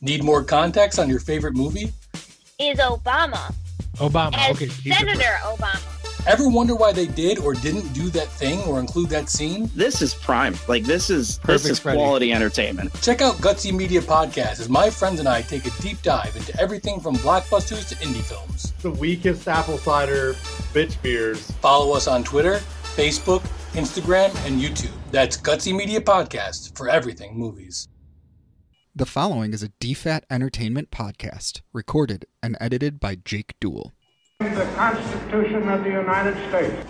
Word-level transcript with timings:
Need 0.00 0.22
more 0.22 0.44
context 0.44 0.98
on 0.98 1.08
your 1.08 1.20
favorite 1.20 1.54
movie? 1.54 1.92
Is 2.58 2.78
Obama 2.78 3.54
Obama. 3.96 4.34
as 4.36 4.56
okay. 4.56 4.68
Senator 4.68 5.38
Obama? 5.42 5.94
Ever 6.26 6.48
wonder 6.48 6.74
why 6.74 6.92
they 6.92 7.06
did 7.06 7.38
or 7.38 7.54
didn't 7.54 7.92
do 7.94 8.10
that 8.10 8.28
thing 8.28 8.60
or 8.62 8.80
include 8.80 9.08
that 9.10 9.28
scene? 9.30 9.70
This 9.74 10.02
is 10.02 10.14
prime. 10.14 10.54
Like 10.68 10.84
this 10.84 11.10
is 11.10 11.38
Perfect, 11.38 11.62
this 11.62 11.70
is 11.72 11.78
Freddie. 11.78 11.98
quality 11.98 12.32
entertainment. 12.32 12.92
Check 13.00 13.22
out 13.22 13.36
Gutsy 13.36 13.72
Media 13.72 14.00
Podcast 14.00 14.60
as 14.60 14.68
my 14.68 14.90
friends 14.90 15.20
and 15.20 15.28
I 15.28 15.42
take 15.42 15.66
a 15.66 15.70
deep 15.80 16.02
dive 16.02 16.36
into 16.36 16.58
everything 16.60 17.00
from 17.00 17.16
blockbusters 17.16 17.88
to 17.88 17.94
indie 17.96 18.22
films. 18.22 18.72
the 18.82 18.90
weakest 18.90 19.48
apple 19.48 19.78
cider 19.78 20.34
bitch 20.74 21.00
beers. 21.02 21.50
Follow 21.62 21.94
us 21.94 22.06
on 22.06 22.22
Twitter, 22.24 22.60
Facebook, 22.94 23.40
Instagram, 23.72 24.28
and 24.46 24.60
YouTube. 24.60 24.92
That's 25.10 25.36
Gutsy 25.36 25.74
Media 25.74 26.00
Podcast 26.00 26.76
for 26.76 26.88
everything 26.88 27.36
movies. 27.38 27.88
The 28.98 29.06
following 29.06 29.52
is 29.52 29.62
a 29.62 29.68
DFAT 29.68 30.22
Entertainment 30.28 30.90
podcast, 30.90 31.60
recorded 31.72 32.26
and 32.42 32.56
edited 32.60 32.98
by 32.98 33.14
Jake 33.14 33.54
Dool. 33.60 33.92
The 34.40 34.68
Constitution 34.74 35.68
of 35.68 35.84
the 35.84 35.90
United 35.90 36.34
States. 36.48 36.84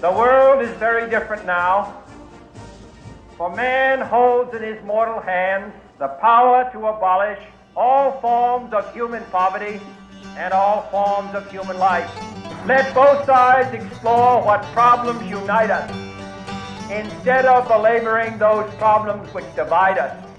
The 0.00 0.10
world 0.10 0.62
is 0.62 0.70
very 0.78 1.10
different 1.10 1.44
now. 1.44 2.04
For 3.36 3.54
man 3.54 4.00
holds 4.00 4.54
in 4.54 4.62
his 4.62 4.82
mortal 4.82 5.20
hands 5.20 5.74
the 5.98 6.08
power 6.22 6.70
to 6.72 6.86
abolish 6.86 7.40
all 7.76 8.18
forms 8.22 8.72
of 8.72 8.90
human 8.94 9.22
poverty 9.24 9.78
and 10.38 10.54
all 10.54 10.88
forms 10.90 11.34
of 11.34 11.50
human 11.50 11.76
life. 11.76 12.10
Let 12.64 12.94
both 12.94 13.26
sides 13.26 13.74
explore 13.74 14.42
what 14.42 14.62
problems 14.72 15.28
unite 15.28 15.68
us 15.68 15.90
instead 16.90 17.44
of 17.44 17.68
belaboring 17.68 18.38
those 18.38 18.74
problems 18.76 19.28
which 19.34 19.44
divide 19.54 19.98
us. 19.98 20.31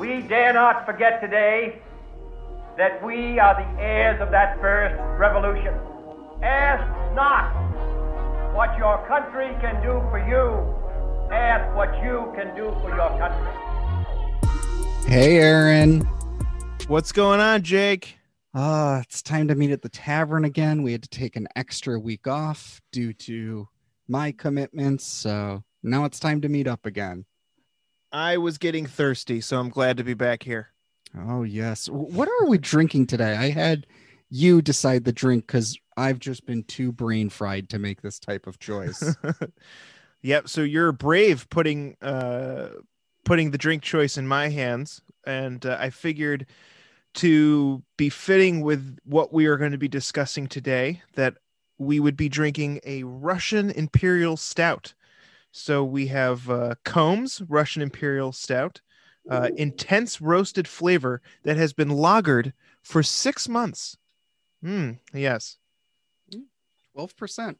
We 0.00 0.22
dare 0.22 0.54
not 0.54 0.86
forget 0.86 1.20
today 1.20 1.82
that 2.78 3.04
we 3.04 3.38
are 3.38 3.54
the 3.54 3.82
heirs 3.82 4.18
of 4.22 4.30
that 4.30 4.58
first 4.58 4.98
revolution. 5.18 5.74
Ask 6.42 7.14
not 7.14 7.52
what 8.54 8.78
your 8.78 9.06
country 9.06 9.54
can 9.60 9.82
do 9.82 10.00
for 10.08 10.18
you. 10.26 11.30
Ask 11.30 11.76
what 11.76 12.02
you 12.02 12.32
can 12.34 12.56
do 12.56 12.74
for 12.80 12.88
your 12.88 13.10
country. 13.18 13.52
Hey, 15.06 15.36
Aaron. 15.36 16.00
What's 16.88 17.12
going 17.12 17.40
on, 17.40 17.62
Jake? 17.62 18.16
Uh, 18.54 19.02
it's 19.04 19.20
time 19.20 19.48
to 19.48 19.54
meet 19.54 19.70
at 19.70 19.82
the 19.82 19.90
tavern 19.90 20.46
again. 20.46 20.82
We 20.82 20.92
had 20.92 21.02
to 21.02 21.10
take 21.10 21.36
an 21.36 21.46
extra 21.56 22.00
week 22.00 22.26
off 22.26 22.80
due 22.90 23.12
to 23.12 23.68
my 24.08 24.32
commitments, 24.32 25.04
so 25.04 25.62
now 25.82 26.06
it's 26.06 26.18
time 26.18 26.40
to 26.40 26.48
meet 26.48 26.66
up 26.66 26.86
again. 26.86 27.26
I 28.12 28.36
was 28.38 28.58
getting 28.58 28.86
thirsty, 28.86 29.40
so 29.40 29.58
I'm 29.58 29.68
glad 29.68 29.96
to 29.98 30.04
be 30.04 30.14
back 30.14 30.42
here. 30.42 30.68
Oh, 31.16 31.42
yes. 31.42 31.88
What 31.88 32.28
are 32.28 32.46
we 32.46 32.58
drinking 32.58 33.06
today? 33.06 33.36
I 33.36 33.50
had 33.50 33.86
you 34.30 34.62
decide 34.62 35.04
the 35.04 35.12
drink 35.12 35.46
because 35.46 35.76
I've 35.96 36.18
just 36.18 36.46
been 36.46 36.62
too 36.64 36.92
brain 36.92 37.28
fried 37.28 37.68
to 37.70 37.78
make 37.78 38.00
this 38.02 38.18
type 38.18 38.46
of 38.46 38.58
choice. 38.58 39.16
yep. 40.22 40.48
So 40.48 40.62
you're 40.62 40.92
brave 40.92 41.48
putting 41.50 41.96
uh 42.00 42.68
putting 43.24 43.50
the 43.50 43.58
drink 43.58 43.82
choice 43.82 44.16
in 44.16 44.26
my 44.26 44.48
hands, 44.48 45.02
and 45.26 45.64
uh, 45.66 45.76
I 45.78 45.90
figured 45.90 46.46
to 47.14 47.82
be 47.96 48.08
fitting 48.08 48.60
with 48.60 48.98
what 49.04 49.32
we 49.32 49.46
are 49.46 49.56
going 49.56 49.72
to 49.72 49.78
be 49.78 49.88
discussing 49.88 50.46
today 50.46 51.02
that 51.14 51.34
we 51.78 51.98
would 51.98 52.16
be 52.16 52.28
drinking 52.28 52.80
a 52.84 53.02
Russian 53.02 53.70
Imperial 53.70 54.36
Stout. 54.36 54.94
So 55.52 55.84
we 55.84 56.06
have 56.08 56.48
uh, 56.48 56.74
Combs 56.84 57.42
Russian 57.48 57.82
Imperial 57.82 58.32
Stout, 58.32 58.80
uh, 59.28 59.50
intense 59.56 60.20
roasted 60.20 60.68
flavor 60.68 61.20
that 61.42 61.56
has 61.56 61.72
been 61.72 61.88
lagered 61.88 62.52
for 62.82 63.02
six 63.02 63.48
months. 63.48 63.96
Hmm. 64.62 64.92
Yes. 65.12 65.58
12%. 66.96 67.56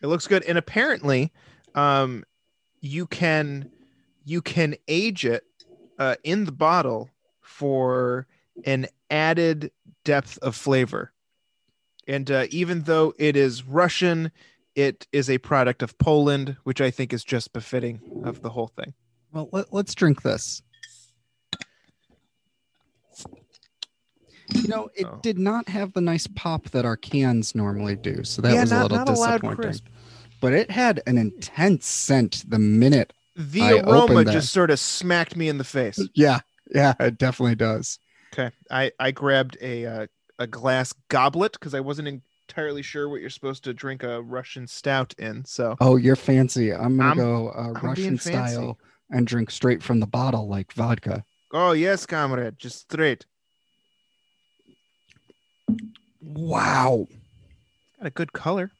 It 0.00 0.06
looks 0.06 0.26
good, 0.26 0.44
and 0.44 0.56
apparently, 0.56 1.32
um, 1.74 2.24
you 2.80 3.06
can 3.06 3.70
you 4.24 4.40
can 4.42 4.76
age 4.86 5.24
it 5.24 5.42
uh, 5.98 6.14
in 6.22 6.44
the 6.44 6.52
bottle 6.52 7.10
for 7.40 8.26
an 8.64 8.86
added 9.10 9.72
depth 10.04 10.38
of 10.38 10.54
flavor. 10.54 11.12
And 12.06 12.30
uh, 12.30 12.46
even 12.50 12.82
though 12.82 13.14
it 13.18 13.36
is 13.36 13.64
Russian, 13.64 14.30
it 14.78 15.08
is 15.12 15.28
a 15.28 15.38
product 15.38 15.82
of 15.82 15.98
Poland, 15.98 16.56
which 16.62 16.80
I 16.80 16.90
think 16.92 17.12
is 17.12 17.24
just 17.24 17.52
befitting 17.52 18.00
of 18.24 18.42
the 18.42 18.50
whole 18.50 18.68
thing. 18.68 18.94
Well, 19.32 19.48
let, 19.52 19.72
let's 19.72 19.92
drink 19.94 20.22
this. 20.22 20.62
You 24.54 24.68
know, 24.68 24.88
it 24.94 25.04
Oh. 25.04 25.18
did 25.22 25.38
not 25.38 25.68
have 25.68 25.92
the 25.92 26.00
nice 26.00 26.26
pop 26.28 26.70
that 26.70 26.84
our 26.86 26.96
cans 26.96 27.54
normally 27.54 27.96
do, 27.96 28.24
so 28.24 28.40
that 28.42 28.54
Yeah, 28.54 28.60
was 28.62 28.72
a 28.72 28.74
not- 28.76 28.82
little 28.92 28.98
a 28.98 29.14
loud 29.18 29.30
disappointing. 29.40 29.56
crisp. 29.56 29.86
But 30.40 30.52
it 30.52 30.70
had 30.70 31.02
an 31.06 31.18
intense 31.18 31.86
scent 31.86 32.44
the 32.48 32.58
minute. 32.58 33.12
The 33.36 33.62
I 33.62 33.72
aroma 33.80 34.02
opened 34.04 34.28
that. 34.28 34.32
just 34.32 34.52
sort 34.52 34.70
of 34.70 34.78
smacked 34.80 35.36
me 35.36 35.48
in 35.48 35.58
the 35.58 35.64
face. 35.64 35.98
Yeah, 36.14 36.40
yeah, 36.74 36.94
it 37.00 37.18
definitely 37.18 37.56
does. 37.56 37.98
Okay, 38.32 38.50
I 38.70 38.92
I 38.98 39.10
grabbed 39.10 39.56
a 39.60 39.84
uh, 39.86 40.06
a 40.38 40.46
glass 40.46 40.94
goblet 41.08 41.52
because 41.52 41.74
I 41.74 41.80
wasn't 41.80 42.08
entirely 42.48 42.82
sure 42.82 43.08
what 43.08 43.20
you're 43.20 43.28
supposed 43.30 43.62
to 43.64 43.74
drink 43.74 44.02
a 44.02 44.22
Russian 44.22 44.66
stout 44.66 45.14
in. 45.18 45.44
So 45.44 45.76
Oh, 45.80 45.96
you're 45.96 46.16
fancy. 46.16 46.72
I'm 46.72 46.96
gonna 46.96 47.08
I'm- 47.08 47.16
go 47.16 47.48
uh, 47.50 47.72
Russian 47.82 48.18
style 48.18 48.78
and 49.10 49.26
drink 49.26 49.50
straight 49.50 49.82
from 49.82 50.00
the 50.00 50.06
bottle 50.06 50.48
like 50.48 50.72
vodka. 50.72 51.24
Oh 51.52 51.72
yes, 51.72 52.06
comrade, 52.06 52.58
just 52.58 52.80
straight. 52.90 53.26
Wow, 56.20 57.06
Got 57.98 58.06
a 58.06 58.10
good 58.10 58.32
color. 58.32 58.70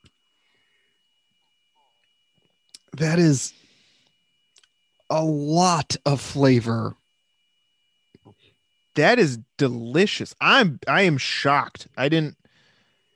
that 2.96 3.18
is 3.18 3.52
a 5.10 5.22
lot 5.24 5.96
of 6.06 6.20
flavor. 6.20 6.94
That 8.96 9.18
is 9.18 9.38
delicious. 9.56 10.34
I'm 10.40 10.80
I 10.88 11.02
am 11.02 11.16
shocked. 11.18 11.88
I 11.96 12.08
didn't. 12.08 12.36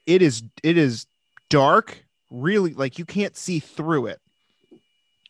It 0.07 0.23
is 0.23 0.43
it 0.63 0.77
is 0.79 1.07
dark. 1.49 2.05
Really, 2.31 2.73
like 2.75 2.99
you 2.99 3.05
can't 3.05 3.37
see 3.37 3.59
through 3.59 4.07
it 4.07 4.21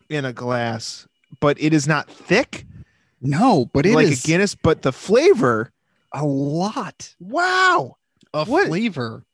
in 0.08 0.24
a 0.24 0.32
glass, 0.32 1.06
but 1.40 1.60
it 1.60 1.72
is 1.74 1.88
not 1.88 2.08
thick 2.08 2.64
No, 3.20 3.66
but 3.72 3.86
it 3.86 3.90
is 3.90 3.94
like 3.94 4.06
a 4.12 4.16
Guinness. 4.26 4.54
But 4.54 4.82
the 4.82 4.92
flavor, 4.92 5.72
a 6.12 6.24
lot 6.24 7.14
wow. 7.20 7.96
A 8.34 8.44
What- 8.44 8.68
flavor. 8.68 9.24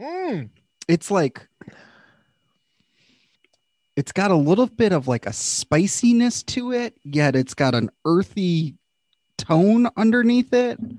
Mm. 0.00 0.50
It's 0.88 1.10
like 1.10 1.46
it's 3.96 4.12
got 4.12 4.30
a 4.30 4.36
little 4.36 4.66
bit 4.66 4.92
of 4.92 5.06
like 5.08 5.26
a 5.26 5.32
spiciness 5.32 6.42
to 6.44 6.72
it, 6.72 6.96
yet 7.04 7.36
it's 7.36 7.54
got 7.54 7.74
an 7.74 7.90
earthy 8.04 8.74
tone 9.36 9.88
underneath 9.96 10.52
it. 10.52 10.78
And 10.78 10.98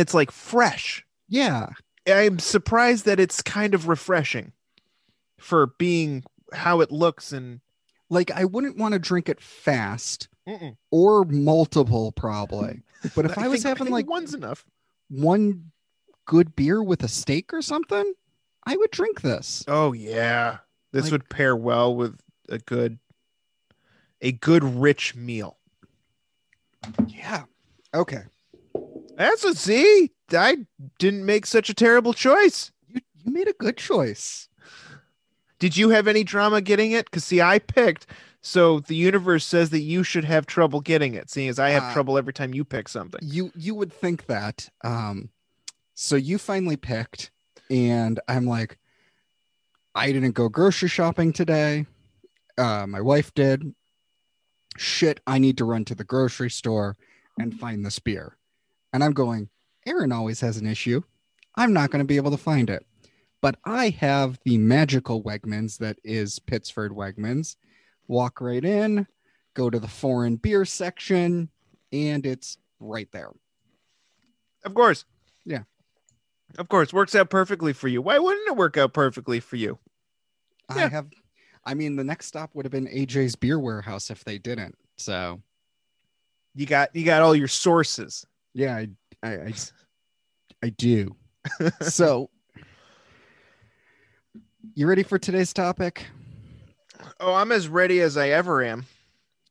it's 0.00 0.14
like 0.14 0.30
fresh. 0.30 1.04
Yeah. 1.28 1.68
I'm 2.06 2.38
surprised 2.38 3.04
that 3.06 3.18
it's 3.20 3.40
kind 3.42 3.74
of 3.74 3.88
refreshing 3.88 4.52
for 5.38 5.66
being 5.78 6.24
how 6.52 6.80
it 6.80 6.90
looks 6.92 7.32
and 7.32 7.60
Like 8.10 8.30
I 8.30 8.44
wouldn't 8.44 8.76
want 8.76 8.92
to 8.92 8.98
drink 8.98 9.28
it 9.28 9.40
fast 9.40 10.28
Mm-mm. 10.46 10.76
or 10.90 11.24
multiple 11.24 12.12
probably. 12.12 12.82
But 13.14 13.26
if 13.26 13.36
I, 13.36 13.48
was 13.48 13.62
think- 13.62 13.68
having 13.68 13.84
think 13.86 13.92
like 13.92 14.08
one's 14.10 14.32
enough. 14.34 14.64
one 15.10 15.70
good 16.24 16.56
beer 16.56 16.82
with 16.82 17.02
a 17.02 17.08
steak 17.08 17.52
or 17.52 17.60
something, 17.60 18.14
I 18.66 18.76
would 18.78 18.90
drink 18.90 19.20
this. 19.20 19.62
Oh 19.68 19.92
yeah, 19.92 20.58
this 20.92 21.04
Like- 21.04 21.12
would 21.12 21.28
pair 21.28 21.54
well 21.54 21.94
with 21.94 22.18
a 22.48 22.58
good, 22.58 22.98
a 24.22 24.32
good 24.32 24.64
rich 24.64 25.14
meal. 25.14 25.58
Yeah. 27.06 27.44
Okay. 27.94 28.22
That's 29.16 29.44
a 29.44 29.54
see. 29.54 30.10
I 30.32 30.66
didn't 30.98 31.26
make 31.26 31.46
such 31.46 31.68
a 31.68 31.74
terrible 31.74 32.12
choice. 32.12 32.72
You 32.88 33.00
you 33.24 33.32
made 33.32 33.48
a 33.48 33.52
good 33.54 33.76
choice. 33.76 34.48
Did 35.58 35.76
you 35.76 35.90
have 35.90 36.06
any 36.08 36.24
drama 36.24 36.60
getting 36.60 36.92
it? 36.92 37.06
Because 37.06 37.24
see, 37.24 37.40
I 37.40 37.58
picked. 37.58 38.06
So 38.40 38.80
the 38.80 38.96
universe 38.96 39.46
says 39.46 39.70
that 39.70 39.80
you 39.80 40.02
should 40.02 40.24
have 40.24 40.44
trouble 40.46 40.80
getting 40.80 41.14
it, 41.14 41.30
seeing 41.30 41.48
as 41.48 41.58
I 41.58 41.70
have 41.70 41.84
Uh, 41.84 41.92
trouble 41.94 42.18
every 42.18 42.32
time 42.34 42.52
you 42.52 42.64
pick 42.64 42.88
something. 42.88 43.20
You 43.22 43.50
you 43.54 43.74
would 43.74 43.92
think 43.92 44.26
that. 44.26 44.68
Um 44.82 45.30
so 45.94 46.16
you 46.16 46.38
finally 46.38 46.76
picked 46.76 47.30
and 47.70 48.20
I'm 48.28 48.46
like 48.46 48.78
I 49.94 50.12
didn't 50.12 50.32
go 50.32 50.48
grocery 50.48 50.88
shopping 50.88 51.32
today. 51.32 51.86
Uh 52.58 52.86
my 52.86 53.00
wife 53.00 53.32
did. 53.34 53.74
Shit, 54.76 55.20
I 55.26 55.38
need 55.38 55.56
to 55.58 55.64
run 55.64 55.84
to 55.86 55.94
the 55.94 56.04
grocery 56.04 56.50
store 56.50 56.96
and 57.38 57.58
find 57.58 57.86
this 57.86 57.98
beer. 58.00 58.36
And 58.92 59.02
I'm 59.04 59.12
going, 59.12 59.48
Aaron 59.86 60.12
always 60.12 60.40
has 60.40 60.56
an 60.56 60.66
issue. 60.66 61.02
I'm 61.56 61.72
not 61.72 61.90
going 61.90 62.00
to 62.00 62.06
be 62.06 62.16
able 62.16 62.30
to 62.30 62.36
find 62.36 62.70
it. 62.70 62.84
But 63.40 63.56
I 63.64 63.90
have 63.90 64.38
the 64.44 64.56
magical 64.58 65.22
Wegmans 65.22 65.78
that 65.78 65.98
is 66.02 66.38
Pittsford 66.38 66.90
Wegmans. 66.92 67.56
Walk 68.08 68.40
right 68.40 68.64
in, 68.64 69.06
go 69.54 69.68
to 69.70 69.78
the 69.78 69.88
foreign 69.88 70.36
beer 70.36 70.64
section, 70.64 71.50
and 71.92 72.24
it's 72.24 72.56
right 72.80 73.08
there. 73.12 73.30
Of 74.64 74.74
course. 74.74 75.04
Yeah. 75.44 75.62
Of 76.58 76.68
course. 76.68 76.92
Works 76.92 77.14
out 77.14 77.28
perfectly 77.30 77.72
for 77.74 77.88
you. 77.88 78.00
Why 78.00 78.18
wouldn't 78.18 78.48
it 78.48 78.56
work 78.56 78.76
out 78.78 78.94
perfectly 78.94 79.40
for 79.40 79.56
you? 79.56 79.78
I 80.70 80.78
Yeah. 80.78 80.88
have, 80.88 81.06
I 81.66 81.74
mean, 81.74 81.96
the 81.96 82.04
next 82.04 82.26
stop 82.26 82.54
would 82.54 82.64
have 82.64 82.72
been 82.72 82.86
AJ's 82.86 83.36
Beer 83.36 83.58
Warehouse 83.58 84.10
if 84.10 84.24
they 84.24 84.38
didn't. 84.38 84.76
So 84.96 85.42
You 86.54 86.64
got 86.66 86.94
you 86.96 87.04
got 87.04 87.20
all 87.22 87.34
your 87.34 87.48
sources. 87.48 88.24
yeah, 88.54 88.76
I, 88.76 88.88
I, 89.24 89.28
I, 89.28 89.54
I 90.62 90.68
do. 90.68 91.16
so, 91.80 92.28
you 94.74 94.86
ready 94.86 95.02
for 95.02 95.18
today's 95.18 95.54
topic? 95.54 96.06
Oh, 97.20 97.32
I'm 97.32 97.50
as 97.50 97.68
ready 97.68 98.00
as 98.00 98.16
I 98.18 98.28
ever 98.28 98.62
am 98.62 98.86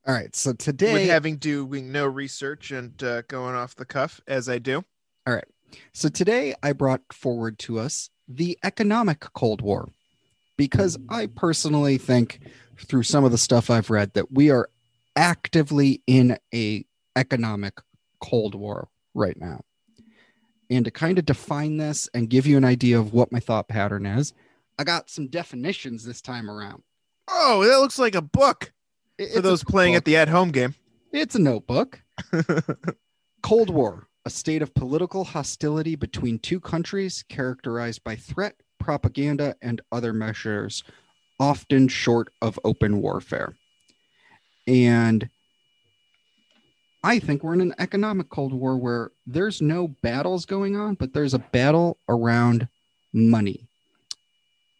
All 0.06 0.14
right. 0.14 0.36
So 0.36 0.54
today, 0.54 0.94
with 0.94 1.10
having 1.10 1.38
doing 1.38 1.92
no 1.92 2.06
research 2.06 2.70
and 2.72 3.02
uh, 3.04 3.24
going 3.24 3.56
off 3.56 3.75
the 3.75 3.86
cuff 3.86 4.22
as 4.28 4.48
I 4.48 4.60
do. 4.60 4.84
All 5.25 5.34
right. 5.34 5.48
So 5.92 6.08
today 6.08 6.54
I 6.62 6.74
brought 6.74 7.02
forward 7.12 7.58
to 7.60 7.80
us 7.80 8.12
the 8.28 8.60
economic 8.64 9.22
Cold 9.34 9.62
War 9.62 9.90
because 10.56 11.00
I 11.10 11.25
personally 11.25 11.98
think 11.98 12.40
through 12.78 13.04
some 13.04 13.24
of 13.24 13.31
the 13.31 13.40
stuff 13.40 13.72
I've 13.72 13.90
read 13.90 14.14
that 14.14 14.31
we 14.31 14.52
are 14.52 14.70
actively 15.16 16.04
in 16.06 16.38
a 16.54 16.86
economic 17.16 17.80
Cold 18.20 18.54
War 18.54 18.90
right 19.13 19.39
now. 19.39 19.62
And 20.69 20.86
to 20.86 20.92
kind 20.92 21.19
of 21.19 21.25
define 21.25 21.77
this 21.77 22.10
and 22.13 22.30
give 22.30 22.45
you 22.48 22.57
an 22.57 22.65
idea 22.65 23.00
of 23.00 23.13
what 23.13 23.31
my 23.31 23.39
thought 23.39 23.68
pattern 23.68 24.06
is, 24.06 24.33
I 24.80 24.83
got 24.83 25.10
some 25.10 25.27
definitions 25.27 26.04
this 26.04 26.21
time 26.21 26.50
around. 26.50 26.83
Oh, 27.27 27.63
that 27.65 27.80
looks 27.80 28.00
like 28.00 28.15
a 28.15 28.21
book 28.21 28.71
It- 29.18 29.33
for 29.33 29.42
those 29.42 29.63
playing 29.63 29.95
at 29.95 30.06
the 30.06 30.15
at-home 30.18 30.51
game. 30.51 30.75
It's 31.12 31.36
a 31.36 31.39
notebook. 31.39 32.01
Cold 33.44 33.69
War, 33.69 34.07
a 34.25 34.30
state 34.30 34.62
of 34.62 34.74
political 34.74 35.24
hostility 35.25 35.95
between 35.95 36.39
two 36.39 36.60
countries 36.60 37.24
characterized 37.30 38.04
by 38.04 38.15
threat, 38.15 38.56
propaganda, 38.80 39.56
and 39.62 39.81
other 39.92 40.12
measures, 40.13 40.83
often 41.39 41.88
short 41.88 42.30
of 42.42 42.60
open 42.63 43.01
warfare. 43.01 43.56
And 44.65 45.30
I 47.04 47.20
think 47.20 47.44
we're 47.44 47.54
in 47.54 47.62
an 47.62 47.76
economic 47.80 48.30
Cold 48.30 48.54
War 48.54 48.78
where 48.78 49.12
there's 49.26 49.62
no 49.62 49.90
battles 49.90 50.46
going 50.46 50.78
on, 50.78 50.96
but 50.96 51.14
there's 51.14 51.34
a 51.34 51.40
battle 51.40 51.98
around 52.08 52.70
money. 53.12 53.68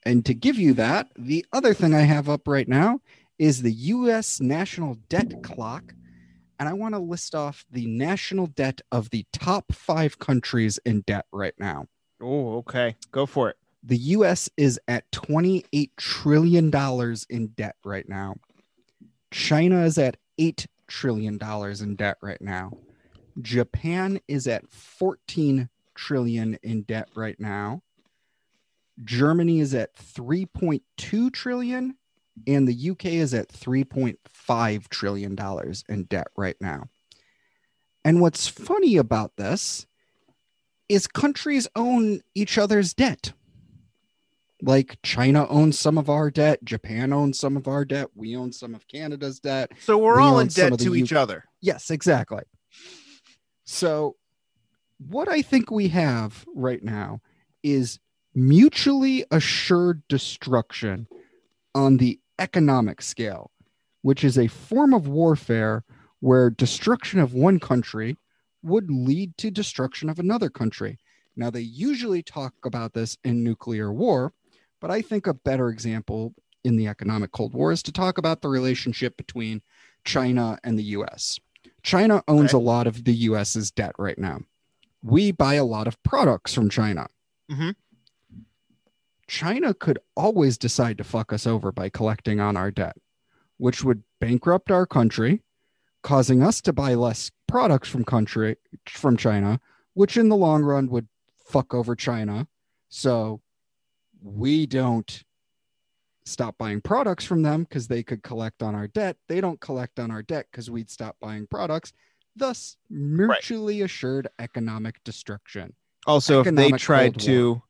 And 0.06 0.25
to 0.25 0.34
give 0.34 0.58
you 0.58 0.74
that, 0.75 1.10
the 1.18 1.46
other 1.52 1.74
thing 1.74 1.94
I 1.94 2.02
have 2.02 2.30
up 2.30 2.48
right 2.48 2.68
now 2.68 3.02
is 3.38 3.62
the 3.62 3.72
US 3.72 4.40
national 4.40 4.96
debt 5.10 5.44
clock 5.44 5.94
and 6.60 6.70
I 6.70 6.74
want 6.74 6.96
to 6.96 7.00
list 7.00 7.36
off 7.36 7.66
the 7.70 7.86
national 7.88 8.48
debt 8.48 8.80
of 8.92 9.10
the 9.10 9.26
top 9.34 9.74
five 9.74 10.19
countries 10.19 10.80
in 10.86 11.02
debt 11.02 11.26
right 11.31 11.54
now. 11.58 11.88
Oh, 12.22 12.58
okay. 12.60 12.96
Go 13.12 13.26
for 13.26 13.50
it. 13.50 13.58
The 13.84 13.98
US 13.98 14.50
is 14.56 14.80
at 14.88 15.12
$28 15.12 15.90
trillion 15.98 16.72
in 17.30 17.48
debt 17.48 17.76
right 17.84 18.08
now. 18.08 18.36
China 19.31 19.84
is 19.84 19.98
at 19.98 20.16
$8 20.40 20.68
trillion 20.94 21.40
dollars 21.40 21.81
in 21.81 21.95
debt 21.95 22.18
right 22.22 22.40
now. 22.40 22.72
Japan 23.42 24.19
is 24.28 24.45
at 24.48 24.69
14 24.69 25.68
trillion 25.95 26.60
in 26.62 26.84
debt 26.84 27.10
right 27.16 27.40
now. 27.40 27.81
Germany 29.04 29.60
is 29.60 29.74
at 29.74 29.95
3.2 29.95 31.34
trillion 31.34 31.98
and 32.45 32.68
the 32.68 32.92
UK 32.92 33.06
is 33.06 33.34
at 33.34 33.50
3.5 33.50 34.88
trillion 34.90 35.34
dollars 35.34 35.84
in 35.90 36.04
debt 36.04 36.28
right 36.38 36.57
now. 36.62 36.84
And 38.06 38.22
what's 38.22 38.48
funny 38.48 38.98
about 38.98 39.36
this 39.36 39.88
is 40.90 41.07
countries 41.07 41.68
own 41.75 42.22
each 42.36 42.60
other's 42.60 42.94
debt. 42.94 43.34
Like 44.65 44.98
China 45.04 45.45
owns 45.50 45.77
some 45.77 45.98
of 45.98 46.10
our 46.10 46.31
debt, 46.31 46.63
Japan 46.63 47.12
owns 47.12 47.38
some 47.38 47.57
of 47.57 47.68
our 47.68 47.83
debt, 47.83 48.07
we 48.15 48.38
own 48.38 48.54
some 48.54 48.74
of 48.74 48.88
Canada's 48.88 49.42
debt. 49.42 49.71
So 49.81 49.98
we're 49.98 50.15
We 50.15 50.24
all 50.24 50.39
in 50.39 50.48
debt 50.48 50.80
to 50.80 50.95
U- 50.95 51.04
each 51.04 51.12
other. 51.12 51.44
Yes, 51.60 51.92
exactly. 51.92 52.44
So, 53.65 54.15
what 55.00 55.27
I 55.27 55.42
think 55.42 55.69
we 55.69 55.89
have 55.89 56.45
right 56.56 56.81
now 56.81 57.19
is 57.62 58.00
mutually 58.33 59.25
assured 59.31 60.01
destruction 60.07 61.07
on 61.75 61.98
the 61.98 62.21
economic 62.39 63.01
scale, 63.01 63.51
which 64.01 64.24
is 64.24 64.38
a 64.38 64.48
form 64.48 64.94
of 64.94 65.09
warfare 65.09 65.83
where 66.21 66.50
destruction 66.50 67.19
of 67.19 67.33
one 67.33 67.59
country 67.59 68.18
would 68.62 68.89
lead 68.89 69.36
to 69.39 69.51
destruction 69.51 70.09
of 70.09 70.19
another 70.19 70.50
country. 70.50 71.00
Now, 71.36 71.50
they 71.50 71.62
usually 71.62 72.24
talk 72.24 72.54
about 72.63 72.94
this 72.94 73.18
in 73.25 73.44
nuclear 73.44 73.92
war, 73.92 74.33
but 74.83 74.91
I 74.91 75.01
think 75.01 75.27
a 75.27 75.33
better 75.33 75.69
example 75.69 76.35
in 76.65 76.75
the 76.75 76.88
economic 76.89 77.31
Cold 77.31 77.53
War 77.53 77.71
is 77.71 77.81
to 77.83 77.91
talk 77.94 78.18
about 78.18 78.41
the 78.41 78.50
relationship 78.50 79.15
between 79.15 79.62
China 80.03 80.59
and 80.62 80.77
the 80.77 80.83
US. 80.97 81.39
China 81.83 82.21
owns 82.27 82.53
Okay. 82.53 82.57
a 82.62 82.65
lot 82.68 82.85
of 82.85 83.06
the 83.06 83.13
US's 83.30 83.71
debt 83.71 83.95
right 83.97 84.19
now. 84.19 84.41
We 85.01 85.31
buy 85.31 85.53
a 85.53 85.63
lot 85.63 85.88
of 85.88 86.03
products 86.03 86.53
from 86.53 86.69
China. 86.69 87.07
Mhm. 87.50 87.75
China 89.25 89.74
could 89.74 90.00
always 90.18 90.57
decide 90.57 90.97
to 90.97 91.06
fuck 91.06 91.31
us 91.31 91.47
over 91.47 91.71
by 91.71 91.88
collecting 91.88 92.41
on 92.41 92.57
our 92.57 92.69
debt, 92.69 92.97
which 93.56 93.85
would 93.85 94.03
bankrupt 94.19 94.69
our 94.69 94.85
country, 94.85 95.44
causing 96.01 96.44
us 96.44 96.59
to 96.59 96.74
buy 96.74 96.94
less 96.94 97.31
products 97.47 97.88
from 97.88 98.03
country 98.03 98.57
from 98.89 99.15
China, 99.15 99.62
which 99.94 100.18
in 100.18 100.27
the 100.27 100.35
long 100.35 100.62
run 100.63 100.89
would 100.89 101.07
fuck 101.39 101.74
over 101.74 101.95
China. 101.95 102.50
So 102.89 103.39
we 104.24 104.66
don't 104.66 105.24
stop 106.25 106.58
buying 106.58 106.81
products 106.81 107.25
from 107.25 107.42
them 107.42 107.64
because 107.64 107.88
they 107.88 108.02
could 108.02 108.24
collect 108.24 108.64
on 108.64 108.75
our 108.75 108.88
debt. 108.88 109.18
They 109.28 109.42
don't 109.42 109.60
collect 109.60 110.00
on 110.00 110.10
our 110.10 110.22
debt 110.24 110.48
because 110.52 110.72
we'd 110.72 110.90
stop 110.90 111.18
buying 111.20 111.48
products. 111.48 111.92
Thus, 112.36 112.78
mutually 112.90 113.81
assured 113.81 114.28
economic 114.40 115.04
destruction. 115.04 115.75
Also, 116.08 116.42
if 116.42 116.56
they 116.56 116.72
tried 116.72 117.20
to, 117.20 117.62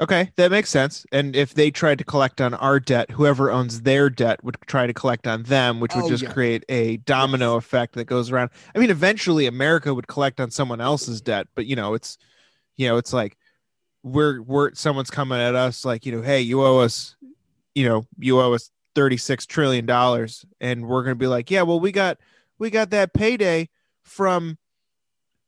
okay, 0.00 0.32
that 0.36 0.50
makes 0.50 0.70
sense. 0.70 1.06
And 1.12 1.36
if 1.36 1.54
they 1.54 1.70
tried 1.70 1.98
to 1.98 2.04
collect 2.04 2.40
on 2.40 2.54
our 2.54 2.80
debt, 2.80 3.10
whoever 3.12 3.50
owns 3.50 3.82
their 3.82 4.10
debt 4.10 4.42
would 4.42 4.56
try 4.66 4.86
to 4.86 4.94
collect 4.94 5.26
on 5.26 5.44
them, 5.44 5.80
which 5.80 5.94
would 5.94 6.04
Oh, 6.04 6.08
just 6.08 6.24
yeah. 6.24 6.32
create 6.32 6.64
a 6.68 6.96
domino 6.98 7.56
effect 7.56 7.94
that 7.94 8.06
goes 8.06 8.30
around. 8.32 8.50
I 8.74 8.78
mean, 8.78 8.90
eventually 8.90 9.46
America 9.46 9.94
would 9.94 10.08
collect 10.08 10.40
on 10.40 10.50
someone 10.50 10.80
else's 10.80 11.20
debt, 11.20 11.46
but 11.54 11.66
you 11.66 11.76
know, 11.76 11.94
it's, 11.94 12.18
you 12.76 12.88
know, 12.88 12.96
it's 12.96 13.12
like 13.12 13.36
we're 14.02 14.40
we're 14.42 14.74
someone's 14.74 15.10
coming 15.10 15.38
at 15.40 15.54
us 15.54 15.84
like, 15.84 16.06
you 16.06 16.12
know, 16.12 16.22
hey, 16.22 16.40
you 16.40 16.62
owe 16.62 16.78
us, 16.78 17.16
you 17.74 17.88
know, 17.88 18.06
you 18.18 18.40
owe 18.40 18.52
us 18.52 18.70
thirty 18.94 19.16
six 19.16 19.46
trillion 19.46 19.86
dollars, 19.86 20.44
and 20.60 20.86
we're 20.86 21.02
gonna 21.02 21.14
be 21.14 21.26
like, 21.26 21.50
yeah, 21.50 21.62
well, 21.62 21.80
we 21.80 21.92
got 21.92 22.18
we 22.58 22.70
got 22.70 22.90
that 22.90 23.12
payday 23.12 23.68
from, 24.02 24.58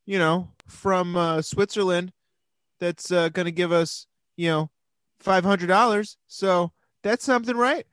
you 0.07 0.19
know, 0.19 0.49
from 0.67 1.17
uh, 1.17 1.43
Switzerland 1.43 2.13
that's 2.79 3.11
uh, 3.11 3.29
going 3.31 3.47
to 3.47 3.53
give 3.53 3.73
us, 3.73 4.07
you 4.37 4.49
know, 4.49 4.71
five 5.19 5.45
hundred 5.45 5.67
dollars. 5.67 6.17
So 6.29 6.73
that's 7.03 7.25
something, 7.25 7.57
right? 7.57 7.87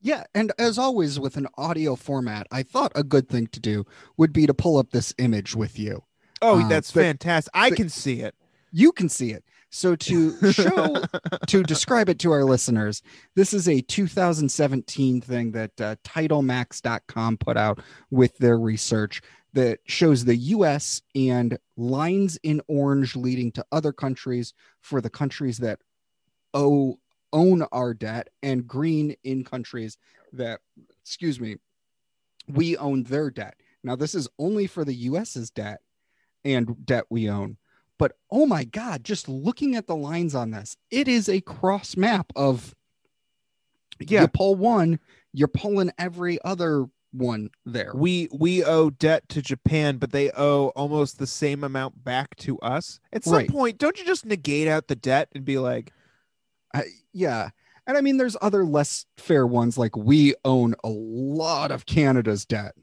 Yeah, 0.00 0.24
and 0.34 0.52
as 0.58 0.78
always 0.78 1.18
with 1.18 1.36
an 1.36 1.46
audio 1.56 1.96
format, 1.96 2.46
I 2.50 2.62
thought 2.62 2.92
a 2.94 3.02
good 3.02 3.28
thing 3.28 3.46
to 3.48 3.60
do 3.60 3.84
would 4.18 4.32
be 4.32 4.46
to 4.46 4.52
pull 4.54 4.76
up 4.76 4.90
this 4.90 5.14
image 5.18 5.56
with 5.56 5.78
you. 5.78 6.04
Oh, 6.42 6.60
Uh, 6.60 6.68
that's 6.68 6.90
but- 6.92 7.02
fantastic! 7.02 7.50
I 7.54 7.70
can 7.70 7.88
see 7.88 8.20
it. 8.20 8.34
You 8.70 8.92
can 8.92 9.08
see 9.08 9.30
it. 9.32 9.44
So 9.74 9.96
to 9.96 10.52
show 10.52 11.02
to 11.48 11.62
describe 11.64 12.08
it 12.08 12.20
to 12.20 12.30
our 12.30 12.44
listeners, 12.44 13.02
this 13.34 13.52
is 13.52 13.68
a 13.68 13.80
2017 13.80 15.20
thing 15.20 15.50
that 15.50 15.80
uh, 15.80 15.96
TitleMax.com 16.04 17.38
put 17.38 17.56
out 17.56 17.80
with 18.08 18.38
their 18.38 18.56
research 18.56 19.20
that 19.52 19.80
shows 19.84 20.24
the 20.24 20.36
U.S. 20.36 21.02
and 21.16 21.58
lines 21.76 22.38
in 22.44 22.62
orange 22.68 23.16
leading 23.16 23.50
to 23.50 23.66
other 23.72 23.92
countries 23.92 24.54
for 24.80 25.00
the 25.00 25.10
countries 25.10 25.58
that 25.58 25.80
owe 26.54 27.00
own 27.32 27.62
our 27.72 27.94
debt, 27.94 28.28
and 28.44 28.68
green 28.68 29.16
in 29.24 29.42
countries 29.42 29.98
that, 30.32 30.60
excuse 31.02 31.40
me, 31.40 31.56
we 32.46 32.76
own 32.76 33.02
their 33.02 33.28
debt. 33.28 33.56
Now 33.82 33.96
this 33.96 34.14
is 34.14 34.28
only 34.38 34.68
for 34.68 34.84
the 34.84 34.94
U.S.'s 34.94 35.50
debt 35.50 35.80
and 36.44 36.86
debt 36.86 37.06
we 37.10 37.28
own. 37.28 37.56
But 37.98 38.12
oh 38.30 38.46
my 38.46 38.64
God, 38.64 39.04
just 39.04 39.28
looking 39.28 39.76
at 39.76 39.86
the 39.86 39.96
lines 39.96 40.34
on 40.34 40.50
this, 40.50 40.76
it 40.90 41.06
is 41.08 41.28
a 41.28 41.40
cross 41.40 41.96
map 41.96 42.32
of 42.36 42.74
Yeah. 44.00 44.22
you 44.22 44.28
pull 44.28 44.54
one, 44.56 44.98
you're 45.32 45.48
pulling 45.48 45.90
every 45.98 46.38
other 46.44 46.86
one 47.12 47.50
there. 47.64 47.92
We 47.94 48.28
we 48.32 48.64
owe 48.64 48.90
debt 48.90 49.28
to 49.28 49.40
Japan, 49.40 49.98
but 49.98 50.10
they 50.10 50.32
owe 50.32 50.68
almost 50.74 51.18
the 51.18 51.28
same 51.28 51.62
amount 51.62 52.02
back 52.02 52.34
to 52.38 52.58
us. 52.58 52.98
At 53.12 53.22
some 53.22 53.34
Right. 53.34 53.48
point, 53.48 53.78
don't 53.78 53.96
you 53.98 54.04
just 54.04 54.26
negate 54.26 54.66
out 54.66 54.88
the 54.88 54.96
debt 54.96 55.28
and 55.32 55.44
be 55.44 55.58
like, 55.58 55.92
yeah. 57.12 57.50
And 57.86 57.96
I 57.96 58.00
mean, 58.00 58.16
there's 58.16 58.36
other 58.42 58.64
less 58.64 59.06
fair 59.18 59.46
ones 59.46 59.78
like 59.78 59.96
we 59.96 60.34
own 60.44 60.74
a 60.82 60.88
lot 60.88 61.70
of 61.70 61.86
Canada's 61.86 62.44
debt. 62.44 62.74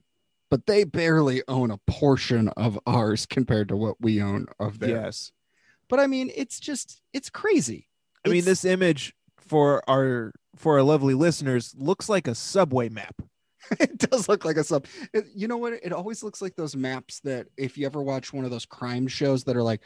But 0.52 0.68
they 0.68 0.84
barely 0.84 1.42
own 1.48 1.72
a 1.72 1.80
portion 1.88 2.50
of 2.50 2.78
ours 2.86 3.26
compared 3.26 3.70
to 3.70 3.76
what 3.76 3.96
we 4.00 4.22
own 4.22 4.46
of 4.60 4.78
theirs. 4.80 4.92
Yes. 4.92 5.32
But 5.90 6.00
I 6.00 6.06
mean, 6.06 6.30
it's 6.36 6.60
just 6.60 7.02
it's 7.14 7.32
crazy. 7.32 7.88
I 8.26 8.30
mean, 8.30 8.46
this 8.46 8.64
image 8.66 9.16
for 9.40 9.82
our 9.90 10.34
for 10.56 10.76
our 10.78 10.84
lovely 10.84 11.16
listeners 11.16 11.74
looks 11.78 12.08
like 12.10 12.28
a 12.28 12.36
subway 12.36 12.90
map. 12.90 13.16
it 13.80 13.98
does 13.98 14.28
look 14.30 14.44
like 14.46 14.58
a 14.58 14.64
sub. 14.64 14.86
It- 15.14 15.28
you 15.34 15.48
know 15.48 15.58
what? 15.58 15.74
It 15.74 15.94
always 15.94 16.22
looks 16.22 16.42
like 16.42 16.56
those 16.56 16.76
maps 16.76 17.22
that 17.22 17.48
if 17.58 17.78
you 17.78 17.86
ever 17.86 18.02
watch 18.02 18.32
one 18.34 18.46
of 18.46 18.52
those 18.52 18.66
crime 18.66 19.08
shows 19.08 19.44
that 19.46 19.56
are 19.56 19.64
like 19.64 19.82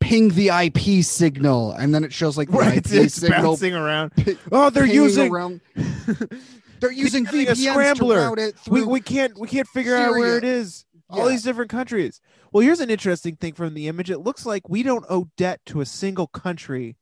ping 0.00 0.28
the 0.30 0.48
IP 0.48 1.04
signal, 1.04 1.72
and 1.72 1.94
then 1.94 2.04
it 2.04 2.12
shows 2.12 2.36
like 2.36 2.50
the 2.50 2.58
IP 2.76 2.86
it's 2.92 3.14
signal. 3.14 3.42
bouncing 3.42 3.74
around. 3.74 4.10
pi- 4.16 4.36
Oh, 4.50 4.68
they're 4.68 4.84
using 4.84 5.32
around. 5.32 5.60
They're 6.82 6.90
using 6.92 7.26
a 7.26 7.30
VPNs 7.30 7.46
to 7.46 7.54
scrambler. 7.54 8.16
route 8.28 8.38
it 8.40 8.54
we, 8.68 8.80
through. 8.80 8.88
we 8.88 9.00
can't 9.00 9.38
we 9.38 9.46
can't 9.46 9.68
figure 9.68 9.94
out 9.96 10.10
where 10.10 10.20
Syria. 10.20 10.36
it 10.38 10.44
is. 10.44 10.84
All 11.08 11.28
these 11.28 11.44
different 11.44 11.70
countries. 11.70 12.20
Well, 12.50 12.62
here's 12.64 12.80
an 12.80 12.90
interesting 12.90 13.36
thing 13.36 13.52
from 13.52 13.74
the 13.74 13.86
image. 13.86 14.10
It 14.10 14.18
looks 14.18 14.44
like 14.44 14.68
we 14.68 14.82
don't 14.82 15.04
owe 15.08 15.28
debt 15.36 15.60
to 15.66 15.80
a 15.80 15.86
single 15.86 16.26
country. 16.26 16.96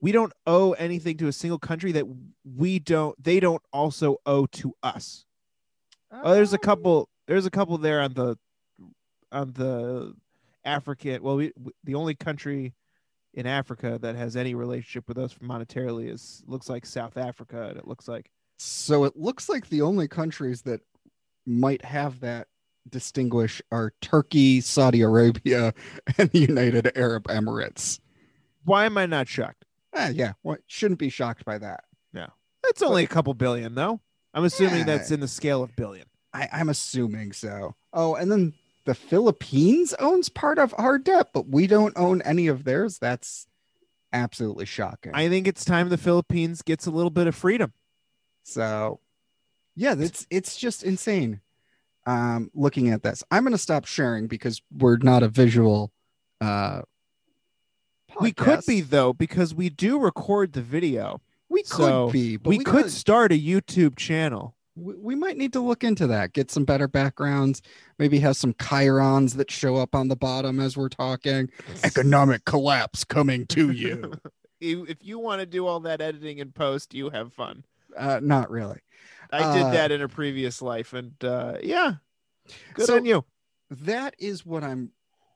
We 0.00 0.10
don't 0.10 0.32
owe 0.46 0.72
anything 0.72 1.18
to 1.18 1.28
a 1.28 1.32
single 1.32 1.58
country 1.60 1.92
that 1.92 2.04
we 2.44 2.80
don't 2.80 3.14
they 3.22 3.38
don't 3.40 3.62
also 3.72 4.16
owe 4.26 4.46
to 4.46 4.74
us. 4.82 5.24
Oh, 6.10 6.34
there's 6.34 6.52
a 6.52 6.58
couple. 6.58 7.08
Oh. 7.08 7.08
There's 7.28 7.46
a 7.46 7.50
couple 7.50 7.78
there 7.78 8.00
on 8.00 8.14
the 8.14 8.36
on 9.30 9.52
the 9.52 10.14
African. 10.64 11.22
Well, 11.22 11.36
we, 11.36 11.52
we- 11.56 11.72
the 11.84 11.94
only 11.94 12.16
country 12.16 12.74
in 13.34 13.46
Africa 13.46 13.98
that 14.02 14.16
has 14.16 14.36
any 14.36 14.54
relationship 14.54 15.06
with 15.08 15.18
us 15.18 15.34
monetarily 15.42 16.12
is 16.12 16.42
looks 16.46 16.68
like 16.68 16.84
South 16.86 17.16
Africa, 17.16 17.68
and 17.68 17.78
it 17.78 17.86
looks 17.86 18.08
like 18.08 18.30
So 18.64 19.04
it 19.04 19.16
looks 19.16 19.48
like 19.48 19.68
the 19.68 19.82
only 19.82 20.08
countries 20.08 20.62
that 20.62 20.80
might 21.46 21.84
have 21.84 22.20
that 22.20 22.48
distinguish 22.88 23.60
are 23.70 23.92
Turkey, 24.00 24.60
Saudi 24.60 25.02
Arabia, 25.02 25.74
and 26.18 26.30
the 26.30 26.38
United 26.38 26.92
Arab 26.96 27.24
Emirates. 27.28 28.00
why 28.64 28.84
am 28.86 28.96
I 28.98 29.06
not 29.06 29.28
shocked? 29.28 29.64
Ah, 29.94 30.08
yeah, 30.08 30.32
what 30.42 30.60
shouldn't 30.66 30.98
be 30.98 31.08
shocked 31.08 31.44
by 31.44 31.58
that. 31.58 31.84
Yeah, 32.12 32.28
that's 32.62 32.82
only 32.82 33.04
a 33.04 33.08
couple 33.08 33.34
billion, 33.34 33.74
though. 33.74 34.00
I'm 34.32 34.44
assuming 34.44 34.78
Yeah. 34.80 34.84
that's 34.84 35.10
in 35.10 35.20
the 35.20 35.28
scale 35.28 35.62
of 35.62 35.76
billion. 35.76 36.06
I, 36.32 36.48
I'm 36.52 36.68
assuming 36.68 37.32
so. 37.32 37.76
Oh, 37.92 38.14
and 38.16 38.30
then 38.32 38.54
the 38.86 38.94
Philippines 38.94 39.94
owns 40.00 40.28
part 40.28 40.58
of 40.58 40.74
our 40.76 40.98
debt, 40.98 41.28
but 41.32 41.48
we 41.48 41.66
don't 41.66 41.96
own 41.96 42.22
any 42.22 42.48
of 42.48 42.64
theirs. 42.64 42.98
That's 42.98 43.46
absolutely 44.12 44.66
shocking. 44.66 45.12
I 45.14 45.28
think 45.28 45.46
it's 45.46 45.64
time 45.64 45.88
the 45.90 45.96
Philippines 45.96 46.62
gets 46.62 46.86
a 46.86 46.90
little 46.90 47.10
bit 47.10 47.26
of 47.28 47.34
freedom. 47.36 47.72
So, 48.44 49.00
yeah, 49.74 49.94
it's 49.98 50.26
it's 50.30 50.56
just 50.56 50.84
insane. 50.84 51.40
Um, 52.06 52.50
looking 52.54 52.90
at 52.90 53.02
this, 53.02 53.24
I'm 53.30 53.42
gonna 53.44 53.58
stop 53.58 53.86
sharing 53.86 54.26
because 54.28 54.62
we're 54.70 54.98
not 54.98 55.22
a 55.22 55.28
visual. 55.28 55.90
Uh, 56.40 56.82
We 58.20 58.32
could 58.32 58.60
be 58.66 58.80
though, 58.82 59.12
because 59.12 59.54
we 59.54 59.70
do 59.70 59.98
record 59.98 60.52
the 60.52 60.62
video. 60.62 61.20
we 61.48 61.62
could 61.62 61.68
so 61.76 62.10
be, 62.10 62.36
but 62.36 62.50
we, 62.50 62.58
we, 62.58 62.64
could 62.64 62.74
gotta- 62.74 62.90
start 62.90 63.32
a 63.32 63.38
YouTube 63.38 63.96
channel. 63.96 64.54
we, 64.76 64.94
we 64.94 65.14
might 65.14 65.36
need 65.38 65.52
to 65.54 65.60
look 65.60 65.82
into 65.84 66.06
that 66.08 66.32
get 66.32 66.50
some 66.50 66.64
better 66.64 66.88
backgrounds 66.88 67.62
maybe 67.98 68.18
have 68.18 68.36
some 68.36 68.52
chyrons 68.54 69.36
that 69.36 69.48
show 69.50 69.76
up 69.76 69.94
on 69.94 70.08
the 70.08 70.16
bottom 70.16 70.58
as 70.58 70.76
we're 70.76 70.88
talking 70.88 71.48
economic 71.84 72.44
collapse 72.44 73.04
coming 73.04 73.46
to 73.46 73.70
You- 73.70 74.12
if 74.60 74.98
you 75.02 75.18
want 75.18 75.40
to 75.40 75.46
do 75.46 75.66
all 75.66 75.80
that 75.80 76.00
editing 76.00 76.40
and 76.40 76.54
post, 76.54 76.92
you 76.94 77.10
have 77.10 77.32
fun. 77.32 77.64
Uh 77.96 78.20
not 78.22 78.50
really. 78.50 78.80
I 79.32 79.54
did 79.54 79.62
Uh, 79.64 79.70
that 79.72 79.90
in 79.92 80.02
a 80.02 80.08
previous 80.08 80.62
life, 80.62 80.92
and 80.92 81.12
uh, 81.24 81.58
yeah, 81.62 81.94
good 82.74 82.86
So- 82.86 82.96
on 82.96 83.04
you. 83.04 83.24
that 83.70 84.14
is 84.18 84.44
what 84.46 84.62
i'm 84.62 84.90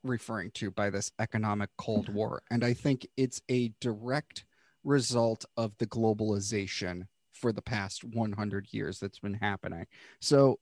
referring 0.05 0.51
to 0.53 0.71
by 0.71 0.91
this 0.91 1.11
economic 1.19 1.71
cold 1.77 2.09
war 2.09 2.43
and 2.51 2.63
i 2.63 2.73
think 2.73 3.07
it's 3.17 3.43
a 3.51 3.73
direct 3.81 4.45
result 4.85 5.45
of 5.57 5.77
the 5.79 5.87
globalization 5.87 7.09
for 7.33 7.53
the 7.53 7.63
past 7.63 8.05
100 8.05 8.69
years 8.73 8.99
that's 9.01 9.19
been 9.21 9.35
happening. 9.35 9.87
So 10.21 10.59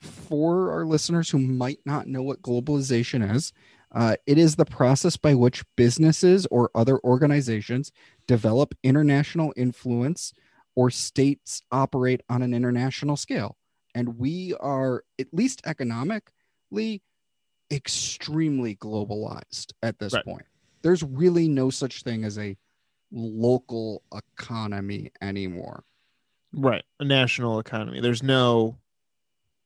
for 0.00 0.70
our 0.72 0.84
listeners 0.86 1.30
who 1.30 1.38
might 1.38 1.80
not 1.84 2.06
know 2.06 2.22
what 2.22 2.42
globalization 2.42 3.34
is 3.34 3.52
uh, 3.94 4.16
it 4.26 4.36
is 4.38 4.56
the 4.56 4.64
process 4.64 5.16
by 5.16 5.34
which 5.34 5.64
businesses 5.76 6.46
or 6.50 6.70
other 6.74 6.98
organizations 7.04 7.90
develop 8.26 8.74
international 8.84 9.52
influence 9.56 10.32
or 10.78 10.90
states 10.90 11.60
operate 11.72 12.20
on 12.28 12.40
an 12.40 12.54
international 12.54 13.16
scale 13.16 13.56
and 13.96 14.16
we 14.16 14.54
are 14.60 15.02
at 15.18 15.26
least 15.32 15.60
economically 15.66 17.02
extremely 17.72 18.76
globalized 18.76 19.72
at 19.82 19.98
this 19.98 20.12
Right. 20.12 20.24
point. 20.24 20.46
There's 20.82 21.02
really 21.02 21.48
no 21.48 21.68
such 21.68 22.04
thing 22.04 22.22
as 22.22 22.38
a 22.38 22.56
local 23.10 24.04
economy 24.14 25.10
anymore. 25.20 25.82
Right, 26.52 26.84
a 27.00 27.04
national 27.04 27.58
economy. 27.58 28.00
There's 28.00 28.22
no, 28.22 28.78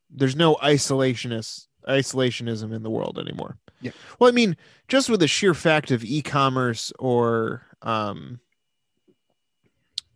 there's 0.09 0.35
no 0.35 0.55
isolationist 0.63 1.67
isolationism 1.87 2.73
in 2.73 2.83
the 2.83 2.91
world 2.91 3.19
anymore. 3.19 3.59
Yeah. 3.83 3.91
Well, 4.19 4.31
I 4.31 4.33
mean, 4.33 4.57
just 4.89 5.11
with 5.11 5.21
the 5.21 5.29
sheer 5.29 5.53
fact 5.53 5.91
of 5.91 6.05
e-commerce 6.05 6.91
or, 6.99 7.67
um, 7.83 8.41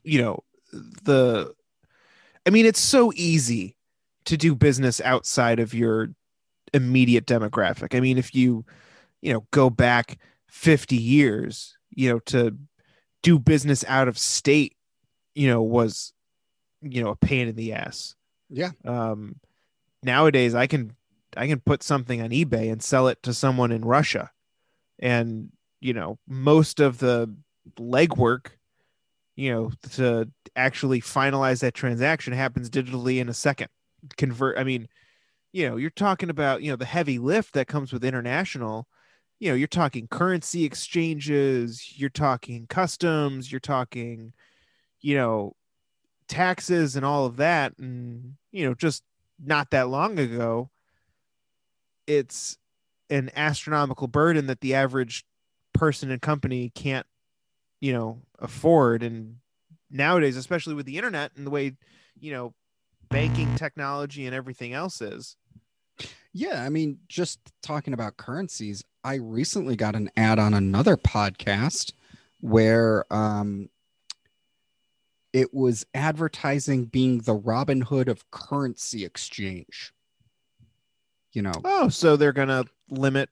you 0.05 0.23
know, 0.23 0.43
the, 1.03 1.55
I 2.47 2.51
mean, 2.51 2.67
it's 2.67 2.81
so 2.81 3.13
easy 3.15 3.77
to 4.27 4.37
do 4.37 4.55
business 4.55 5.01
outside 5.01 5.61
of 5.61 5.75
your 5.75 6.11
immediate 6.73 7.27
demographic. 7.27 7.97
I 7.97 8.01
mean, 8.01 8.19
if 8.19 8.35
you, 8.35 8.65
you 9.23 9.33
know, 9.33 9.47
go 9.51 9.71
back 9.71 10.19
50 10.49 10.97
years, 10.97 11.77
you 11.91 12.11
know, 12.11 12.19
to 12.27 12.57
do 13.23 13.39
business 13.39 13.85
out 13.89 14.09
of 14.09 14.19
state, 14.19 14.77
you 15.35 15.49
know, 15.49 15.63
was, 15.63 16.13
you 16.83 17.03
know, 17.03 17.11
a 17.11 17.17
pain 17.17 17.49
in 17.49 17.57
the 17.57 17.73
ass. 17.73 18.15
Yeah. 18.51 18.71
Um, 18.85 19.37
nowadays 20.03 20.55
I 20.55 20.67
can, 20.67 20.95
I 21.37 21.47
can 21.47 21.61
put 21.61 21.83
something 21.83 22.23
on 22.23 22.31
eBay 22.31 22.71
and 22.71 22.83
sell 22.83 23.09
it 23.09 23.23
to 23.25 23.35
someone 23.35 23.73
in 23.73 23.85
Russia. 23.85 24.31
And, 24.99 25.51
you 25.81 25.93
know, 25.93 26.19
most 26.27 26.81
of 26.81 26.99
the 26.99 27.35
legwork, 27.79 28.49
you 29.37 29.53
know, 29.53 29.71
to 29.93 30.29
actually 30.57 31.01
finalize 31.01 31.61
that 31.61 31.75
transaction 31.75 32.33
happens 32.33 32.71
digitally 32.71 33.19
in 33.19 33.29
a 33.29 33.35
second. 33.35 33.69
Convert, 34.17 34.59
I 34.59 34.65
mean, 34.65 34.89
you 35.53 35.69
know, 35.69 35.77
you're 35.77 35.91
talking 35.91 36.31
about, 36.31 36.63
you 36.63 36.71
know, 36.71 36.77
the 36.77 36.85
heavy 36.85 37.19
lift 37.19 37.55
that 37.55 37.69
comes 37.69 37.93
with 37.93 38.05
international, 38.05 38.89
you 39.39 39.51
know, 39.51 39.55
you're 39.55 39.69
talking 39.69 40.09
currency 40.09 40.65
exchanges, 40.65 41.99
you're 41.99 42.09
talking 42.09 42.67
customs, 42.67 43.53
you're 43.53 43.61
talking, 43.61 44.33
you 45.01 45.15
know, 45.15 45.55
taxes 46.29 46.97
and 46.97 47.05
all 47.05 47.27
of 47.27 47.37
that. 47.37 47.77
And, 47.79 48.35
you 48.53 48.67
know, 48.67 48.75
just 48.75 49.03
not 49.45 49.71
that 49.71 49.89
long 49.89 50.19
ago, 50.19 50.71
it's 52.07 52.57
an 53.11 53.31
astronomical 53.37 54.09
burden 54.09 54.47
that 54.47 54.61
the 54.61 54.75
average 54.75 55.25
person 55.73 56.11
and 56.11 56.23
company 56.23 56.71
can't, 56.75 57.07
you 57.81 57.93
know, 57.93 58.23
afford. 58.39 59.03
And 59.03 59.37
nowadays, 59.91 60.37
especially 60.37 60.75
with 60.75 60.87
the 60.87 60.97
internet 60.97 61.33
and 61.37 61.47
the 61.47 61.51
way, 61.51 61.75
you 62.19 62.33
know, 62.33 62.55
banking 63.09 63.55
technology 63.57 64.27
and 64.27 64.35
everything 64.35 64.73
else 64.73 65.01
is. 65.01 65.37
Yeah, 66.33 66.63
I 66.63 66.69
mean, 66.69 66.99
just 67.09 67.41
talking 67.63 67.95
about 67.95 68.19
currencies, 68.19 68.85
I 69.03 69.15
recently 69.15 69.77
got 69.77 69.95
an 69.95 70.11
ad 70.17 70.39
on 70.39 70.53
another 70.53 70.97
podcast 70.97 71.93
where 72.41 73.11
um 73.11 73.71
it 75.33 75.53
was 75.53 75.87
advertising 75.95 76.87
being 76.87 77.19
the 77.19 77.35
Robin 77.35 77.83
Hood 77.83 78.09
of 78.09 78.31
currency 78.31 79.05
exchange. 79.05 79.93
You 81.33 81.43
know, 81.43 81.53
Oh, 81.65 81.89
so 81.89 82.17
they're 82.17 82.33
gonna 82.33 82.65
limit 82.91 83.29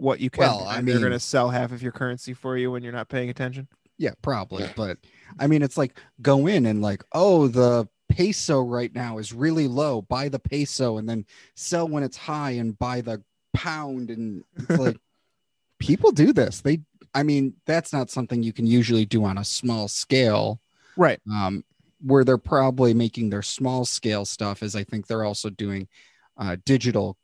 what 0.00 0.20
you 0.20 0.30
can. 0.30 0.42
Well, 0.42 0.64
I 0.66 0.78
and 0.78 0.88
they're 0.88 1.00
gonna 1.00 1.20
sell 1.20 1.50
half 1.50 1.72
of 1.72 1.82
your 1.82 1.92
currency 1.92 2.34
for 2.34 2.56
you 2.56 2.70
when 2.70 2.82
you're 2.82 2.92
not 2.92 3.08
paying 3.08 3.30
attention. 3.30 3.68
Yeah, 3.98 4.12
probably. 4.22 4.66
But 4.76 4.98
I 5.38 5.46
mean, 5.46 5.62
it's 5.62 5.76
like 5.76 5.98
go 6.22 6.46
in 6.46 6.66
and 6.66 6.80
like, 6.80 7.04
oh, 7.12 7.48
the 7.48 7.86
peso 8.08 8.60
right 8.62 8.94
now 8.94 9.18
is 9.18 9.32
really 9.32 9.68
low. 9.68 10.02
Buy 10.02 10.28
the 10.28 10.38
peso 10.38 10.98
and 10.98 11.08
then 11.08 11.26
sell 11.54 11.86
when 11.86 12.02
it's 12.02 12.16
high 12.16 12.52
and 12.52 12.78
buy 12.78 13.02
the 13.02 13.22
pound. 13.52 14.10
And 14.10 14.42
it's 14.56 14.78
like 14.78 14.96
people 15.78 16.12
do 16.12 16.32
this. 16.32 16.60
They, 16.60 16.80
I 17.14 17.22
mean, 17.22 17.54
that's 17.66 17.92
not 17.92 18.10
something 18.10 18.42
you 18.42 18.52
can 18.52 18.66
usually 18.66 19.04
do 19.04 19.24
on 19.24 19.38
a 19.38 19.44
small 19.44 19.86
scale. 19.86 20.60
Right. 20.96 21.20
Um, 21.30 21.64
where 22.02 22.24
they're 22.24 22.38
probably 22.38 22.94
making 22.94 23.28
their 23.28 23.42
small 23.42 23.84
scale 23.84 24.24
stuff 24.24 24.62
is 24.62 24.74
I 24.74 24.84
think 24.84 25.06
they're 25.06 25.24
also 25.24 25.50
doing 25.50 25.88
uh, 26.38 26.56
digital 26.64 27.18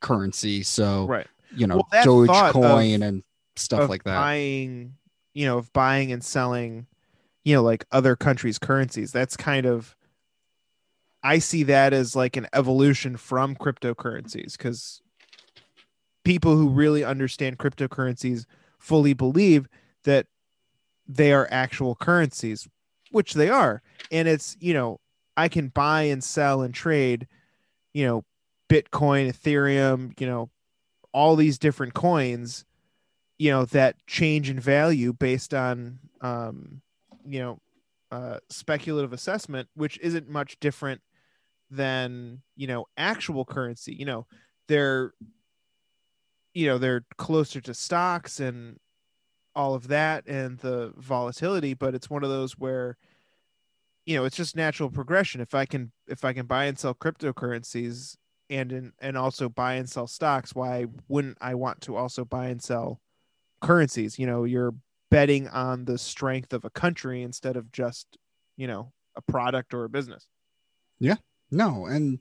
currency. 0.00 0.62
So, 0.62 1.06
Right. 1.06 1.26
You 1.56 1.66
know, 1.66 1.76
Well, 1.76 1.88
that 1.92 2.04
thought 2.04 2.54
of- 2.54 2.56
Dogecoin 2.56 3.02
and 3.02 3.22
stuff 3.56 3.88
like 3.88 4.04
that. 4.04 4.16
Buying, 4.16 4.94
you 5.34 5.46
know, 5.46 5.58
of 5.58 5.72
buying 5.72 6.12
and 6.12 6.24
selling, 6.24 6.86
you 7.44 7.54
know, 7.54 7.62
like 7.62 7.84
other 7.92 8.16
countries' 8.16 8.58
currencies. 8.58 9.12
That's 9.12 9.36
kind 9.36 9.66
of 9.66 9.96
I 11.22 11.40
see 11.40 11.64
that 11.64 11.92
as 11.92 12.14
like 12.14 12.36
an 12.36 12.46
evolution 12.52 13.16
from 13.16 13.56
cryptocurrencies 13.56 14.52
because 14.56 15.00
people 16.24 16.56
who 16.56 16.68
really 16.68 17.02
understand 17.02 17.58
cryptocurrencies 17.58 18.44
fully 18.78 19.12
believe 19.12 19.68
that 20.04 20.26
they 21.08 21.32
are 21.32 21.48
actual 21.50 21.96
currencies, 21.96 22.68
which 23.10 23.34
they 23.34 23.48
are. 23.48 23.82
And 24.12 24.28
it's, 24.28 24.56
you 24.60 24.72
know, 24.74 25.00
I 25.36 25.48
can 25.48 25.68
buy 25.68 26.02
and 26.02 26.22
sell 26.22 26.62
and 26.62 26.72
trade, 26.72 27.26
you 27.92 28.06
know, 28.06 28.24
Bitcoin, 28.68 29.28
Ethereum, 29.32 30.18
you 30.20 30.26
know, 30.26 30.50
all 31.16 31.34
these 31.34 31.56
different 31.56 31.94
coins, 31.94 32.66
you 33.38 33.50
know, 33.50 33.64
that 33.64 33.96
change 34.06 34.50
in 34.50 34.60
value 34.60 35.14
based 35.14 35.54
on, 35.54 35.98
um, 36.20 36.82
you 37.24 37.40
know, 37.40 37.58
uh, 38.10 38.38
speculative 38.50 39.14
assessment, 39.14 39.66
which 39.74 39.98
isn't 40.00 40.28
much 40.28 40.60
different 40.60 41.00
than 41.70 42.42
you 42.54 42.66
know 42.66 42.84
actual 42.98 43.46
currency. 43.46 43.94
You 43.94 44.04
know, 44.04 44.26
they're 44.68 45.14
you 46.52 46.66
know 46.66 46.76
they're 46.76 47.06
closer 47.16 47.62
to 47.62 47.72
stocks 47.72 48.38
and 48.38 48.78
all 49.54 49.74
of 49.74 49.88
that 49.88 50.26
and 50.26 50.58
the 50.58 50.92
volatility, 50.98 51.72
but 51.72 51.94
it's 51.94 52.10
one 52.10 52.24
of 52.24 52.30
those 52.30 52.58
where 52.58 52.98
you 54.04 54.16
know 54.16 54.26
it's 54.26 54.36
just 54.36 54.54
natural 54.54 54.90
progression. 54.90 55.40
If 55.40 55.54
I 55.54 55.64
can 55.64 55.92
if 56.06 56.26
I 56.26 56.34
can 56.34 56.44
buy 56.44 56.66
and 56.66 56.78
sell 56.78 56.94
cryptocurrencies 56.94 58.18
and 58.50 58.72
in, 58.72 58.92
and 59.00 59.16
also 59.16 59.48
buy 59.48 59.74
and 59.74 59.88
sell 59.88 60.06
stocks, 60.06 60.54
why 60.54 60.86
wouldn't 61.08 61.38
I 61.40 61.54
want 61.54 61.80
to 61.82 61.96
also 61.96 62.24
buy 62.24 62.46
and 62.46 62.62
sell 62.62 63.00
currencies? 63.60 64.18
You 64.18 64.26
know, 64.26 64.44
you're 64.44 64.74
betting 65.10 65.48
on 65.48 65.84
the 65.84 65.98
strength 65.98 66.52
of 66.52 66.64
a 66.64 66.70
country 66.70 67.22
instead 67.22 67.56
of 67.56 67.70
just 67.72 68.18
you 68.56 68.66
know 68.66 68.92
a 69.16 69.22
product 69.22 69.74
or 69.74 69.84
a 69.84 69.88
business. 69.88 70.26
Yeah. 70.98 71.16
No, 71.50 71.86
and 71.86 72.18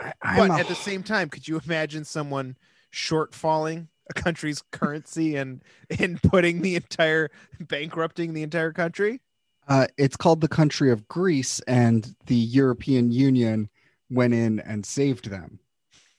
I, 0.00 0.12
but 0.36 0.50
a- 0.50 0.54
at 0.54 0.68
the 0.68 0.74
same 0.74 1.02
time, 1.02 1.28
could 1.28 1.46
you 1.46 1.60
imagine 1.64 2.04
someone 2.04 2.56
shortfalling 2.92 3.88
a 4.10 4.14
country's 4.14 4.62
currency 4.72 5.36
and 5.36 5.62
and 5.98 6.20
putting 6.22 6.62
the 6.62 6.76
entire 6.76 7.30
bankrupting 7.60 8.34
the 8.34 8.42
entire 8.42 8.72
country? 8.72 9.20
Uh, 9.68 9.86
it's 9.98 10.16
called 10.16 10.40
the 10.40 10.48
country 10.48 10.90
of 10.90 11.06
Greece, 11.08 11.60
and 11.66 12.14
the 12.26 12.34
European 12.34 13.10
Union 13.10 13.68
went 14.10 14.34
in 14.34 14.60
and 14.60 14.84
saved 14.84 15.30
them. 15.30 15.58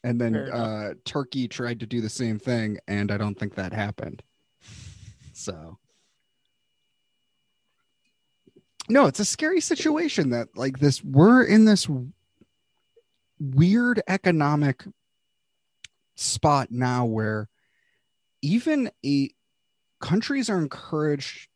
And 0.03 0.19
then 0.19 0.35
uh, 0.35 0.93
Turkey 1.03 1.47
tried 1.47 1.81
to 1.81 1.85
do 1.85 1.99
the 1.99 2.09
same 2.09 2.39
thing, 2.39 2.77
and 2.87 3.11
I 3.11 3.17
don't 3.17 3.37
think 3.37 3.55
that 3.55 3.73
happened. 3.73 4.23
So, 5.33 5.77
no, 8.87 9.07
it's 9.07 9.19
a 9.19 9.25
scary 9.25 9.59
situation 9.59 10.29
that, 10.29 10.49
like, 10.55 10.79
this 10.79 11.03
we're 11.03 11.43
in 11.43 11.65
this 11.65 11.87
weird 13.39 14.01
economic 14.07 14.85
spot 16.15 16.71
now 16.71 17.05
where 17.05 17.49
even 18.41 18.89
a 19.05 19.29
countries 19.99 20.49
are 20.49 20.59
encouraged 20.59 21.49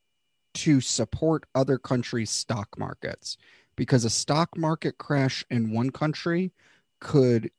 to 0.53 0.81
support 0.81 1.45
other 1.55 1.77
countries' 1.77 2.29
stock 2.29 2.77
markets 2.77 3.37
because 3.75 4.05
a 4.05 4.09
stock 4.09 4.57
market 4.57 4.97
crash 4.97 5.43
in 5.49 5.71
one 5.71 5.89
country 5.89 6.51
could 6.99 7.51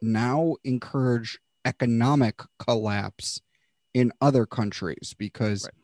now 0.00 0.56
encourage 0.64 1.38
economic 1.64 2.40
collapse 2.58 3.40
in 3.94 4.12
other 4.20 4.46
countries 4.46 5.14
because 5.18 5.64
Right. 5.64 5.74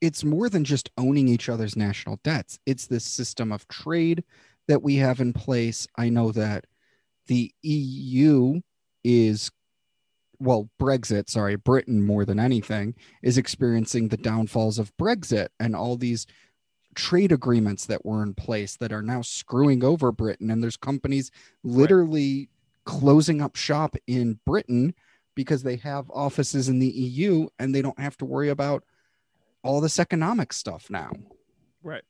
it's 0.00 0.24
more 0.24 0.48
than 0.48 0.64
just 0.64 0.90
owning 0.96 1.28
each 1.28 1.48
other's 1.48 1.76
national 1.76 2.20
debts. 2.22 2.58
It's 2.64 2.86
this 2.86 3.04
system 3.04 3.50
of 3.52 3.66
trade 3.68 4.24
that 4.68 4.82
we 4.82 4.96
have 4.96 5.20
in 5.20 5.32
place. 5.32 5.86
I 5.96 6.08
know 6.08 6.30
that 6.32 6.66
the 7.26 7.52
EU 7.62 8.60
is 9.04 9.50
well, 10.40 10.70
Brexit, 10.80 11.28
sorry, 11.28 11.56
Britain 11.56 12.00
more 12.00 12.24
than 12.24 12.38
anything, 12.38 12.94
is 13.22 13.38
experiencing 13.38 14.06
the 14.06 14.16
downfalls 14.16 14.78
of 14.78 14.96
Brexit 14.96 15.48
and 15.58 15.74
all 15.74 15.96
these 15.96 16.28
trade 16.98 17.30
agreements 17.30 17.86
that 17.86 18.04
were 18.04 18.24
in 18.24 18.34
place 18.34 18.76
that 18.76 18.92
are 18.92 19.02
now 19.02 19.22
screwing 19.22 19.84
over 19.84 20.10
Britain. 20.10 20.50
And 20.50 20.60
there's 20.60 20.76
companies 20.76 21.30
literally 21.62 22.50
closing 22.84 23.40
up 23.40 23.54
shop 23.54 23.96
in 24.08 24.40
Britain 24.44 24.92
because 25.36 25.62
they 25.62 25.76
have 25.76 26.10
offices 26.10 26.68
in 26.68 26.80
the 26.80 26.88
EU 26.88 27.48
and 27.60 27.72
they 27.72 27.82
don't 27.82 28.00
have 28.00 28.16
to 28.16 28.24
worry 28.24 28.48
about 28.48 28.82
all 29.62 29.80
this 29.80 30.00
economic 30.00 30.52
stuff 30.52 30.90
now. 30.90 31.12
Right. 31.84 32.02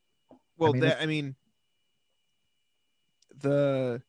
Well, 0.56 0.72
mean, 0.72 0.80
that, 0.80 1.02
I 1.02 1.06
mean, 1.06 1.36
the 3.38 4.00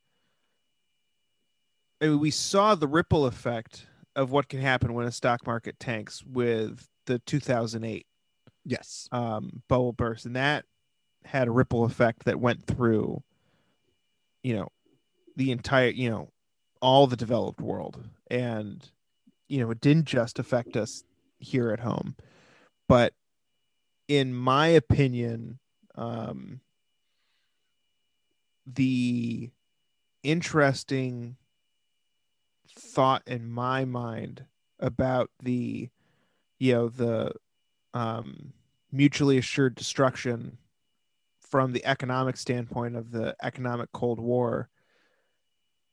I 2.00 2.06
mean, 2.06 2.20
we 2.20 2.30
saw 2.30 2.74
the 2.74 2.88
ripple 2.88 3.26
effect 3.26 3.86
of 4.16 4.30
what 4.30 4.48
can 4.48 4.60
happen 4.62 4.94
when 4.94 5.06
a 5.06 5.12
stock 5.12 5.46
market 5.46 5.78
tanks 5.78 6.24
with 6.24 6.88
the 7.04 7.18
2008 7.18 8.06
Yes. 8.64 9.08
um, 9.12 9.62
bubble 9.68 9.92
burst, 9.92 10.24
and 10.24 10.36
that 10.36 10.64
had 11.24 11.48
a 11.48 11.52
ripple 11.52 11.84
effect 11.84 12.24
that 12.24 12.40
went 12.40 12.66
through, 12.66 13.22
you 14.42 14.54
know, 14.54 14.68
the 15.36 15.52
entire, 15.52 15.90
you 15.90 16.10
know, 16.10 16.28
all 16.80 17.06
the 17.06 17.16
developed 17.16 17.60
world, 17.60 18.02
and 18.30 18.90
you 19.48 19.58
know, 19.58 19.70
it 19.70 19.80
didn't 19.80 20.06
just 20.06 20.38
affect 20.38 20.76
us 20.76 21.02
here 21.38 21.70
at 21.70 21.80
home, 21.80 22.14
but 22.88 23.14
in 24.06 24.34
my 24.34 24.68
opinion, 24.68 25.58
um, 25.94 26.60
the 28.66 29.50
interesting 30.22 31.36
thought 32.68 33.22
in 33.26 33.48
my 33.50 33.84
mind 33.84 34.44
about 34.78 35.30
the, 35.42 35.88
you 36.58 36.72
know, 36.72 36.88
the 36.88 37.32
um, 37.94 38.52
mutually 38.92 39.38
assured 39.38 39.74
destruction 39.74 40.58
from 41.50 41.72
the 41.72 41.84
economic 41.84 42.36
standpoint 42.36 42.96
of 42.96 43.10
the 43.10 43.36
economic 43.42 43.92
Cold 43.92 44.20
War 44.20 44.68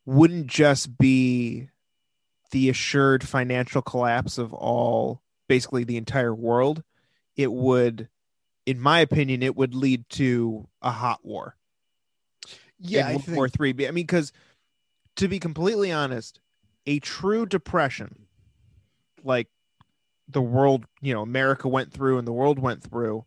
wouldn't 0.06 0.48
just 0.48 0.98
be 0.98 1.70
the 2.52 2.70
assured 2.70 3.28
financial 3.28 3.82
collapse 3.82 4.38
of 4.38 4.54
all, 4.54 5.22
basically 5.48 5.84
the 5.84 5.98
entire 5.98 6.34
world. 6.34 6.84
It 7.36 7.52
would, 7.52 8.08
in 8.66 8.80
my 8.80 9.00
opinion, 9.00 9.44
it 9.44 9.56
would 9.58 9.76
lead 9.76 10.08
to 10.12 10.68
a 10.82 10.92
hot 10.92 11.20
war. 11.24 11.56
Yeah. 12.80 13.10
World 13.10 13.26
think, 13.26 13.38
War 13.38 13.50
Three. 13.50 13.72
I 13.72 13.92
mean, 13.92 14.06
because 14.06 14.32
to 15.18 15.28
be 15.28 15.40
completely 15.40 15.92
honest, 15.92 16.40
a 16.86 17.00
true 17.00 17.46
depression, 17.46 18.28
like 19.24 19.48
the 20.30 20.42
world, 20.42 20.86
you 21.02 21.14
know, 21.14 21.22
America 21.22 21.68
went 21.68 21.92
through 21.92 22.18
and 22.18 22.28
the 22.28 22.34
world 22.34 22.60
went 22.60 22.84
through 22.84 23.26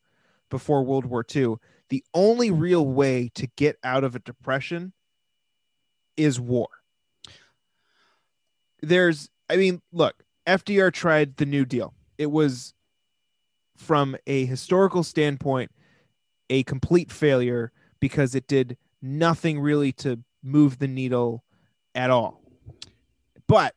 before 0.49 0.83
World 0.83 1.05
War 1.07 1.25
II, 1.35 1.57
the 1.91 2.05
only 2.15 2.51
real 2.51 2.87
way 2.87 3.31
to 3.35 3.47
get 3.57 3.77
out 3.85 4.05
of 4.05 4.15
a 4.15 4.21
depression 4.21 4.93
is 6.17 6.41
war. 6.41 6.69
There's, 8.81 9.29
I 9.51 9.57
mean, 9.57 9.83
look, 9.93 10.25
FDR 10.47 10.93
tried 10.93 11.37
the 11.37 11.47
New 11.47 11.65
Deal. 11.65 11.93
It 12.17 12.31
was, 12.31 12.75
from 13.77 14.17
a 14.27 14.47
historical 14.47 15.03
standpoint, 15.03 15.71
a 16.49 16.63
complete 16.63 17.13
failure 17.13 17.73
because 18.01 18.35
it 18.35 18.47
did 18.47 18.77
nothing 19.03 19.61
really 19.61 19.93
to 19.93 20.21
move 20.43 20.79
the 20.79 20.89
needle 20.89 21.45
at 21.95 22.11
all. 22.11 22.41
But 23.47 23.75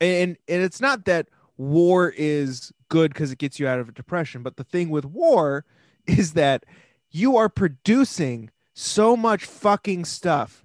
and 0.00 0.36
and 0.48 0.62
it's 0.62 0.80
not 0.80 1.04
that 1.06 1.28
war 1.56 2.12
is 2.16 2.72
good 2.88 3.12
because 3.12 3.30
it 3.30 3.38
gets 3.38 3.58
you 3.58 3.66
out 3.66 3.78
of 3.78 3.88
a 3.88 3.92
depression, 3.92 4.42
but 4.42 4.56
the 4.56 4.64
thing 4.64 4.90
with 4.90 5.04
war 5.04 5.64
is 6.06 6.34
that 6.34 6.64
you 7.12 7.36
are 7.36 7.48
producing 7.48 8.50
so 8.74 9.16
much 9.16 9.44
fucking 9.44 10.04
stuff 10.04 10.64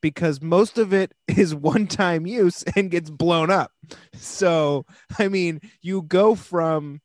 because 0.00 0.40
most 0.40 0.78
of 0.78 0.92
it 0.92 1.12
is 1.28 1.54
one-time 1.54 2.26
use 2.26 2.62
and 2.76 2.90
gets 2.90 3.10
blown 3.10 3.50
up. 3.50 3.72
So, 4.14 4.86
I 5.18 5.28
mean, 5.28 5.60
you 5.82 6.02
go 6.02 6.34
from 6.34 7.00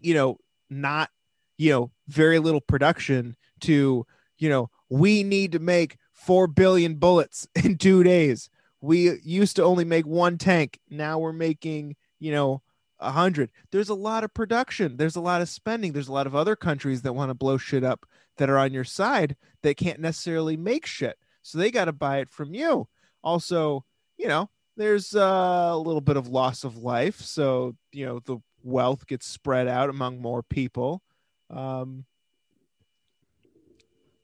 you 0.00 0.14
know, 0.14 0.38
not, 0.70 1.10
you 1.58 1.72
know, 1.72 1.90
very 2.08 2.38
little 2.38 2.60
production 2.60 3.36
to, 3.60 4.06
you 4.38 4.48
know, 4.48 4.70
we 4.88 5.22
need 5.22 5.52
to 5.52 5.58
make 5.58 5.96
4 6.12 6.46
billion 6.46 6.94
bullets 6.94 7.48
in 7.54 7.76
2 7.76 8.02
days. 8.02 8.50
We 8.80 9.18
used 9.22 9.56
to 9.56 9.64
only 9.64 9.84
make 9.84 10.06
one 10.06 10.38
tank. 10.38 10.78
Now 10.88 11.18
we're 11.18 11.32
making, 11.32 11.96
you 12.20 12.30
know, 12.30 12.62
a 12.98 13.12
hundred. 13.12 13.50
There's 13.70 13.88
a 13.88 13.94
lot 13.94 14.24
of 14.24 14.32
production. 14.32 14.96
There's 14.96 15.16
a 15.16 15.20
lot 15.20 15.42
of 15.42 15.48
spending. 15.48 15.92
There's 15.92 16.08
a 16.08 16.12
lot 16.12 16.26
of 16.26 16.34
other 16.34 16.56
countries 16.56 17.02
that 17.02 17.14
want 17.14 17.30
to 17.30 17.34
blow 17.34 17.58
shit 17.58 17.84
up 17.84 18.06
that 18.38 18.50
are 18.50 18.58
on 18.58 18.72
your 18.72 18.84
side 18.84 19.36
that 19.62 19.76
can't 19.76 20.00
necessarily 20.00 20.56
make 20.56 20.86
shit. 20.86 21.18
So 21.42 21.58
they 21.58 21.70
got 21.70 21.86
to 21.86 21.92
buy 21.92 22.18
it 22.18 22.30
from 22.30 22.54
you. 22.54 22.88
Also, 23.22 23.84
you 24.16 24.28
know, 24.28 24.50
there's 24.76 25.14
uh, 25.14 25.70
a 25.72 25.78
little 25.78 26.00
bit 26.00 26.16
of 26.16 26.28
loss 26.28 26.64
of 26.64 26.76
life. 26.76 27.20
So, 27.20 27.76
you 27.92 28.06
know, 28.06 28.20
the 28.20 28.38
wealth 28.62 29.06
gets 29.06 29.26
spread 29.26 29.68
out 29.68 29.90
among 29.90 30.20
more 30.20 30.42
people. 30.42 31.02
Um, 31.50 32.04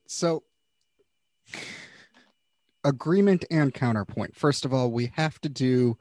So 0.06 0.42
agreement 2.84 3.44
and 3.50 3.72
counterpoint. 3.72 4.36
First 4.36 4.64
of 4.64 4.74
all, 4.74 4.90
we 4.90 5.10
have 5.14 5.40
to 5.40 5.48
do 5.48 5.96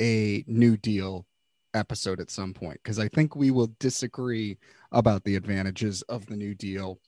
a 0.00 0.44
New 0.48 0.76
Deal 0.76 1.26
episode 1.74 2.20
at 2.20 2.30
some 2.30 2.54
point 2.54 2.80
because 2.82 2.98
I 2.98 3.08
think 3.08 3.36
we 3.36 3.50
will 3.50 3.72
disagree 3.78 4.58
about 4.92 5.24
the 5.24 5.36
advantages 5.36 6.02
of 6.02 6.26
the 6.26 6.36
New 6.36 6.54
Deal 6.54 6.98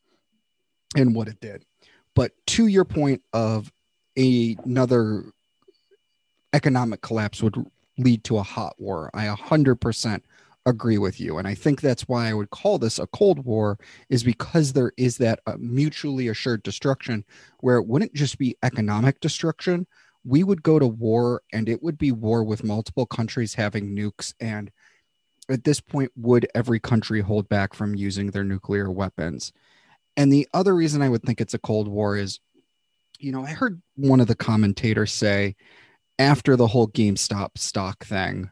and 0.96 1.14
what 1.14 1.28
it 1.28 1.40
did. 1.40 1.64
But 2.14 2.32
to 2.48 2.66
your 2.66 2.84
point 2.84 3.22
of 3.32 3.72
a- 4.18 4.56
another 4.64 5.24
economic 6.52 7.02
collapse 7.02 7.42
would 7.42 7.56
lead 7.98 8.24
to 8.24 8.38
a 8.38 8.42
hot 8.42 8.74
war, 8.78 9.10
I 9.14 9.26
100% 9.26 10.22
agree 10.66 10.98
with 10.98 11.20
you. 11.20 11.38
And 11.38 11.46
I 11.46 11.54
think 11.54 11.80
that's 11.80 12.08
why 12.08 12.28
I 12.28 12.34
would 12.34 12.50
call 12.50 12.78
this 12.78 12.98
a 12.98 13.06
Cold 13.06 13.44
War, 13.44 13.78
is 14.10 14.24
because 14.24 14.72
there 14.72 14.92
is 14.96 15.16
that 15.18 15.40
uh, 15.46 15.54
mutually 15.58 16.28
assured 16.28 16.64
destruction 16.64 17.24
where 17.60 17.76
it 17.76 17.86
wouldn't 17.86 18.14
just 18.14 18.36
be 18.36 18.56
economic 18.62 19.20
destruction. 19.20 19.86
We 20.26 20.42
would 20.42 20.62
go 20.62 20.78
to 20.78 20.86
war 20.86 21.42
and 21.52 21.68
it 21.68 21.82
would 21.82 21.98
be 21.98 22.12
war 22.12 22.42
with 22.42 22.64
multiple 22.64 23.06
countries 23.06 23.54
having 23.54 23.94
nukes. 23.94 24.34
And 24.40 24.70
at 25.48 25.64
this 25.64 25.80
point, 25.80 26.10
would 26.16 26.48
every 26.54 26.80
country 26.80 27.20
hold 27.20 27.48
back 27.48 27.74
from 27.74 27.94
using 27.94 28.30
their 28.30 28.44
nuclear 28.44 28.90
weapons? 28.90 29.52
And 30.16 30.32
the 30.32 30.48
other 30.52 30.74
reason 30.74 31.02
I 31.02 31.08
would 31.08 31.22
think 31.22 31.40
it's 31.40 31.54
a 31.54 31.58
Cold 31.58 31.88
War 31.88 32.16
is, 32.16 32.40
you 33.18 33.32
know, 33.32 33.44
I 33.44 33.50
heard 33.50 33.80
one 33.94 34.20
of 34.20 34.26
the 34.26 34.34
commentators 34.34 35.12
say 35.12 35.54
after 36.18 36.56
the 36.56 36.66
whole 36.66 36.88
GameStop 36.88 37.58
stock 37.58 38.04
thing, 38.04 38.50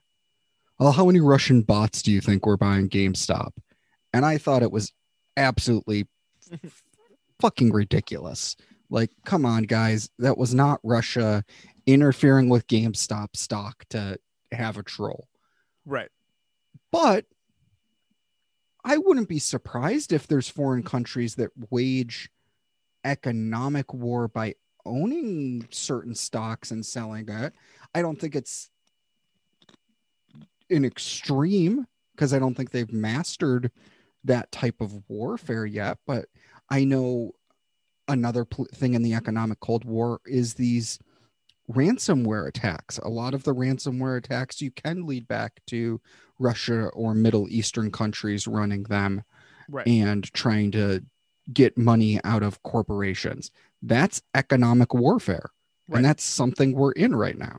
well, 0.79 0.93
how 0.93 1.07
many 1.07 1.21
Russian 1.21 1.63
bots 1.63 2.03
do 2.03 2.13
you 2.13 2.21
think 2.21 2.45
were 2.45 2.57
buying 2.57 2.89
GameStop? 2.89 3.53
And 4.13 4.25
I 4.25 4.39
thought 4.39 4.63
it 4.63 4.73
was 4.73 4.93
absolutely 5.37 6.07
fucking 7.41 7.73
ridiculous. 7.73 8.57
Like, 8.91 9.11
come 9.25 9.45
on, 9.47 9.65
guys. 9.65 10.11
That 10.19 10.39
was 10.39 10.55
not 10.55 10.81
Russia 10.83 11.45
interfering 11.87 12.49
with 12.49 12.67
GameStop 12.67 13.37
stock 13.37 13.85
to 13.91 14.19
have 14.53 14.79
a 14.79 14.83
troll. 14.83 15.29
Right. 15.85 16.11
But 16.91 17.27
I 18.85 18.99
wouldn't 18.99 19.29
be 19.29 19.39
surprised 19.39 20.13
if 20.13 20.27
there's 20.27 20.49
foreign 20.49 20.83
countries 20.83 21.35
that 21.37 21.51
wage 21.71 22.31
economic 23.05 23.93
war 23.93 24.29
by 24.29 24.55
owning 24.87 25.67
certain 25.71 26.15
stocks 26.15 26.71
and 26.71 26.85
selling 26.85 27.29
it. 27.29 27.53
I 27.95 28.03
don't 28.03 28.21
think 28.21 28.37
it's 28.37 28.71
an 30.71 30.85
extreme 30.85 31.87
because 32.15 32.33
I 32.33 32.39
don't 32.39 32.55
think 32.55 32.71
they've 32.71 32.93
mastered 32.93 33.71
that 34.25 34.53
type 34.53 34.81
of 34.81 35.03
warfare 35.09 35.67
yet. 35.67 35.99
But 36.07 36.27
I 36.71 36.85
know 36.85 37.33
another 38.09 38.45
pl- 38.45 38.67
thing 38.75 38.95
in 38.95 39.03
the 39.03 39.15
economic 39.15 39.61
Cold 39.61 39.85
War 39.85 40.21
is 40.27 40.55
these 40.55 40.99
ransomware 41.71 42.47
attacks. 42.47 42.99
A 42.99 43.09
lot 43.09 43.35
of 43.35 43.45
the 43.45 43.55
ransomware 43.55 44.19
attacks 44.19 44.61
you 44.61 44.71
can 44.71 45.07
lead 45.07 45.27
back 45.27 45.61
to 45.69 46.01
Russia 46.39 46.89
or 46.89 47.15
Middle 47.15 47.49
Eastern 47.49 47.91
countries 47.91 48.47
running 48.47 48.83
them 48.85 49.23
Right. 49.69 49.87
and 49.87 50.25
trying 50.35 50.73
to 50.73 51.03
get 51.53 51.79
money 51.79 52.21
out 52.23 52.43
of 52.43 52.63
corporations. 52.65 53.51
That's 53.81 54.21
economic 54.35 54.93
warfare. 54.93 55.51
Right. 55.89 55.97
And 55.99 56.05
that's 56.05 56.23
something 56.25 56.73
we're 56.73 56.93
in 56.93 57.15
right 57.17 57.37
now. 57.39 57.59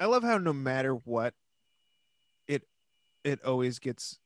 I 0.00 0.06
love 0.06 0.22
how 0.24 0.38
no 0.38 0.52
matter 0.52 0.94
what, 0.94 1.34
it 2.48 2.64
it 3.24 3.44
always 3.44 3.78
gets 3.78 4.18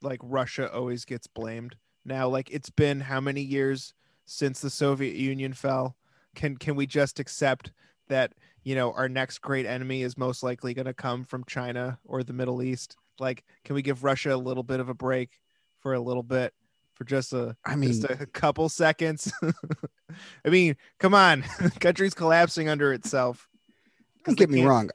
like 0.00 0.20
Russia 0.22 0.72
always 0.72 1.04
gets 1.04 1.26
blamed. 1.26 1.76
Now, 2.04 2.28
like 2.28 2.50
it's 2.50 2.70
been 2.70 3.00
how 3.00 3.20
many 3.20 3.40
years 3.40 3.94
since 4.24 4.60
the 4.60 4.70
Soviet 4.70 5.14
Union 5.14 5.52
fell? 5.52 5.96
Can 6.34 6.56
can 6.56 6.76
we 6.76 6.86
just 6.86 7.20
accept 7.20 7.72
that 8.08 8.32
you 8.62 8.74
know 8.74 8.92
our 8.92 9.08
next 9.08 9.38
great 9.38 9.66
enemy 9.66 10.02
is 10.02 10.16
most 10.16 10.42
likely 10.42 10.74
going 10.74 10.86
to 10.86 10.94
come 10.94 11.24
from 11.24 11.44
China 11.44 11.98
or 12.04 12.22
the 12.22 12.32
Middle 12.32 12.62
East? 12.62 12.96
Like, 13.18 13.44
can 13.64 13.74
we 13.74 13.82
give 13.82 14.04
Russia 14.04 14.34
a 14.34 14.36
little 14.36 14.62
bit 14.62 14.80
of 14.80 14.88
a 14.88 14.94
break 14.94 15.40
for 15.80 15.94
a 15.94 16.00
little 16.00 16.22
bit 16.22 16.54
for 16.94 17.04
just 17.04 17.32
a 17.32 17.56
I 17.64 17.76
mean, 17.76 17.90
just 17.90 18.04
a 18.04 18.26
couple 18.26 18.68
seconds? 18.68 19.32
I 20.44 20.48
mean, 20.48 20.76
come 20.98 21.14
on, 21.14 21.44
the 21.60 21.70
country's 21.80 22.14
collapsing 22.14 22.68
under 22.68 22.92
itself. 22.92 23.48
don't 24.24 24.38
get 24.38 24.50
me 24.50 24.64
wrong. 24.64 24.90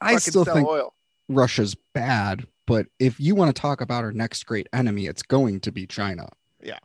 I 0.00 0.16
still 0.16 0.44
think 0.44 0.68
oil. 0.68 0.94
Russia's 1.28 1.74
bad, 1.94 2.46
but 2.66 2.86
if 2.98 3.20
you 3.20 3.34
want 3.34 3.54
to 3.54 3.60
talk 3.60 3.80
about 3.80 4.04
our 4.04 4.12
next 4.12 4.44
great 4.44 4.68
enemy, 4.72 5.06
it's 5.06 5.22
going 5.22 5.60
to 5.60 5.72
be 5.72 5.86
China. 5.86 6.28
Yeah. 6.62 6.78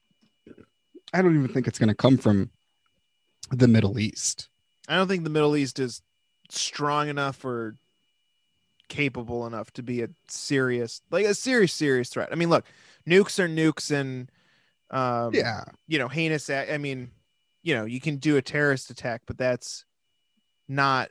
I 1.18 1.24
don't 1.24 1.34
even 1.36 1.48
think 1.48 1.68
it's 1.68 1.80
going 1.80 1.90
to 1.90 1.96
come 1.96 2.20
from 2.20 2.52
the 3.50 3.68
Middle 3.68 3.98
East. 3.98 4.50
I 4.88 4.96
don't 4.96 5.08
think 5.08 5.24
the 5.24 5.32
Middle 5.32 5.58
East 5.58 5.80
is 5.80 6.04
strong 6.52 7.10
enough 7.10 7.44
or 7.44 7.74
capable 8.88 9.48
enough 9.48 9.72
to 9.74 9.82
be 9.82 10.04
a 10.04 10.10
serious, 10.28 11.02
like 11.10 11.26
a 11.26 11.34
serious, 11.34 11.74
serious 11.74 12.10
threat. 12.10 12.30
I 12.32 12.36
mean, 12.36 12.52
look, 12.52 12.66
nukes 13.10 13.40
are 13.40 13.50
nukes, 13.50 13.90
and 13.90 14.30
um, 14.92 15.34
Yeah. 15.34 15.64
you 15.88 15.98
know, 15.98 16.08
heinous. 16.08 16.52
Act, 16.52 16.72
I 16.72 16.78
mean, 16.78 17.10
you 17.64 17.74
know, 17.74 17.86
you 17.86 18.00
can 18.00 18.18
do 18.18 18.38
a 18.38 18.42
terrorist 18.44 18.92
attack, 18.92 19.24
but 19.26 19.40
that's 19.40 19.86
not 20.68 21.10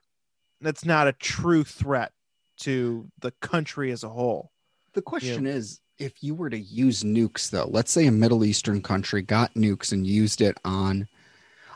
that's 0.61 0.85
not 0.85 1.09
a 1.09 1.12
true 1.14 1.64
threat 1.64 2.12
to 2.59 3.11
the 3.19 3.33
country 3.42 3.90
as 3.90 4.05
a 4.05 4.09
whole. 4.09 4.53
The 4.92 5.03
question 5.03 5.49
is 5.49 5.81
if 5.99 6.23
you 6.23 6.35
were 6.35 6.51
to 6.51 6.59
use 6.59 7.03
nukes, 7.03 7.51
though, 7.51 7.69
let's 7.71 7.93
say 7.93 8.07
a 8.07 8.13
Middle 8.13 8.45
Eastern 8.45 8.83
country 8.83 9.23
got 9.23 9.55
nukes 9.55 9.93
and 9.93 10.07
used 10.07 10.41
it 10.41 10.57
on, 10.65 11.09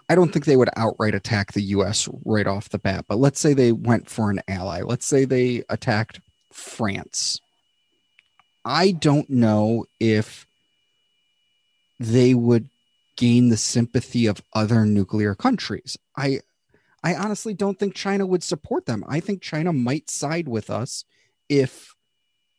I 0.09 0.15
don't 0.15 0.33
think 0.33 0.45
they 0.45 0.57
would 0.57 0.71
outright 0.77 1.15
attack 1.15 1.53
the 1.53 1.63
US 1.63 2.09
right 2.25 2.47
off 2.47 2.69
the 2.69 2.79
bat, 2.79 3.05
but 3.09 3.19
let's 3.19 3.41
say 3.41 3.55
they 3.55 3.73
went 3.73 4.11
for 4.11 4.31
an 4.31 4.41
ally. 4.49 4.83
Let's 4.83 5.07
say 5.07 5.25
they 5.25 5.63
attacked 5.69 6.21
France. 6.53 7.41
I 8.65 8.91
don't 8.91 9.31
know 9.31 9.87
if 9.99 10.47
they 11.99 12.35
would 12.35 12.69
gain 13.17 13.49
the 13.49 13.57
sympathy 13.57 14.27
of 14.27 14.43
other 14.55 14.85
nuclear 14.85 15.35
countries. 15.35 15.97
I 16.17 16.41
I 17.03 17.15
honestly 17.15 17.55
don't 17.55 17.79
think 17.79 17.95
China 17.95 18.27
would 18.27 18.43
support 18.43 18.87
them. 18.87 19.05
I 19.09 19.21
think 19.21 19.41
China 19.43 19.73
might 19.73 20.11
side 20.11 20.49
with 20.49 20.69
us 20.71 21.05
if 21.49 21.95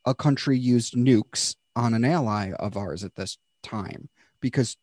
a 0.05 0.15
country 0.15 0.57
used 0.57 0.93
nukes 0.93 1.55
on 1.75 1.93
an 1.93 2.03
ally 2.03 2.51
of 2.59 2.75
ours 2.75 3.03
at 3.03 3.15
this 3.15 3.37
time 3.63 4.09
because 4.41 4.77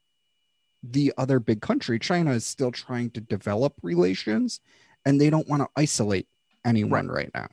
the 0.83 1.13
other 1.19 1.41
big 1.41 1.61
country, 1.61 1.99
China, 1.99 2.33
is 2.33 2.47
still 2.47 2.71
trying 2.71 3.11
to 3.11 3.21
develop 3.21 3.75
relations 3.83 4.61
and 5.05 5.21
they 5.21 5.31
don't 5.31 5.49
want 5.49 5.63
to 5.63 5.69
isolate 5.77 6.29
anyone 6.65 7.09
right, 7.09 7.31
now. 7.35 7.49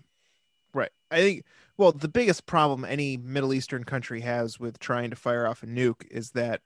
Right. 0.73 0.91
I 1.09 1.21
think 1.21 1.45
well, 1.77 1.91
the 1.91 2.07
biggest 2.07 2.45
problem 2.45 2.85
any 2.85 3.17
Middle 3.17 3.53
Eastern 3.53 3.83
country 3.83 4.21
has 4.21 4.59
with 4.59 4.79
trying 4.79 5.09
to 5.09 5.15
fire 5.15 5.45
off 5.45 5.63
a 5.63 5.65
nuke 5.65 6.07
is 6.09 6.31
that 6.31 6.61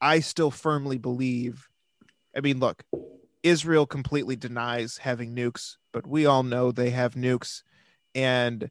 I 0.00 0.20
still 0.20 0.50
firmly 0.50 0.98
believe 0.98 1.68
I 2.36 2.40
mean, 2.40 2.60
look, 2.60 2.84
Israel 3.42 3.86
completely 3.86 4.36
denies 4.36 4.98
having 4.98 5.34
nukes, 5.34 5.76
but 5.92 6.06
we 6.06 6.26
all 6.26 6.42
know 6.42 6.70
they 6.70 6.90
have 6.90 7.14
nukes 7.14 7.62
and 8.14 8.70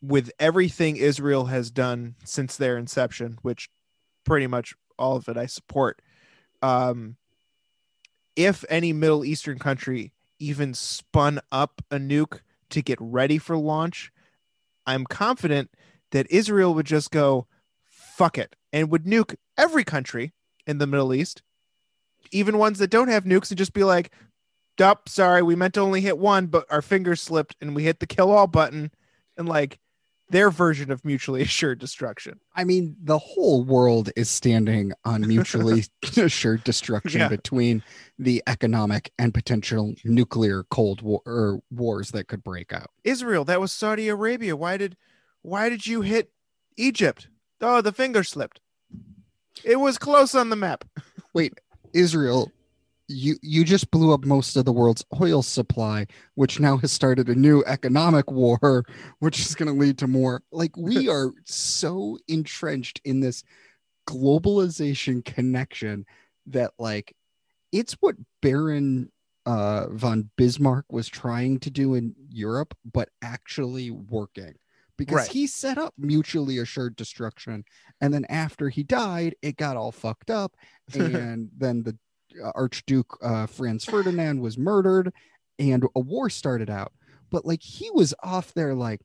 with 0.00 0.30
everything 0.38 0.96
Israel 0.96 1.46
has 1.46 1.70
done 1.70 2.14
since 2.24 2.56
their 2.56 2.76
inception, 2.76 3.38
which 3.42 3.68
pretty 4.24 4.46
much 4.46 4.74
all 4.98 5.16
of 5.16 5.28
it 5.28 5.36
I 5.36 5.46
support. 5.46 6.00
Um 6.62 7.16
if 8.36 8.64
any 8.68 8.92
Middle 8.92 9.24
Eastern 9.24 9.58
country 9.58 10.12
even 10.38 10.72
spun 10.72 11.40
up 11.50 11.82
a 11.90 11.96
nuke 11.96 12.40
to 12.70 12.82
get 12.82 12.98
ready 13.00 13.38
for 13.38 13.56
launch, 13.56 14.12
I'm 14.86 15.04
confident 15.04 15.70
that 16.12 16.30
Israel 16.30 16.72
would 16.74 16.86
just 16.86 17.10
go, 17.10 17.46
fuck 17.84 18.38
it, 18.38 18.54
and 18.72 18.90
would 18.90 19.04
nuke 19.04 19.34
every 19.56 19.84
country 19.84 20.32
in 20.66 20.78
the 20.78 20.86
Middle 20.86 21.12
East, 21.12 21.42
even 22.30 22.58
ones 22.58 22.78
that 22.78 22.90
don't 22.90 23.08
have 23.08 23.24
nukes, 23.24 23.50
and 23.50 23.58
just 23.58 23.72
be 23.72 23.84
like, 23.84 24.12
Dup, 24.76 25.08
sorry, 25.08 25.42
we 25.42 25.56
meant 25.56 25.74
to 25.74 25.80
only 25.80 26.00
hit 26.00 26.18
one, 26.18 26.46
but 26.46 26.64
our 26.70 26.80
fingers 26.80 27.20
slipped 27.20 27.56
and 27.60 27.74
we 27.74 27.82
hit 27.82 27.98
the 27.98 28.06
kill 28.06 28.30
all 28.30 28.46
button. 28.46 28.92
And 29.36 29.48
like 29.48 29.80
their 30.30 30.50
version 30.50 30.90
of 30.90 31.04
mutually 31.04 31.42
assured 31.48 31.78
destruction. 31.78 32.40
I 32.54 32.64
mean, 32.64 32.96
the 33.02 33.18
whole 33.18 33.64
world 33.64 34.10
is 34.16 34.28
standing 34.30 34.92
on 35.04 35.26
mutually 35.26 35.84
assured 36.16 36.64
destruction 36.64 37.20
Yeah. 37.20 37.28
between 37.28 37.82
the 38.18 38.42
economic 38.46 39.12
and 39.18 39.32
potential 39.32 39.94
nuclear 40.04 40.64
cold 40.70 41.02
war 41.02 41.22
or 41.26 41.60
wars 41.70 42.10
that 42.10 42.28
could 42.28 42.42
break 42.42 42.72
out. 42.72 42.90
Israel, 43.04 43.44
that 43.44 43.60
was 43.60 43.72
Saudi 43.72 44.08
Arabia. 44.08 44.56
Why 44.56 44.76
did 44.76 44.96
why 45.42 45.68
did 45.68 45.86
you 45.86 46.02
hit 46.02 46.30
Egypt? 46.76 47.28
Oh, 47.60 47.80
the 47.80 47.92
finger 47.92 48.22
slipped. 48.24 48.60
It 49.64 49.76
was 49.80 49.98
close 49.98 50.34
on 50.34 50.50
the 50.50 50.56
map. 50.56 50.84
Wait, 51.32 51.54
Israel, 51.92 52.52
you 53.08 53.36
you 53.42 53.64
just 53.64 53.90
blew 53.90 54.12
up 54.12 54.24
most 54.24 54.56
of 54.56 54.64
the 54.64 54.72
world's 54.72 55.04
oil 55.20 55.42
supply, 55.42 56.06
which 56.34 56.60
now 56.60 56.76
has 56.76 56.92
started 56.92 57.28
a 57.28 57.34
new 57.34 57.64
economic 57.66 58.30
war, 58.30 58.84
which 59.18 59.40
is 59.40 59.54
going 59.54 59.72
to 59.72 59.78
lead 59.78 59.98
to 59.98 60.06
more. 60.06 60.42
Like 60.52 60.76
we 60.76 61.08
are 61.08 61.32
so 61.44 62.18
entrenched 62.28 63.00
in 63.04 63.20
this 63.20 63.42
globalization 64.06 65.24
connection 65.24 66.06
that 66.46 66.72
like 66.78 67.14
it's 67.72 67.94
what 68.00 68.16
Baron 68.40 69.10
uh, 69.46 69.86
von 69.90 70.30
Bismarck 70.36 70.84
was 70.90 71.08
trying 71.08 71.60
to 71.60 71.70
do 71.70 71.94
in 71.94 72.14
Europe, 72.30 72.74
but 72.90 73.08
actually 73.22 73.90
working 73.90 74.54
because 74.98 75.16
Right. 75.16 75.28
he 75.30 75.46
set 75.46 75.78
up 75.78 75.94
mutually 75.96 76.58
assured 76.58 76.96
destruction. 76.96 77.64
And 78.00 78.12
then 78.12 78.26
after 78.26 78.68
he 78.68 78.82
died, 78.82 79.36
it 79.40 79.56
got 79.56 79.76
all 79.76 79.92
fucked 79.92 80.30
up. 80.30 80.56
And 80.94 81.50
then 81.56 81.82
the 81.82 81.96
Archduke 82.54 83.16
uh, 83.22 83.46
Franz 83.46 83.84
Ferdinand 83.84 84.40
was 84.40 84.58
murdered 84.58 85.12
and 85.58 85.84
a 85.94 86.00
war 86.00 86.30
started 86.30 86.70
out. 86.70 86.92
But 87.30 87.44
like 87.44 87.62
he 87.62 87.90
was 87.90 88.14
off 88.22 88.54
there, 88.54 88.74
like, 88.74 89.00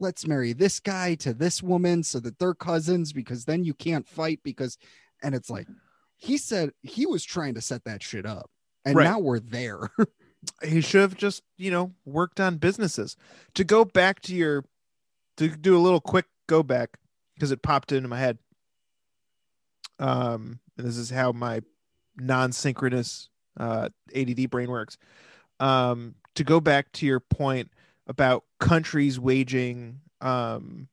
let's 0.00 0.26
marry 0.26 0.52
this 0.52 0.80
guy 0.80 1.14
to 1.16 1.32
this 1.32 1.62
woman 1.62 2.02
so 2.02 2.20
that 2.20 2.38
they're 2.38 2.54
cousins 2.54 3.12
because 3.12 3.44
then 3.44 3.64
you 3.64 3.74
can't 3.74 4.06
fight 4.06 4.40
because, 4.42 4.78
and 5.22 5.34
it's 5.34 5.50
like, 5.50 5.66
he 6.16 6.36
said 6.36 6.70
he 6.82 7.06
was 7.06 7.24
trying 7.24 7.54
to 7.54 7.60
set 7.60 7.84
that 7.84 8.02
shit 8.02 8.26
up. 8.26 8.50
And 8.84 8.96
Right. 8.96 9.04
now 9.04 9.18
we're 9.18 9.40
there. 9.40 9.90
he 10.62 10.80
should 10.80 11.00
have 11.00 11.16
just 11.16 11.42
you 11.56 11.70
know 11.70 11.92
worked 12.04 12.38
on 12.40 12.56
businesses 12.56 13.16
to 13.54 13.64
go 13.64 13.84
back 13.84 14.20
to 14.20 14.34
your 14.34 14.64
to 15.36 15.48
do 15.48 15.76
a 15.76 15.80
little 15.80 16.00
quick 16.00 16.26
go 16.46 16.62
back 16.62 16.96
because 17.34 17.50
it 17.50 17.60
popped 17.60 17.90
into 17.90 18.08
my 18.08 18.18
head 18.18 18.38
um 19.98 20.60
and 20.76 20.86
this 20.86 20.96
is 20.96 21.10
how 21.10 21.32
my 21.32 21.60
non-synchronous 22.18 23.28
uh 23.58 23.88
add 24.14 24.50
brain 24.50 24.70
works 24.70 24.98
um 25.60 26.14
to 26.34 26.44
go 26.44 26.60
back 26.60 26.90
to 26.92 27.06
your 27.06 27.20
point 27.20 27.70
about 28.06 28.44
countries 28.60 29.18
waging 29.18 30.00
um 30.20 30.88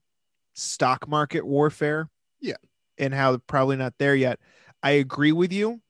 stock 0.54 1.08
market 1.08 1.46
warfare 1.46 2.10
Yeah. 2.40 2.56
and 2.98 3.14
how 3.14 3.38
probably 3.38 3.76
not 3.76 3.94
there 4.00 4.16
yet 4.16 4.40
i 4.84 4.92
agree 4.92 5.32
with 5.32 5.52
you 5.52 5.82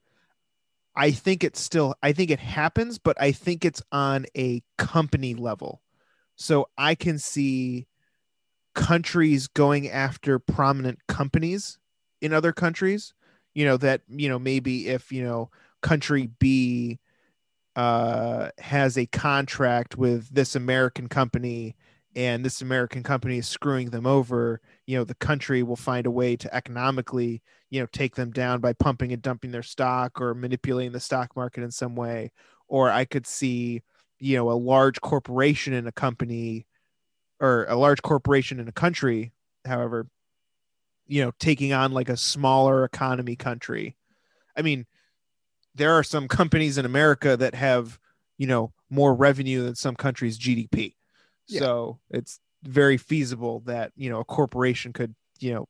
I 0.96 1.10
think 1.10 1.44
it's 1.44 1.60
still 1.60 1.94
I 2.02 2.12
think 2.12 2.30
it 2.30 2.40
happens, 2.40 2.98
but 2.98 3.20
I 3.20 3.30
think 3.32 3.64
it's 3.64 3.82
on 3.92 4.24
a 4.36 4.62
company 4.78 5.34
level. 5.34 5.82
So 6.36 6.68
I 6.78 6.94
can 6.94 7.18
see 7.18 7.86
countries 8.74 9.46
going 9.46 9.88
after 9.88 10.38
prominent 10.38 10.98
companies 11.06 11.78
in 12.22 12.32
other 12.32 12.52
countries, 12.52 13.12
you 13.56 13.64
know, 13.64 13.76
that, 13.78 14.02
you 14.08 14.28
know, 14.28 14.38
maybe 14.38 14.88
if, 14.88 15.12
you 15.12 15.24
know, 15.24 15.50
country 15.82 16.28
B 16.40 17.00
uh 17.76 18.50
has 18.58 18.96
a 18.98 19.06
contract 19.06 19.96
with 19.96 20.28
this 20.34 20.56
American 20.56 21.08
company 21.08 21.76
and 22.14 22.44
this 22.44 22.62
American 22.62 23.02
company 23.02 23.38
is 23.38 23.48
screwing 23.48 23.90
them 23.90 24.06
over, 24.06 24.60
you 24.86 24.96
know, 24.96 25.04
the 25.04 25.14
country 25.16 25.62
will 25.62 25.76
find 25.76 26.06
a 26.06 26.10
way 26.10 26.36
to 26.36 26.54
economically 26.54 27.42
you 27.70 27.80
know 27.80 27.86
take 27.92 28.14
them 28.16 28.30
down 28.30 28.60
by 28.60 28.72
pumping 28.72 29.12
and 29.12 29.22
dumping 29.22 29.50
their 29.52 29.62
stock 29.62 30.20
or 30.20 30.34
manipulating 30.34 30.92
the 30.92 31.00
stock 31.00 31.36
market 31.36 31.62
in 31.64 31.70
some 31.70 31.96
way. 31.96 32.32
Or 32.68 32.90
i 32.90 33.04
could 33.04 33.26
see 33.26 33.82
you 34.18 34.36
know 34.36 34.50
a 34.50 34.54
large 34.54 35.00
corporation 35.00 35.72
in 35.74 35.86
a 35.86 35.92
company 35.92 36.66
or 37.40 37.66
a 37.68 37.76
large 37.76 38.02
corporation 38.02 38.60
in 38.60 38.68
a 38.68 38.72
country 38.72 39.32
however 39.66 40.08
you 41.06 41.24
know 41.24 41.32
taking 41.38 41.72
on 41.72 41.92
like 41.92 42.08
a 42.08 42.16
smaller 42.16 42.84
economy 42.84 43.36
country 43.36 43.96
i 44.56 44.62
mean 44.62 44.86
there 45.74 45.92
are 45.92 46.02
some 46.02 46.28
companies 46.28 46.78
in 46.78 46.84
america 46.84 47.36
that 47.36 47.54
have 47.54 47.98
you 48.38 48.46
know 48.46 48.72
more 48.90 49.14
revenue 49.14 49.62
than 49.62 49.74
some 49.74 49.94
countries 49.96 50.38
gdp 50.38 50.94
Yeah. 51.48 51.60
so 51.60 51.98
it's 52.10 52.40
very 52.62 52.96
feasible 52.96 53.60
that 53.66 53.92
you 53.96 54.10
know 54.10 54.20
a 54.20 54.24
corporation 54.24 54.92
could 54.92 55.14
you 55.38 55.54
know 55.54 55.68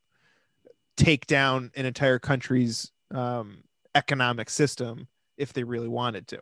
take 0.97 1.27
down 1.27 1.71
an 1.77 1.85
entire 1.85 2.19
country's 2.19 2.91
um, 3.15 3.59
economic 3.95 4.49
system 4.51 5.09
if 5.37 5.53
they 5.53 5.63
really 5.63 5.89
wanted 5.89 6.27
to. 6.29 6.41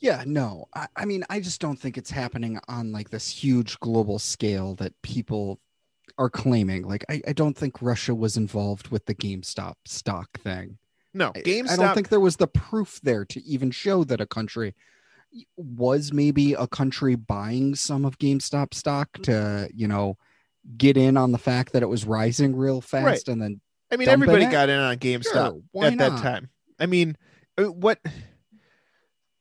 Yeah, 0.00 0.22
no. 0.26 0.68
I, 0.74 0.86
I 0.94 1.04
mean, 1.04 1.24
I 1.28 1.40
just 1.40 1.60
don't 1.60 1.78
think 1.78 1.98
it's 1.98 2.10
happening 2.10 2.60
on 2.68 2.92
like 2.92 3.10
this 3.10 3.28
huge 3.28 3.80
global 3.80 4.18
scale 4.18 4.74
that 4.76 4.92
people 5.02 5.58
are 6.18 6.28
claiming. 6.30 6.82
Like, 6.82 7.04
I, 7.08 7.22
I 7.28 7.32
don't 7.32 7.56
think 7.56 7.80
Russia 7.80 8.14
was 8.14 8.36
involved 8.36 8.88
with 8.88 9.06
the 9.06 9.14
GameStop 9.14 9.74
stock 9.86 10.28
thing. 10.40 10.78
No, 11.14 11.32
I- 11.34 11.40
GameStop. 11.40 11.70
I 11.70 11.76
don't 11.76 11.94
think 11.94 12.08
there 12.08 12.20
was 12.20 12.36
the 12.36 12.48
proof 12.48 13.00
there 13.02 13.24
to 13.26 13.42
even 13.44 13.70
show 13.70 14.04
that 14.04 14.20
a 14.20 14.26
country 14.26 14.74
was 15.56 16.12
maybe 16.12 16.54
a 16.54 16.66
country 16.66 17.14
buying 17.14 17.74
some 17.74 18.04
of 18.04 18.18
GameStop 18.18 18.74
stock 18.74 19.08
to, 19.22 19.68
you 19.74 19.86
know, 19.86 20.16
get 20.76 20.96
in 20.96 21.16
on 21.16 21.32
the 21.32 21.38
fact 21.38 21.72
that 21.72 21.82
it 21.82 21.88
was 21.88 22.04
rising 22.04 22.56
real 22.56 22.80
fast 22.80 23.04
Right. 23.04 23.28
and 23.28 23.40
then 23.40 23.60
I 23.90 23.96
mean, 23.96 24.08
everybody 24.08 24.44
got 24.46 24.68
in 24.68 24.78
on 24.78 24.96
GameStop 24.96 25.62
Sure, 25.74 25.84
at 25.84 25.96
that 25.98 26.18
time. 26.20 26.50
I 26.78 26.86
mean, 26.86 27.16
uh, 27.56 27.64
what 27.64 28.00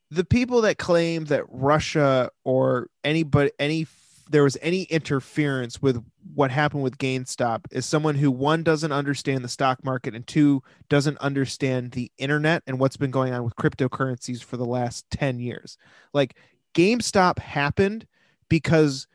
the 0.10 0.24
people 0.24 0.62
that 0.62 0.78
claim 0.78 1.26
that 1.26 1.44
Russia 1.50 2.30
or 2.46 2.90
anybody 3.04 3.52
any 3.60 3.86
there 4.30 4.44
was 4.44 4.58
any 4.62 4.84
interference 4.84 5.82
with 5.82 6.04
what 6.34 6.52
happened 6.52 6.84
with 6.84 6.98
GameStop 6.98 7.66
is 7.72 7.86
someone 7.86 8.16
who 8.16 8.30
one 8.32 8.64
doesn't 8.64 8.92
understand 8.92 9.44
the 9.44 9.50
stock 9.50 9.84
market 9.84 10.16
and 10.16 10.26
two 10.26 10.62
doesn't 10.90 11.18
understand 11.20 11.92
the 11.92 12.12
internet 12.18 12.64
and 12.68 12.80
what's 12.80 12.98
been 12.98 13.12
going 13.12 13.34
on 13.34 13.44
with 13.44 13.56
cryptocurrencies 13.56 14.44
for 14.44 14.58
the 14.58 14.66
last 14.66 15.10
10 15.12 15.40
years. 15.40 15.78
Like 16.14 16.36
GameStop 16.74 17.40
happened 17.40 18.08
because 18.50 19.08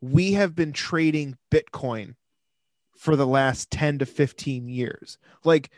we 0.00 0.32
have 0.32 0.54
been 0.54 0.72
trading 0.72 1.36
Bitcoin 1.50 2.14
for 2.96 3.16
the 3.16 3.26
last 3.26 3.70
10 3.70 3.98
to 3.98 4.06
15 4.06 4.68
years. 4.68 5.18
Like 5.44 5.70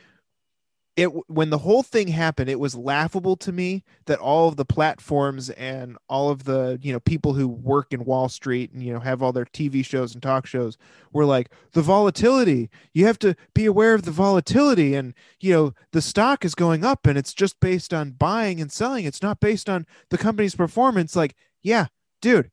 it 0.96 1.08
when 1.30 1.50
the 1.50 1.58
whole 1.58 1.82
thing 1.82 2.08
happened, 2.08 2.48
it 2.48 2.58
was 2.58 2.74
laughable 2.74 3.36
to 3.36 3.52
me 3.52 3.84
that 4.06 4.18
all 4.18 4.48
of 4.48 4.56
the 4.56 4.64
platforms 4.64 5.50
and 5.50 5.98
all 6.08 6.30
of 6.30 6.44
the, 6.44 6.78
you 6.80 6.90
know, 6.90 7.00
people 7.00 7.34
who 7.34 7.46
work 7.46 7.92
in 7.92 8.06
Wall 8.06 8.30
Street 8.30 8.72
and 8.72 8.82
you 8.82 8.94
know 8.94 9.00
have 9.00 9.22
all 9.22 9.32
their 9.32 9.44
TV 9.44 9.84
shows 9.84 10.14
and 10.14 10.22
talk 10.22 10.46
shows 10.46 10.78
were 11.12 11.26
like 11.26 11.50
the 11.72 11.82
volatility. 11.82 12.70
You 12.94 13.06
have 13.06 13.18
to 13.20 13.36
be 13.52 13.66
aware 13.66 13.92
of 13.92 14.04
the 14.04 14.10
volatility 14.10 14.94
and 14.94 15.12
you 15.38 15.52
know 15.52 15.74
the 15.92 16.00
stock 16.00 16.46
is 16.46 16.54
going 16.54 16.82
up 16.82 17.06
and 17.06 17.18
it's 17.18 17.34
just 17.34 17.60
based 17.60 17.92
on 17.92 18.12
buying 18.12 18.58
and 18.58 18.72
selling. 18.72 19.04
It's 19.04 19.22
not 19.22 19.38
based 19.38 19.68
on 19.68 19.86
the 20.08 20.18
company's 20.18 20.54
performance 20.54 21.14
like, 21.14 21.36
yeah, 21.62 21.86
dude, 22.22 22.50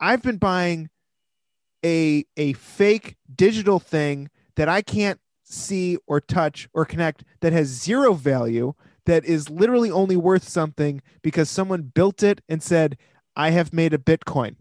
I've 0.00 0.22
been 0.22 0.38
buying 0.38 0.88
a 1.84 2.24
a 2.38 2.54
fake 2.54 3.16
digital 3.34 3.78
thing 3.78 4.30
that 4.56 4.70
I 4.70 4.80
can't 4.80 5.20
see 5.44 5.98
or 6.06 6.20
touch 6.20 6.68
or 6.72 6.84
connect 6.84 7.24
that 7.40 7.52
has 7.52 7.68
zero 7.68 8.14
value 8.14 8.74
that 9.06 9.24
is 9.24 9.50
literally 9.50 9.90
only 9.90 10.16
worth 10.16 10.48
something 10.48 11.02
because 11.22 11.50
someone 11.50 11.82
built 11.82 12.22
it 12.22 12.40
and 12.48 12.62
said 12.62 12.96
I 13.36 13.50
have 13.50 13.72
made 13.72 13.92
a 13.92 13.98
bitcoin. 13.98 14.56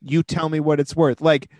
You 0.00 0.22
tell 0.22 0.48
me 0.48 0.60
what 0.60 0.80
it's 0.80 0.96
worth. 0.96 1.20
Like 1.20 1.50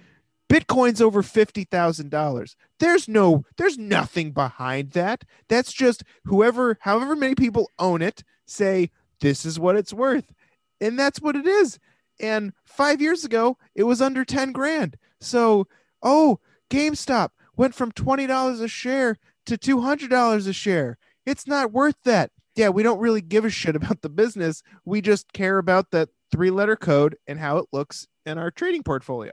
Bitcoin's 0.48 1.00
over 1.00 1.22
$50,000. 1.22 2.56
There's 2.78 3.08
no 3.08 3.44
there's 3.56 3.78
nothing 3.78 4.32
behind 4.32 4.90
that. 4.90 5.24
That's 5.48 5.72
just 5.72 6.02
whoever 6.24 6.78
however 6.80 7.16
many 7.16 7.34
people 7.34 7.70
own 7.78 8.02
it 8.02 8.24
say 8.46 8.90
this 9.20 9.44
is 9.44 9.58
what 9.58 9.76
it's 9.76 9.92
worth. 9.92 10.32
And 10.80 10.98
that's 10.98 11.20
what 11.20 11.36
it 11.36 11.46
is. 11.46 11.78
And 12.20 12.52
5 12.64 13.00
years 13.00 13.24
ago 13.24 13.56
it 13.74 13.84
was 13.84 14.02
under 14.02 14.24
10 14.24 14.52
grand. 14.52 14.96
So, 15.20 15.66
oh, 16.02 16.40
GameStop 16.70 17.30
went 17.56 17.74
from 17.74 17.92
$20 17.92 18.60
a 18.62 18.68
share 18.68 19.16
to 19.46 19.56
$200 19.56 20.48
a 20.48 20.52
share. 20.52 20.98
It's 21.26 21.46
not 21.46 21.72
worth 21.72 21.96
that. 22.04 22.30
Yeah, 22.56 22.68
we 22.68 22.82
don't 22.82 23.00
really 23.00 23.20
give 23.20 23.44
a 23.44 23.50
shit 23.50 23.74
about 23.76 24.02
the 24.02 24.08
business. 24.08 24.62
We 24.84 25.00
just 25.00 25.32
care 25.32 25.58
about 25.58 25.90
that 25.90 26.10
three 26.30 26.50
letter 26.50 26.76
code 26.76 27.16
and 27.26 27.38
how 27.38 27.58
it 27.58 27.66
looks 27.72 28.06
in 28.26 28.38
our 28.38 28.50
trading 28.50 28.82
portfolio. 28.82 29.32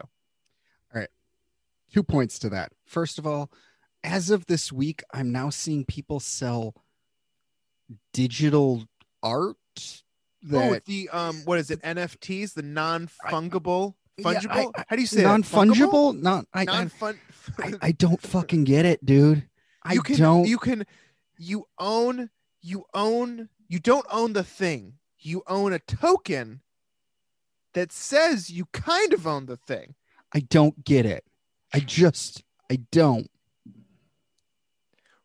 All 0.93 0.99
right. 0.99 1.09
two 1.93 2.03
points 2.03 2.39
to 2.39 2.49
that. 2.49 2.71
First 2.85 3.19
of 3.19 3.27
all, 3.27 3.51
as 4.03 4.29
of 4.31 4.47
this 4.47 4.71
week, 4.71 5.03
I'm 5.13 5.31
now 5.31 5.49
seeing 5.51 5.85
people 5.85 6.19
sell 6.19 6.73
digital 8.13 8.85
art 9.23 9.57
Oh, 10.51 10.75
the 10.87 11.07
um, 11.13 11.41
what 11.45 11.59
is 11.59 11.69
it? 11.69 11.79
NFTs, 11.83 12.55
the 12.55 12.63
non-fungible, 12.63 13.93
Yeah, 14.17 14.23
fungible. 14.33 14.71
I- 14.75 14.85
How 14.87 14.95
do 14.95 15.01
you 15.03 15.07
say 15.07 15.21
non 15.21 15.43
fungible? 15.43 16.13
fungible. 16.15 16.19
Not 16.19 16.45
I, 16.51 16.65
I, 17.59 17.73
I 17.81 17.91
don't 17.91 18.21
fucking 18.21 18.63
get 18.63 18.85
it, 18.85 19.05
dude. 19.05 19.47
I 19.83 19.93
you 19.93 20.01
can 20.01 20.17
don't. 20.17 20.47
you 20.47 20.57
can 20.57 20.85
you 21.37 21.65
own 21.79 22.29
you 22.61 22.85
own 22.93 23.49
you 23.67 23.79
don't 23.79 24.05
own 24.11 24.33
the 24.33 24.43
thing. 24.43 24.93
You 25.19 25.43
own 25.47 25.73
a 25.73 25.79
token 25.79 26.61
that 27.73 27.91
says 27.91 28.49
you 28.49 28.65
kind 28.73 29.13
of 29.13 29.25
own 29.25 29.45
the 29.45 29.57
thing. 29.57 29.95
I 30.33 30.39
don't 30.39 30.83
get 30.83 31.05
it. 31.05 31.25
I 31.73 31.79
just 31.79 32.43
I 32.69 32.79
don't. 32.91 33.29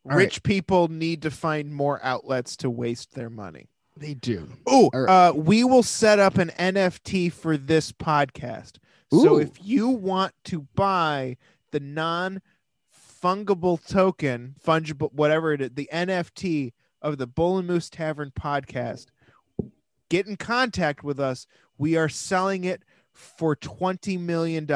All 0.05 0.11
right. 0.12 0.16
Rich 0.16 0.42
people 0.42 0.88
need 0.88 1.22
to 1.22 1.31
find 1.31 1.74
more 1.74 2.00
outlets 2.02 2.57
to 2.59 2.70
waste 2.70 3.14
their 3.14 3.31
money. 3.31 3.68
They 3.96 4.14
do. 4.14 4.48
Oh, 4.66 4.90
right. 4.92 5.29
uh, 5.29 5.33
we 5.33 5.64
will 5.64 5.83
set 5.83 6.18
up 6.18 6.38
an 6.38 6.50
NFT 6.59 7.33
for 7.33 7.57
this 7.57 7.92
podcast. 7.92 8.79
So 9.12 9.38
if 9.38 9.50
you 9.62 9.88
want 9.88 10.35
to 10.46 10.66
buy 10.74 11.37
the 11.72 11.81
non 11.81 12.40
fungible 13.22 13.85
token, 13.87 14.55
fungible, 14.64 15.12
whatever 15.12 15.52
it 15.52 15.61
is, 15.61 15.70
the 15.74 15.88
NFT 15.92 16.72
of 17.02 17.18
the 17.18 17.26
Bull 17.26 17.59
and 17.59 17.66
Moose 17.66 17.90
Tavern 17.90 18.33
podcast, 18.38 19.07
get 20.09 20.26
in 20.26 20.37
contact 20.37 21.02
with 21.02 21.20
us. 21.20 21.46
We 21.79 21.96
are 21.96 22.09
selling 22.09 22.64
it 22.64 22.83
for 23.12 23.57
$20 23.57 24.18
million. 24.20 24.68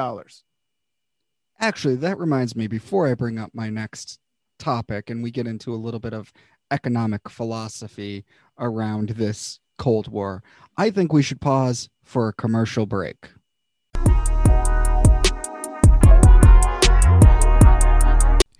Actually, 1.58 1.96
that 1.96 2.18
reminds 2.18 2.56
me 2.56 2.66
before 2.66 3.06
I 3.06 3.14
bring 3.14 3.38
up 3.38 3.50
my 3.54 3.68
next 3.68 4.18
topic 4.58 5.10
and 5.10 5.22
we 5.22 5.30
get 5.30 5.46
into 5.46 5.74
a 5.74 5.76
little 5.76 6.00
bit 6.00 6.14
of 6.14 6.32
economic 6.70 7.28
philosophy 7.28 8.24
around 8.58 9.10
this 9.10 9.60
Cold 9.78 10.08
War, 10.08 10.42
I 10.76 10.90
think 10.90 11.12
we 11.12 11.22
should 11.22 11.40
pause 11.40 11.88
for 12.02 12.28
a 12.28 12.32
commercial 12.32 12.86
break. 12.86 13.30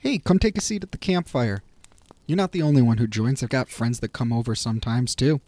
Hey, 0.03 0.17
come 0.17 0.39
take 0.39 0.57
a 0.57 0.63
seat 0.63 0.83
at 0.83 0.93
the 0.93 0.99
campfire. 0.99 1.63
You're 2.27 2.39
not 2.39 2.53
the 2.53 2.63
only 2.63 2.81
one 2.81 2.97
who 2.97 3.07
joins. 3.07 3.43
I've 3.43 3.51
got 3.51 3.69
friends 3.69 4.01
that 4.01 4.15
come 4.15 4.33
over 4.33 4.55
sometimes 4.55 5.15
too. 5.15 5.43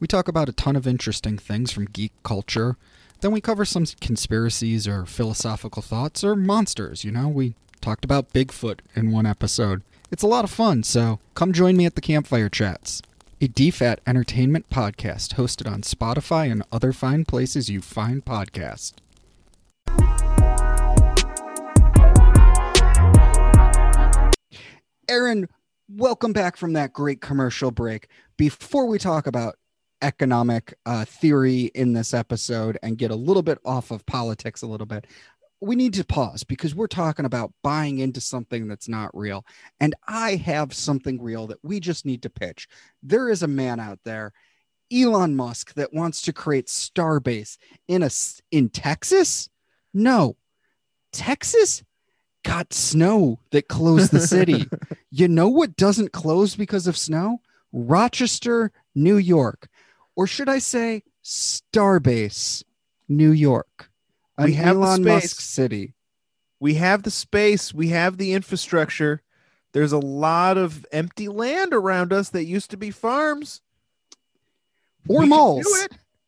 We 0.00 0.08
talk 0.08 0.26
about 0.26 0.48
a 0.48 0.52
ton 0.52 0.74
of 0.74 0.84
interesting 0.84 1.38
things 1.38 1.70
from 1.70 1.84
geek 1.84 2.10
culture. 2.24 2.76
Then 3.20 3.30
we 3.30 3.40
cover 3.40 3.64
some 3.64 3.86
conspiracies 4.00 4.88
or 4.88 5.06
philosophical 5.06 5.80
thoughts 5.80 6.24
or 6.24 6.34
monsters, 6.34 7.04
you 7.04 7.12
know? 7.12 7.28
We 7.28 7.54
talked 7.80 8.04
about 8.04 8.32
Bigfoot 8.32 8.80
in 8.96 9.12
one 9.12 9.26
episode. 9.26 9.82
It's 10.10 10.24
a 10.24 10.28
lot 10.28 10.42
of 10.42 10.50
fun, 10.50 10.82
so 10.82 11.20
come 11.36 11.52
join 11.52 11.76
me 11.76 11.86
at 11.86 11.94
the 11.94 12.00
Campfire 12.00 12.48
Chats, 12.48 13.00
a 13.40 13.46
DFAT 13.46 13.98
entertainment 14.08 14.68
podcast 14.70 15.34
hosted 15.36 15.72
on 15.72 15.82
Spotify 15.82 16.50
and 16.50 16.64
other 16.72 16.92
fine 16.92 17.24
places 17.24 17.70
you 17.70 17.80
find 17.80 18.24
podcasts. 18.24 18.94
Aaron, 25.08 25.48
welcome 25.88 26.32
back 26.32 26.56
from 26.56 26.72
that 26.74 26.92
great 26.92 27.20
commercial 27.20 27.70
break. 27.70 28.08
Before 28.36 28.86
we 28.86 28.98
talk 28.98 29.26
about 29.26 29.56
economic 30.02 30.74
uh, 30.86 31.04
theory 31.04 31.70
in 31.74 31.92
this 31.92 32.14
episode 32.14 32.78
and 32.82 32.98
get 32.98 33.10
a 33.10 33.16
little 33.16 33.42
bit 33.42 33.58
off 33.64 33.90
of 33.90 34.04
politics 34.06 34.62
a 34.62 34.66
little 34.66 34.86
bit, 34.86 35.06
we 35.60 35.76
need 35.76 35.94
to 35.94 36.04
pause 36.04 36.44
because 36.44 36.74
we're 36.74 36.86
talking 36.86 37.24
about 37.24 37.52
buying 37.62 37.98
into 37.98 38.20
something 38.20 38.68
that's 38.68 38.88
not 38.88 39.16
real. 39.16 39.44
And 39.80 39.94
I 40.06 40.36
have 40.36 40.74
something 40.74 41.22
real 41.22 41.46
that 41.48 41.62
we 41.62 41.80
just 41.80 42.04
need 42.04 42.22
to 42.22 42.30
pitch. 42.30 42.68
There 43.02 43.28
is 43.28 43.42
a 43.42 43.48
man 43.48 43.80
out 43.80 43.98
there, 44.04 44.32
Elon 44.92 45.36
Musk, 45.36 45.74
that 45.74 45.94
wants 45.94 46.22
to 46.22 46.32
create 46.32 46.66
Starbase 46.66 47.56
in 47.88 48.02
a 48.02 48.10
in 48.50 48.68
Texas. 48.68 49.48
No, 49.92 50.36
Texas 51.12 51.82
got 52.44 52.72
snow 52.72 53.40
that 53.50 53.68
closed 53.68 54.12
the 54.12 54.20
city. 54.20 54.66
you 55.10 55.26
know 55.26 55.48
what 55.48 55.76
doesn't 55.76 56.12
close 56.12 56.54
because 56.54 56.86
of 56.86 56.96
snow? 56.96 57.40
Rochester, 57.72 58.70
New 58.94 59.16
York, 59.16 59.68
or 60.14 60.28
should 60.28 60.48
I 60.48 60.60
say 60.60 61.02
Starbase, 61.24 62.62
New 63.08 63.32
York. 63.32 63.90
We 64.38 64.54
have 64.54 64.76
the 64.76 64.82
Elon 64.82 65.02
space. 65.02 65.22
Musk 65.22 65.40
city. 65.40 65.94
We 66.60 66.74
have 66.74 67.02
the 67.02 67.10
space, 67.10 67.74
we 67.74 67.88
have 67.88 68.16
the 68.16 68.32
infrastructure. 68.32 69.22
There's 69.72 69.92
a 69.92 69.98
lot 69.98 70.56
of 70.56 70.86
empty 70.92 71.28
land 71.28 71.74
around 71.74 72.12
us 72.12 72.30
that 72.30 72.44
used 72.44 72.70
to 72.70 72.76
be 72.76 72.90
farms. 72.90 73.60
Or 75.08 75.20
We 75.20 75.26
malls. 75.26 75.66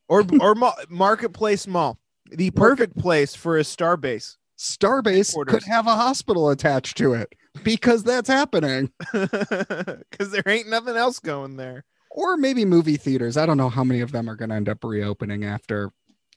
Or 0.09 0.25
or 0.41 0.55
ma- 0.57 0.75
marketplace 0.89 1.67
mall. 1.67 1.99
The 2.31 2.51
perfect 2.51 2.99
place 2.99 3.37
for 3.37 3.57
a 3.57 3.65
star 3.65 3.97
base. 3.97 4.37
Starbase 4.57 5.35
could 5.47 5.65
have 5.65 5.87
a 5.87 5.95
hospital 5.95 6.51
attached 6.51 6.97
to 6.99 7.13
it 7.13 7.35
because 7.63 8.03
that's 8.03 8.29
happening. 8.29 8.93
Because 9.13 10.31
there 10.31 10.43
ain't 10.47 10.69
nothing 10.69 10.97
else 10.97 11.19
going 11.19 11.57
there. 11.57 11.85
Or 12.11 12.39
maybe 12.39 12.65
movie 12.65 12.97
theaters. 12.97 13.37
I 13.37 13.45
don't 13.45 13.59
know 13.59 13.69
how 13.69 13.85
many 13.85 14.01
of 14.01 14.13
them 14.13 14.31
are 14.31 14.37
going 14.37 14.49
to 14.49 14.55
end 14.55 14.69
up 14.69 14.83
reopening 14.83 15.45
after 15.45 15.91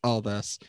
all 0.04 0.22
this. 0.22 0.60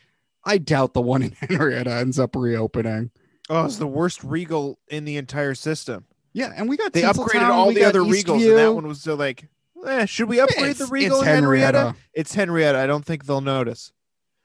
I 0.44 0.58
doubt 0.58 0.94
the 0.94 1.00
one 1.00 1.22
in 1.22 1.32
Henrietta 1.40 1.92
ends 1.92 2.18
up 2.18 2.36
reopening. 2.36 3.10
Oh, 3.48 3.64
it's 3.64 3.78
the 3.78 3.86
worst 3.86 4.22
Regal 4.22 4.78
in 4.88 5.04
the 5.04 5.16
entire 5.16 5.54
system. 5.54 6.06
Yeah, 6.32 6.52
and 6.54 6.68
we 6.68 6.76
got 6.76 6.92
They 6.92 7.02
upgraded 7.02 7.48
all 7.48 7.72
the 7.72 7.84
other 7.84 8.02
Regals, 8.02 8.46
and 8.48 8.56
that 8.56 8.72
one 8.72 8.86
was 8.86 9.02
so 9.02 9.16
like, 9.16 9.48
eh, 9.84 10.06
should 10.06 10.28
we 10.28 10.38
upgrade 10.38 10.76
the 10.76 10.86
Regal 10.86 11.18
it's 11.18 11.26
in 11.26 11.34
Henrietta? 11.34 11.78
Henrietta. 11.78 11.96
It's 12.14 12.34
Henrietta. 12.34 12.78
I 12.78 12.86
don't 12.86 13.04
think 13.04 13.24
they'll 13.24 13.40
notice. 13.40 13.92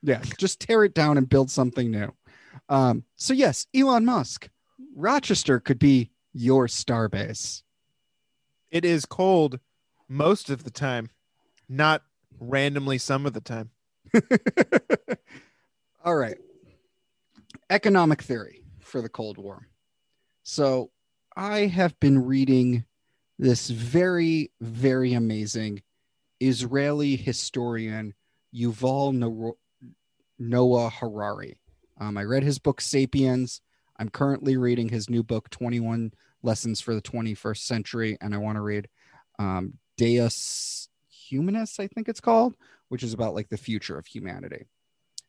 Yeah, 0.02 0.22
just 0.40 0.60
tear 0.60 0.84
it 0.84 0.96
down 0.96 1.18
and 1.20 1.30
build 1.30 1.52
something 1.52 1.92
new. 1.92 2.12
Um, 2.70 3.04
so 3.16 3.34
yes, 3.34 3.68
Elon 3.76 4.06
Musk, 4.06 4.50
Rochester 4.96 5.60
could 5.60 5.80
be 5.80 6.12
your 6.34 6.68
starbase. 6.68 7.64
It 8.72 8.84
is 8.84 9.06
cold 9.06 9.60
most 10.10 10.50
of 10.50 10.64
the 10.64 10.72
time, 10.72 11.10
not 11.70 12.04
randomly 12.40 12.98
some 12.98 13.26
of 13.26 13.34
the 13.34 13.42
time. 13.42 13.70
All 16.04 16.16
right. 16.16 16.38
Economic 17.70 18.22
theory 18.22 18.64
for 18.80 19.02
the 19.02 19.10
Cold 19.10 19.38
War. 19.38 19.68
So 20.44 20.92
I 21.36 21.62
have 21.62 22.00
been 22.00 22.24
reading 22.24 22.86
this 23.40 23.70
very, 23.70 24.52
very 24.62 25.14
amazing 25.14 25.82
Israeli 26.40 27.16
historian 27.16 28.14
Yuval 28.54 29.56
Noah 30.38 30.90
Harari. 30.90 31.58
Um, 32.00 32.18
I 32.18 32.24
read 32.24 32.44
his 32.44 32.60
book 32.60 32.82
Sapiens. 32.82 33.62
I'm 33.98 34.10
currently 34.10 34.58
reading 34.58 34.90
his 34.90 35.10
new 35.10 35.24
book 35.24 35.50
21 35.50 36.14
Lessons 36.44 36.82
for 36.82 36.94
the 36.94 37.02
21st 37.02 37.58
Century, 37.58 38.18
and 38.22 38.36
I 38.36 38.38
want 38.38 38.58
to 38.58 38.62
read 38.62 38.88
um, 39.40 39.74
Deus 39.98 40.90
Humanus, 41.10 41.80
I 41.80 41.88
think 41.88 42.08
it's 42.08 42.22
called, 42.22 42.56
which 42.90 43.04
is 43.04 43.14
about 43.14 43.34
like 43.34 43.50
the 43.50 43.58
future 43.58 43.98
of 43.98 44.06
humanity 44.06 44.68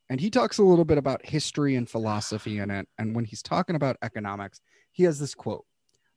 and 0.09 0.20
he 0.20 0.31
talks 0.31 0.59
a 0.59 0.62
little 0.62 0.85
bit 0.85 0.98
about 0.98 1.26
history 1.26 1.74
and 1.74 1.88
philosophy 1.88 2.59
in 2.59 2.70
it. 2.70 2.88
And 2.98 3.14
when 3.14 3.24
he's 3.24 3.42
talking 3.42 3.76
about 3.76 3.96
economics, 4.02 4.61
he 4.92 5.02
has 5.05 5.18
this 5.18 5.35
quote 5.35 5.64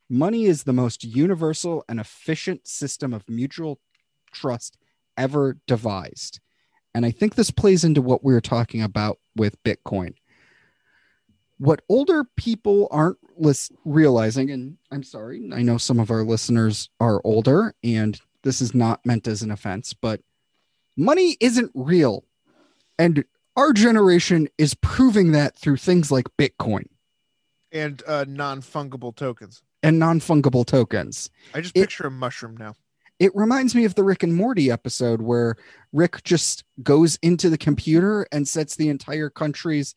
Money 0.09 0.45
is 0.45 0.63
the 0.63 0.73
most 0.73 1.03
universal 1.03 1.83
and 1.89 1.99
efficient 1.99 2.67
system 2.67 3.13
of 3.13 3.27
mutual 3.29 3.79
trust 4.31 4.77
ever 5.17 5.57
devised. 5.67 6.39
And 6.93 7.05
I 7.05 7.11
think 7.11 7.35
this 7.35 7.51
plays 7.51 7.83
into 7.83 8.01
what 8.01 8.23
we 8.23 8.33
were 8.33 8.41
talking 8.41 8.81
about 8.81 9.19
with 9.35 9.61
Bitcoin. 9.63 10.15
What 11.59 11.81
older 11.89 12.23
people 12.37 12.87
aren't 12.89 13.17
lis- 13.37 13.71
realizing, 13.85 14.49
and 14.49 14.77
I'm 14.91 15.03
sorry, 15.03 15.47
I 15.53 15.61
know 15.61 15.77
some 15.77 15.99
of 15.99 16.09
our 16.09 16.23
listeners 16.23 16.89
are 16.99 17.21
older, 17.23 17.75
and 17.83 18.19
this 18.43 18.61
is 18.61 18.73
not 18.73 19.05
meant 19.05 19.27
as 19.27 19.41
an 19.41 19.51
offense, 19.51 19.93
but 19.93 20.21
money 20.95 21.35
isn't 21.41 21.71
real. 21.73 22.23
And 22.97 23.23
our 23.57 23.73
generation 23.73 24.47
is 24.57 24.73
proving 24.75 25.33
that 25.33 25.57
through 25.57 25.77
things 25.77 26.11
like 26.11 26.25
Bitcoin 26.37 26.85
And 27.73 28.01
uh, 28.07 28.25
non 28.27 28.61
fungible 28.61 29.13
tokens. 29.15 29.61
and 29.83 29.99
non 29.99 30.19
fungible 30.21 30.65
tokens. 30.65 31.29
I 31.53 31.61
just 31.61 31.75
It- 31.75 31.81
picture 31.81 32.07
a 32.07 32.11
mushroom 32.11 32.55
now. 32.57 32.75
It 33.19 33.35
reminds 33.35 33.75
me 33.75 33.83
of 33.83 33.95
the 33.95 34.03
Rick 34.05 34.23
and 34.23 34.33
Morty 34.33 34.71
episode 34.71 35.21
where 35.21 35.57
Rick 35.91 36.23
just 36.23 36.63
goes 36.81 37.19
into 37.21 37.49
the 37.49 37.57
computer 37.57 38.25
and 38.31 38.47
sets 38.47 38.77
the 38.77 38.87
entire 38.87 39.29
country's 39.29 39.93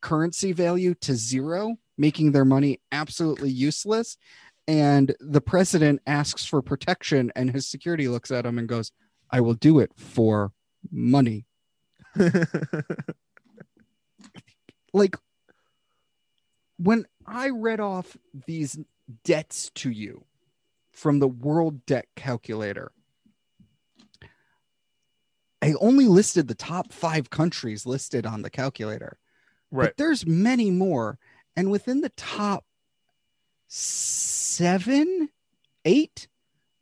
currency 0.00 0.52
value 0.52 0.94
to 0.94 1.14
zero, 1.14 1.76
making 1.98 2.32
their 2.32 2.44
money 2.44 2.80
absolutely 2.92 3.50
useless. 3.50 4.16
And 4.68 5.14
the 5.20 5.40
president 5.40 6.02
asks 6.06 6.44
for 6.44 6.60
protection, 6.62 7.32
and 7.36 7.50
his 7.50 7.68
security 7.68 8.08
looks 8.08 8.30
at 8.30 8.44
him 8.46 8.58
and 8.58 8.68
goes, 8.68 8.92
I 9.30 9.40
will 9.40 9.54
do 9.54 9.78
it 9.78 9.92
for 9.96 10.52
money. 10.90 11.46
like 14.92 15.16
when 16.78 17.06
I 17.26 17.50
read 17.50 17.80
off 17.80 18.16
these 18.46 18.78
debts 19.24 19.70
to 19.76 19.90
you 19.90 20.24
from 20.92 21.18
the 21.18 21.28
world 21.28 21.86
debt 21.86 22.06
calculator, 22.16 22.92
I 25.62 25.74
only 25.80 26.06
listed 26.06 26.48
the 26.48 26.54
top 26.54 26.92
five 26.92 27.30
countries 27.30 27.86
listed 27.86 28.26
on 28.26 28.42
the 28.42 28.50
calculator. 28.50 29.18
Right. 29.70 29.86
But 29.88 29.96
there's 29.96 30.26
many 30.26 30.70
more. 30.70 31.18
And 31.56 31.70
within 31.70 32.00
the 32.02 32.10
top 32.10 32.64
seven, 33.68 35.28
eight, 35.84 36.28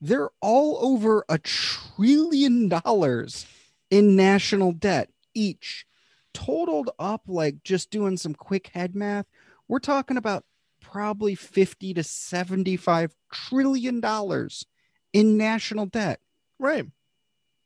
they're 0.01 0.31
all 0.41 0.79
over 0.85 1.25
a 1.29 1.39
trillion 1.39 2.69
dollars 2.69 3.47
in 3.91 4.17
national 4.17 4.73
debt 4.73 5.11
each. 5.35 5.87
Totaled 6.33 6.91
up, 6.99 7.23
like 7.29 7.63
just 7.63 7.91
doing 7.91 8.17
some 8.17 8.35
quick 8.35 8.69
head 8.75 8.97
math, 8.97 9.27
we're 9.69 9.79
talking 9.79 10.17
about 10.17 10.45
probably 10.81 11.35
50 11.35 11.95
to 11.95 12.03
75 12.03 13.15
trillion 13.33 14.01
dollars 14.01 14.67
in 15.13 15.37
national 15.39 15.87
debt 15.87 16.21
Right. 16.59 16.87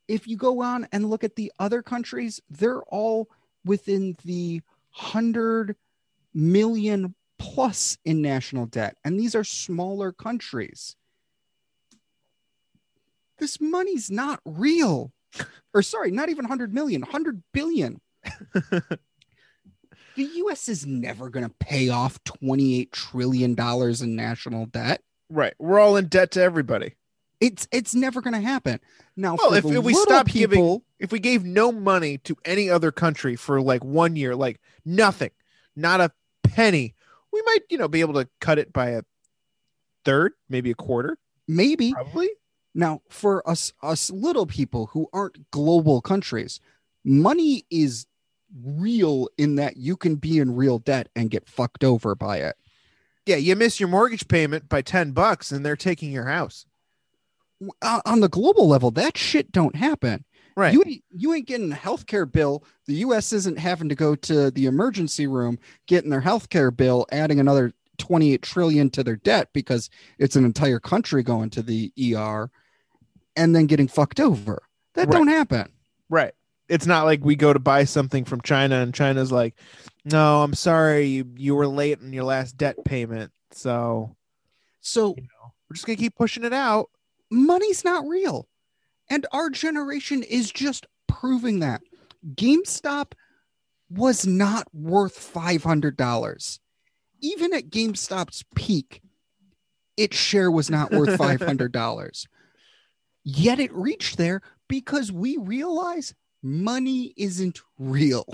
if 0.06 0.26
you 0.28 0.36
go 0.36 0.62
on 0.62 0.86
and 0.92 1.08
look 1.10 1.24
at 1.24 1.34
the 1.36 1.50
other 1.58 1.82
countries, 1.82 2.40
they're 2.48 2.82
all 2.82 3.28
within 3.64 4.16
the 4.24 4.62
hundred 4.98 5.76
million 6.34 7.14
plus 7.38 7.96
in 8.04 8.20
national 8.20 8.66
debt. 8.66 8.96
And 9.04 9.18
these 9.18 9.34
are 9.34 9.44
smaller 9.44 10.12
countries. 10.12 10.96
this 13.38 13.60
money's 13.60 14.10
not 14.10 14.40
real. 14.44 15.12
Or 15.72 15.82
sorry, 15.82 16.10
not 16.10 16.28
even 16.28 16.44
100 16.44 16.74
million, 16.74 17.02
100 17.02 17.42
billion. 17.52 18.00
the 18.52 18.98
US 20.16 20.68
is 20.68 20.84
never 20.86 21.28
going 21.30 21.46
to 21.46 21.54
pay 21.60 21.88
off 21.90 22.22
28 22.24 22.90
trillion 22.92 23.54
dollars 23.54 24.02
in 24.02 24.16
national 24.16 24.66
debt. 24.66 25.02
Right. 25.30 25.54
We're 25.58 25.78
all 25.78 25.96
in 25.96 26.06
debt 26.06 26.32
to 26.32 26.42
everybody. 26.42 26.94
It's 27.40 27.68
it's 27.70 27.94
never 27.94 28.20
going 28.20 28.34
to 28.34 28.40
happen. 28.40 28.80
Now, 29.16 29.36
Well, 29.36 29.54
if- 29.54 29.64
if 29.64 29.84
we 29.84 29.94
stop 29.94 30.26
giving- 30.26 30.56
people, 30.56 30.84
If 30.98 31.12
we 31.12 31.20
gave 31.20 31.44
no 31.44 31.70
money 31.70 32.18
to 32.18 32.36
any 32.44 32.68
other 32.68 32.90
country 32.90 33.36
for 33.36 33.60
like 33.60 33.84
one 33.84 34.16
year, 34.16 34.34
like 34.34 34.60
nothing, 34.84 35.30
not 35.76 36.00
a 36.00 36.10
penny, 36.42 36.94
we 37.32 37.42
might, 37.42 37.60
you 37.70 37.78
know, 37.78 37.88
be 37.88 38.00
able 38.00 38.14
to 38.14 38.28
cut 38.40 38.58
it 38.58 38.72
by 38.72 38.90
a 38.90 39.02
third, 40.04 40.32
maybe 40.48 40.70
a 40.70 40.74
quarter, 40.74 41.18
maybe 41.46 41.92
probably. 41.92 42.30
Now, 42.74 43.02
for 43.08 43.48
us 43.48 43.72
us 43.82 44.10
little 44.10 44.46
people 44.46 44.86
who 44.86 45.08
aren't 45.12 45.50
global 45.50 46.00
countries, 46.00 46.60
money 47.04 47.64
is 47.70 48.06
real 48.64 49.28
in 49.36 49.56
that 49.56 49.76
you 49.76 49.96
can 49.96 50.16
be 50.16 50.38
in 50.38 50.54
real 50.54 50.78
debt 50.78 51.08
and 51.14 51.30
get 51.30 51.48
fucked 51.48 51.84
over 51.84 52.14
by 52.14 52.38
it. 52.38 52.56
Yeah, 53.26 53.36
you 53.36 53.56
miss 53.56 53.78
your 53.78 53.88
mortgage 53.88 54.26
payment 54.26 54.68
by 54.68 54.80
10 54.80 55.12
bucks 55.12 55.52
and 55.52 55.64
they're 55.64 55.76
taking 55.76 56.10
your 56.10 56.26
house. 56.26 56.64
Uh, 57.82 58.00
on 58.06 58.20
the 58.20 58.28
global 58.28 58.68
level, 58.68 58.90
that 58.92 59.18
shit 59.18 59.52
don't 59.52 59.76
happen. 59.76 60.24
Right. 60.58 60.72
You 60.72 60.82
ain't, 60.84 61.04
you 61.12 61.34
ain't 61.34 61.46
getting 61.46 61.70
a 61.70 61.76
healthcare 61.76 62.30
bill. 62.30 62.64
The 62.86 62.94
U.S. 62.94 63.32
isn't 63.32 63.60
having 63.60 63.88
to 63.90 63.94
go 63.94 64.16
to 64.16 64.50
the 64.50 64.66
emergency 64.66 65.28
room 65.28 65.56
getting 65.86 66.10
their 66.10 66.20
healthcare 66.20 66.76
bill, 66.76 67.06
adding 67.12 67.38
another 67.38 67.72
28 67.98 68.42
trillion 68.42 68.90
to 68.90 69.04
their 69.04 69.14
debt 69.14 69.50
because 69.52 69.88
it's 70.18 70.34
an 70.34 70.44
entire 70.44 70.80
country 70.80 71.22
going 71.22 71.50
to 71.50 71.62
the 71.62 71.92
ER, 71.96 72.50
and 73.36 73.54
then 73.54 73.66
getting 73.66 73.86
fucked 73.86 74.18
over. 74.18 74.64
That 74.94 75.06
Right. 75.06 75.12
don't 75.12 75.28
happen. 75.28 75.70
Right. 76.10 76.34
It's 76.68 76.86
not 76.86 77.04
like 77.04 77.24
we 77.24 77.36
go 77.36 77.52
to 77.52 77.60
buy 77.60 77.84
something 77.84 78.24
from 78.24 78.40
China 78.40 78.80
and 78.80 78.92
China's 78.92 79.30
like, 79.30 79.54
"No, 80.04 80.42
I'm 80.42 80.54
sorry, 80.54 81.06
you 81.06 81.24
you 81.36 81.54
were 81.54 81.68
late 81.68 82.00
on 82.02 82.12
your 82.12 82.24
last 82.24 82.56
debt 82.56 82.84
payment, 82.84 83.30
so 83.52 84.16
So 84.80 85.14
you 85.16 85.22
know 85.22 85.52
we're 85.70 85.74
just 85.74 85.86
gonna 85.86 85.96
keep 85.98 86.16
pushing 86.16 86.42
it 86.42 86.52
out." 86.52 86.90
money's 87.30 87.84
not 87.84 88.08
real. 88.08 88.48
And 89.10 89.26
our 89.32 89.50
generation 89.50 90.22
is 90.22 90.50
just 90.50 90.86
proving 91.06 91.60
that. 91.60 91.82
GameStop 92.34 93.12
was 93.90 94.26
not 94.26 94.68
worth 94.72 95.32
$500. 95.32 96.58
Even 97.20 97.54
at 97.54 97.70
GameStop's 97.70 98.44
peak, 98.54 99.00
its 99.96 100.16
share 100.16 100.50
was 100.50 100.70
not 100.70 100.90
worth 100.90 101.08
$500. 101.18 102.26
Yet 103.24 103.60
it 103.60 103.74
reached 103.74 104.16
there 104.18 104.40
because 104.68 105.10
we 105.10 105.36
realize 105.36 106.14
money 106.42 107.12
isn't 107.16 107.60
real. 107.78 108.26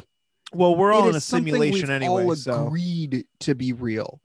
Well, 0.52 0.76
we're 0.76 0.92
all 0.92 1.06
It 1.06 1.10
in 1.10 1.16
a 1.16 1.20
simulation 1.20 1.90
anyway, 1.90 2.24
all 2.24 2.36
so 2.36 2.66
agreed 2.66 3.24
to 3.40 3.54
be 3.54 3.72
real. 3.72 4.20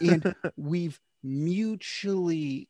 And 0.00 0.34
we've 0.56 1.00
mutually 1.22 2.68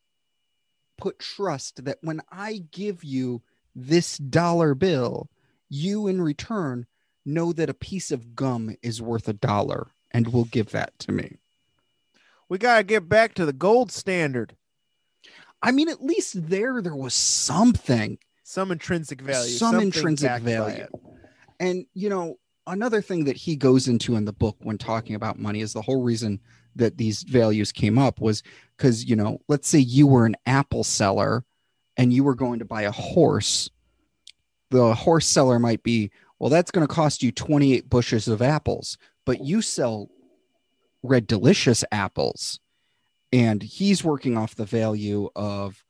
put 0.97 1.18
trust 1.18 1.84
that 1.84 1.99
when 2.03 2.20
I 2.30 2.64
give 2.70 3.05
you 3.05 3.42
this 3.74 4.18
dollar 4.18 4.74
bill, 4.74 5.28
you 5.68 6.07
in 6.07 6.20
return 6.22 6.86
know 7.24 7.53
that 7.53 7.70
a 7.70 7.74
piece 7.74 8.11
of 8.11 8.36
gum 8.36 8.76
is 8.82 9.03
worth 9.03 9.28
a 9.28 9.32
dollar 9.32 9.88
and 10.11 10.32
will 10.32 10.45
give 10.45 10.70
that 10.70 10.99
to 11.01 11.12
me. 11.12 11.38
we 12.49 12.59
gotta 12.59 12.84
get 12.84 13.09
back 13.09 13.34
to 13.34 13.47
the 13.47 13.53
gold 13.53 13.90
standard. 13.90 14.55
I 15.62 15.72
mean, 15.72 15.88
at 15.88 16.05
least 16.05 16.49
there, 16.49 16.82
there 16.82 16.95
was 16.95 17.14
something. 17.14 18.18
Some 18.42 18.70
intrinsic 18.70 19.22
value. 19.22 19.51
Some 19.57 19.80
intrinsic 19.80 20.42
value. 20.42 20.86
And, 21.59 21.86
you 21.95 22.11
know, 22.11 22.38
another 22.66 23.01
thing 23.01 23.24
that 23.24 23.36
he 23.36 23.57
goes 23.57 23.88
into 23.88 24.16
in 24.16 24.26
the 24.26 24.32
book 24.32 24.57
when 24.61 24.76
talking 24.76 25.14
about 25.14 25.38
money 25.38 25.62
is 25.62 25.72
the 25.72 25.80
whole 25.80 26.03
reason 26.03 26.40
that 26.76 26.98
these 26.98 27.22
values 27.22 27.72
came 27.72 27.98
up 27.98 28.20
was 28.20 28.42
because, 28.76 29.04
you 29.04 29.16
know, 29.16 29.40
let's 29.48 29.68
say 29.68 29.78
you 29.78 30.06
were 30.06 30.26
an 30.26 30.36
apple 30.46 30.84
seller 30.84 31.44
and 31.96 32.12
you 32.12 32.24
were 32.24 32.34
going 32.34 32.58
to 32.58 32.64
buy 32.64 32.82
a 32.82 32.90
horse. 32.90 33.70
The 34.70 34.94
horse 34.94 35.26
seller 35.26 35.58
might 35.58 35.82
be, 35.82 36.10
well, 36.38 36.50
that's 36.50 36.70
going 36.70 36.86
to 36.86 36.92
cost 36.92 37.22
you 37.22 37.30
28 37.30 37.88
bushes 37.88 38.28
of 38.28 38.42
apples, 38.42 38.98
but 39.24 39.44
you 39.44 39.62
sell 39.62 40.10
red 41.02 41.26
delicious 41.26 41.84
apples. 41.92 42.58
And 43.32 43.62
he's 43.62 44.04
working 44.04 44.36
off 44.36 44.54
the 44.54 44.64
value 44.64 45.28
of 45.34 45.84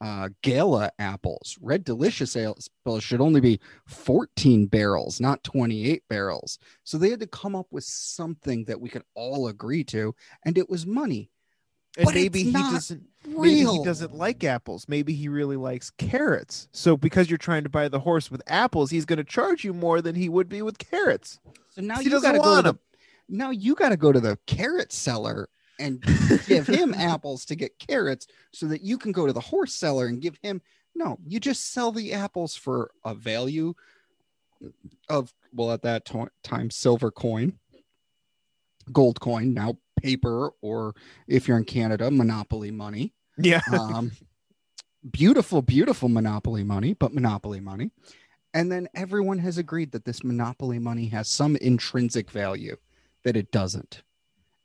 uh, 0.00 0.28
gala 0.42 0.90
apples. 0.98 1.56
Red 1.60 1.84
delicious 1.84 2.36
apples 2.36 2.68
should 3.02 3.20
only 3.20 3.40
be 3.40 3.60
14 3.86 4.66
barrels, 4.66 5.20
not 5.20 5.44
28 5.44 6.02
barrels. 6.08 6.58
So 6.84 6.98
they 6.98 7.10
had 7.10 7.20
to 7.20 7.26
come 7.26 7.56
up 7.56 7.66
with 7.70 7.84
something 7.84 8.64
that 8.64 8.80
we 8.80 8.88
could 8.88 9.04
all 9.14 9.48
agree 9.48 9.84
to, 9.84 10.14
and 10.44 10.56
it 10.56 10.68
was 10.68 10.86
money. 10.86 11.30
And 11.96 12.04
But 12.04 12.14
maybe 12.14 12.44
he 12.44 12.52
doesn't 12.52 13.02
maybe 13.26 13.64
he 13.64 13.84
doesn't 13.84 14.14
like 14.14 14.44
apples. 14.44 14.86
Maybe 14.88 15.14
he 15.14 15.28
really 15.28 15.56
likes 15.56 15.90
carrots. 15.90 16.68
So 16.70 16.96
because 16.96 17.28
you're 17.28 17.38
trying 17.38 17.64
to 17.64 17.70
buy 17.70 17.88
the 17.88 18.00
horse 18.00 18.30
with 18.30 18.42
apples, 18.46 18.90
he's 18.90 19.04
going 19.04 19.16
to 19.16 19.24
charge 19.24 19.64
you 19.64 19.72
more 19.72 20.00
than 20.00 20.14
he 20.14 20.28
would 20.28 20.48
be 20.48 20.62
with 20.62 20.78
carrots. 20.78 21.40
So 21.70 21.82
now 21.82 21.98
you 21.98 22.10
doesn't 22.10 22.30
got 22.30 22.32
to 22.32 22.38
go 22.38 22.72
to 22.72 22.78
now 23.28 23.50
you 23.50 23.74
got 23.74 23.88
to 23.88 23.96
go 23.96 24.12
to 24.12 24.20
the 24.20 24.38
carrot 24.46 24.92
seller 24.92 25.48
and 25.78 26.02
give 26.46 26.66
him 26.66 26.94
apples 26.94 27.44
to 27.46 27.56
get 27.56 27.78
carrots, 27.78 28.26
so 28.52 28.66
that 28.66 28.82
you 28.82 28.98
can 28.98 29.12
go 29.12 29.26
to 29.26 29.32
the 29.32 29.40
horse 29.40 29.74
seller 29.74 30.06
and 30.06 30.20
give 30.20 30.38
him. 30.42 30.60
No, 30.94 31.18
you 31.26 31.38
just 31.38 31.72
sell 31.72 31.92
the 31.92 32.12
apples 32.12 32.56
for 32.56 32.90
a 33.04 33.14
value 33.14 33.74
of 35.08 35.32
well 35.52 35.72
at 35.72 35.82
that 35.82 36.04
to- 36.06 36.30
time 36.42 36.70
silver 36.70 37.10
coin, 37.10 37.58
gold 38.92 39.20
coin, 39.20 39.54
now 39.54 39.78
paper, 40.02 40.52
or 40.60 40.94
if 41.26 41.48
you're 41.48 41.56
in 41.56 41.64
Canada, 41.64 42.10
monopoly 42.10 42.70
money. 42.70 43.14
Yeah. 43.36 43.60
um, 43.72 44.12
beautiful, 45.10 45.62
beautiful 45.62 46.08
monopoly 46.08 46.64
money, 46.64 46.94
but 46.94 47.14
monopoly 47.14 47.60
money. 47.60 47.90
And 48.54 48.72
then 48.72 48.88
everyone 48.94 49.38
has 49.38 49.58
agreed 49.58 49.92
that 49.92 50.04
this 50.04 50.24
monopoly 50.24 50.78
money 50.78 51.06
has 51.08 51.28
some 51.28 51.56
intrinsic 51.56 52.30
value 52.30 52.76
that 53.24 53.36
it 53.36 53.52
doesn't. 53.52 54.02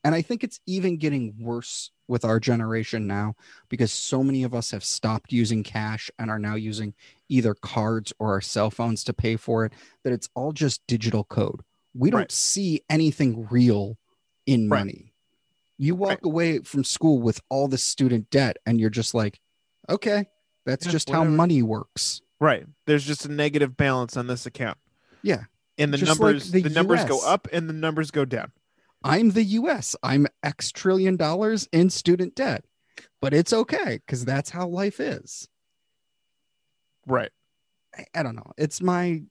And 0.03 0.13
I 0.13 0.21
think 0.21 0.43
it's 0.43 0.59
even 0.65 0.97
getting 0.97 1.33
worse 1.39 1.91
with 2.07 2.25
our 2.25 2.39
generation 2.39 3.07
now 3.07 3.35
because 3.69 3.91
so 3.91 4.21
many 4.23 4.43
of 4.43 4.53
us 4.53 4.71
have 4.71 4.83
stopped 4.83 5.31
using 5.31 5.63
cash 5.63 6.11
and 6.19 6.29
are 6.29 6.39
now 6.39 6.55
using 6.55 6.93
either 7.29 7.53
cards 7.53 8.11
or 8.19 8.31
our 8.33 8.41
cell 8.41 8.69
phones 8.69 9.03
to 9.05 9.13
pay 9.13 9.37
for 9.37 9.65
it, 9.65 9.73
that 10.03 10.11
it's 10.11 10.27
all 10.35 10.51
just 10.51 10.85
digital 10.87 11.23
code. 11.23 11.61
We 11.93 12.09
don't 12.09 12.19
Right. 12.21 12.31
see 12.31 12.81
anything 12.89 13.47
real 13.49 13.97
in 14.45 14.67
Right. 14.69 14.79
money. 14.79 15.13
You 15.77 15.95
walk 15.95 16.09
Right. 16.09 16.25
away 16.25 16.59
from 16.59 16.83
school 16.83 17.21
with 17.21 17.39
all 17.49 17.67
the 17.69 17.77
student 17.77 18.29
debt 18.29 18.57
and 18.65 18.79
you're 18.81 18.89
just 18.89 19.13
like, 19.13 19.39
okay, 19.89 20.25
that's 20.65 20.85
Yeah, 20.85 20.91
just 20.91 21.09
how 21.09 21.23
money 21.23 21.61
works. 21.63 22.21
Right. 22.41 22.65
There's 22.87 23.05
just 23.05 23.25
a 23.25 23.31
negative 23.31 23.77
balance 23.77 24.17
on 24.17 24.27
this 24.27 24.45
account. 24.45 24.77
Yeah. 25.21 25.45
And 25.77 25.93
the 25.93 25.97
Just 25.97 26.19
like 26.19 26.19
numbers 26.19 26.51
the 26.51 26.61
the, 26.63 26.69
numbers 26.69 27.05
go 27.05 27.25
up 27.25 27.47
and 27.53 27.69
the 27.69 27.73
numbers 27.73 28.11
go 28.11 28.25
down. 28.25 28.51
I'm 29.03 29.31
the 29.31 29.43
US. 29.43 29.95
I'm 30.03 30.27
X 30.43 30.71
trillion 30.71 31.17
dollars 31.17 31.67
in 31.71 31.89
student 31.89 32.35
debt, 32.35 32.65
but 33.21 33.33
it's 33.33 33.53
okay 33.53 33.99
because 34.05 34.25
that's 34.25 34.49
how 34.49 34.67
life 34.67 34.99
is. 34.99 35.47
Right. 37.05 37.31
I, 37.97 38.05
I 38.15 38.23
don't 38.23 38.35
know. 38.35 38.51
It's 38.57 38.81
my 38.81 39.23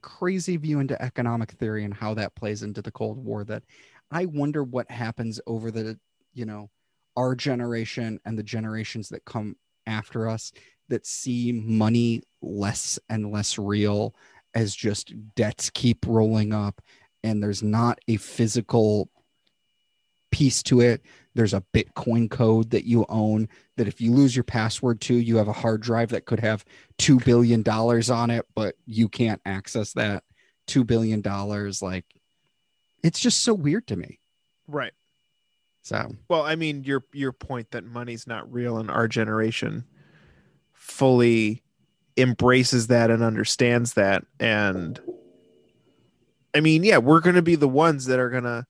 crazy 0.00 0.56
view 0.56 0.80
into 0.80 1.00
economic 1.02 1.52
theory 1.52 1.84
and 1.84 1.94
how 1.94 2.14
that 2.14 2.34
plays 2.34 2.62
into 2.62 2.82
the 2.82 2.92
Cold 2.92 3.18
War 3.18 3.44
that 3.44 3.62
I 4.10 4.26
wonder 4.26 4.62
what 4.62 4.90
happens 4.90 5.40
over 5.46 5.70
the, 5.70 5.98
you 6.34 6.44
know, 6.44 6.70
our 7.16 7.34
generation 7.34 8.20
and 8.24 8.38
the 8.38 8.42
generations 8.42 9.08
that 9.08 9.24
come 9.24 9.56
after 9.86 10.28
us 10.28 10.52
that 10.88 11.06
see 11.06 11.52
money 11.52 12.22
less 12.40 12.98
and 13.08 13.32
less 13.32 13.58
real 13.58 14.14
as 14.54 14.74
just 14.74 15.12
debts 15.34 15.70
keep 15.70 16.06
rolling 16.06 16.52
up 16.52 16.80
and 17.22 17.42
there's 17.42 17.62
not 17.62 17.98
a 18.08 18.16
physical 18.16 19.10
piece 20.30 20.62
to 20.64 20.80
it. 20.80 21.02
There's 21.34 21.54
a 21.54 21.64
Bitcoin 21.72 22.30
code 22.30 22.70
that 22.70 22.84
you 22.84 23.06
own 23.08 23.48
that 23.76 23.88
if 23.88 24.00
you 24.00 24.12
lose 24.12 24.34
your 24.34 24.44
password 24.44 25.00
to, 25.02 25.14
you 25.14 25.36
have 25.36 25.48
a 25.48 25.52
hard 25.52 25.80
drive 25.80 26.10
that 26.10 26.26
could 26.26 26.40
have 26.40 26.64
$2 26.98 27.24
billion 27.24 27.62
on 27.68 28.30
it, 28.30 28.46
but 28.54 28.74
you 28.86 29.08
can't 29.08 29.40
access 29.44 29.92
that 29.92 30.24
$2 30.66 30.86
billion. 30.86 31.22
Like, 31.80 32.04
it's 33.02 33.20
just 33.20 33.42
so 33.42 33.54
weird 33.54 33.86
to 33.86 33.96
me. 33.96 34.18
Right. 34.66 34.92
So, 35.82 36.14
Well, 36.28 36.42
I 36.42 36.56
mean, 36.56 36.84
your 36.84 37.04
your 37.12 37.32
point 37.32 37.70
that 37.70 37.84
money's 37.84 38.26
not 38.26 38.52
real 38.52 38.78
in 38.78 38.90
our 38.90 39.08
generation 39.08 39.84
fully 40.74 41.62
embraces 42.18 42.88
that 42.88 43.10
and 43.10 43.22
understands 43.22 43.94
that. 43.94 44.24
And 44.38 45.00
I 46.58 46.60
mean, 46.60 46.82
yeah, 46.82 46.98
we're 46.98 47.20
gonna 47.20 47.40
be 47.40 47.54
the 47.54 47.68
ones 47.68 48.06
that 48.06 48.18
are 48.18 48.30
gonna 48.30 48.66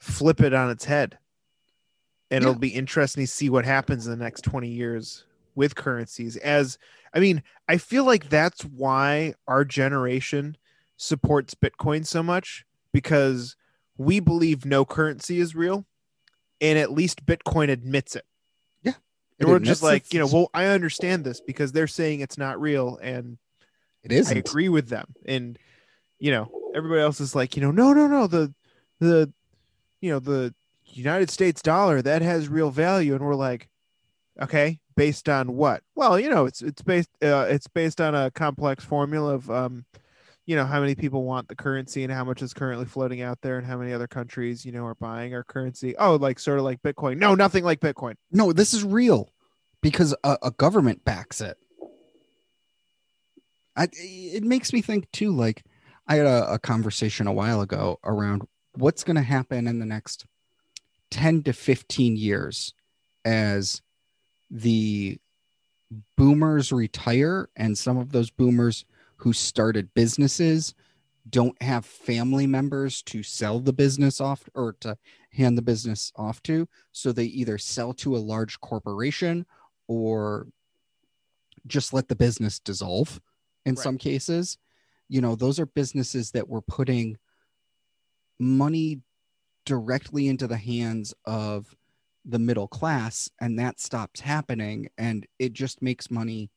flip 0.00 0.40
it 0.40 0.52
on 0.52 0.70
its 0.70 0.86
head. 0.86 1.18
And 2.32 2.42
Yeah. 2.42 2.50
it'll 2.50 2.58
be 2.58 2.74
interesting 2.74 3.22
to 3.22 3.30
see 3.30 3.48
what 3.48 3.64
happens 3.64 4.06
in 4.06 4.10
the 4.10 4.22
next 4.24 4.42
20 4.42 4.68
years 4.68 5.24
with 5.54 5.76
currencies 5.76 6.36
as 6.38 6.78
I 7.12 7.20
mean, 7.20 7.44
I 7.68 7.78
feel 7.78 8.04
like 8.04 8.28
that's 8.28 8.64
why 8.64 9.34
our 9.46 9.64
generation 9.64 10.56
supports 10.96 11.54
Bitcoin 11.54 12.04
so 12.04 12.24
much 12.24 12.64
because 12.92 13.54
we 13.96 14.18
believe 14.18 14.64
no 14.66 14.84
currency 14.84 15.38
is 15.38 15.54
real 15.54 15.86
and 16.60 16.76
at 16.76 16.90
least 16.90 17.24
Bitcoin 17.24 17.70
admits 17.70 18.16
it. 18.16 18.26
Yeah. 18.82 18.94
And 19.38 19.48
It 19.48 19.52
we're 19.52 19.60
just 19.60 19.84
like, 19.84 20.12
you 20.12 20.18
know, 20.18 20.26
well, 20.26 20.50
I 20.52 20.66
understand 20.66 21.22
this 21.22 21.40
because 21.40 21.70
they're 21.70 21.86
saying 21.86 22.18
it's 22.18 22.36
not 22.36 22.60
real 22.60 22.96
and 23.00 23.38
It 24.02 24.10
isn't. 24.10 24.36
I 24.36 24.40
agree 24.40 24.68
with 24.68 24.88
them. 24.88 25.14
And 25.24 25.56
you 26.18 26.30
know, 26.32 26.50
everybody 26.74 27.00
else 27.00 27.20
is 27.20 27.34
like, 27.34 27.56
you 27.56 27.62
know, 27.62 27.70
no, 27.70 27.92
no, 27.92 28.06
no, 28.06 28.26
the 28.26 28.52
the 29.00 29.32
you 30.00 30.10
know, 30.10 30.18
the 30.18 30.54
United 30.84 31.30
States 31.30 31.62
dollar 31.62 32.02
that 32.02 32.22
has 32.22 32.48
real 32.48 32.70
value, 32.70 33.14
and 33.14 33.24
we're 33.24 33.34
like, 33.34 33.68
okay, 34.40 34.78
based 34.96 35.28
on 35.28 35.56
what? 35.56 35.82
Well, 35.94 36.18
you 36.18 36.28
know, 36.28 36.46
it's 36.46 36.60
it's 36.62 36.82
based 36.82 37.10
uh, 37.22 37.46
it's 37.48 37.68
based 37.68 38.00
on 38.00 38.14
a 38.14 38.30
complex 38.30 38.84
formula 38.84 39.34
of 39.34 39.50
um, 39.50 39.84
you 40.46 40.56
know, 40.56 40.66
how 40.66 40.80
many 40.80 40.94
people 40.94 41.24
want 41.24 41.48
the 41.48 41.56
currency 41.56 42.02
and 42.04 42.12
how 42.12 42.24
much 42.24 42.42
is 42.42 42.52
currently 42.52 42.84
floating 42.84 43.22
out 43.22 43.40
there, 43.40 43.56
and 43.56 43.66
how 43.66 43.78
many 43.78 43.92
other 43.92 44.06
countries, 44.06 44.64
you 44.64 44.72
know, 44.72 44.84
are 44.84 44.96
buying 44.96 45.34
our 45.34 45.44
currency. 45.44 45.96
Oh, 45.96 46.16
like 46.16 46.38
sort 46.38 46.58
of 46.58 46.64
like 46.64 46.82
Bitcoin. 46.82 47.16
No, 47.18 47.34
nothing 47.34 47.64
like 47.64 47.80
Bitcoin. 47.80 48.16
No, 48.30 48.52
this 48.52 48.74
is 48.74 48.84
real 48.84 49.32
because 49.80 50.14
a, 50.24 50.38
a 50.42 50.50
government 50.50 51.04
backs 51.04 51.40
it. 51.40 51.56
I, 53.76 53.88
it 53.92 54.44
makes 54.44 54.72
me 54.72 54.82
think 54.82 55.10
too. 55.10 55.32
Like 55.32 55.64
I 56.06 56.16
had 56.16 56.26
a, 56.26 56.52
a 56.54 56.58
conversation 56.58 57.26
a 57.26 57.32
while 57.32 57.60
ago 57.60 57.98
around 58.04 58.42
what's 58.74 59.04
going 59.04 59.16
to 59.16 59.22
happen 59.22 59.66
in 59.66 59.78
the 59.78 59.86
next 59.86 60.26
ten 61.10 61.42
to 61.44 61.52
fifteen 61.52 62.16
years 62.16 62.74
as 63.24 63.80
the 64.50 65.18
boomers 66.16 66.72
retire, 66.72 67.48
and 67.56 67.76
some 67.78 67.96
of 67.96 68.12
those 68.12 68.30
boomers 68.30 68.84
who 69.16 69.32
started 69.32 69.94
businesses 69.94 70.74
don't 71.30 71.60
have 71.62 71.86
family 71.86 72.46
members 72.46 73.00
to 73.02 73.22
sell 73.22 73.58
the 73.58 73.72
business 73.72 74.20
off 74.20 74.44
or 74.54 74.74
to 74.80 74.98
hand 75.32 75.56
the 75.56 75.62
business 75.62 76.12
off 76.16 76.42
to 76.42 76.68
so 76.92 77.10
they 77.12 77.24
either 77.24 77.56
sell 77.56 77.94
to 77.94 78.14
a 78.14 78.18
large 78.18 78.60
corporation 78.60 79.46
or 79.88 80.46
just 81.66 81.94
let 81.94 82.08
the 82.08 82.14
business 82.14 82.58
dissolve 82.58 83.20
in 83.64 83.74
Right. 83.74 83.82
some 83.82 83.96
cases 83.96 84.58
you 85.08 85.20
know 85.20 85.34
those 85.34 85.58
are 85.58 85.66
businesses 85.66 86.30
that 86.32 86.48
were 86.48 86.62
putting 86.62 87.16
money 88.38 89.00
directly 89.64 90.28
into 90.28 90.46
the 90.46 90.56
hands 90.56 91.14
of 91.24 91.74
the 92.24 92.38
middle 92.38 92.68
class 92.68 93.30
and 93.40 93.58
that 93.58 93.78
stops 93.78 94.20
happening 94.20 94.88
and 94.98 95.26
it 95.38 95.52
just 95.52 95.82
makes 95.82 96.10
money 96.10 96.50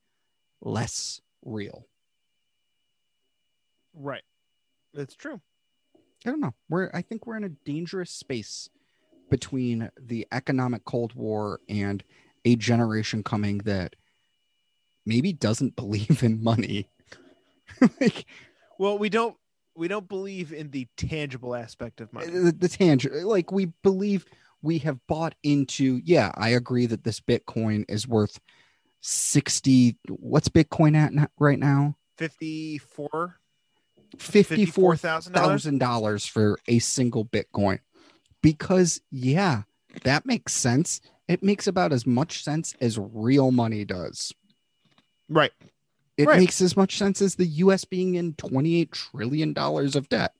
less 0.61 1.21
real 1.43 1.85
Right. 3.97 4.23
That's 4.93 5.15
true. 5.15 5.41
I 6.25 6.29
don't 6.29 6.39
know. 6.39 6.53
We're 6.69 6.89
I 6.93 7.01
think 7.01 7.25
we're 7.25 7.37
in 7.37 7.43
a 7.43 7.49
dangerous 7.49 8.11
space 8.11 8.69
between 9.29 9.89
the 9.99 10.27
economic 10.31 10.85
cold 10.85 11.13
war 11.13 11.59
and 11.67 12.03
a 12.45 12.55
generation 12.55 13.23
coming 13.23 13.59
that 13.59 13.95
maybe 15.05 15.33
doesn't 15.33 15.75
believe 15.75 16.23
in 16.23 16.43
money. 16.43 16.89
like 18.01 18.25
Well, 18.79 18.97
we 18.97 19.09
don't 19.09 19.35
we 19.75 19.87
don't 19.87 20.07
believe 20.07 20.53
in 20.53 20.71
the 20.71 20.87
tangible 20.97 21.55
aspect 21.55 22.01
of 22.01 22.11
money. 22.11 22.27
the, 22.27 22.51
the 22.51 22.67
tangent 22.67 23.25
like 23.25 23.51
we 23.51 23.67
believe 23.83 24.25
we 24.61 24.79
have 24.79 24.99
bought 25.07 25.35
into 25.43 26.01
yeah, 26.03 26.31
I 26.35 26.49
agree 26.49 26.85
that 26.87 27.03
this 27.03 27.19
Bitcoin 27.19 27.85
is 27.87 28.07
worth 28.07 28.39
60 29.01 29.97
what's 30.09 30.49
Bitcoin 30.49 30.95
at 30.95 31.31
right 31.39 31.59
now? 31.59 31.95
54 32.17 33.39
$54,000 34.17 35.31
$54,000 35.31 36.29
for 36.29 36.57
a 36.67 36.79
single 36.79 37.25
Bitcoin. 37.25 37.79
Because 38.41 39.01
yeah, 39.11 39.63
that 40.03 40.25
makes 40.25 40.53
sense. 40.53 41.01
It 41.27 41.43
makes 41.43 41.67
about 41.67 41.91
as 41.91 42.05
much 42.07 42.43
sense 42.43 42.73
as 42.79 42.97
real 42.97 43.51
money 43.51 43.85
does. 43.85 44.33
right 45.29 45.51
It 46.17 46.27
Right. 46.27 46.39
makes 46.39 46.61
as 46.61 46.75
much 46.75 46.97
sense 46.97 47.21
as 47.21 47.35
the 47.35 47.45
US 47.45 47.85
being 47.85 48.15
in 48.15 48.33
28 48.33 48.91
trillion 48.91 49.53
dollars 49.53 49.95
of 49.95 50.09
debt. 50.09 50.33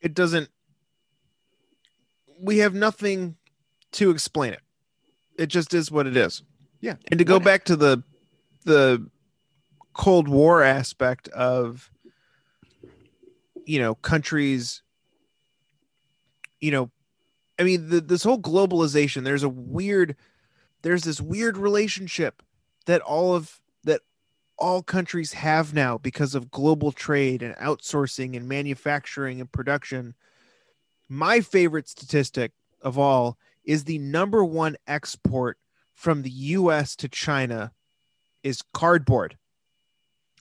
it 0.00 0.14
doesn't 0.14 0.48
we 2.40 2.58
have 2.58 2.72
nothing 2.72 3.36
to 3.90 4.10
explain 4.10 4.52
it 4.52 4.60
it 5.36 5.46
just 5.46 5.74
is 5.74 5.90
what 5.90 6.06
it 6.06 6.16
is 6.16 6.42
Yeah. 6.80 6.94
and 7.10 7.18
to 7.18 7.24
go 7.24 7.40
back 7.40 7.64
to 7.64 7.74
the 7.74 8.04
the 8.64 9.04
cold 9.94 10.28
war 10.28 10.62
aspect 10.62 11.26
of 11.30 11.90
you 13.66 13.80
know 13.80 13.96
countries 13.96 14.82
you 16.60 16.70
know 16.70 16.92
i 17.58 17.64
mean 17.64 17.88
the, 17.88 18.00
this 18.00 18.22
whole 18.22 18.38
globalization 18.40 19.24
there's 19.24 19.42
a 19.42 19.48
weird 19.48 20.14
there's 20.82 21.02
this 21.02 21.20
weird 21.20 21.56
relationship 21.58 22.40
that 22.88 23.02
all 23.02 23.34
of 23.34 23.60
that 23.84 24.00
all 24.58 24.82
countries 24.82 25.34
have 25.34 25.72
now 25.72 25.98
because 25.98 26.34
of 26.34 26.50
global 26.50 26.90
trade 26.90 27.42
and 27.42 27.54
outsourcing 27.56 28.34
and 28.36 28.48
manufacturing 28.48 29.40
and 29.40 29.52
production 29.52 30.14
my 31.08 31.40
favorite 31.40 31.88
statistic 31.88 32.52
of 32.82 32.98
all 32.98 33.38
is 33.64 33.84
the 33.84 33.98
number 33.98 34.44
one 34.44 34.76
export 34.86 35.58
from 35.94 36.22
the 36.22 36.30
US 36.30 36.96
to 36.96 37.08
China 37.08 37.72
is 38.42 38.62
cardboard 38.72 39.36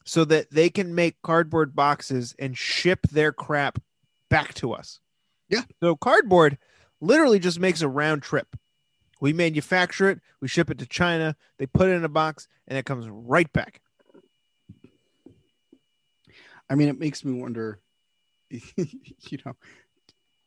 so 0.06 0.24
that 0.24 0.52
they 0.52 0.70
can 0.70 0.96
make 0.96 1.22
cardboard 1.22 1.76
boxes 1.76 2.34
and 2.40 2.58
ship 2.58 3.08
their 3.12 3.34
crap 3.34 3.80
back 4.30 4.54
to 4.54 4.72
us. 4.72 5.02
Yeah. 5.50 5.64
So 5.82 5.96
cardboard 5.96 6.58
literally 7.02 7.40
just 7.40 7.60
makes 7.60 7.82
a 7.82 7.88
round 7.90 8.24
trip. 8.24 8.56
We 9.20 9.34
manufacture 9.34 10.10
it, 10.10 10.20
we 10.42 10.48
ship 10.48 10.70
it 10.70 10.78
to 10.80 10.86
China, 10.86 11.36
they 11.58 11.66
put 11.66 11.90
it 11.90 11.94
in 11.94 12.04
a 12.04 12.10
box, 12.10 12.48
and 12.68 12.78
it 12.78 12.86
comes 12.86 13.08
right 13.10 13.52
back. 13.52 13.82
I 16.70 16.76
mean, 16.76 16.90
it 16.90 17.00
makes 17.00 17.24
me 17.24 17.40
wonder, 17.40 17.80
you 18.50 19.38
know, 19.46 19.56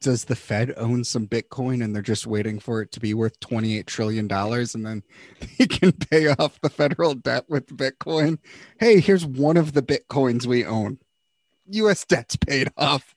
does 0.00 0.24
the 0.24 0.36
Fed 0.36 0.72
own 0.76 1.04
some 1.04 1.26
Bitcoin 1.26 1.84
and 1.84 1.94
they're 1.94 2.02
just 2.02 2.26
waiting 2.26 2.58
for 2.58 2.80
it 2.80 2.90
to 2.92 3.00
be 3.00 3.12
worth 3.12 3.38
$28 3.40 3.86
trillion 3.86 4.30
and 4.30 4.86
then 4.86 5.02
they 5.58 5.66
can 5.66 5.92
pay 5.92 6.28
off 6.28 6.60
the 6.60 6.70
federal 6.70 7.14
debt 7.14 7.44
with 7.48 7.66
Bitcoin? 7.76 8.38
Hey, 8.78 9.00
here's 9.00 9.26
one 9.26 9.56
of 9.56 9.72
the 9.72 9.82
Bitcoins 9.82 10.46
we 10.46 10.64
own. 10.64 10.98
US 11.66 12.04
debt's 12.04 12.36
paid 12.36 12.68
off. 12.76 13.14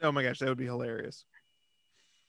Oh 0.00 0.12
my 0.12 0.22
gosh, 0.22 0.38
that 0.38 0.48
would 0.48 0.58
be 0.58 0.66
hilarious. 0.66 1.24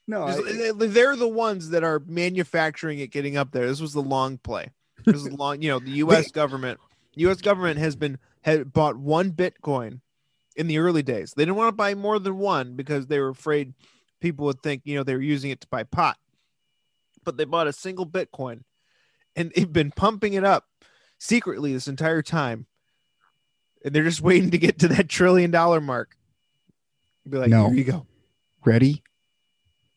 No, 0.09 0.23
I- 0.23 0.41
they- 0.41 0.87
They're 0.87 1.15
the 1.15 1.27
ones 1.27 1.69
that 1.69 1.83
are 1.83 1.99
manufacturing 2.07 2.97
it 2.99 3.11
getting 3.11 3.37
up 3.37 3.51
there. 3.51 3.67
This 3.67 3.79
was 3.79 3.93
the 3.93 4.01
long 4.01 4.39
play. 4.39 4.71
This 5.05 5.17
is 5.17 5.31
long, 5.31 5.61
you 5.61 5.69
know, 5.69 5.77
the 5.79 5.91
US 6.03 6.31
government, 6.31 6.79
US 7.15 7.41
government 7.41 7.77
has 7.79 7.95
been 7.95 8.17
had 8.41 8.73
bought 8.73 8.97
one 8.97 9.31
Bitcoin 9.31 9.99
in 10.55 10.65
the 10.67 10.79
early 10.79 11.03
days. 11.03 11.33
They 11.35 11.43
didn't 11.45 11.57
want 11.57 11.69
to 11.69 11.75
buy 11.75 11.93
more 11.93 12.17
than 12.19 12.37
one 12.39 12.75
because 12.75 13.05
they 13.07 13.19
were 13.19 13.29
afraid 13.29 13.73
people 14.19 14.45
would 14.45 14.61
think, 14.63 14.81
you 14.85 14.95
know, 14.97 15.03
they 15.03 15.13
were 15.13 15.21
using 15.21 15.51
it 15.51 15.61
to 15.61 15.67
buy 15.67 15.83
pot. 15.83 16.17
But 17.23 17.37
they 17.37 17.45
bought 17.45 17.67
a 17.67 17.73
single 17.73 18.07
Bitcoin 18.07 18.63
and 19.35 19.51
they've 19.55 19.71
been 19.71 19.91
pumping 19.91 20.33
it 20.33 20.43
up 20.43 20.65
secretly 21.19 21.71
this 21.73 21.87
entire 21.87 22.21
time. 22.23 22.65
And 23.85 23.93
they're 23.93 24.03
just 24.03 24.21
waiting 24.21 24.49
to 24.51 24.57
get 24.57 24.79
to 24.79 24.87
that 24.89 25.07
trillion 25.07 25.51
dollar 25.51 25.79
mark. 25.79 26.17
Be 27.29 27.37
like, 27.37 27.49
No. 27.49 27.67
here 27.69 27.77
you 27.77 27.83
go. 27.83 28.07
ready? 28.65 29.03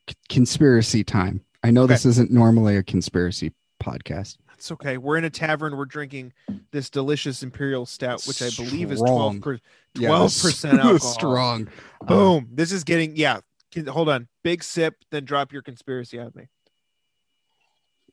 C- 0.09 0.17
conspiracy 0.29 1.05
time. 1.05 1.45
I 1.63 1.71
know 1.71 1.83
Okay. 1.85 1.95
this 1.95 2.07
isn't 2.07 2.31
normally 2.31 2.77
a 2.77 2.83
conspiracy 2.83 3.53
podcast. 3.83 4.37
It's 4.55 4.71
okay. 4.73 4.97
We're 4.97 5.17
in 5.17 5.25
a 5.25 5.31
tavern. 5.31 5.77
We're 5.77 5.85
drinking 5.87 6.33
this 6.71 6.89
delicious 6.91 7.43
imperial 7.43 7.85
stout, 7.87 8.25
which 8.27 8.43
I 8.43 8.51
believe 8.57 8.93
is 8.93 8.99
Strong. 9.01 9.41
twelve 9.41 9.61
Yeah, 9.95 10.09
twelve 10.09 10.31
this- 10.33 10.43
percent 10.43 10.75
alcohol. 10.81 10.99
Strong. 11.13 11.69
Uh, 12.01 12.05
Boom. 12.07 12.49
this 12.53 12.71
is 12.73 12.85
getting 12.85 13.17
yeah. 13.17 13.41
Can- 13.73 13.87
Hold 13.87 14.09
on. 14.09 14.29
Big 14.45 14.63
sip, 14.63 14.97
then 15.11 15.25
drop 15.25 15.53
your 15.53 15.63
conspiracy 15.63 16.19
on 16.19 16.33
me. 16.35 16.49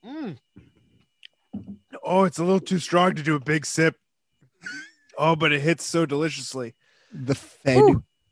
Mm. 0.06 0.38
Oh, 2.04 2.24
it's 2.24 2.38
a 2.40 2.44
little 2.44 2.60
too 2.60 2.80
strong 2.80 3.16
to 3.16 3.24
do 3.24 3.36
a 3.36 3.40
big 3.40 3.66
sip. 3.66 3.96
Oh, 5.18 5.36
but 5.36 5.52
it 5.52 5.62
hits 5.62 5.86
so 5.86 6.06
deliciously. 6.06 6.76
the 7.12 7.36
Fed 7.36 7.82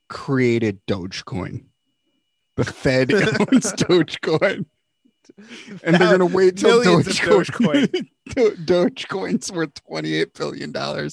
created 0.07 0.79
Dogecoin. 0.87 1.65
The 2.57 2.65
Fed 2.65 3.13
owns 3.13 3.23
Dogecoin. 3.73 4.65
And 5.83 5.95
they're 5.95 6.17
going 6.17 6.19
to 6.19 6.25
wait 6.25 6.57
till 6.57 6.79
of 6.79 7.05
Dogecoin. 7.05 8.09
Dogecoin's 8.29 9.51
worth 9.51 9.73
$28 9.85 10.33
billion 10.33 11.09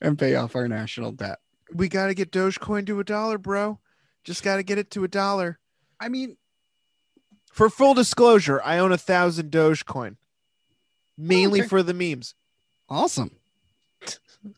and 0.00 0.18
pay 0.18 0.34
off 0.34 0.56
our 0.56 0.66
national 0.66 1.12
debt. 1.12 1.38
We 1.72 1.88
got 1.88 2.08
to 2.08 2.14
get 2.14 2.32
Dogecoin 2.32 2.86
to 2.86 2.98
a 2.98 3.04
dollar, 3.04 3.38
bro. 3.38 3.78
Just 4.24 4.42
got 4.42 4.56
to 4.56 4.62
get 4.62 4.78
it 4.78 4.90
to 4.92 5.04
a 5.04 5.08
dollar. 5.08 5.58
I 6.00 6.08
mean, 6.08 6.36
For 7.52 7.70
full 7.70 7.94
disclosure, 7.94 8.60
I 8.64 8.78
own 8.78 8.90
a 8.90 8.98
thousand 8.98 9.52
Dogecoin, 9.52 10.16
mainly 11.16 11.60
okay. 11.60 11.68
for 11.68 11.82
the 11.82 11.94
memes. 11.94 12.34
Awesome. 12.88 13.32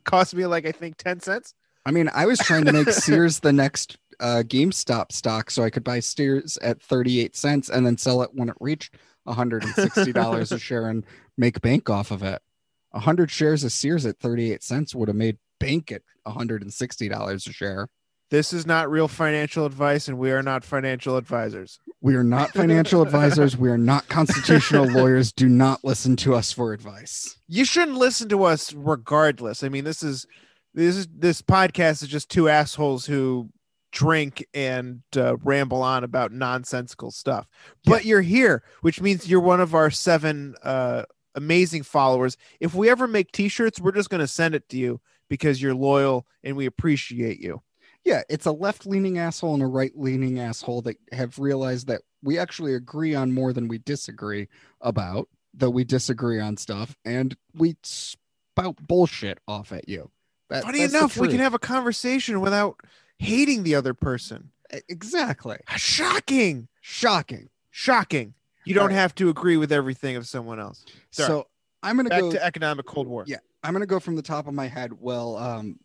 Cost 0.05 0.35
me 0.35 0.47
like 0.47 0.67
I 0.67 0.73
think 0.73 0.97
ten 0.97 1.21
cents. 1.21 1.55
I 1.85 1.91
mean, 1.91 2.09
I 2.13 2.27
was 2.27 2.39
trying 2.39 2.65
to 2.67 2.73
make 2.73 2.91
Sears 2.91 3.41
the 3.41 3.53
next 3.53 3.97
uh, 4.21 4.43
GameStop 4.47 5.13
stock 5.13 5.51
so 5.51 5.63
I 5.63 5.71
could 5.71 5.85
buy 5.85 6.01
Sears 6.01 6.59
at 6.59 6.81
38 6.83 7.35
cents 7.35 7.69
and 7.69 7.85
then 7.85 7.99
sell 7.99 8.23
it 8.23 8.31
when 8.33 8.49
it 8.49 8.57
reached 8.61 8.95
$160 9.27 10.53
a 10.53 10.59
share 10.61 10.89
and 10.89 11.05
make 11.37 11.61
bank 11.61 11.91
off 11.91 12.11
of 12.11 12.23
it. 12.23 12.41
100 12.91 13.31
shares 13.31 13.65
of 13.65 13.73
Sears 13.73 14.05
at 14.07 14.19
38 14.19 14.63
cents 14.63 14.95
would 14.95 15.09
have 15.09 15.17
made 15.17 15.39
bank 15.59 15.93
at 15.93 16.03
$160 16.27 17.35
a 17.35 17.53
share. 17.53 17.89
This 18.31 18.53
is 18.53 18.65
not 18.65 18.89
real 18.89 19.09
financial 19.09 19.67
advice, 19.67 20.07
and 20.07 20.17
we 20.17 20.31
are 20.31 20.43
not 20.43 20.65
financial 20.65 21.17
advisors. 21.17 21.81
We 22.01 22.15
are 22.15 22.23
not 22.23 22.53
financial 22.53 23.03
advisors. 23.03 23.57
We 23.57 23.71
are 23.71 23.79
not 23.79 24.09
constitutional 24.09 24.87
lawyers. 24.91 25.33
Do 25.33 25.49
not 25.49 25.83
listen 25.83 26.15
to 26.17 26.37
us 26.37 26.53
for 26.53 26.73
advice. 26.73 27.39
You 27.49 27.65
shouldn't 27.65 27.99
listen 27.99 28.29
to 28.29 28.45
us 28.45 28.73
regardless. 28.73 29.65
I 29.65 29.69
mean, 29.69 29.83
this 29.83 30.05
is 30.05 30.27
this 30.75 30.95
is 30.95 31.09
this 31.13 31.43
podcast 31.43 32.05
is 32.05 32.09
just 32.09 32.31
two 32.31 32.49
assholes 32.49 33.05
who 33.05 33.51
drink 33.93 34.47
and 34.55 35.03
uh, 35.17 35.37
ramble 35.39 35.83
on 35.83 36.05
about 36.05 36.33
nonsensical 36.33 37.11
stuff. 37.11 37.47
But 37.85 38.05
you're 38.05 38.23
here, 38.23 38.63
which 38.83 39.01
means 39.01 39.29
you're 39.29 39.41
one 39.41 39.61
of 39.61 39.75
our 39.75 39.91
seven 39.91 40.55
uh, 40.63 41.05
amazing 41.35 41.83
followers. 41.83 42.37
If 42.61 42.75
we 42.75 42.91
ever 42.91 43.07
make 43.07 43.33
T-shirts, 43.33 43.81
we're 43.81 43.93
just 43.93 44.11
going 44.11 44.21
to 44.21 44.29
send 44.29 44.55
it 44.55 44.69
to 44.71 44.77
you 44.77 45.01
because 45.29 45.61
you're 45.61 45.75
loyal 45.75 46.27
and 46.43 46.57
we 46.57 46.67
appreciate 46.67 47.41
you. 47.41 47.63
Yeah, 48.05 48.23
it's 48.31 48.47
a 48.47 48.53
left 48.53 48.87
leaning 48.87 49.19
asshole 49.19 49.55
and 49.55 49.63
a 49.63 49.67
right 49.67 49.93
leaning 49.95 50.41
asshole 50.41 50.83
that 50.83 50.97
have 51.13 51.39
realized 51.39 51.87
that 51.89 52.01
we 52.23 52.39
actually 52.39 52.75
agree 52.75 53.15
on 53.15 53.33
more 53.33 53.53
than 53.53 53.69
we 53.69 53.79
disagree 53.79 54.49
about, 54.81 55.29
though 55.53 55.71
we 55.71 55.85
disagree 55.85 56.41
on 56.41 56.57
stuff, 56.57 56.97
and 57.05 57.37
we 57.55 57.77
spout 57.83 58.77
bullshit 58.87 59.39
off 59.47 59.73
at 59.73 59.89
you. 59.89 60.11
That- 60.49 60.65
Funny 60.65 60.81
enough, 60.81 61.17
we 61.17 61.29
can 61.29 61.41
have 61.41 61.55
a 61.55 61.59
conversation 61.59 62.41
without 62.41 62.81
hating 63.21 63.63
the 63.63 63.75
other 63.75 63.95
person. 63.95 64.51
Exactly 64.89 65.59
Shocking. 65.77 66.69
shocking. 66.81 67.49
Shocking. 67.71 68.35
You 68.65 68.75
don't 68.75 68.89
right. 68.89 68.95
have 68.95 69.15
to 69.17 69.29
agree 69.29 69.57
with 69.57 69.73
everything 69.73 70.17
of 70.17 70.27
someone 70.27 70.59
else. 70.59 70.85
Sorry. 71.11 71.29
So 71.29 71.47
I'm 71.83 71.97
gonna 71.97 72.09
Back 72.09 72.21
go. 72.21 72.33
to 72.33 72.45
economic 72.45 72.87
Cold 72.87 73.07
War. 73.07 73.25
Yeah. 73.27 73.39
I'm 73.63 73.73
gonna 73.73 73.87
go 73.87 74.01
from 74.01 74.17
the 74.17 74.23
top 74.23 74.47
of 74.47 74.55
my 74.55 74.67
head. 74.67 74.93
Well, 74.99 75.37
um, 75.37 75.79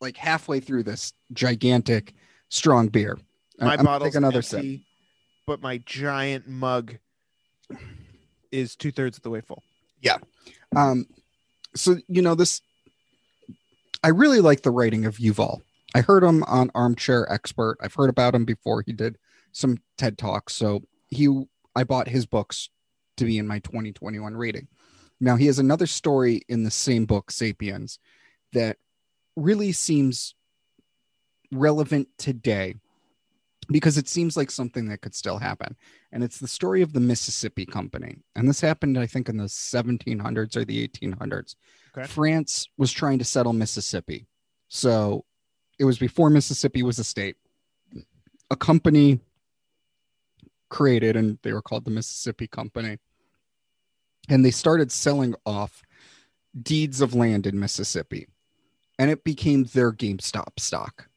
like 0.00 0.16
halfway 0.16 0.60
through 0.60 0.84
this 0.84 1.12
gigantic 1.32 2.14
strong 2.48 2.88
beer. 2.88 3.18
My 3.58 3.74
I'm 3.74 3.84
bottle's 3.84 4.10
take 4.12 4.16
another 4.16 4.42
sip. 4.42 4.64
but 5.46 5.60
my 5.60 5.78
giant 5.78 6.48
mug 6.48 6.96
is 8.50 8.74
two 8.76 8.90
thirds 8.90 9.18
of 9.18 9.22
the 9.22 9.30
way 9.30 9.40
full. 9.40 9.62
Yeah. 10.00 10.16
Um, 10.74 11.06
so 11.74 11.96
you 12.08 12.22
know 12.22 12.34
this. 12.34 12.62
I 14.02 14.08
really 14.08 14.40
like 14.40 14.62
the 14.62 14.70
writing 14.70 15.04
of 15.04 15.18
Yuval. 15.18 15.60
I 15.94 16.00
heard 16.00 16.22
him 16.22 16.42
on 16.44 16.70
Armchair 16.74 17.30
Expert. 17.30 17.78
I've 17.80 17.94
heard 17.94 18.10
about 18.10 18.34
him 18.34 18.44
before. 18.44 18.82
He 18.82 18.92
did 18.92 19.18
some 19.52 19.78
TED 19.98 20.18
talks. 20.18 20.54
So 20.54 20.82
he, 21.08 21.44
I 21.74 21.84
bought 21.84 22.08
his 22.08 22.26
books 22.26 22.70
to 23.16 23.24
be 23.24 23.38
in 23.38 23.46
my 23.46 23.58
2021 23.60 24.36
reading. 24.36 24.68
Now 25.20 25.36
he 25.36 25.46
has 25.46 25.58
another 25.58 25.86
story 25.86 26.42
in 26.48 26.62
the 26.62 26.70
same 26.70 27.04
book, 27.04 27.30
Sapiens, 27.30 27.98
that 28.52 28.78
really 29.36 29.72
seems 29.72 30.34
relevant 31.52 32.08
today 32.18 32.76
because 33.68 33.98
it 33.98 34.08
seems 34.08 34.36
like 34.36 34.50
something 34.50 34.88
that 34.88 35.00
could 35.00 35.14
still 35.14 35.38
happen. 35.38 35.76
And 36.12 36.24
it's 36.24 36.38
the 36.38 36.48
story 36.48 36.82
of 36.82 36.92
the 36.92 37.00
Mississippi 37.00 37.66
Company. 37.66 38.18
And 38.34 38.48
this 38.48 38.60
happened, 38.60 38.98
I 38.98 39.06
think, 39.06 39.28
in 39.28 39.36
the 39.36 39.44
1700s 39.44 40.56
or 40.56 40.64
the 40.64 40.88
1800s. 40.88 41.54
Okay. 41.96 42.06
France 42.06 42.68
was 42.76 42.90
trying 42.90 43.18
to 43.18 43.24
settle 43.24 43.52
Mississippi. 43.52 44.26
So 44.68 45.24
it 45.80 45.84
was 45.86 45.98
before 45.98 46.28
Mississippi 46.28 46.82
was 46.82 46.98
a 46.98 47.04
state. 47.04 47.36
A 48.50 48.56
company 48.56 49.18
created, 50.68 51.16
and 51.16 51.38
they 51.42 51.54
were 51.54 51.62
called 51.62 51.86
the 51.86 51.90
Mississippi 51.90 52.46
Company. 52.46 52.98
And 54.28 54.44
they 54.44 54.50
started 54.50 54.92
selling 54.92 55.34
off 55.46 55.82
deeds 56.62 57.00
of 57.00 57.14
land 57.14 57.46
in 57.46 57.58
Mississippi. 57.58 58.28
And 58.98 59.10
it 59.10 59.24
became 59.24 59.64
their 59.64 59.90
GameStop 59.90 60.60
stock 60.60 61.08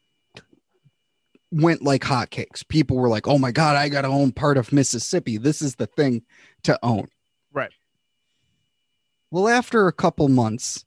went 1.51 1.83
like 1.83 2.03
hotcakes. 2.03 2.65
People 2.65 2.97
were 2.97 3.09
like, 3.09 3.27
"Oh 3.27 3.37
my 3.37 3.51
god, 3.51 3.75
I 3.75 3.89
got 3.89 4.03
to 4.03 4.07
own 4.07 4.31
part 4.31 4.57
of 4.57 4.71
Mississippi. 4.71 5.37
This 5.37 5.61
is 5.61 5.75
the 5.75 5.87
thing 5.87 6.23
to 6.63 6.79
own." 6.81 7.09
Right. 7.51 7.71
Well, 9.29 9.49
after 9.49 9.87
a 9.87 9.93
couple 9.93 10.29
months, 10.29 10.85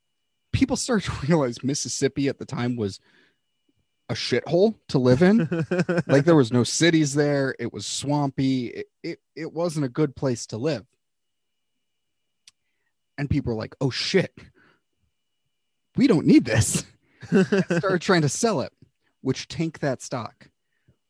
people 0.53 0.77
started 0.77 1.11
to 1.11 1.27
realize 1.27 1.63
Mississippi 1.63 2.27
at 2.27 2.39
the 2.39 2.47
time 2.47 2.75
was 2.75 3.01
a 4.09 4.15
shithole 4.15 4.75
to 4.89 4.99
live 4.99 5.23
in. 5.23 5.49
like 6.07 6.25
there 6.25 6.37
was 6.37 6.53
no 6.53 6.65
cities 6.65 7.15
there. 7.15 7.55
It 7.59 7.73
was 7.73 7.87
swampy. 7.87 8.67
It, 8.69 8.87
it 9.03 9.19
it 9.35 9.53
wasn't 9.53 9.87
a 9.87 9.91
good 9.91 10.15
place 10.17 10.47
to 10.49 10.57
live. 10.57 10.87
And 13.19 13.31
people 13.31 13.53
were 13.53 13.59
like, 13.59 13.75
"Oh 13.81 13.91
shit. 13.91 14.33
We 15.97 16.07
don't 16.07 16.27
need 16.27 16.45
this." 16.45 16.85
started 17.27 18.01
trying 18.01 18.23
to 18.23 18.29
sell 18.29 18.61
it, 18.61 18.73
which 19.21 19.49
tanked 19.49 19.81
that 19.81 20.03
stock. 20.03 20.49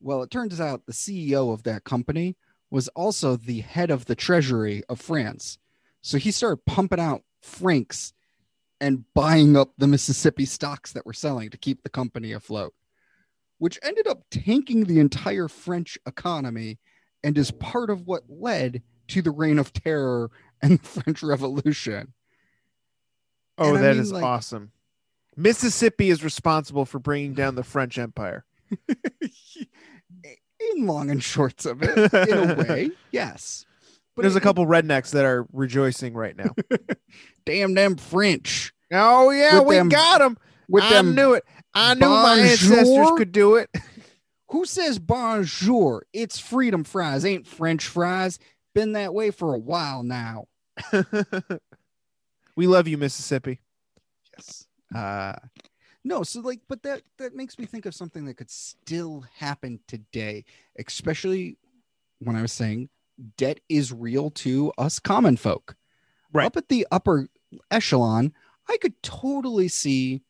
Well, 0.01 0.23
it 0.23 0.31
turns 0.31 0.61
out 0.61 0.87
the 0.87 0.93
CEO 0.93 1.53
of 1.53 1.65
that 1.65 1.85
company 1.85 2.37
was 2.71 2.89
also 2.89 3.37
the 3.37 3.61
head 3.61 3.91
of 3.91 4.07
the 4.07 4.15
treasury 4.15 4.83
of 4.89 5.01
France. 5.01 5.59
So 6.01 6.19
he 6.19 6.31
started 6.31 6.65
pumping 6.65 7.01
out 7.01 7.23
francs 7.43 8.13
and 8.81 9.05
buying 9.15 9.57
up 9.57 9.73
the 9.79 9.87
Mississippi 9.87 10.45
stocks 10.45 10.93
that 10.93 11.07
were 11.07 11.13
selling 11.13 11.51
to 11.51 11.57
keep 11.57 11.83
the 11.83 11.89
company 11.89 12.33
afloat, 12.33 12.75
which 13.59 13.79
ended 13.83 14.07
up 14.07 14.23
tanking 14.31 14.85
the 14.85 14.99
entire 15.01 15.49
French 15.49 15.97
economy 16.07 16.79
and 17.25 17.37
is 17.39 17.51
part 17.51 17.91
of 17.91 18.07
what 18.07 18.23
led 18.29 18.83
to 19.09 19.23
the 19.23 19.31
reign 19.31 19.59
of 19.59 19.73
terror 19.73 20.31
and 20.63 20.79
the 20.79 20.83
French 20.87 21.23
Revolution. 21.23 22.13
oh, 23.59 23.75
And 23.75 23.85
I 23.87 23.91
mean, 23.93 24.01
is 24.01 24.13
like- 24.13 24.25
awesome. 24.25 24.73
Mississippi 25.39 26.09
is 26.09 26.25
responsible 26.25 26.87
for 26.87 26.99
bringing 26.99 27.35
down 27.35 27.57
the 27.57 27.63
French 27.63 27.99
Empire. 27.99 28.47
in 30.75 30.87
long 30.87 31.11
and 31.11 31.23
shorts 31.23 31.67
of 31.67 31.83
it, 31.83 32.13
in 32.29 32.51
a 32.51 32.55
way, 32.69 32.91
yes. 33.13 33.67
But 34.15 34.23
There's 34.23 34.35
it- 34.35 34.39
a 34.39 34.43
couple 34.43 34.67
rednecks 34.67 35.11
that 35.11 35.25
are 35.25 35.47
rejoicing 35.53 36.15
right 36.15 36.37
now. 36.37 36.55
damn 37.45 37.75
them 37.75 37.97
French 37.97 38.73
oh 38.93 39.31
yeah, 39.31 39.59
With 39.59 39.69
we 39.69 39.75
them- 39.77 39.89
got 39.89 40.19
them. 40.21 40.39
with 40.69 40.85
I 40.85 40.91
them. 40.95 41.15
knew 41.15 41.35
it. 41.35 41.45
I 41.77 41.93
knew 41.93 42.09
my 42.09 42.39
ancestors 42.39 43.11
could 43.19 43.33
do 43.33 43.57
it. 43.57 43.69
Who 44.51 44.65
says 44.65 44.99
bonjour? 44.99 46.07
It's 46.13 46.39
freedom 46.39 46.85
fries, 46.85 47.25
ain't 47.25 47.47
French 47.47 47.87
fries. 47.87 48.39
Been 48.75 48.93
that 48.93 49.13
way 49.13 49.31
for 49.31 49.55
a 49.55 49.59
while 49.59 50.03
now. 50.03 50.47
we 52.57 52.67
love 52.67 52.89
you, 52.89 52.97
Mississippi. 52.97 53.61
Yes. 54.35 54.67
Uh 54.95 55.35
no, 56.03 56.23
so 56.23 56.41
like, 56.41 56.61
but 56.67 56.83
that 56.85 57.03
that 57.19 57.35
makes 57.35 57.59
me 57.59 57.67
think 57.67 57.85
of 57.85 57.95
something 57.95 58.25
that 58.25 58.39
could 58.39 58.51
still 58.51 59.25
happen 59.37 59.81
today, 59.87 60.45
especially 60.79 61.59
when 62.21 62.37
I 62.37 62.43
was 62.43 62.53
saying 62.53 62.89
debt 63.37 63.61
is 63.69 63.93
real 63.93 64.31
to 64.31 64.73
us 64.79 64.99
common 64.99 65.37
folk. 65.37 65.77
Right. 66.33 66.47
Up 66.47 66.57
at 66.57 66.69
the 66.69 66.87
upper 66.91 67.29
echelon, 67.71 68.33
I 68.67 68.79
could 68.79 69.03
totally 69.03 69.69
see 69.69 70.23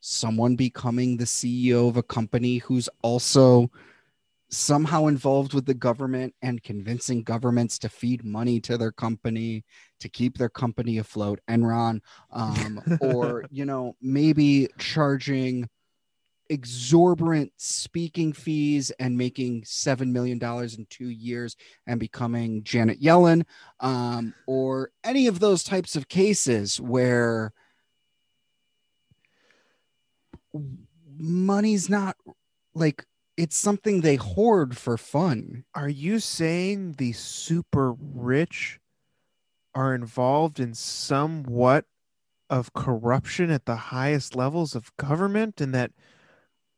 someone 0.00 0.56
becoming 0.56 1.16
the 1.16 1.24
CEO 1.24 1.88
of 1.88 1.96
a 1.96 2.02
company 2.02 2.58
who's 2.58 2.88
also 3.02 3.70
somehow 4.50 5.06
involved 5.06 5.54
with 5.54 5.64
the 5.64 5.74
government 5.74 6.34
and 6.42 6.62
convincing 6.62 7.22
governments 7.22 7.78
to 7.78 7.88
feed 7.88 8.24
money 8.24 8.60
to 8.60 8.76
their 8.76 8.90
company 8.90 9.64
to 10.00 10.08
keep 10.08 10.36
their 10.36 10.48
company 10.48 10.98
afloat 10.98 11.40
enron 11.48 12.00
um, 12.32 12.82
or 13.00 13.44
you 13.50 13.64
know 13.64 13.94
maybe 14.02 14.68
charging 14.76 15.68
exorbitant 16.48 17.52
speaking 17.58 18.32
fees 18.32 18.90
and 18.98 19.16
making 19.16 19.62
seven 19.64 20.12
million 20.12 20.36
dollars 20.36 20.76
in 20.76 20.84
two 20.90 21.10
years 21.10 21.54
and 21.86 22.00
becoming 22.00 22.64
janet 22.64 23.00
yellen 23.00 23.44
um, 23.78 24.34
or 24.48 24.90
any 25.04 25.28
of 25.28 25.38
those 25.38 25.62
types 25.62 25.94
of 25.94 26.08
cases 26.08 26.80
where 26.80 27.52
money's 31.18 31.88
not 31.88 32.16
like 32.74 33.04
it's 33.36 33.56
something 33.56 34.00
they 34.00 34.16
hoard 34.16 34.76
for 34.76 34.96
fun 34.96 35.64
Are 35.74 35.88
you 35.88 36.18
saying 36.18 36.92
the 36.98 37.12
super 37.12 37.92
rich 37.92 38.78
are 39.74 39.94
involved 39.94 40.58
in 40.58 40.74
somewhat 40.74 41.84
of 42.48 42.72
corruption 42.72 43.50
at 43.50 43.64
the 43.64 43.76
highest 43.76 44.34
levels 44.34 44.74
of 44.74 44.94
government 44.96 45.60
and 45.60 45.72
that 45.74 45.92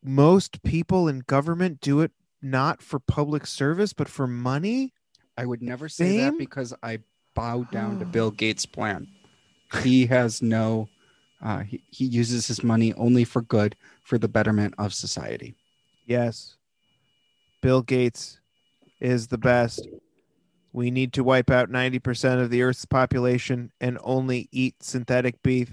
most 0.03 0.62
people 0.62 1.09
in 1.09 1.20
government 1.20 1.81
do 1.81 2.01
it 2.01 2.12
not 2.43 2.83
for 2.83 2.99
public 2.99 3.47
service, 3.47 3.93
but 3.93 4.09
for 4.09 4.27
money. 4.27 4.93
I 5.39 5.47
would 5.47 5.62
never 5.62 5.89
say 5.89 6.18
that 6.18 6.37
because 6.37 6.75
I 6.83 6.99
bow 7.35 7.64
down 7.70 8.01
to 8.01 8.05
Bill 8.12 8.31
Gates' 8.31 8.66
plan. 8.66 9.09
He 9.83 10.07
has 10.07 10.43
no, 10.43 10.89
uh, 11.43 11.61
he, 11.61 11.82
he 11.88 12.05
uses 12.05 12.47
his 12.47 12.62
money 12.62 12.95
only 12.95 13.24
for 13.24 13.43
good, 13.43 13.76
for 14.03 14.18
the 14.18 14.28
betterment 14.28 14.74
of 14.78 14.95
society. 14.95 15.55
Yes. 16.07 16.57
Bill 17.61 17.82
Gates 17.82 18.40
is 19.01 19.28
the 19.28 19.38
best. 19.38 19.86
We 20.72 20.90
need 20.90 21.12
to 21.14 21.24
wipe 21.24 21.51
out 21.51 21.70
90% 21.70 22.40
of 22.40 22.51
the 22.51 22.62
Earth's 22.62 22.84
population 22.84 23.72
and 23.80 23.99
only 24.03 24.49
eat 24.53 24.82
synthetic 24.82 25.43
beef 25.43 25.70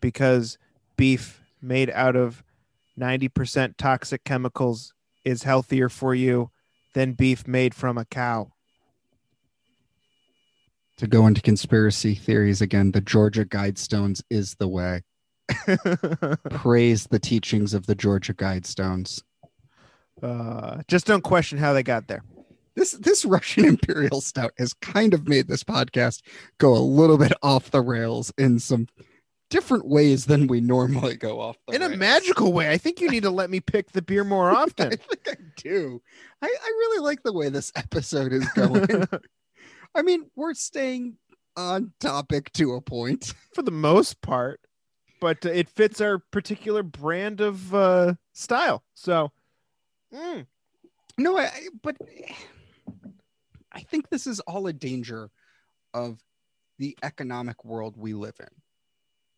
because 0.00 0.58
beef 0.96 1.42
made 1.62 1.90
out 1.90 2.16
of 2.16 2.42
90% 2.98 3.76
toxic 3.78 4.24
chemicals 4.24 4.92
is 5.24 5.44
healthier 5.44 5.88
for 5.88 6.14
you 6.14 6.50
than 6.94 7.12
beef 7.12 7.46
made 7.46 7.74
from 7.74 7.96
a 7.96 8.04
cow. 8.04 8.52
To 10.98 11.06
go 11.06 11.26
into 11.28 11.40
conspiracy 11.40 12.14
theories 12.16 12.60
again, 12.60 12.90
the 12.90 13.00
Georgia 13.00 13.44
Guidestones 13.44 14.20
is 14.30 14.56
the 14.58 14.66
way. 14.66 15.02
Praise 16.50 17.06
the 17.06 17.20
teachings 17.20 17.72
of 17.72 17.86
the 17.86 17.94
Georgia 17.94 18.34
Guidestones. 18.34 19.22
uh, 20.22 20.82
just 20.88 21.06
don't 21.06 21.22
question 21.22 21.56
how 21.56 21.72
they 21.72 21.84
got 21.84 22.08
there. 22.08 22.24
This 22.74 22.92
this 22.92 23.24
Russian 23.24 23.64
Imperial 23.66 24.20
Stout 24.20 24.52
has 24.58 24.74
kind 24.74 25.14
of 25.14 25.28
made 25.28 25.46
this 25.46 25.62
podcast 25.62 26.22
go 26.58 26.76
a 26.76 26.78
little 26.78 27.16
bit 27.16 27.32
off 27.42 27.70
the 27.70 27.80
rails 27.80 28.32
in 28.36 28.58
some 28.58 28.88
different 29.50 29.86
ways 29.86 30.26
than 30.26 30.48
we 30.48 30.60
normally 30.60 31.16
go 31.16 31.40
off 31.40 31.56
the 31.66 31.74
In 31.74 31.82
a 31.82 31.96
magical 31.96 32.52
way. 32.52 32.70
I 32.70 32.76
think 32.76 33.00
you 33.00 33.08
need 33.08 33.22
to 33.22 33.30
let 33.30 33.50
me 33.50 33.60
pick 33.60 33.92
the 33.92 34.02
beer 34.02 34.24
more 34.24 34.50
often. 34.56 34.88
I 34.92 34.96
think 34.96 35.28
I 35.28 35.34
do. 35.56 36.02
I, 36.42 36.46
I 36.46 36.68
really 36.68 37.04
like 37.04 37.22
the 37.22 37.32
way 37.32 37.48
this 37.48 37.72
episode 37.76 38.32
is 38.32 38.46
going. 38.48 39.06
I 39.94 40.02
mean, 40.02 40.30
we're 40.36 40.54
staying 40.54 41.16
on 41.56 41.92
topic 42.00 42.52
to 42.52 42.74
a 42.74 42.80
point. 42.80 43.34
for 43.54 43.62
the 43.62 43.70
most 43.70 44.20
part, 44.22 44.60
but 45.20 45.44
uh, 45.44 45.50
it 45.50 45.68
fits 45.68 46.00
our 46.00 46.18
particular 46.18 46.82
brand 46.82 47.40
of 47.40 47.74
uh, 47.74 48.14
style. 48.32 48.84
So, 48.94 49.32
mm, 50.14 50.46
No, 51.18 51.36
I, 51.36 51.44
I 51.44 51.68
but 51.82 51.96
I 53.72 53.80
think 53.80 54.08
this 54.08 54.26
is 54.26 54.40
all 54.40 54.66
a 54.66 54.72
danger 54.72 55.30
of 55.92 56.18
the 56.78 56.96
economic 57.02 57.64
world 57.64 57.96
we 57.96 58.14
live 58.14 58.36
in. 58.40 58.48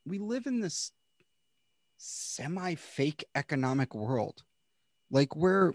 We 0.06 0.18
live 0.18 0.46
in 0.46 0.60
this 0.60 0.92
semi 1.96 2.74
fake 2.74 3.24
economic 3.34 3.94
world. 3.94 4.42
Like 5.10 5.34
where 5.36 5.74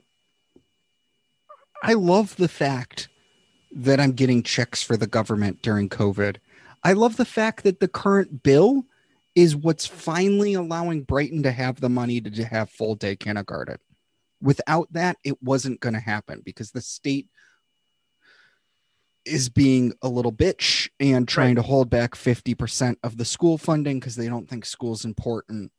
I 1.84 1.94
love 1.94 2.36
the 2.36 2.48
fact 2.48 3.10
that 3.76 4.00
I'm 4.00 4.14
getting 4.14 4.42
checks 4.42 4.82
for 4.82 4.98
the 4.98 5.08
government 5.08 5.62
during 5.62 5.90
COVID. 5.90 6.38
I 6.84 6.94
love 6.94 7.18
the 7.18 7.26
fact 7.26 7.64
that 7.64 7.80
the 7.80 7.88
current 7.88 8.42
bill 8.42 8.86
is 9.36 9.56
what's 9.56 9.86
finally 9.86 10.54
allowing 10.54 11.04
Brighton 11.04 11.44
to 11.44 11.52
have 11.52 11.82
the 11.82 11.90
money 11.90 12.22
to 12.22 12.44
have 12.46 12.70
full 12.70 12.96
day 12.96 13.16
kindergarten 13.16 13.78
without 14.42 14.92
that 14.94 15.18
it 15.24 15.42
wasn't 15.42 15.80
going 15.80 15.94
to 15.94 16.00
happen 16.00 16.42
because 16.46 16.72
the 16.72 16.82
state 16.82 17.28
is 19.26 19.50
being 19.50 19.92
a 20.02 20.08
little 20.08 20.32
bitch 20.32 20.90
and 21.00 21.28
trying 21.28 21.56
to 21.56 21.62
hold 21.62 21.90
back 21.90 22.16
50% 22.16 22.96
of 23.04 23.18
the 23.18 23.26
school 23.26 23.58
funding 23.58 24.00
because 24.00 24.16
they 24.16 24.30
don't 24.30 24.48
think 24.48 24.66
school's 24.66 25.04
important 25.04 25.72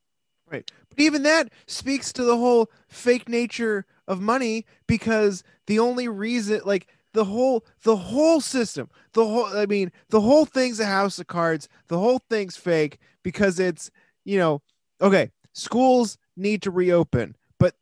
right. 0.50 0.70
But 0.88 1.00
even 1.00 1.22
that 1.24 1.50
speaks 1.66 2.12
to 2.14 2.24
the 2.24 2.36
whole 2.36 2.70
fake 2.88 3.28
nature 3.28 3.86
of 4.06 4.20
money 4.20 4.66
because 4.86 5.42
the 5.66 5.78
only 5.78 6.08
reason, 6.08 6.60
like, 6.64 6.88
the 7.16 7.24
whole 7.24 7.64
the 7.82 7.96
whole 7.96 8.42
system 8.42 8.90
the 9.14 9.24
whole 9.24 9.46
i 9.46 9.64
mean 9.64 9.90
the 10.10 10.20
whole 10.20 10.44
thing's 10.44 10.78
a 10.78 10.84
house 10.84 11.18
of 11.18 11.26
cards. 11.26 11.66
The 11.88 11.98
whole 11.98 12.20
thing's 12.28 12.58
fake 12.58 12.98
because 13.22 13.58
it's 13.58 13.90
you 14.26 14.38
know 14.38 14.60
okay 15.00 15.30
schools 15.54 16.18
need 16.36 16.60
to 16.62 16.70
reopen 16.70 17.34
but 17.58 17.74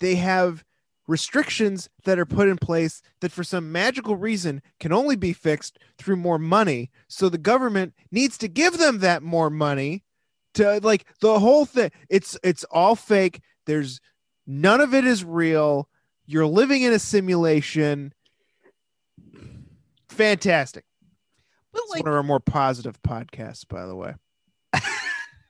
they 0.00 0.16
have 0.16 0.64
restrictions 1.06 1.88
that 2.02 2.18
are 2.18 2.26
put 2.26 2.48
in 2.48 2.56
place 2.56 3.00
that 3.20 3.30
for 3.30 3.44
some 3.44 3.70
magical 3.70 4.16
reason 4.16 4.60
can 4.80 4.92
only 4.92 5.16
be 5.16 5.32
fixed 5.32 5.76
through 5.98 6.14
more 6.14 6.38
money. 6.38 6.88
So 7.08 7.28
the 7.28 7.36
government 7.36 7.94
needs 8.12 8.38
to 8.38 8.48
give 8.48 8.78
them 8.78 9.00
that 9.00 9.20
more 9.20 9.50
money 9.50 10.04
to 10.54 10.80
like 10.82 11.06
the 11.20 11.38
whole 11.40 11.64
thing 11.64 11.90
it's 12.08 12.36
it's 12.42 12.64
all 12.64 12.96
fake. 12.96 13.40
There's 13.66 14.00
none 14.46 14.80
of 14.80 14.94
it 14.94 15.04
is 15.04 15.24
real. 15.24 15.88
You're 16.26 16.46
living 16.46 16.82
in 16.82 16.92
a 16.92 16.98
simulation 17.00 18.14
fantastic. 20.20 20.84
But 21.72 21.82
like 21.90 22.02
one 22.04 22.12
of 22.12 22.16
our 22.16 22.22
more 22.22 22.40
positive 22.40 23.00
podcasts 23.02 23.66
by 23.66 23.86
the 23.86 23.94
way. 23.94 24.14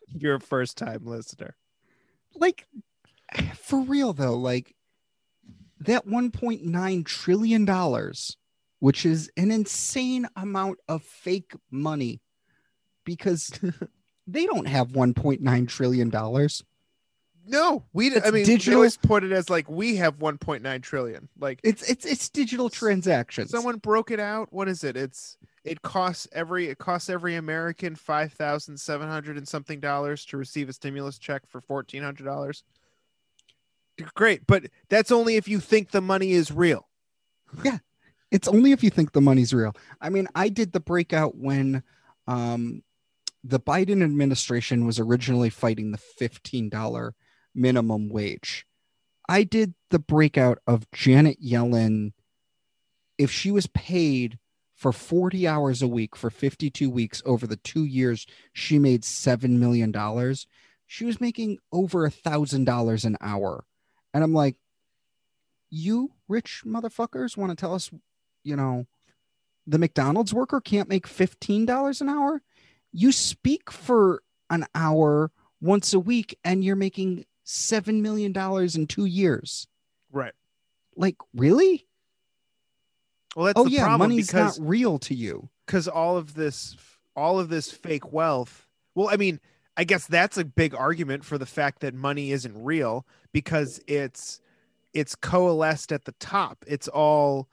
You're 0.08 0.36
a 0.36 0.40
first 0.40 0.76
time 0.76 1.04
listener. 1.04 1.56
Like 2.34 2.66
for 3.54 3.80
real 3.80 4.12
though 4.12 4.36
like 4.36 4.74
that 5.80 6.06
1.9 6.06 7.06
trillion 7.06 7.64
dollars 7.64 8.36
which 8.80 9.04
is 9.06 9.30
an 9.36 9.50
insane 9.50 10.26
amount 10.36 10.78
of 10.88 11.02
fake 11.02 11.52
money 11.70 12.20
because 13.04 13.52
they 14.26 14.46
don't 14.46 14.66
have 14.66 14.88
1.9 14.88 15.68
trillion 15.68 16.10
dollars 16.10 16.64
no 17.46 17.84
we 17.92 18.08
It's 18.08 18.26
i 18.26 18.30
mean 18.30 18.44
they 18.44 18.52
digital- 18.56 18.76
always 18.76 18.96
put 18.96 19.24
it 19.24 19.32
as 19.32 19.48
like 19.50 19.68
we 19.68 19.96
have 19.96 20.18
1.9 20.18 20.82
trillion. 20.82 21.28
Like 21.38 21.60
it's 21.64 21.82
it's 21.88 22.04
it's 22.04 22.28
digital 22.28 22.68
transactions. 22.70 23.50
someone 23.50 23.78
broke 23.78 24.10
it 24.10 24.20
out. 24.20 24.52
What 24.52 24.68
is 24.68 24.84
it? 24.84 24.96
It's 24.96 25.36
it 25.64 25.82
costs 25.82 26.26
every 26.32 26.68
it 26.68 26.78
costs 26.78 27.10
every 27.10 27.34
american 27.34 27.94
5700 27.94 29.36
and 29.36 29.46
something 29.46 29.78
dollars 29.80 30.24
to 30.26 30.36
receive 30.38 30.68
a 30.68 30.72
stimulus 30.72 31.18
check 31.18 31.42
for 31.46 31.60
$1400 31.60 32.62
great 34.14 34.46
but 34.46 34.64
that's 34.88 35.12
only 35.12 35.36
if 35.36 35.46
you 35.48 35.60
think 35.60 35.90
the 35.90 36.00
money 36.00 36.32
is 36.32 36.50
real. 36.52 36.86
Yeah, 37.64 37.78
it's 38.30 38.46
only 38.48 38.70
if 38.72 38.84
you 38.84 38.90
think 38.90 39.10
the 39.12 39.20
money's 39.20 39.52
real. 39.52 39.74
I 40.00 40.08
mean, 40.08 40.28
I 40.36 40.48
did 40.50 40.72
the 40.72 40.78
breakout 40.78 41.36
when 41.36 41.82
um, 42.28 42.82
the 43.42 43.58
Biden 43.58 44.04
administration 44.04 44.86
was 44.86 45.00
originally 45.00 45.50
fighting 45.50 45.90
the 45.90 45.98
$15 46.20 47.12
minimum 47.54 48.08
wage. 48.08 48.66
I 49.28 49.44
did 49.44 49.74
the 49.90 49.98
breakout 49.98 50.58
of 50.66 50.90
Janet 50.92 51.42
Yellen. 51.42 52.12
If 53.18 53.30
she 53.30 53.50
was 53.50 53.66
paid 53.68 54.38
for 54.74 54.92
40 54.92 55.46
hours 55.46 55.82
a 55.82 55.88
week 55.88 56.16
for 56.16 56.30
52 56.30 56.88
weeks 56.88 57.22
over 57.26 57.46
the 57.46 57.56
two 57.56 57.84
years, 57.84 58.26
she 58.52 58.78
made 58.78 59.02
$7 59.02 59.50
million. 59.50 59.94
She 60.86 61.04
was 61.04 61.20
making 61.20 61.58
over 61.70 62.04
a 62.04 62.10
thousand 62.10 62.64
dollars 62.64 63.04
an 63.04 63.16
hour. 63.20 63.64
And 64.12 64.24
I'm 64.24 64.34
like, 64.34 64.56
you 65.70 66.12
rich 66.28 66.62
motherfuckers 66.66 67.36
want 67.36 67.50
to 67.50 67.56
tell 67.56 67.74
us 67.74 67.90
you 68.42 68.56
know, 68.56 68.86
the 69.66 69.78
McDonald's 69.78 70.34
worker 70.34 70.60
can't 70.60 70.88
make 70.88 71.06
$15 71.06 72.00
an 72.00 72.08
hour. 72.08 72.42
You 72.92 73.12
speak 73.12 73.70
for 73.70 74.22
an 74.48 74.66
hour 74.74 75.30
once 75.60 75.92
a 75.92 76.00
week 76.00 76.38
and 76.44 76.64
you're 76.64 76.76
making 76.76 77.24
$7 77.50 78.00
million 78.00 78.32
in 78.74 78.86
two 78.86 79.04
years. 79.06 79.66
right 80.12 80.32
Like, 80.96 81.16
really? 81.34 81.86
well 83.36 83.46
that's 83.46 83.58
oh, 83.60 83.64
the 83.64 83.70
yeah, 83.70 83.84
problem 83.84 84.10
money's 84.10 84.26
because 84.28 84.58
not 84.58 84.68
real 84.68 84.98
to 84.98 85.14
you. 85.14 85.48
because 85.66 85.86
all 85.88 86.16
of 86.16 86.34
this 86.34 86.76
all 87.16 87.38
of 87.38 87.48
this 87.48 87.70
fake 87.70 88.12
wealth 88.12 88.66
well 88.94 89.08
i 89.08 89.16
mean 89.16 89.38
i 89.76 89.84
guess 89.84 90.06
that's 90.06 90.36
a 90.38 90.44
big 90.44 90.74
argument 90.74 91.24
for 91.24 91.38
the 91.38 91.46
fact 91.46 91.80
that 91.80 91.94
money 91.94 92.32
isn't 92.32 92.60
real 92.64 93.06
because 93.32 93.80
it's 93.86 94.40
it's 94.94 95.14
coalesced 95.14 95.92
at 95.92 96.04
the 96.04 96.14
top 96.18 96.64
it's 96.66 96.88
all 96.88 97.48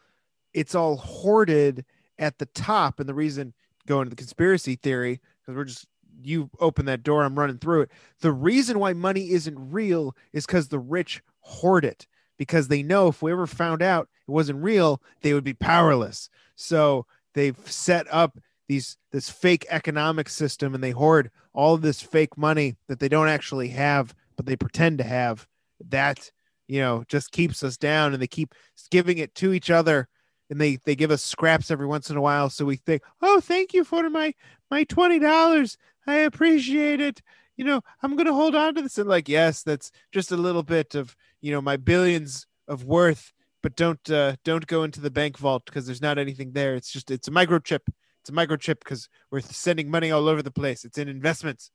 it's 0.54 0.74
all 0.76 0.98
hoarded 0.98 1.86
at 2.20 2.38
the 2.40 2.46
top 2.48 3.00
and 3.00 3.08
the 3.10 3.14
reason 3.14 3.54
going 3.88 4.06
to 4.06 4.10
the 4.10 4.16
conspiracy 4.16 4.76
theory 4.76 5.20
because 5.42 5.56
we're 5.56 5.64
just 5.66 5.88
you 6.22 6.50
open 6.60 6.86
that 6.86 7.04
door 7.04 7.24
i'm 7.24 7.38
running 7.38 7.58
through 7.58 7.82
it. 7.82 7.92
The 8.22 8.32
reason 8.32 8.80
why 8.80 8.94
money 8.94 9.32
isn't 9.32 9.72
real 9.72 10.16
is 10.34 10.46
because 10.46 10.68
the 10.68 10.80
rich 10.80 11.22
hoard 11.42 11.86
it 11.86 12.08
because 12.38 12.68
they 12.68 12.84
know 12.84 13.08
if 13.08 13.22
we 13.22 13.32
ever 13.32 13.48
found 13.48 13.82
out 13.82 14.10
it 14.28 14.32
wasn't 14.32 14.64
real 14.64 15.02
they 15.22 15.34
would 15.34 15.44
be 15.44 15.54
powerless. 15.54 16.30
So 16.56 17.06
they've 17.34 17.58
set 17.66 18.08
up 18.12 18.38
these 18.68 18.98
this 19.12 19.30
fake 19.30 19.66
economic 19.70 20.30
system 20.30 20.76
and 20.76 20.84
they 20.84 20.92
hoard 20.92 21.32
all 21.54 21.78
this 21.78 22.02
fake 22.02 22.38
money 22.38 22.76
that 22.88 23.00
they 23.00 23.10
don't 23.10 23.30
actually 23.30 23.70
have 23.70 24.14
but 24.36 24.46
they 24.46 24.56
pretend 24.56 24.98
to 24.98 25.04
have 25.04 25.48
that 25.90 26.32
you 26.68 26.80
know 26.80 27.04
just 27.08 27.32
keeps 27.32 27.64
us 27.64 27.78
down 27.78 28.14
and 28.14 28.22
they 28.22 28.28
keep 28.28 28.54
giving 28.92 29.18
it 29.18 29.34
to 29.36 29.54
each 29.54 29.70
other 29.70 30.08
and 30.50 30.60
they 30.60 30.78
they 30.86 30.96
give 30.96 31.12
us 31.12 31.24
scraps 31.24 31.72
every 31.72 31.86
once 31.86 32.10
in 32.10 32.18
a 32.18 32.22
while. 32.22 32.50
So 32.50 32.66
we 32.66 32.78
think 32.78 33.04
oh 33.22 33.40
thank 33.40 33.74
you 33.74 33.84
for 33.84 34.10
my 34.10 34.34
my 34.70 34.84
$20 34.86 35.78
i 36.08 36.16
appreciate 36.16 37.00
it 37.02 37.22
you 37.56 37.66
know 37.66 37.82
i'm 38.02 38.16
gonna 38.16 38.34
hold 38.34 38.56
on 38.56 38.74
to 38.74 38.82
this 38.82 38.98
and 38.98 39.10
like 39.10 39.30
yes 39.30 39.64
that's 39.64 39.92
just 40.12 40.32
a 40.32 40.38
little 40.38 40.64
bit 40.64 40.96
of 40.96 41.16
you 41.42 41.52
know 41.52 41.62
my 41.62 41.78
billions 41.78 42.48
of 42.68 42.84
worth 42.84 43.34
but 43.68 43.76
don't 43.76 44.10
uh, 44.10 44.36
don't 44.46 44.68
go 44.68 44.84
into 44.84 45.02
the 45.02 45.12
bank 45.12 45.38
vault 45.38 45.66
because 45.66 45.86
there's 45.86 46.02
not 46.02 46.18
anything 46.18 46.54
there. 46.54 46.76
It's 46.76 46.90
just 46.90 47.12
it's 47.12 47.28
a 47.28 47.32
microchip. 47.32 47.82
It's 48.22 48.30
a 48.30 48.32
microchip 48.32 48.80
because 48.80 49.10
we're 49.32 49.42
sending 49.42 49.90
money 49.90 50.10
all 50.10 50.30
over 50.30 50.42
the 50.42 50.52
place. 50.52 50.86
It's 50.86 50.98
in 50.98 51.10
investments. 51.10 51.72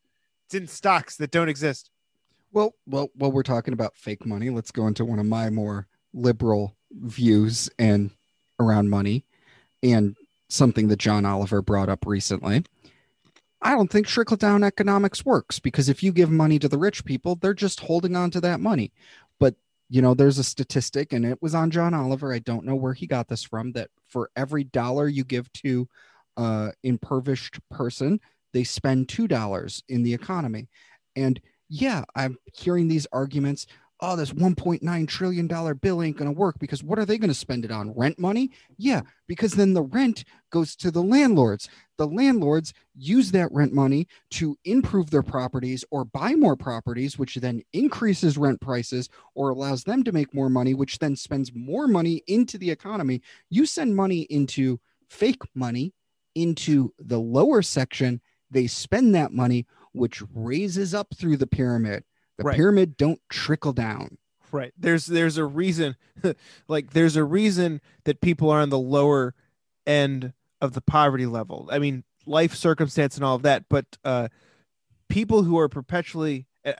It's 0.47 0.55
in 0.55 0.67
stocks 0.69 1.17
that 1.17 1.31
don't 1.31 1.49
exist. 1.49 1.91
Well, 2.53 2.75
well, 2.87 3.11
while 3.15 3.33
we're 3.33 3.43
talking 3.43 3.75
about 3.75 3.97
fake 3.97 4.27
money, 4.27 4.51
let's 4.51 4.71
go 4.71 4.87
into 4.87 5.05
one 5.05 5.19
of 5.19 5.27
my 5.27 5.51
more 5.51 5.87
liberal 6.15 6.77
views 6.91 7.71
and 7.79 8.11
around 8.59 8.89
money 8.89 9.25
and 9.83 10.17
something 10.49 10.89
that 10.89 10.99
John 10.99 11.27
Oliver 11.27 11.63
brought 11.63 11.89
up 11.89 12.07
recently. 12.07 12.65
I 13.63 13.73
don't 13.73 13.91
think 13.91 14.07
trickle 14.07 14.37
down 14.37 14.65
economics 14.65 15.25
works 15.25 15.59
because 15.61 15.89
if 15.89 16.03
you 16.03 16.13
give 16.13 16.31
money 16.31 16.59
to 16.59 16.69
the 16.69 16.79
rich 16.79 17.05
people, 17.05 17.37
they're 17.37 17.55
just 17.55 17.81
holding 17.81 18.17
on 18.17 18.31
to 18.33 18.41
that 18.41 18.61
money. 18.61 18.93
But, 19.39 19.55
you 19.89 20.03
know, 20.03 20.15
there's 20.15 20.39
a 20.39 20.45
statistic 20.45 21.13
and 21.13 21.25
it 21.25 21.41
was 21.41 21.55
on 21.55 21.71
John 21.71 21.95
Oliver. 21.95 22.33
I 22.33 22.41
don't 22.41 22.65
know 22.65 22.75
where 22.75 22.95
he 22.95 23.07
got 23.07 23.29
this 23.29 23.43
from 23.45 23.73
that 23.73 23.91
for 24.09 24.31
every 24.37 24.65
dollar 24.65 25.09
you 25.09 25.25
give 25.25 25.53
to 25.55 25.89
uh 26.37 26.71
impoverished 26.83 27.59
person, 27.71 28.19
they 28.53 28.65
spend 28.65 29.09
$2 29.09 29.83
in 29.89 30.03
the 30.03 30.15
economy. 30.15 30.69
And 31.15 31.41
yeah, 31.69 32.05
I'm 32.15 32.37
hearing 32.55 32.89
these 32.89 33.07
arguments. 33.13 33.67
Oh, 34.05 34.17
this 34.17 34.33
1.9 34.33 35.07
trillion 35.07 35.47
dollar 35.47 35.75
bill 35.75 36.03
ain't 36.03 36.17
going 36.17 36.33
to 36.33 36.37
work 36.37 36.59
because 36.59 36.83
what 36.83 36.99
are 36.99 37.05
they 37.07 37.19
going 37.19 37.31
to 37.31 37.35
spend 37.35 37.65
it 37.65 37.71
on? 37.71 37.95
Rent 37.95 38.19
money? 38.19 38.51
Yeah, 38.77 39.03
because 39.29 39.53
then 39.53 39.75
the 39.75 39.83
rent 39.83 40.25
goes 40.51 40.75
to 40.77 40.91
the 40.91 41.03
landlords. 41.03 41.69
The 41.99 42.09
landlords 42.09 42.75
use 42.97 43.31
that 43.31 43.53
rent 43.53 43.73
money 43.73 44.09
to 44.33 44.59
improve 44.65 45.11
their 45.11 45.23
properties 45.23 45.85
or 45.93 46.05
buy 46.05 46.35
more 46.35 46.57
properties, 46.57 47.17
which 47.17 47.37
then 47.37 47.63
increases 47.73 48.37
rent 48.37 48.61
prices 48.61 49.09
or 49.37 49.51
allows 49.51 49.85
them 49.85 50.03
to 50.03 50.11
make 50.11 50.35
more 50.35 50.51
money, 50.51 50.75
which 50.75 50.99
then 50.99 51.15
spends 51.15 51.55
more 51.55 51.87
money 51.87 52.25
into 52.27 52.59
the 52.59 52.73
economy. 52.73 53.23
You 53.51 53.67
send 53.67 53.95
money 53.95 54.23
into 54.23 54.81
fake 55.09 55.43
money 55.55 55.95
into 56.35 56.93
the 56.99 57.21
lower 57.21 57.63
section, 57.63 58.21
they 58.51 58.67
spend 58.67 59.15
that 59.15 59.33
money, 59.33 59.67
which 59.93 60.23
raises 60.35 60.93
up 60.93 61.15
through 61.17 61.37
the 61.37 61.47
pyramid. 61.47 62.03
The 62.39 62.45
Right. 62.45 62.57
pyramid 62.57 62.97
don't 62.97 63.21
trickle 63.29 63.73
down. 63.73 64.19
Right. 64.51 64.73
There's 64.77 65.07
there's 65.07 65.39
a 65.39 65.45
reason 65.45 65.97
like 66.69 66.91
there's 66.93 67.17
a 67.17 67.25
reason 67.25 67.81
that 68.05 68.21
people 68.21 68.51
are 68.51 68.61
on 68.61 68.69
the 68.71 68.79
lower 68.79 69.35
end 69.87 70.33
of 70.61 70.73
the 70.75 70.81
poverty 70.81 71.27
level. 71.27 71.69
I 71.73 71.79
mean, 71.79 72.05
life 72.27 72.55
circumstance 72.55 73.17
and 73.17 73.25
all 73.25 73.37
of 73.37 73.43
that, 73.43 73.65
but 73.69 73.87
uh 74.05 74.29
people 75.09 75.43
who 75.43 75.59
are 75.59 75.69
perpetually 75.69 76.47
uh, 76.65 76.73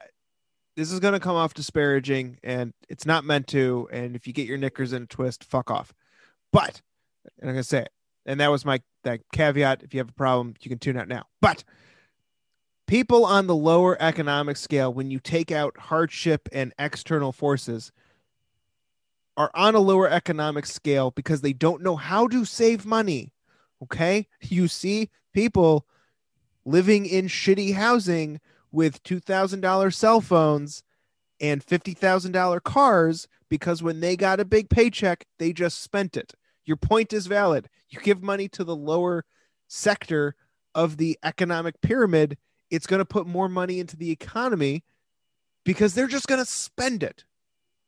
this 0.75 0.91
is 0.91 0.99
going 0.99 1.13
to 1.13 1.19
come 1.19 1.35
off 1.35 1.53
disparaging 1.53 2.39
and 2.43 2.73
it's 2.89 3.05
not 3.05 3.23
meant 3.25 3.47
to 3.47 3.87
and 3.91 4.15
if 4.15 4.25
you 4.27 4.33
get 4.33 4.47
your 4.47 4.57
knickers 4.57 4.93
in 4.93 5.03
a 5.03 5.07
twist, 5.07 5.43
fuck 5.43 5.69
off. 5.69 5.93
But 6.51 6.81
and 7.39 7.49
I'm 7.49 7.55
going 7.55 7.63
to 7.63 7.67
say 7.67 7.79
it. 7.79 7.91
And 8.25 8.39
that 8.39 8.51
was 8.51 8.65
my 8.65 8.81
that 9.03 9.21
caveat. 9.33 9.83
If 9.83 9.93
you 9.93 9.99
have 9.99 10.09
a 10.09 10.13
problem, 10.13 10.53
you 10.61 10.69
can 10.69 10.79
tune 10.79 10.97
out 10.97 11.07
now. 11.07 11.25
But 11.41 11.63
people 12.87 13.25
on 13.25 13.47
the 13.47 13.55
lower 13.55 13.97
economic 14.01 14.57
scale, 14.57 14.93
when 14.93 15.11
you 15.11 15.19
take 15.19 15.51
out 15.51 15.77
hardship 15.77 16.49
and 16.51 16.73
external 16.77 17.31
forces, 17.31 17.91
are 19.35 19.51
on 19.55 19.75
a 19.75 19.79
lower 19.79 20.09
economic 20.09 20.65
scale 20.65 21.11
because 21.11 21.41
they 21.41 21.53
don't 21.53 21.81
know 21.81 21.95
how 21.95 22.27
to 22.27 22.45
save 22.45 22.85
money. 22.85 23.31
Okay. 23.81 24.27
You 24.41 24.67
see 24.67 25.09
people 25.33 25.87
living 26.65 27.05
in 27.05 27.25
shitty 27.27 27.73
housing 27.73 28.39
with 28.71 29.03
$2,000 29.03 29.93
cell 29.93 30.21
phones 30.21 30.83
and 31.39 31.65
$50,000 31.65 32.63
cars 32.63 33.27
because 33.49 33.83
when 33.83 33.99
they 33.99 34.15
got 34.15 34.39
a 34.39 34.45
big 34.45 34.69
paycheck, 34.69 35.25
they 35.39 35.53
just 35.53 35.81
spent 35.81 36.17
it. 36.17 36.33
Your 36.65 36.77
point 36.77 37.13
is 37.13 37.27
valid. 37.27 37.69
You 37.89 37.99
give 37.99 38.23
money 38.23 38.47
to 38.49 38.63
the 38.63 38.75
lower 38.75 39.25
sector 39.67 40.35
of 40.73 40.97
the 40.97 41.17
economic 41.23 41.79
pyramid, 41.81 42.37
it's 42.73 42.87
going 42.87 42.97
to 42.97 43.05
put 43.05 43.27
more 43.27 43.47
money 43.47 43.79
into 43.79 43.95
the 43.95 44.09
economy 44.09 44.83
because 45.63 45.93
they're 45.93 46.07
just 46.07 46.25
going 46.25 46.41
to 46.41 46.49
spend 46.49 47.03
it. 47.03 47.23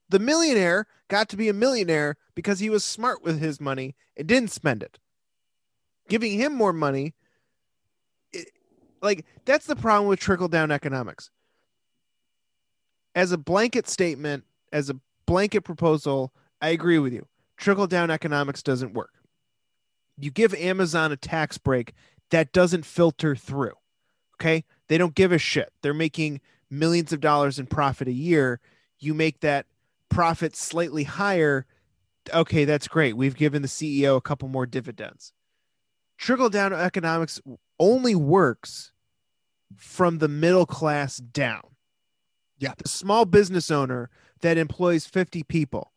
The 0.10 0.20
millionaire 0.20 0.86
got 1.08 1.28
to 1.30 1.38
be 1.38 1.50
a 1.50 1.54
millionaire 1.54 2.18
because 2.36 2.60
he 2.60 2.70
was 2.70 2.86
smart 2.86 3.24
with 3.24 3.40
his 3.40 3.60
money 3.60 3.96
and 4.16 4.28
didn't 4.28 4.52
spend 4.52 4.84
it. 4.84 5.00
Giving 6.08 6.34
him 6.34 6.54
more 6.54 6.72
money, 6.72 7.16
it, 8.32 8.52
like 9.02 9.26
that's 9.44 9.66
the 9.66 9.76
problem 9.76 10.08
with 10.08 10.20
trickle 10.20 10.50
down 10.50 10.70
economics. 10.70 11.32
As 13.16 13.32
a 13.32 13.40
blanket 13.40 13.90
statement, 13.90 14.44
as 14.72 14.92
a 14.92 15.00
blanket 15.26 15.62
proposal, 15.62 16.32
I 16.62 16.70
agree 16.70 17.00
with 17.00 17.12
you. 17.12 17.26
Trickle 17.58 17.88
down 17.88 18.12
economics 18.12 18.62
doesn't 18.62 18.94
work. 18.94 19.14
You 20.20 20.30
give 20.30 20.54
Amazon 20.54 21.12
a 21.12 21.18
tax 21.18 21.58
break 21.58 21.94
that 22.30 22.54
doesn't 22.54 22.86
filter 22.86 23.36
through. 23.36 23.74
Okay. 24.36 24.64
They 24.88 24.98
don't 24.98 25.16
give 25.16 25.32
a 25.32 25.38
shit. 25.38 25.72
They're 25.82 25.94
making 25.94 26.42
millions 26.70 27.14
of 27.14 27.20
dollars 27.20 27.60
in 27.60 27.68
profit 27.68 28.08
a 28.08 28.14
year. 28.14 28.60
You 29.00 29.14
make 29.14 29.40
that 29.42 29.66
profit 30.10 30.56
slightly 30.56 31.04
higher. 31.04 31.66
Okay, 32.34 32.66
that's 32.66 32.88
great. 32.88 33.18
We've 33.18 33.36
given 33.36 33.62
the 33.62 33.68
CEO 33.68 34.18
a 34.18 34.22
couple 34.22 34.48
more 34.48 34.66
dividends. 34.66 35.34
Trickle 36.18 36.50
down 36.50 36.74
economics 36.74 37.42
only 37.80 38.16
works 38.16 38.92
from 39.76 40.20
the 40.20 40.28
middle 40.28 40.66
class 40.66 41.18
down. 41.18 41.62
Yeah. 42.58 42.74
The 42.78 42.88
small 42.88 43.26
business 43.26 43.70
owner 43.70 44.10
that 44.42 44.58
employs 44.58 45.06
50 45.06 45.44
people 45.44 45.92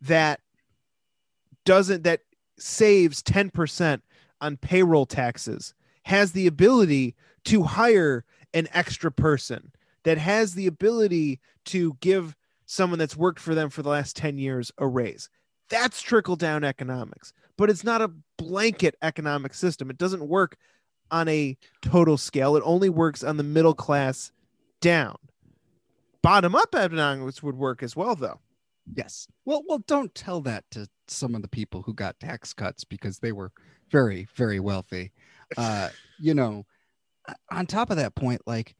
that 0.00 0.40
doesn't, 1.64 2.02
that 2.04 2.20
saves 2.58 3.22
10% 3.22 4.00
on 4.40 4.56
payroll 4.56 5.06
taxes 5.06 5.74
has 6.04 6.32
the 6.32 6.46
ability 6.46 7.14
to 7.48 7.62
hire 7.62 8.24
an 8.52 8.68
extra 8.72 9.10
person 9.10 9.72
that 10.04 10.18
has 10.18 10.54
the 10.54 10.66
ability 10.66 11.40
to 11.64 11.96
give 12.00 12.36
someone 12.66 12.98
that's 12.98 13.16
worked 13.16 13.40
for 13.40 13.54
them 13.54 13.70
for 13.70 13.82
the 13.82 13.88
last 13.88 14.16
10 14.16 14.36
years 14.36 14.70
a 14.76 14.86
raise. 14.86 15.30
That's 15.70 16.02
trickle 16.02 16.36
down 16.36 16.62
economics, 16.62 17.32
but 17.56 17.70
it's 17.70 17.84
not 17.84 18.02
a 18.02 18.10
blanket 18.36 18.96
economic 19.00 19.54
system. 19.54 19.88
It 19.88 19.96
doesn't 19.96 20.28
work 20.28 20.56
on 21.10 21.26
a 21.28 21.56
total 21.80 22.18
scale, 22.18 22.54
it 22.56 22.62
only 22.66 22.90
works 22.90 23.24
on 23.24 23.38
the 23.38 23.42
middle 23.42 23.72
class 23.72 24.30
down. 24.82 25.16
Bottom 26.20 26.54
up 26.54 26.74
economics 26.74 27.42
would 27.42 27.56
work 27.56 27.82
as 27.82 27.96
well, 27.96 28.14
though. 28.14 28.40
Yes. 28.94 29.26
Well, 29.46 29.62
well, 29.66 29.82
don't 29.86 30.14
tell 30.14 30.42
that 30.42 30.64
to 30.72 30.86
some 31.06 31.34
of 31.34 31.40
the 31.40 31.48
people 31.48 31.80
who 31.80 31.94
got 31.94 32.20
tax 32.20 32.52
cuts 32.52 32.84
because 32.84 33.20
they 33.20 33.32
were 33.32 33.52
very, 33.90 34.28
very 34.34 34.60
wealthy. 34.60 35.12
Uh, 35.56 35.88
you 36.18 36.34
know, 36.34 36.66
on 37.50 37.66
top 37.66 37.90
of 37.90 37.96
that 37.96 38.14
point, 38.14 38.42
like 38.46 38.74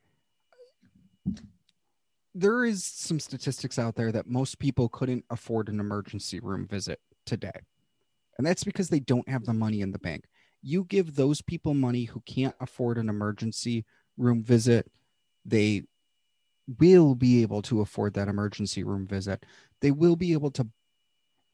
there 2.35 2.65
is 2.65 2.85
some 2.85 3.19
statistics 3.19 3.79
out 3.79 3.97
there 3.97 4.13
that 4.13 4.27
most 4.27 4.59
people 4.59 4.89
couldn't 4.89 5.25
afford 5.31 5.69
an 5.69 5.81
emergency 5.81 6.41
room 6.41 6.67
visit 6.67 7.01
today. 7.27 7.51
And 8.37 8.47
that's 8.47 8.65
because 8.65 8.89
they 8.89 9.01
don't 9.01 9.29
have 9.29 9.45
the 9.45 9.53
money 9.53 9.81
in 9.81 9.91
the 9.91 9.99
bank. 9.99 10.25
You 10.63 10.85
give 10.85 11.15
those 11.15 11.43
people 11.43 11.75
money 11.75 12.05
who 12.05 12.23
can't 12.27 12.55
afford 12.61 12.99
an 12.99 13.09
emergency 13.09 13.85
room 14.17 14.43
visit, 14.43 14.91
they 15.45 15.83
will 16.79 17.15
be 17.15 17.43
able 17.43 17.63
to 17.63 17.81
afford 17.81 18.15
that 18.15 18.29
emergency 18.29 18.85
room 18.85 19.07
visit. 19.07 19.45
They 19.81 19.91
will 19.91 20.17
be 20.17 20.33
able 20.33 20.51
to 20.53 20.69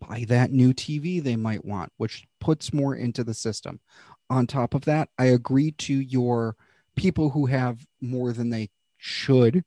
buy 0.01 0.25
that 0.29 0.51
new 0.51 0.75
TV 0.75 1.23
they 1.23 1.37
might 1.37 1.65
want, 1.65 1.93
which 1.97 2.27
puts 2.41 2.73
more 2.73 2.95
into 2.95 3.25
the 3.25 3.35
system. 3.35 3.81
On 4.29 4.47
top 4.47 4.75
of 4.75 4.85
that, 4.87 5.09
I 5.19 5.27
agree 5.27 5.73
to 5.73 5.95
your 5.95 6.57
people 6.97 7.31
who 7.31 7.47
have 7.47 7.87
more 8.01 8.33
than 8.33 8.51
they 8.51 8.71
should, 8.99 9.65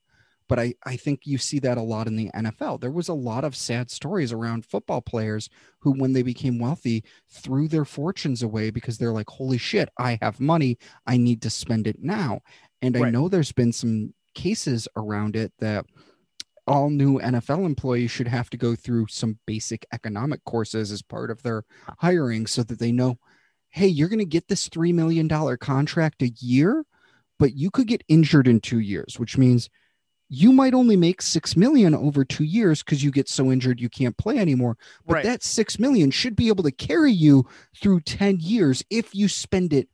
but 0.48 0.58
I, 0.58 0.74
I 0.84 0.96
think 0.96 1.20
you 1.24 1.36
see 1.36 1.58
that 1.60 1.78
a 1.78 1.82
lot 1.82 2.06
in 2.06 2.16
the 2.16 2.30
NFL. 2.34 2.80
There 2.80 2.90
was 2.90 3.08
a 3.08 3.14
lot 3.14 3.44
of 3.44 3.54
sad 3.54 3.90
stories 3.90 4.32
around 4.32 4.64
football 4.64 5.02
players 5.02 5.50
who, 5.80 5.92
when 5.92 6.14
they 6.14 6.22
became 6.22 6.58
wealthy, 6.58 7.04
threw 7.28 7.68
their 7.68 7.84
fortunes 7.84 8.42
away 8.42 8.70
because 8.70 8.96
they're 8.96 9.12
like, 9.12 9.28
holy 9.28 9.58
shit, 9.58 9.90
I 9.98 10.18
have 10.22 10.40
money. 10.40 10.78
I 11.06 11.18
need 11.18 11.42
to 11.42 11.50
spend 11.50 11.86
it 11.86 12.02
now. 12.02 12.40
And 12.80 12.96
I 12.96 13.10
know 13.10 13.28
there's 13.28 13.52
been 13.52 13.72
some 13.72 14.14
cases 14.34 14.88
around 14.96 15.36
it 15.36 15.52
that 15.58 15.84
all 16.66 16.90
new 16.90 17.18
NFL 17.18 17.64
employees 17.64 18.10
should 18.10 18.28
have 18.28 18.50
to 18.50 18.56
go 18.56 18.74
through 18.74 19.06
some 19.08 19.38
basic 19.46 19.86
economic 19.92 20.44
courses 20.44 20.92
as 20.92 21.02
part 21.02 21.30
of 21.30 21.42
their 21.42 21.64
hiring 21.98 22.46
so 22.46 22.62
that 22.62 22.78
they 22.78 22.92
know, 22.92 23.18
hey, 23.70 23.86
you're 23.86 24.08
going 24.08 24.18
to 24.18 24.24
get 24.24 24.48
this 24.48 24.68
$3 24.68 24.94
million 24.94 25.28
contract 25.58 26.22
a 26.22 26.28
year, 26.40 26.84
but 27.38 27.54
you 27.54 27.70
could 27.70 27.86
get 27.86 28.04
injured 28.08 28.48
in 28.48 28.60
two 28.60 28.80
years, 28.80 29.18
which 29.18 29.38
means 29.38 29.68
you 30.28 30.52
might 30.52 30.74
only 30.74 30.96
make 30.96 31.22
6 31.22 31.56
million 31.56 31.94
over 31.94 32.24
two 32.24 32.44
years 32.44 32.82
because 32.82 33.02
you 33.02 33.10
get 33.10 33.28
so 33.28 33.50
injured 33.50 33.80
you 33.80 33.88
can't 33.88 34.16
play 34.18 34.38
anymore. 34.38 34.76
But 35.06 35.14
Right. 35.14 35.24
that 35.24 35.42
6 35.42 35.78
million 35.78 36.10
should 36.10 36.36
be 36.36 36.48
able 36.48 36.64
to 36.64 36.70
carry 36.70 37.12
you 37.12 37.46
through 37.80 38.00
10 38.00 38.38
years 38.40 38.84
if 38.90 39.14
you 39.14 39.28
spend 39.28 39.72
it 39.72 39.88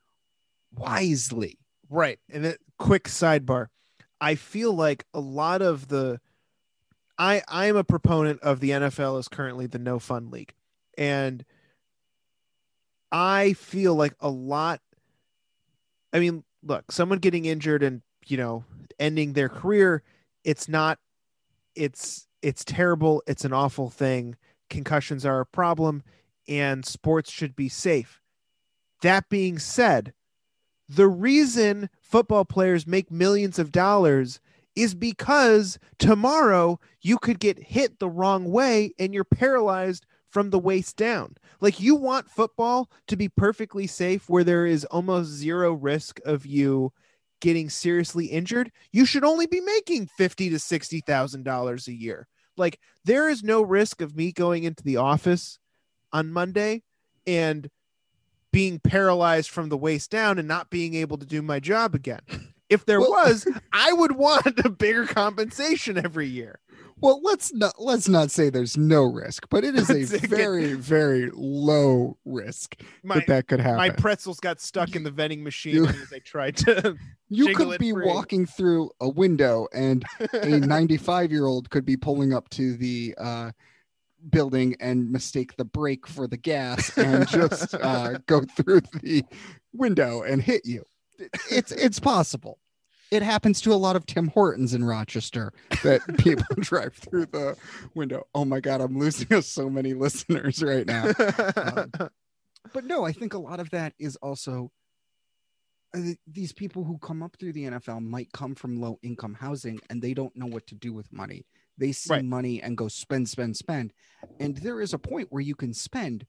wisely. 0.72 1.58
Right. 1.88 2.18
And 2.28 2.44
a 2.46 2.56
quick 2.78 3.04
sidebar. 3.04 3.68
I 4.20 4.34
feel 4.34 4.72
like 4.72 5.04
a 5.14 5.20
lot 5.20 5.62
of 5.62 5.86
the 5.88 6.20
I 7.16 7.42
I 7.46 7.66
am 7.66 7.76
a 7.76 7.84
proponent 7.84 8.40
of 8.40 8.58
the 8.58 8.70
NFL 8.70 9.20
is 9.20 9.28
currently 9.28 9.66
the 9.68 9.78
no 9.78 10.00
fun 10.00 10.30
league, 10.30 10.52
and 10.98 11.44
I 13.12 13.52
feel 13.52 13.94
like 13.94 14.14
a 14.18 14.28
lot. 14.28 14.80
I 16.12 16.18
mean, 16.18 16.42
look, 16.64 16.90
someone 16.90 17.18
getting 17.18 17.44
injured 17.44 17.82
and 17.82 18.02
you 18.26 18.36
know 18.36 18.64
ending 18.98 19.32
their 19.32 19.48
career, 19.48 20.02
it's 20.44 20.68
not, 20.68 20.98
it's 21.74 22.26
it's 22.42 22.64
terrible. 22.64 23.22
It's 23.26 23.44
an 23.44 23.52
awful 23.52 23.90
thing. 23.90 24.36
Concussions 24.70 25.24
are 25.24 25.40
a 25.40 25.46
problem, 25.46 26.02
and 26.48 26.84
sports 26.84 27.30
should 27.30 27.54
be 27.54 27.68
safe. 27.68 28.20
That 29.02 29.28
being 29.28 29.58
said, 29.58 30.12
the 30.88 31.08
reason 31.08 31.90
football 32.00 32.44
players 32.44 32.86
make 32.86 33.10
millions 33.10 33.58
of 33.58 33.72
dollars 33.72 34.40
is 34.76 34.94
because 34.94 35.78
tomorrow 35.98 36.80
you 37.00 37.18
could 37.18 37.38
get 37.38 37.58
hit 37.58 37.98
the 37.98 38.08
wrong 38.08 38.50
way 38.50 38.92
and 38.98 39.14
you're 39.14 39.24
paralyzed 39.24 40.04
from 40.34 40.50
the 40.50 40.58
waist 40.58 40.96
down. 40.96 41.36
Like 41.60 41.78
you 41.80 41.94
want 41.94 42.28
football 42.28 42.90
to 43.06 43.16
be 43.16 43.28
perfectly 43.28 43.86
safe 43.86 44.28
where 44.28 44.42
there 44.44 44.66
is 44.66 44.84
almost 44.86 45.30
zero 45.30 45.72
risk 45.72 46.18
of 46.26 46.44
you 46.44 46.92
getting 47.40 47.70
seriously 47.70 48.26
injured. 48.26 48.72
You 48.90 49.06
should 49.06 49.24
only 49.24 49.46
be 49.46 49.60
making 49.60 50.08
50 50.18 50.50
to 50.50 50.58
60,000 50.58 51.44
dollars 51.44 51.86
a 51.86 51.94
year. 51.94 52.26
Like 52.56 52.80
there 53.04 53.28
is 53.28 53.44
no 53.44 53.62
risk 53.62 54.00
of 54.02 54.16
me 54.16 54.32
going 54.32 54.64
into 54.64 54.82
the 54.82 54.96
office 54.96 55.58
on 56.12 56.32
Monday 56.32 56.82
and 57.26 57.70
being 58.52 58.80
paralyzed 58.80 59.50
from 59.50 59.68
the 59.68 59.76
waist 59.76 60.10
down 60.10 60.38
and 60.38 60.48
not 60.48 60.68
being 60.68 60.94
able 60.94 61.16
to 61.18 61.26
do 61.26 61.42
my 61.42 61.60
job 61.60 61.94
again. 61.94 62.20
If 62.68 62.86
there 62.86 63.00
Well- 63.00 63.10
was, 63.10 63.46
I 63.72 63.92
would 63.92 64.12
want 64.12 64.58
a 64.64 64.68
bigger 64.68 65.06
compensation 65.06 65.96
every 65.96 66.26
year. 66.26 66.58
Well, 67.00 67.20
let's 67.22 67.52
not 67.52 67.74
let's 67.78 68.08
not 68.08 68.30
say 68.30 68.50
there's 68.50 68.76
no 68.76 69.02
risk, 69.04 69.48
but 69.50 69.64
it 69.64 69.74
is 69.74 69.90
a 69.90 70.04
very 70.26 70.74
very 70.74 71.30
low 71.34 72.16
risk 72.24 72.80
My 73.02 73.16
that 73.16 73.26
that 73.26 73.48
could 73.48 73.60
happen. 73.60 73.76
my 73.76 73.90
pretzels 73.90 74.40
got 74.40 74.60
stuck 74.60 74.94
in 74.96 75.02
the 75.02 75.10
vending 75.10 75.42
machine 75.42 75.74
You- 75.74 75.86
as 75.86 76.12
I 76.12 76.20
tried 76.20 76.56
to. 76.58 76.96
you 77.28 77.54
could 77.54 77.78
be 77.78 77.92
free. 77.92 78.06
walking 78.06 78.46
through 78.46 78.90
a 79.00 79.08
window 79.08 79.66
and 79.74 80.04
a 80.32 80.48
95 80.60 81.30
year 81.32 81.46
old 81.46 81.68
could 81.70 81.84
be 81.84 81.96
pulling 81.96 82.32
up 82.32 82.48
to 82.50 82.76
the 82.76 83.14
uh, 83.18 83.50
building 84.30 84.74
and 84.80 85.10
mistake 85.10 85.56
the 85.56 85.64
brake 85.64 86.06
for 86.06 86.26
the 86.26 86.36
gas 86.36 86.96
and 86.96 87.28
just 87.28 87.74
uh, 87.74 88.18
go 88.26 88.42
through 88.56 88.80
the 89.02 89.24
window 89.72 90.22
and 90.22 90.40
hit 90.42 90.62
you. 90.64 90.84
It's 91.50 91.70
it's 91.72 92.00
possible. 92.00 92.58
It 93.10 93.22
happens 93.22 93.60
to 93.62 93.72
a 93.72 93.76
lot 93.76 93.96
of 93.96 94.06
Tim 94.06 94.28
Hortons 94.28 94.74
in 94.74 94.84
Rochester 94.84 95.52
that 95.82 96.00
people 96.18 96.46
drive 96.58 96.94
through 96.94 97.26
the 97.26 97.56
window. 97.94 98.26
Oh 98.34 98.44
my 98.44 98.60
god, 98.60 98.80
I'm 98.80 98.98
losing 98.98 99.40
so 99.42 99.70
many 99.70 99.94
listeners 99.94 100.62
right 100.62 100.86
now. 100.86 101.12
Um, 101.56 101.92
but 102.72 102.84
no, 102.84 103.04
I 103.04 103.12
think 103.12 103.34
a 103.34 103.38
lot 103.38 103.60
of 103.60 103.70
that 103.70 103.92
is 103.98 104.16
also 104.16 104.72
uh, 105.94 106.00
these 106.26 106.52
people 106.52 106.82
who 106.82 106.98
come 106.98 107.22
up 107.22 107.36
through 107.38 107.52
the 107.52 107.64
NFL 107.64 108.02
might 108.02 108.32
come 108.32 108.54
from 108.54 108.80
low 108.80 108.98
income 109.02 109.34
housing 109.34 109.78
and 109.90 110.02
they 110.02 110.14
don't 110.14 110.34
know 110.34 110.46
what 110.46 110.66
to 110.68 110.74
do 110.74 110.92
with 110.92 111.12
money. 111.12 111.46
They 111.78 111.92
see 111.92 112.10
Right. 112.14 112.24
money 112.24 112.60
and 112.62 112.76
go 112.76 112.88
spend, 112.88 113.28
spend, 113.28 113.56
spend. 113.56 113.92
And 114.40 114.56
there 114.56 114.80
is 114.80 114.92
a 114.92 114.98
point 114.98 115.28
where 115.30 115.42
you 115.42 115.54
can 115.54 115.72
spend, 115.74 116.26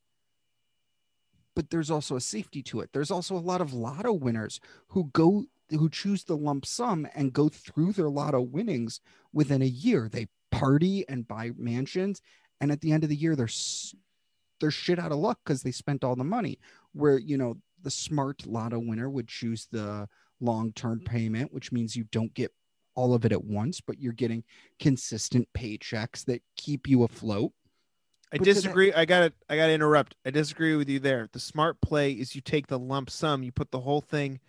but 1.55 1.69
there's 1.69 1.89
also 1.89 2.15
a 2.15 2.21
safety 2.21 2.61
to 2.63 2.81
it. 2.81 2.89
There's 2.93 3.11
also 3.11 3.35
a 3.35 3.39
lot 3.39 3.61
of 3.61 3.73
lotto 3.73 4.13
winners 4.13 4.59
who 4.89 5.05
go 5.13 5.45
who 5.69 5.89
choose 5.89 6.23
the 6.23 6.37
lump 6.37 6.65
sum 6.65 7.07
and 7.15 7.33
go 7.33 7.49
through 7.49 7.93
their 7.93 8.09
lotto 8.09 8.41
winnings 8.41 8.99
within 9.33 9.61
a 9.61 9.65
year. 9.65 10.09
They 10.09 10.27
party 10.51 11.05
and 11.09 11.27
buy 11.27 11.51
mansions, 11.57 12.21
and 12.61 12.71
at 12.71 12.81
the 12.81 12.91
end 12.91 13.03
of 13.03 13.09
the 13.09 13.15
year, 13.15 13.35
they're 13.35 13.49
they're 14.59 14.71
shit 14.71 14.99
out 14.99 15.11
of 15.11 15.17
luck 15.17 15.39
because 15.43 15.63
they 15.63 15.71
spent 15.71 16.03
all 16.03 16.15
the 16.15 16.23
money. 16.23 16.59
Where 16.93 17.17
you 17.17 17.37
know 17.37 17.57
the 17.81 17.91
smart 17.91 18.45
lotto 18.45 18.79
winner 18.79 19.09
would 19.09 19.27
choose 19.27 19.67
the 19.71 20.07
long 20.39 20.71
term 20.73 20.99
mm-hmm. 20.99 21.15
payment, 21.15 21.53
which 21.53 21.71
means 21.71 21.95
you 21.95 22.05
don't 22.11 22.33
get 22.33 22.51
all 22.95 23.13
of 23.13 23.25
it 23.25 23.31
at 23.31 23.43
once, 23.43 23.81
but 23.81 23.99
you're 23.99 24.13
getting 24.13 24.43
consistent 24.79 25.47
paychecks 25.53 26.23
that 26.25 26.41
keep 26.55 26.87
you 26.87 27.03
afloat. 27.03 27.51
I 28.31 28.37
But 28.37 28.45
that- 28.45 28.53
disagree. 28.53 28.93
I 28.93 29.05
got 29.05 29.19
to 29.19 29.33
I 29.49 29.55
got 29.57 29.67
to 29.67 29.73
interrupt. 29.73 30.15
I 30.25 30.31
disagree 30.31 30.75
with 30.75 30.89
you 30.89 30.99
there. 30.99 31.29
The 31.31 31.39
smart 31.39 31.81
play 31.81 32.11
is 32.11 32.35
you 32.35 32.41
take 32.41 32.67
the 32.67 32.79
lump 32.79 33.09
sum, 33.09 33.43
you 33.43 33.51
put 33.51 33.71
the 33.71 33.81
whole 33.81 34.01
thing 34.01 34.39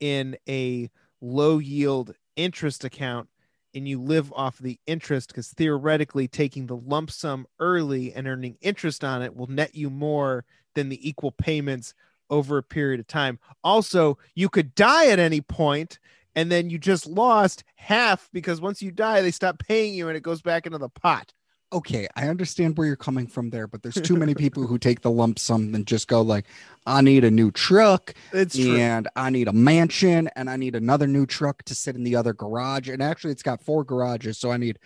in 0.00 0.36
a 0.48 0.90
low 1.20 1.58
yield 1.58 2.14
interest 2.36 2.84
account 2.84 3.28
and 3.74 3.86
you 3.86 4.00
live 4.00 4.32
off 4.32 4.58
the 4.58 4.78
interest 4.86 5.28
because 5.28 5.48
theoretically 5.48 6.26
taking 6.26 6.66
the 6.66 6.76
lump 6.76 7.10
sum 7.10 7.46
early 7.60 8.12
and 8.14 8.26
earning 8.26 8.56
interest 8.60 9.04
on 9.04 9.22
it 9.22 9.34
will 9.34 9.46
net 9.46 9.74
you 9.74 9.90
more 9.90 10.44
than 10.74 10.88
the 10.88 11.08
equal 11.08 11.32
payments 11.32 11.94
over 12.30 12.58
a 12.58 12.62
period 12.62 13.00
of 13.00 13.06
time. 13.06 13.38
Also, 13.64 14.18
you 14.34 14.48
could 14.48 14.74
die 14.74 15.08
at 15.08 15.18
any 15.18 15.40
point 15.40 15.98
and 16.34 16.52
then 16.52 16.70
you 16.70 16.78
just 16.78 17.06
lost 17.06 17.64
half 17.76 18.28
because 18.32 18.60
once 18.60 18.80
you 18.80 18.90
die 18.90 19.22
they 19.22 19.30
stop 19.30 19.58
paying 19.58 19.94
you 19.94 20.08
and 20.08 20.16
it 20.16 20.22
goes 20.22 20.42
back 20.42 20.66
into 20.66 20.78
the 20.78 20.88
pot. 20.88 21.32
Okay, 21.72 22.08
I 22.16 22.28
understand 22.28 22.78
where 22.78 22.86
you're 22.86 22.96
coming 22.96 23.26
from 23.26 23.50
there, 23.50 23.66
but 23.66 23.82
there's 23.82 24.00
too 24.00 24.16
many 24.16 24.34
people 24.34 24.66
who 24.66 24.78
take 24.88 25.02
the 25.02 25.10
lump 25.10 25.38
sum 25.38 25.74
and 25.74 25.86
just 25.86 26.08
go 26.08 26.22
like, 26.22 26.46
I 26.86 27.00
need 27.02 27.24
a 27.24 27.30
new 27.30 27.50
truck 27.50 28.14
It's 28.32 28.56
true. 28.56 28.76
and 28.76 29.06
I 29.16 29.30
need 29.30 29.48
a 29.48 29.52
mansion 29.52 30.28
and 30.36 30.48
I 30.48 30.56
need 30.56 30.74
another 30.74 31.06
new 31.06 31.26
truck 31.26 31.62
to 31.64 31.74
sit 31.74 31.94
in 31.96 32.04
the 32.04 32.16
other 32.16 32.32
garage. 32.32 32.88
And 32.88 33.02
actually, 33.02 33.32
it's 33.32 33.42
got 33.42 33.60
four 33.62 33.84
garages, 33.84 34.38
so 34.38 34.50
I 34.50 34.56
need 34.56 34.78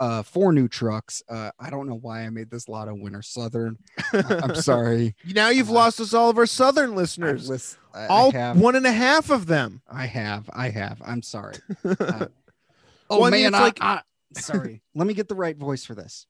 uh 0.00 0.22
four 0.24 0.52
new 0.52 0.66
trucks. 0.68 1.22
Uh, 1.28 1.50
I 1.58 1.70
don't 1.70 1.88
know 1.88 1.94
why 1.94 2.22
I 2.22 2.30
made 2.30 2.50
this 2.50 2.68
lot 2.68 2.88
of 2.88 2.98
winter 2.98 3.22
southern. 3.22 3.78
I'm 4.12 4.54
sorry. 4.56 5.14
Now 5.24 5.50
you've 5.50 5.70
Uh, 5.70 5.74
lost 5.74 6.00
us 6.00 6.12
all 6.12 6.30
of 6.30 6.36
our 6.36 6.46
southern 6.46 6.94
listeners. 6.96 7.48
lis- 7.48 7.76
I, 7.94 8.02
I 8.02 8.06
all 8.08 8.32
have, 8.32 8.58
one 8.58 8.74
and 8.76 8.86
a 8.86 8.92
half 8.92 9.30
of 9.30 9.46
them. 9.46 9.80
I 9.90 10.06
have, 10.06 10.50
I 10.52 10.68
have. 10.70 11.00
I'm 11.04 11.22
sorry. 11.22 11.54
Uh, 11.84 12.26
oh 13.10 13.18
Well, 13.20 13.24
I 13.24 13.30
mean, 13.30 13.42
man, 13.42 13.54
it's 13.54 13.56
I, 13.56 13.62
like- 13.62 13.78
I- 13.80 14.02
sorry. 14.34 14.82
Let 14.94 15.06
me 15.06 15.14
get 15.14 15.28
the 15.28 15.34
right 15.34 15.56
voice 15.56 15.84
for 15.84 15.94
this. 15.94 16.26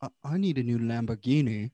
Uh, 0.00 0.08
I 0.24 0.36
need 0.36 0.58
a 0.58 0.62
new 0.62 0.78
Lamborghini. 0.78 1.70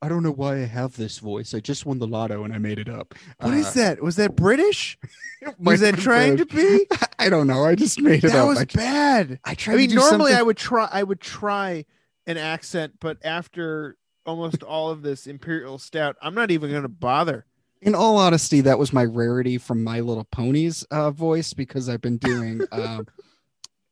I 0.00 0.08
don't 0.08 0.22
know 0.22 0.30
why 0.30 0.54
I 0.56 0.66
have 0.66 0.96
this 0.96 1.18
voice. 1.18 1.54
I 1.54 1.60
just 1.60 1.84
won 1.84 1.98
the 1.98 2.06
lotto 2.06 2.44
and 2.44 2.52
I 2.54 2.58
made 2.58 2.78
it 2.78 2.88
up. 2.88 3.14
What 3.40 3.54
is 3.54 3.66
Uh, 3.68 3.72
that? 3.74 4.02
Was 4.02 4.14
that 4.16 4.36
British? 4.36 4.96
Was 5.58 5.80
that 5.80 5.96
trying 5.96 6.36
to 6.36 6.46
be? 6.46 6.86
I 7.18 7.28
don't 7.28 7.46
know. 7.48 7.64
I 7.64 7.74
just 7.74 8.00
made 8.00 8.22
it 8.24 8.28
That 8.28 8.36
up. 8.36 8.44
That 8.44 8.46
was 8.46 8.58
I, 8.60 8.64
bad. 8.66 9.40
I 9.44 9.54
tried 9.54 9.74
I 9.74 9.76
mean, 9.78 9.94
normally 9.94 10.34
I 10.34 10.42
would 10.42 10.56
try. 10.56 10.88
I 10.92 11.02
would 11.02 11.20
try 11.20 11.84
an 12.26 12.36
accent, 12.36 12.94
but 13.00 13.18
after 13.24 13.96
almost 14.26 14.62
all 14.62 14.90
of 14.90 15.02
this 15.02 15.26
imperial 15.26 15.78
stout, 15.78 16.14
I'm 16.22 16.34
not 16.34 16.50
even 16.52 16.70
going 16.70 16.82
to 16.82 16.88
bother. 16.88 17.46
in 17.80 17.94
all 17.94 18.18
honesty, 18.18 18.60
that 18.60 18.78
was 18.78 18.92
my 18.92 19.04
rarity 19.04 19.58
from 19.58 19.82
My 19.82 19.98
Little 20.00 20.24
Ponies 20.24 20.84
uh, 20.90 21.10
voice 21.10 21.54
because 21.54 21.88
I've 21.88 22.00
been 22.02 22.18
doing 22.18 22.60
um, 22.72 23.06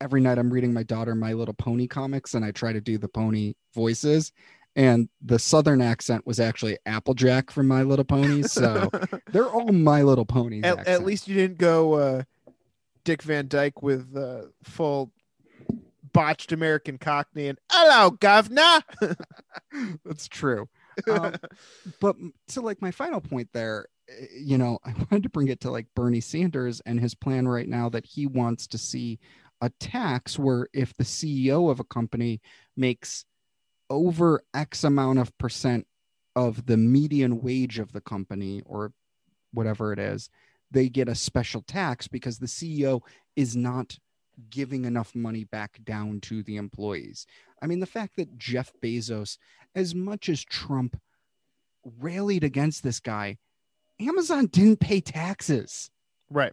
every 0.01 0.21
night. 0.21 0.39
I'm 0.39 0.53
reading 0.53 0.73
my 0.73 0.83
daughter 0.83 1.15
My 1.15 1.33
Little 1.33 1.55
Pony 1.55 1.87
comics, 1.87 2.35
and 2.35 2.45
I 2.45 2.51
try 2.51 2.73
to 2.73 2.81
do 2.81 2.99
the 2.99 3.09
pony 3.09 3.55
voices. 3.75 4.33
And 4.75 5.09
the 5.23 5.39
southern 5.39 5.81
accent 5.81 6.27
was 6.27 6.39
actually 6.39 6.77
Applejack 6.85 7.51
from 7.51 7.67
My 7.67 7.83
Little 7.83 8.05
Ponies, 8.05 8.53
so 8.53 8.91
they're 9.33 9.49
all 9.49 9.73
My 9.73 10.03
Little 10.03 10.27
Ponies. 10.27 10.65
at, 10.65 10.87
at 10.87 11.05
least 11.05 11.29
you 11.29 11.35
didn't 11.35 11.57
go 11.59 11.95
uh, 11.95 12.23
Dick 13.05 13.23
Van 13.23 13.49
Dyke 13.49 13.83
with 13.83 14.15
uh, 14.15 14.43
full 14.65 15.13
botched 16.17 16.51
American 16.53 16.97
Cockney 16.97 17.49
and 17.49 17.59
hello, 17.71 18.11
governor. 18.11 18.81
that's 20.05 20.29
true. 20.29 20.69
Um, 21.11 21.35
but 22.01 22.17
to 22.49 22.63
like 22.63 22.81
my 22.81 22.91
final 22.91 23.21
point 23.21 23.51
there, 23.53 23.85
eh, 24.09 24.29
you 24.35 24.57
know, 24.57 24.79
I 24.83 24.95
wanted 24.95 25.25
to 25.25 25.29
bring 25.29 25.49
it 25.49 25.61
to 25.61 25.71
like 25.71 25.87
Bernie 25.95 26.23
Sanders 26.23 26.81
and 26.87 26.99
his 26.99 27.15
plan 27.15 27.47
right 27.47 27.69
now 27.69 27.91
that 27.91 28.07
he 28.07 28.27
wants 28.27 28.67
to 28.69 28.79
see 28.79 29.19
a 29.61 29.71
tax 29.81 30.39
where 30.39 30.69
if 30.73 30.95
the 30.95 31.05
CEO 31.05 31.71
of 31.71 31.81
a 31.81 31.85
company 31.85 32.41
makes 32.77 33.25
over 33.89 34.43
X 34.55 34.85
amount 34.85 35.19
of 35.19 35.37
percent 35.39 35.87
of 36.35 36.67
the 36.67 36.77
median 36.77 37.41
wage 37.41 37.79
of 37.79 37.93
the 37.93 38.01
company 38.01 38.63
or 38.67 38.93
whatever 39.53 39.93
it 39.93 39.99
is, 39.99 40.29
they 40.71 40.89
get 40.89 41.09
a 41.09 41.15
special 41.15 41.63
tax 41.63 42.09
because 42.09 42.39
the 42.39 42.47
CEO 42.47 43.01
is 43.37 43.57
not 43.57 43.99
giving 44.51 44.85
enough 44.85 45.15
money 45.15 45.45
back 45.45 45.79
down 45.85 46.21
to 46.21 46.43
the 46.43 46.57
employees. 46.57 47.27
I 47.63 47.67
mean, 47.67 47.81
the 47.81 47.87
fact 47.87 48.17
that 48.17 48.37
Jeff 48.37 48.71
Bezos, 48.83 49.39
as 49.75 49.95
much 49.95 50.29
as 50.29 50.45
Trump 50.45 51.01
rallied 51.99 52.45
against 52.45 52.83
this 52.83 53.01
guy, 53.01 53.39
Amazon 53.99 54.47
didn't 54.47 54.81
pay 54.81 55.01
taxes. 55.01 55.91
right. 56.31 56.53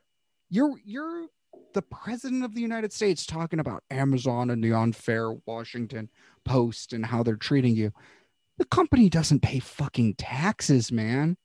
You're 0.49 0.78
you're 0.86 1.26
the 1.74 1.82
president 1.82 2.43
of 2.43 2.54
the 2.56 2.62
United 2.62 2.93
States 2.93 3.26
talking 3.26 3.60
about 3.60 3.84
Amazon 3.89 4.49
and 4.49 4.64
the 4.64 4.74
unfair 4.74 5.34
Washington 5.45 6.10
Post 6.45 6.93
and 6.93 7.06
how 7.06 7.24
they're 7.24 7.36
treating 7.36 7.76
you. 7.76 7.91
The 8.58 8.66
company 8.66 9.10
doesn't 9.10 9.41
pay 9.41 9.60
fucking 9.60 10.16
taxes, 10.16 10.91
man. 10.91 11.38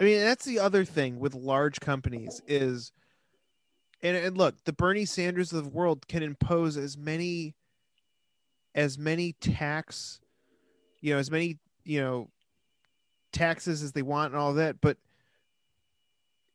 I 0.00 0.04
mean, 0.04 0.20
that's 0.20 0.44
the 0.44 0.58
other 0.58 0.84
thing 0.84 1.20
with 1.20 1.34
large 1.34 1.78
companies 1.78 2.42
is, 2.48 2.90
and, 4.02 4.16
and 4.16 4.36
look, 4.36 4.56
the 4.64 4.72
Bernie 4.72 5.04
Sanders 5.04 5.52
of 5.52 5.62
the 5.62 5.70
world 5.70 6.08
can 6.08 6.22
impose 6.22 6.76
as 6.76 6.96
many 6.96 7.54
as 8.74 8.98
many 8.98 9.34
tax, 9.34 10.18
you 11.00 11.12
know, 11.12 11.18
as 11.18 11.30
many, 11.30 11.58
you 11.84 12.00
know, 12.00 12.30
taxes 13.32 13.82
as 13.82 13.92
they 13.92 14.02
want 14.02 14.32
and 14.32 14.40
all 14.40 14.54
that, 14.54 14.80
but 14.80 14.96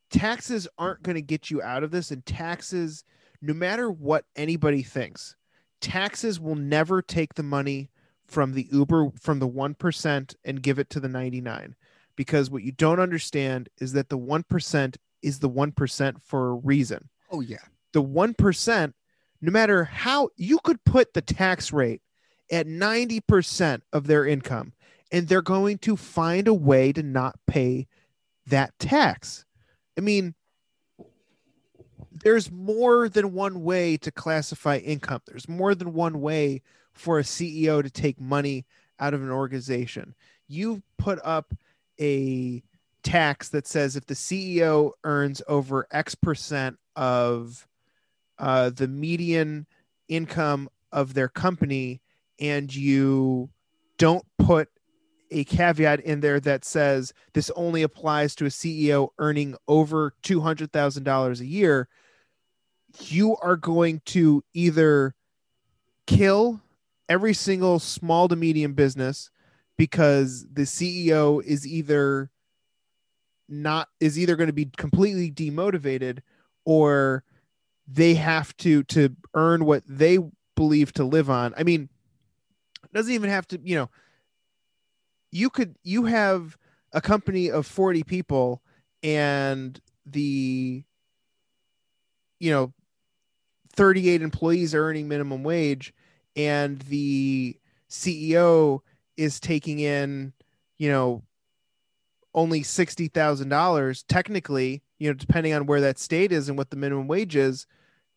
taxes 0.09 0.67
aren't 0.77 1.03
going 1.03 1.15
to 1.15 1.21
get 1.21 1.49
you 1.49 1.61
out 1.61 1.83
of 1.83 1.91
this 1.91 2.11
and 2.11 2.25
taxes 2.25 3.03
no 3.41 3.53
matter 3.53 3.89
what 3.91 4.25
anybody 4.35 4.83
thinks 4.83 5.35
taxes 5.81 6.39
will 6.39 6.55
never 6.55 7.01
take 7.01 7.33
the 7.33 7.43
money 7.43 7.89
from 8.25 8.53
the 8.53 8.67
uber 8.71 9.09
from 9.19 9.39
the 9.39 9.47
1% 9.47 10.35
and 10.43 10.61
give 10.61 10.79
it 10.79 10.89
to 10.89 10.99
the 10.99 11.07
99 11.07 11.75
because 12.15 12.49
what 12.49 12.63
you 12.63 12.71
don't 12.71 12.99
understand 12.99 13.69
is 13.79 13.93
that 13.93 14.09
the 14.09 14.17
1% 14.17 14.97
is 15.21 15.39
the 15.39 15.49
1% 15.49 16.21
for 16.21 16.49
a 16.49 16.55
reason. 16.55 17.09
Oh 17.31 17.41
yeah. 17.41 17.57
the 17.93 18.03
1% 18.03 18.93
no 19.39 19.51
matter 19.51 19.83
how 19.83 20.29
you 20.35 20.57
could 20.63 20.83
put 20.83 21.13
the 21.13 21.21
tax 21.21 21.71
rate 21.71 22.01
at 22.51 22.65
90% 22.65 23.81
of 23.93 24.07
their 24.07 24.25
income 24.25 24.73
and 25.11 25.27
they're 25.27 25.41
going 25.41 25.77
to 25.79 25.95
find 25.95 26.47
a 26.47 26.53
way 26.53 26.91
to 26.91 27.03
not 27.03 27.35
pay 27.45 27.87
that 28.47 28.77
tax 28.79 29.45
i 29.97 30.01
mean 30.01 30.33
there's 32.23 32.51
more 32.51 33.09
than 33.09 33.33
one 33.33 33.63
way 33.63 33.97
to 33.97 34.11
classify 34.11 34.77
income. 34.77 35.21
There's 35.27 35.47
more 35.47 35.75
than 35.75 35.93
one 35.93 36.21
way 36.21 36.61
for 36.93 37.19
a 37.19 37.23
ceo 37.23 37.83
to 37.83 37.89
take 37.89 38.19
money 38.19 38.65
out 38.99 39.13
of 39.13 39.21
an 39.21 39.31
organization. 39.31 40.15
You 40.47 40.81
put 40.97 41.19
up 41.23 41.53
a 41.99 42.63
tax 43.03 43.49
that 43.49 43.67
says 43.67 43.95
if 43.95 44.05
the 44.05 44.13
ceo 44.13 44.91
earns 45.03 45.41
over 45.47 45.87
x 45.91 46.15
percent 46.15 46.77
of 46.95 47.67
uh, 48.39 48.69
the 48.71 48.87
median 48.87 49.65
income 50.07 50.69
of 50.91 51.13
their 51.13 51.29
company 51.29 52.01
and 52.39 52.73
you 52.73 53.49
don't 53.97 54.25
put 54.37 54.69
a 55.31 55.43
caveat 55.43 55.99
in 56.01 56.19
there 56.19 56.39
that 56.39 56.65
says 56.65 57.13
this 57.33 57.49
only 57.55 57.83
applies 57.83 58.35
to 58.35 58.45
a 58.45 58.49
CEO 58.49 59.09
earning 59.19 59.55
over 59.67 60.13
$200,000 60.23 61.39
a 61.39 61.45
year, 61.45 61.87
you 62.99 63.35
are 63.37 63.55
going 63.55 64.01
to 64.05 64.43
either 64.53 65.15
kill 66.05 66.61
every 67.09 67.33
single 67.33 67.79
small 67.79 68.27
to 68.27 68.35
medium 68.35 68.73
business 68.73 69.29
because 69.77 70.45
the 70.51 70.63
CEO 70.63 71.43
is 71.43 71.67
either 71.67 72.31
not 73.49 73.87
is 73.99 74.19
either 74.19 74.35
going 74.35 74.47
to 74.47 74.53
be 74.53 74.69
completely 74.77 75.31
demotivated 75.31 76.19
or 76.65 77.23
they 77.87 78.13
have 78.15 78.55
to 78.57 78.83
to 78.83 79.15
earn 79.33 79.63
what 79.63 79.83
they 79.87 80.19
believe 80.55 80.91
to 80.93 81.05
live 81.05 81.29
on. 81.29 81.53
I 81.57 81.63
mean, 81.63 81.87
it 82.83 82.93
doesn't 82.93 83.13
even 83.13 83.29
have 83.29 83.47
to, 83.49 83.59
you 83.63 83.75
know, 83.75 83.89
you 85.31 85.49
could 85.49 85.75
you 85.83 86.05
have 86.05 86.57
a 86.93 87.01
company 87.01 87.49
of 87.51 87.65
40 87.65 88.03
people 88.03 88.61
and 89.03 89.79
the 90.05 90.83
you 92.39 92.51
know 92.51 92.73
38 93.75 94.21
employees 94.21 94.73
are 94.73 94.83
earning 94.83 95.07
minimum 95.07 95.43
wage 95.43 95.93
and 96.35 96.79
the 96.81 97.57
CEO 97.89 98.81
is 99.17 99.39
taking 99.39 99.79
in, 99.79 100.33
you 100.77 100.89
know, 100.89 101.23
only 102.33 102.61
$60,000 102.61 104.03
technically, 104.07 104.83
you 104.99 105.09
know, 105.09 105.13
depending 105.13 105.53
on 105.53 105.65
where 105.65 105.81
that 105.81 105.97
state 105.97 106.31
is 106.31 106.47
and 106.47 106.57
what 106.57 106.69
the 106.69 106.75
minimum 106.75 107.07
wage 107.07 107.35
is, 107.35 107.65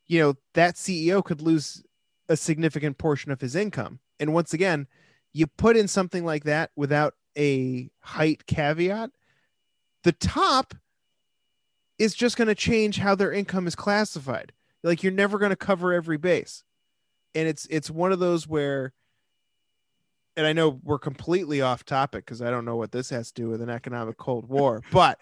you 0.06 0.20
know, 0.20 0.34
that 0.54 0.74
CEO 0.74 1.24
could 1.24 1.40
lose 1.40 1.82
a 2.28 2.36
significant 2.36 2.98
portion 2.98 3.32
of 3.32 3.40
his 3.40 3.56
income. 3.56 4.00
And 4.18 4.34
once 4.34 4.52
again, 4.52 4.86
you 5.33 5.47
put 5.47 5.76
in 5.76 5.89
something 5.89 6.24
like 6.24 6.45
that 6.45 6.70
without 6.76 7.14
a 7.37 7.91
height 8.01 8.47
caveat, 8.47 9.11
the 10.03 10.12
top 10.12 10.74
is 11.99 12.14
just 12.14 12.37
going 12.37 12.49
to 12.49 12.55
change 12.55 12.99
how 12.99 13.14
their 13.14 13.33
income 13.33 13.66
is 13.66 13.74
classified. 13.74 14.53
Like 14.83 15.03
you're 15.03 15.12
never 15.12 15.39
going 15.39 15.51
to 15.51 15.57
cover 15.57 15.93
every 15.93 16.16
base. 16.16 16.64
And 17.35 17.47
it's 17.47 17.66
it's 17.66 17.91
one 17.91 18.11
of 18.11 18.18
those 18.18 18.49
where 18.49 18.93
and 20.37 20.47
I 20.47 20.53
know 20.53 20.81
we're 20.83 20.99
completely 20.99 21.61
off 21.61 21.85
topic 21.85 22.24
because 22.24 22.41
I 22.41 22.51
don't 22.51 22.64
know 22.64 22.76
what 22.76 22.93
this 22.93 23.11
has 23.11 23.31
to 23.33 23.43
do 23.43 23.49
with 23.49 23.61
an 23.61 23.68
economic 23.68 24.16
cold 24.16 24.49
war, 24.49 24.83
but 24.91 25.18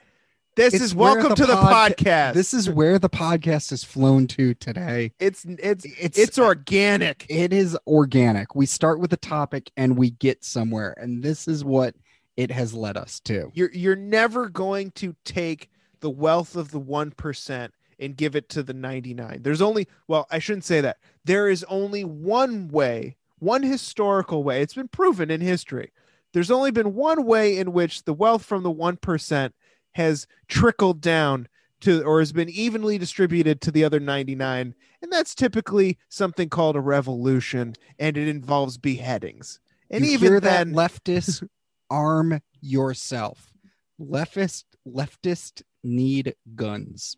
this 0.58 0.74
It's 0.74 0.82
is 0.82 0.94
welcome 0.94 1.28
the 1.28 1.34
to 1.36 1.46
the 1.46 1.54
podca- 1.54 1.94
podcast. 1.94 2.32
This 2.34 2.52
is 2.52 2.68
where 2.68 2.98
the 2.98 3.08
podcast 3.08 3.70
has 3.70 3.84
flown 3.84 4.26
to 4.26 4.54
today. 4.54 5.12
it's 5.20 5.44
it's 5.44 5.84
It's 5.84 6.18
it's 6.18 6.36
organic. 6.38 7.24
it 7.28 7.52
is 7.52 7.78
organic. 7.86 8.56
We 8.56 8.66
start 8.66 8.98
with 8.98 9.12
a 9.12 9.16
topic 9.16 9.70
and 9.76 9.96
we 9.96 10.10
get 10.10 10.44
somewhere, 10.44 10.96
and 11.00 11.22
this 11.22 11.46
is 11.46 11.64
what 11.64 11.94
it 12.36 12.50
has 12.50 12.74
led 12.74 12.96
us 12.96 13.20
to. 13.20 13.52
You're 13.54 13.70
you're 13.72 13.94
never 13.94 14.48
going 14.48 14.90
to 14.96 15.14
take 15.24 15.70
the 16.00 16.10
wealth 16.10 16.56
of 16.56 16.72
the 16.72 16.80
1% 16.80 17.68
and 18.00 18.16
give 18.16 18.34
it 18.34 18.48
to 18.48 18.62
the 18.64 18.74
99. 18.74 19.40
There's 19.42 19.62
only 19.62 19.86
well, 20.08 20.26
I 20.28 20.40
shouldn't 20.40 20.64
say 20.64 20.80
that. 20.80 20.96
There 21.24 21.48
is 21.48 21.64
only 21.68 22.02
one 22.04 22.66
way, 22.66 23.16
one 23.38 23.62
historical 23.62 24.42
way. 24.42 24.60
It's 24.62 24.74
been 24.74 24.88
proven 24.88 25.30
in 25.30 25.40
history. 25.40 25.92
There's 26.32 26.50
only 26.50 26.72
been 26.72 26.94
one 26.94 27.24
way 27.24 27.56
in 27.56 27.72
which 27.72 28.02
the 28.04 28.12
wealth 28.12 28.44
from 28.44 28.64
the 28.64 28.72
1% 28.72 29.52
has 29.92 30.26
trickled 30.48 31.00
down 31.00 31.48
to 31.80 32.02
or 32.02 32.18
has 32.20 32.32
been 32.32 32.48
evenly 32.48 32.98
distributed 32.98 33.60
to 33.60 33.70
the 33.70 33.84
other 33.84 34.00
99, 34.00 34.74
and 35.02 35.12
that's 35.12 35.34
typically 35.34 35.98
something 36.08 36.48
called 36.48 36.76
a 36.76 36.80
revolution 36.80 37.74
and 37.98 38.16
it 38.16 38.28
involves 38.28 38.78
beheadings. 38.78 39.60
And 39.90 40.04
you 40.04 40.12
even 40.12 40.40
then 40.40 40.72
that 40.72 40.92
leftists 41.04 41.46
arm 41.90 42.40
yourself. 42.60 43.52
Leftist 44.00 44.64
leftist 44.86 45.62
need 45.82 46.34
guns. 46.54 47.16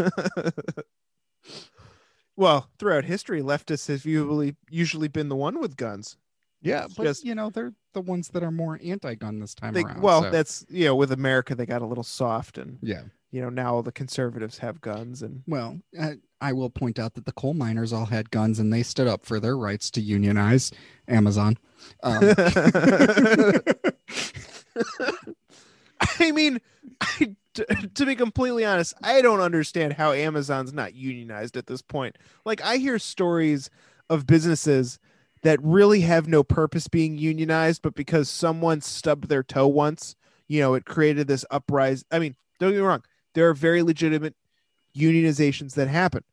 well, 2.35 2.69
throughout 2.77 3.05
history, 3.05 3.41
leftists 3.41 3.87
have 3.87 4.05
usually 4.05 4.55
usually 4.69 5.07
been 5.07 5.29
the 5.29 5.35
one 5.35 5.59
with 5.59 5.77
guns. 5.77 6.17
Yeah, 6.63 6.87
but 6.97 7.03
just- 7.03 7.23
you 7.25 7.35
know 7.35 7.49
they're 7.49 7.73
the 7.93 8.01
ones 8.01 8.29
that 8.29 8.41
are 8.43 8.51
more 8.51 8.79
anti-gun 8.83 9.39
this 9.39 9.53
time 9.53 9.73
They, 9.73 9.83
around. 9.83 10.01
well, 10.01 10.23
so- 10.23 10.29
that's 10.31 10.65
you 10.69 10.85
know, 10.85 10.95
with 10.95 11.11
America, 11.11 11.53
they 11.55 11.65
got 11.65 11.81
a 11.81 11.85
little 11.85 12.03
soft, 12.03 12.57
and 12.57 12.79
yeah. 12.81 13.03
you 13.31 13.41
know 13.41 13.49
now 13.49 13.81
the 13.81 13.91
conservatives 13.91 14.57
have 14.59 14.81
guns, 14.81 15.21
and 15.21 15.43
Well, 15.45 15.79
uh, 15.99 16.13
I 16.41 16.53
will 16.53 16.69
point 16.69 16.97
out 16.99 17.13
that 17.15 17.25
the 17.25 17.31
coal 17.33 17.53
miners 17.53 17.93
all 17.93 18.05
had 18.07 18.31
guns 18.31 18.59
and 18.59 18.73
they 18.73 18.83
stood 18.83 19.07
up 19.07 19.25
for 19.25 19.39
their 19.39 19.57
rights 19.57 19.89
to 19.91 20.01
unionize. 20.01 20.71
Amazon. 21.07 21.57
Um, 22.01 22.21
I 26.19 26.31
mean, 26.31 26.59
I, 27.01 27.35
t- 27.53 27.63
to 27.93 28.05
be 28.05 28.15
completely 28.15 28.65
honest, 28.65 28.93
I 29.03 29.21
don't 29.21 29.39
understand 29.39 29.93
how 29.93 30.11
Amazon's 30.11 30.73
not 30.73 30.95
unionized 30.95 31.55
at 31.57 31.67
this 31.67 31.81
point. 31.81 32.17
Like, 32.45 32.61
I 32.63 32.77
hear 32.77 32.99
stories 32.99 33.69
of 34.09 34.27
businesses 34.27 34.99
that 35.43 35.59
really 35.61 36.01
have 36.01 36.27
no 36.27 36.43
purpose 36.43 36.87
being 36.87 37.17
unionized, 37.17 37.81
but 37.81 37.95
because 37.95 38.29
someone 38.29 38.81
stubbed 38.81 39.29
their 39.29 39.43
toe 39.43 39.67
once, 39.67 40.15
you 40.47 40.59
know, 40.61 40.73
it 40.73 40.85
created 40.85 41.27
this 41.27 41.45
uprise. 41.51 42.03
I 42.11 42.19
mean, 42.19 42.35
don't 42.59 42.71
get 42.71 42.77
me 42.77 42.83
wrong, 42.83 43.03
there 43.33 43.49
are 43.49 43.53
very 43.53 43.83
legitimate 43.83 44.35
unionizations 44.97 45.75
that 45.75 45.87
happen, 45.87 46.23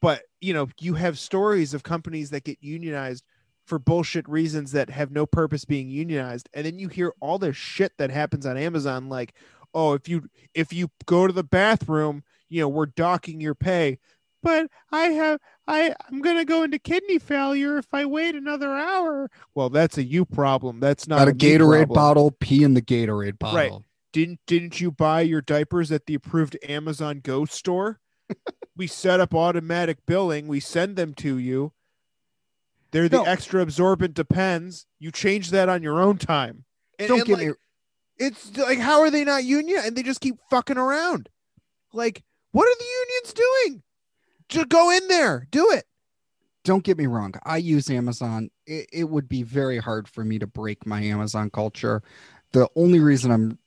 but 0.00 0.22
you 0.40 0.52
know, 0.52 0.68
you 0.80 0.94
have 0.94 1.18
stories 1.18 1.74
of 1.74 1.82
companies 1.82 2.30
that 2.30 2.44
get 2.44 2.58
unionized 2.60 3.24
for 3.66 3.78
bullshit 3.78 4.28
reasons 4.28 4.72
that 4.72 4.90
have 4.90 5.10
no 5.10 5.26
purpose 5.26 5.64
being 5.64 5.88
unionized 5.88 6.48
and 6.52 6.66
then 6.66 6.78
you 6.78 6.88
hear 6.88 7.12
all 7.20 7.38
this 7.38 7.56
shit 7.56 7.92
that 7.96 8.10
happens 8.10 8.44
on 8.44 8.56
amazon 8.56 9.08
like 9.08 9.34
oh 9.72 9.92
if 9.94 10.08
you 10.08 10.28
if 10.54 10.72
you 10.72 10.88
go 11.06 11.26
to 11.26 11.32
the 11.32 11.44
bathroom 11.44 12.22
you 12.48 12.60
know 12.60 12.68
we're 12.68 12.86
docking 12.86 13.40
your 13.40 13.54
pay 13.54 13.98
but 14.42 14.66
i 14.90 15.04
have 15.04 15.38
i 15.68 15.94
i'm 16.08 16.20
gonna 16.20 16.44
go 16.44 16.62
into 16.62 16.78
kidney 16.78 17.18
failure 17.18 17.78
if 17.78 17.86
i 17.92 18.04
wait 18.04 18.34
another 18.34 18.72
hour. 18.74 19.30
Well 19.54 19.70
that's 19.70 19.96
a 19.98 20.02
you 20.02 20.24
problem. 20.24 20.80
That's 20.80 21.06
not 21.08 21.18
got 21.18 21.28
a 21.28 21.32
me 21.32 21.38
Gatorade 21.38 21.86
problem. 21.86 21.94
bottle, 21.94 22.30
pee 22.32 22.64
in 22.64 22.74
the 22.74 22.82
Gatorade 22.82 23.38
bottle. 23.38 23.56
Right. 23.56 23.72
didn't 24.12 24.40
didn't 24.46 24.80
you 24.80 24.90
buy 24.90 25.20
your 25.22 25.40
diapers 25.40 25.90
at 25.92 26.06
the 26.06 26.14
approved 26.14 26.56
amazon 26.68 27.20
go 27.22 27.44
store? 27.44 28.00
We 28.74 28.86
set 28.86 29.20
up 29.20 29.34
automatic 29.34 29.98
billing. 30.06 30.48
We 30.48 30.58
send 30.58 30.96
them 30.96 31.12
to 31.16 31.36
you. 31.36 31.72
They're 32.90 33.08
the 33.08 33.18
No. 33.18 33.24
extra 33.24 33.60
absorbent 33.60 34.14
depends. 34.14 34.86
You 34.98 35.10
change 35.12 35.50
that 35.50 35.68
on 35.68 35.82
your 35.82 36.00
own 36.00 36.16
time. 36.16 36.64
And- 36.98 37.08
Don't 37.08 37.18
and, 37.20 37.26
get 37.26 37.38
like, 37.38 37.46
me 37.48 37.54
it's 38.18 38.56
like 38.56 38.78
how 38.78 39.00
are 39.00 39.10
they 39.10 39.24
not 39.24 39.44
union? 39.44 39.80
And 39.84 39.94
they 39.96 40.02
just 40.02 40.20
keep 40.22 40.36
fucking 40.50 40.78
around. 40.78 41.28
Like 41.92 42.22
what 42.52 42.66
are 42.66 42.74
the 42.78 42.84
unions 42.84 43.32
doing 43.34 43.82
just 44.52 44.68
go 44.68 44.90
in 44.90 45.06
there 45.08 45.46
do 45.50 45.70
it 45.70 45.84
don't 46.64 46.84
get 46.84 46.98
me 46.98 47.06
wrong. 47.06 47.34
I 47.44 47.56
use 47.56 47.90
Amazon. 47.90 48.50
It, 48.66 48.86
it 48.92 49.04
would 49.04 49.28
be 49.28 49.42
very 49.42 49.78
hard 49.78 50.08
for 50.08 50.24
me 50.24 50.38
to 50.38 50.46
break 50.46 50.86
my 50.86 51.02
Amazon 51.02 51.50
culture. 51.50 52.02
The 52.52 52.68
only 52.76 53.00
reason 53.00 53.30
I'm 53.30 53.58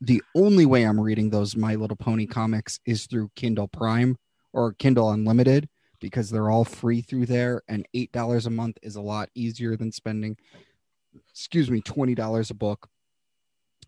the 0.00 0.22
only 0.34 0.66
way 0.66 0.82
I'm 0.82 0.98
reading 0.98 1.30
those 1.30 1.56
My 1.56 1.76
Little 1.76 1.96
Pony 1.96 2.26
comics 2.26 2.80
is 2.86 3.06
through 3.06 3.30
Kindle 3.36 3.68
Prime 3.68 4.16
or 4.52 4.72
Kindle 4.72 5.12
Unlimited 5.12 5.68
because 6.00 6.28
they're 6.28 6.50
all 6.50 6.64
free 6.64 7.02
through 7.02 7.26
there 7.26 7.62
and 7.68 7.86
$8 7.94 8.46
a 8.46 8.50
month 8.50 8.78
is 8.82 8.96
a 8.96 9.00
lot 9.00 9.28
easier 9.36 9.76
than 9.76 9.92
spending 9.92 10.36
excuse 11.30 11.70
me 11.70 11.80
$20 11.80 12.50
a 12.50 12.54
book 12.54 12.88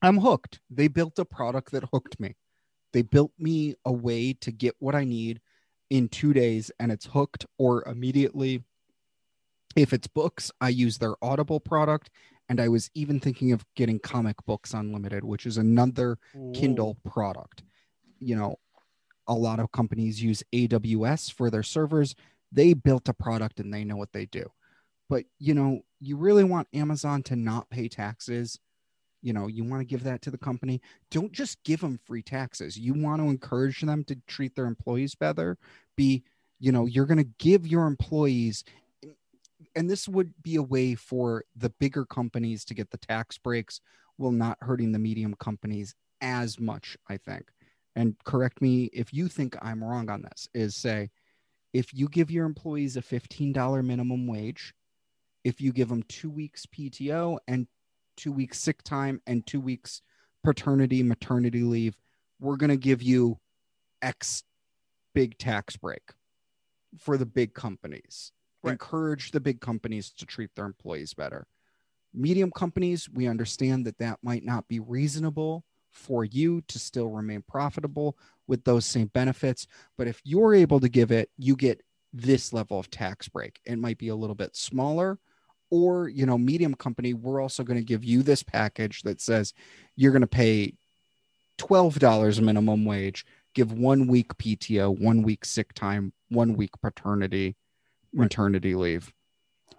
i'm 0.02 0.18
hooked 0.18 0.60
they 0.70 0.86
built 0.86 1.18
a 1.18 1.24
product 1.24 1.72
that 1.72 1.82
hooked 1.92 2.20
me 2.20 2.36
they 2.92 3.02
built 3.02 3.32
me 3.38 3.74
a 3.84 3.92
way 3.92 4.34
to 4.34 4.52
get 4.52 4.76
what 4.78 4.94
i 4.94 5.02
need 5.02 5.40
in 5.90 6.08
2 6.08 6.32
days 6.32 6.70
and 6.78 6.90
it's 6.90 7.06
hooked 7.06 7.46
or 7.58 7.86
immediately 7.88 8.62
if 9.76 9.92
it's 9.92 10.06
books 10.06 10.50
i 10.60 10.68
use 10.68 10.98
their 10.98 11.14
audible 11.22 11.60
product 11.60 12.10
and 12.48 12.60
i 12.60 12.68
was 12.68 12.90
even 12.94 13.20
thinking 13.20 13.52
of 13.52 13.64
getting 13.74 13.98
comic 13.98 14.36
books 14.46 14.72
unlimited 14.74 15.24
which 15.24 15.46
is 15.46 15.56
another 15.58 16.18
Kindle 16.54 16.96
product. 17.04 17.62
You 18.18 18.36
know, 18.36 18.56
a 19.26 19.34
lot 19.34 19.60
of 19.60 19.72
companies 19.72 20.22
use 20.22 20.42
AWS 20.54 21.32
for 21.32 21.50
their 21.50 21.62
servers. 21.62 22.14
They 22.52 22.74
built 22.74 23.08
a 23.08 23.14
product 23.14 23.60
and 23.60 23.72
they 23.72 23.84
know 23.84 23.96
what 23.96 24.12
they 24.12 24.26
do. 24.26 24.50
But, 25.08 25.24
you 25.38 25.54
know, 25.54 25.80
you 26.00 26.16
really 26.16 26.44
want 26.44 26.68
Amazon 26.72 27.22
to 27.24 27.36
not 27.36 27.68
pay 27.70 27.88
taxes. 27.88 28.58
You 29.24 29.32
know, 29.32 29.48
you 29.48 29.64
want 29.64 29.80
to 29.80 29.86
give 29.86 30.04
that 30.04 30.22
to 30.22 30.30
the 30.30 30.38
company. 30.38 30.80
Don't 31.10 31.32
just 31.32 31.62
give 31.64 31.80
them 31.80 31.98
free 32.04 32.22
taxes. 32.22 32.78
You 32.78 32.94
want 32.94 33.20
to 33.22 33.28
encourage 33.28 33.80
them 33.80 34.04
to 34.04 34.16
treat 34.28 34.54
their 34.54 34.66
employees 34.66 35.14
better. 35.14 35.58
Be, 35.96 36.22
you 36.60 36.70
know, 36.70 36.86
you're 36.86 37.06
going 37.06 37.18
to 37.18 37.30
give 37.38 37.66
your 37.66 37.86
employees 37.86 38.64
and 39.74 39.90
this 39.90 40.08
would 40.08 40.32
be 40.42 40.56
a 40.56 40.62
way 40.62 40.94
for 40.94 41.44
the 41.56 41.70
bigger 41.70 42.04
companies 42.04 42.64
to 42.66 42.74
get 42.74 42.90
the 42.90 42.98
tax 42.98 43.38
breaks 43.38 43.80
while 44.16 44.30
not 44.30 44.58
hurting 44.60 44.92
the 44.92 44.98
medium 44.98 45.34
companies 45.34 45.94
as 46.20 46.60
much, 46.60 46.96
I 47.08 47.16
think. 47.16 47.50
And 47.96 48.16
correct 48.24 48.60
me 48.60 48.84
if 48.92 49.12
you 49.12 49.28
think 49.28 49.56
I'm 49.62 49.82
wrong 49.82 50.10
on 50.10 50.22
this, 50.22 50.48
is 50.54 50.76
say 50.76 51.10
if 51.72 51.92
you 51.92 52.08
give 52.08 52.30
your 52.30 52.46
employees 52.46 52.96
a 52.96 53.02
$15 53.02 53.84
minimum 53.84 54.26
wage, 54.26 54.74
if 55.42 55.60
you 55.60 55.72
give 55.72 55.88
them 55.88 56.02
two 56.04 56.30
weeks 56.30 56.66
PTO 56.66 57.38
and 57.46 57.66
two 58.16 58.32
weeks 58.32 58.58
sick 58.58 58.82
time 58.82 59.20
and 59.26 59.46
two 59.46 59.60
weeks 59.60 60.02
paternity, 60.42 61.02
maternity 61.02 61.62
leave, 61.62 61.96
we're 62.40 62.56
going 62.56 62.70
to 62.70 62.76
give 62.76 63.02
you 63.02 63.38
X 64.02 64.44
big 65.14 65.38
tax 65.38 65.76
break 65.76 66.02
for 66.98 67.16
the 67.16 67.26
big 67.26 67.54
companies. 67.54 68.32
Right. 68.62 68.72
Encourage 68.72 69.30
the 69.30 69.40
big 69.40 69.60
companies 69.60 70.10
to 70.18 70.26
treat 70.26 70.50
their 70.54 70.66
employees 70.66 71.14
better 71.14 71.46
medium 72.14 72.50
companies, 72.50 73.08
we 73.10 73.26
understand 73.26 73.84
that 73.86 73.98
that 73.98 74.18
might 74.22 74.44
not 74.44 74.68
be 74.68 74.80
reasonable 74.80 75.64
for 75.90 76.24
you 76.24 76.62
to 76.68 76.78
still 76.78 77.10
remain 77.10 77.42
profitable 77.46 78.16
with 78.46 78.64
those 78.64 78.86
same 78.86 79.08
benefits. 79.08 79.66
But 79.98 80.06
if 80.06 80.20
you're 80.24 80.54
able 80.54 80.80
to 80.80 80.88
give 80.88 81.10
it, 81.10 81.30
you 81.36 81.56
get 81.56 81.82
this 82.12 82.52
level 82.52 82.78
of 82.78 82.90
tax 82.90 83.28
break. 83.28 83.60
It 83.64 83.78
might 83.78 83.98
be 83.98 84.08
a 84.08 84.16
little 84.16 84.36
bit 84.36 84.56
smaller. 84.56 85.18
Or, 85.70 86.08
you 86.08 86.24
know, 86.26 86.38
medium 86.38 86.74
company, 86.74 87.14
we're 87.14 87.40
also 87.40 87.62
going 87.64 87.78
to 87.78 87.84
give 87.84 88.04
you 88.04 88.22
this 88.22 88.42
package 88.42 89.02
that 89.02 89.20
says 89.20 89.52
you're 89.96 90.12
going 90.12 90.20
to 90.20 90.26
pay 90.26 90.74
$12 91.58 92.40
minimum 92.40 92.84
wage, 92.84 93.24
give 93.54 93.72
one 93.72 94.06
week 94.06 94.36
PTO, 94.36 94.96
one 94.96 95.22
week 95.22 95.44
sick 95.44 95.72
time, 95.74 96.12
one 96.28 96.54
week 96.54 96.70
paternity, 96.80 97.56
maternity 98.12 98.74
leave. 98.74 99.12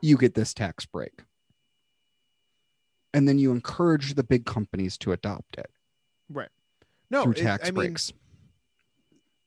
You 0.01 0.17
get 0.17 0.33
this 0.35 0.53
tax 0.53 0.85
break 0.85 1.21
and 3.13 3.27
then 3.27 3.39
you 3.39 3.51
encourage 3.51 4.15
the 4.15 4.23
big 4.23 4.45
companies 4.45 4.97
to 4.99 5.11
adopt 5.13 5.57
it 5.57 5.69
Right. 6.29 6.49
No, 7.09 7.23
through 7.23 7.33
it- 7.33 7.37
tax 7.37 7.63
I 7.67 7.71
mean, 7.71 7.75
breaks. 7.75 8.11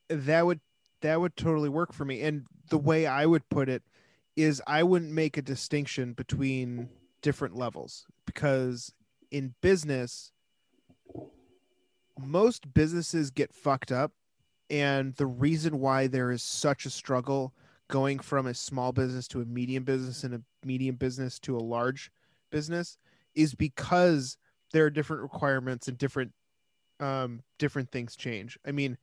that 0.08 0.46
would 0.46 0.60
that 1.02 1.20
would 1.20 1.36
totally 1.36 1.68
work 1.68 1.92
for 1.92 2.04
me. 2.04 2.22
And 2.22 2.44
the 2.70 2.78
way 2.78 3.06
I 3.06 3.24
would 3.26 3.48
put 3.50 3.68
it 3.68 3.82
is 4.38 4.62
I 4.68 4.84
wouldn't 4.84 5.10
make 5.10 5.36
a 5.36 5.42
distinction 5.42 6.12
between 6.12 6.88
different 7.22 7.56
levels 7.56 8.06
because 8.24 8.92
in 9.32 9.52
business 9.60 10.30
most 12.16 12.72
businesses 12.72 13.32
get 13.32 13.52
fucked 13.52 13.90
up 13.90 14.12
and 14.70 15.12
the 15.16 15.26
reason 15.26 15.80
why 15.80 16.06
there 16.06 16.30
is 16.30 16.40
such 16.40 16.86
a 16.86 16.90
struggle 16.90 17.52
going 17.88 18.20
from 18.20 18.46
a 18.46 18.54
small 18.54 18.92
business 18.92 19.26
to 19.26 19.40
a 19.40 19.44
medium 19.44 19.82
business 19.82 20.22
and 20.22 20.34
a 20.34 20.42
medium 20.64 20.94
business 20.94 21.40
to 21.40 21.56
a 21.56 21.58
large 21.58 22.12
business 22.52 22.96
is 23.34 23.56
because 23.56 24.36
there 24.72 24.84
are 24.84 24.90
different 24.90 25.22
requirements 25.22 25.88
and 25.88 25.98
different 25.98 26.32
um 27.00 27.42
different 27.58 27.90
things 27.90 28.14
change. 28.14 28.56
I 28.64 28.70
mean, 28.70 28.98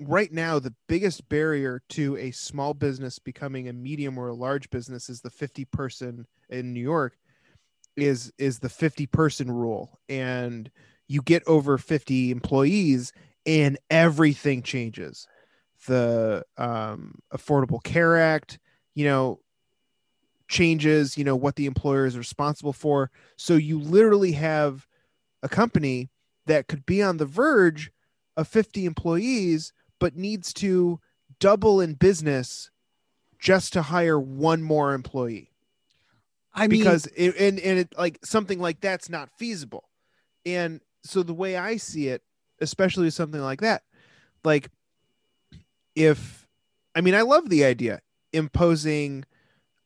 right 0.00 0.32
now 0.32 0.58
the 0.58 0.74
biggest 0.88 1.28
barrier 1.28 1.82
to 1.88 2.16
a 2.18 2.30
small 2.30 2.74
business 2.74 3.18
becoming 3.18 3.68
a 3.68 3.72
medium 3.72 4.18
or 4.18 4.28
a 4.28 4.34
large 4.34 4.68
business 4.70 5.08
is 5.08 5.20
the 5.20 5.30
50 5.30 5.64
person 5.66 6.26
in 6.50 6.72
New 6.72 6.80
York 6.80 7.16
is 7.96 8.32
is 8.38 8.58
the 8.58 8.68
50 8.68 9.06
person 9.06 9.50
rule. 9.50 9.98
And 10.08 10.70
you 11.08 11.22
get 11.22 11.42
over 11.46 11.78
50 11.78 12.30
employees 12.30 13.12
and 13.46 13.78
everything 13.90 14.62
changes. 14.62 15.26
The 15.86 16.44
um, 16.58 17.18
affordable 17.32 17.82
care 17.82 18.20
act 18.20 18.58
you 18.94 19.04
know 19.04 19.40
changes 20.48 21.18
you 21.18 21.24
know 21.24 21.36
what 21.36 21.56
the 21.56 21.66
employer 21.66 22.06
is 22.06 22.18
responsible 22.18 22.72
for. 22.72 23.10
So 23.36 23.54
you 23.54 23.80
literally 23.80 24.32
have 24.32 24.86
a 25.42 25.48
company 25.48 26.10
that 26.46 26.68
could 26.68 26.84
be 26.86 27.02
on 27.02 27.16
the 27.16 27.26
verge 27.26 27.90
of 28.36 28.46
50 28.46 28.84
employees 28.84 29.72
but 29.98 30.16
needs 30.16 30.52
to 30.54 31.00
double 31.40 31.80
in 31.80 31.94
business 31.94 32.70
just 33.38 33.72
to 33.74 33.82
hire 33.82 34.18
one 34.18 34.62
more 34.62 34.94
employee. 34.94 35.52
I 36.54 36.68
mean, 36.68 36.80
because 36.80 37.06
it, 37.16 37.36
and 37.38 37.60
and 37.60 37.78
it 37.78 37.94
like 37.98 38.18
something 38.24 38.58
like 38.58 38.80
that's 38.80 39.10
not 39.10 39.30
feasible. 39.36 39.88
And 40.46 40.80
so 41.06 41.22
the 41.22 41.34
way 41.34 41.56
i 41.56 41.76
see 41.76 42.08
it 42.08 42.22
especially 42.60 43.04
with 43.04 43.14
something 43.14 43.40
like 43.40 43.60
that 43.60 43.82
like 44.44 44.68
if 45.94 46.46
i 46.94 47.00
mean 47.00 47.14
i 47.14 47.22
love 47.22 47.48
the 47.48 47.64
idea 47.64 48.00
imposing 48.32 49.24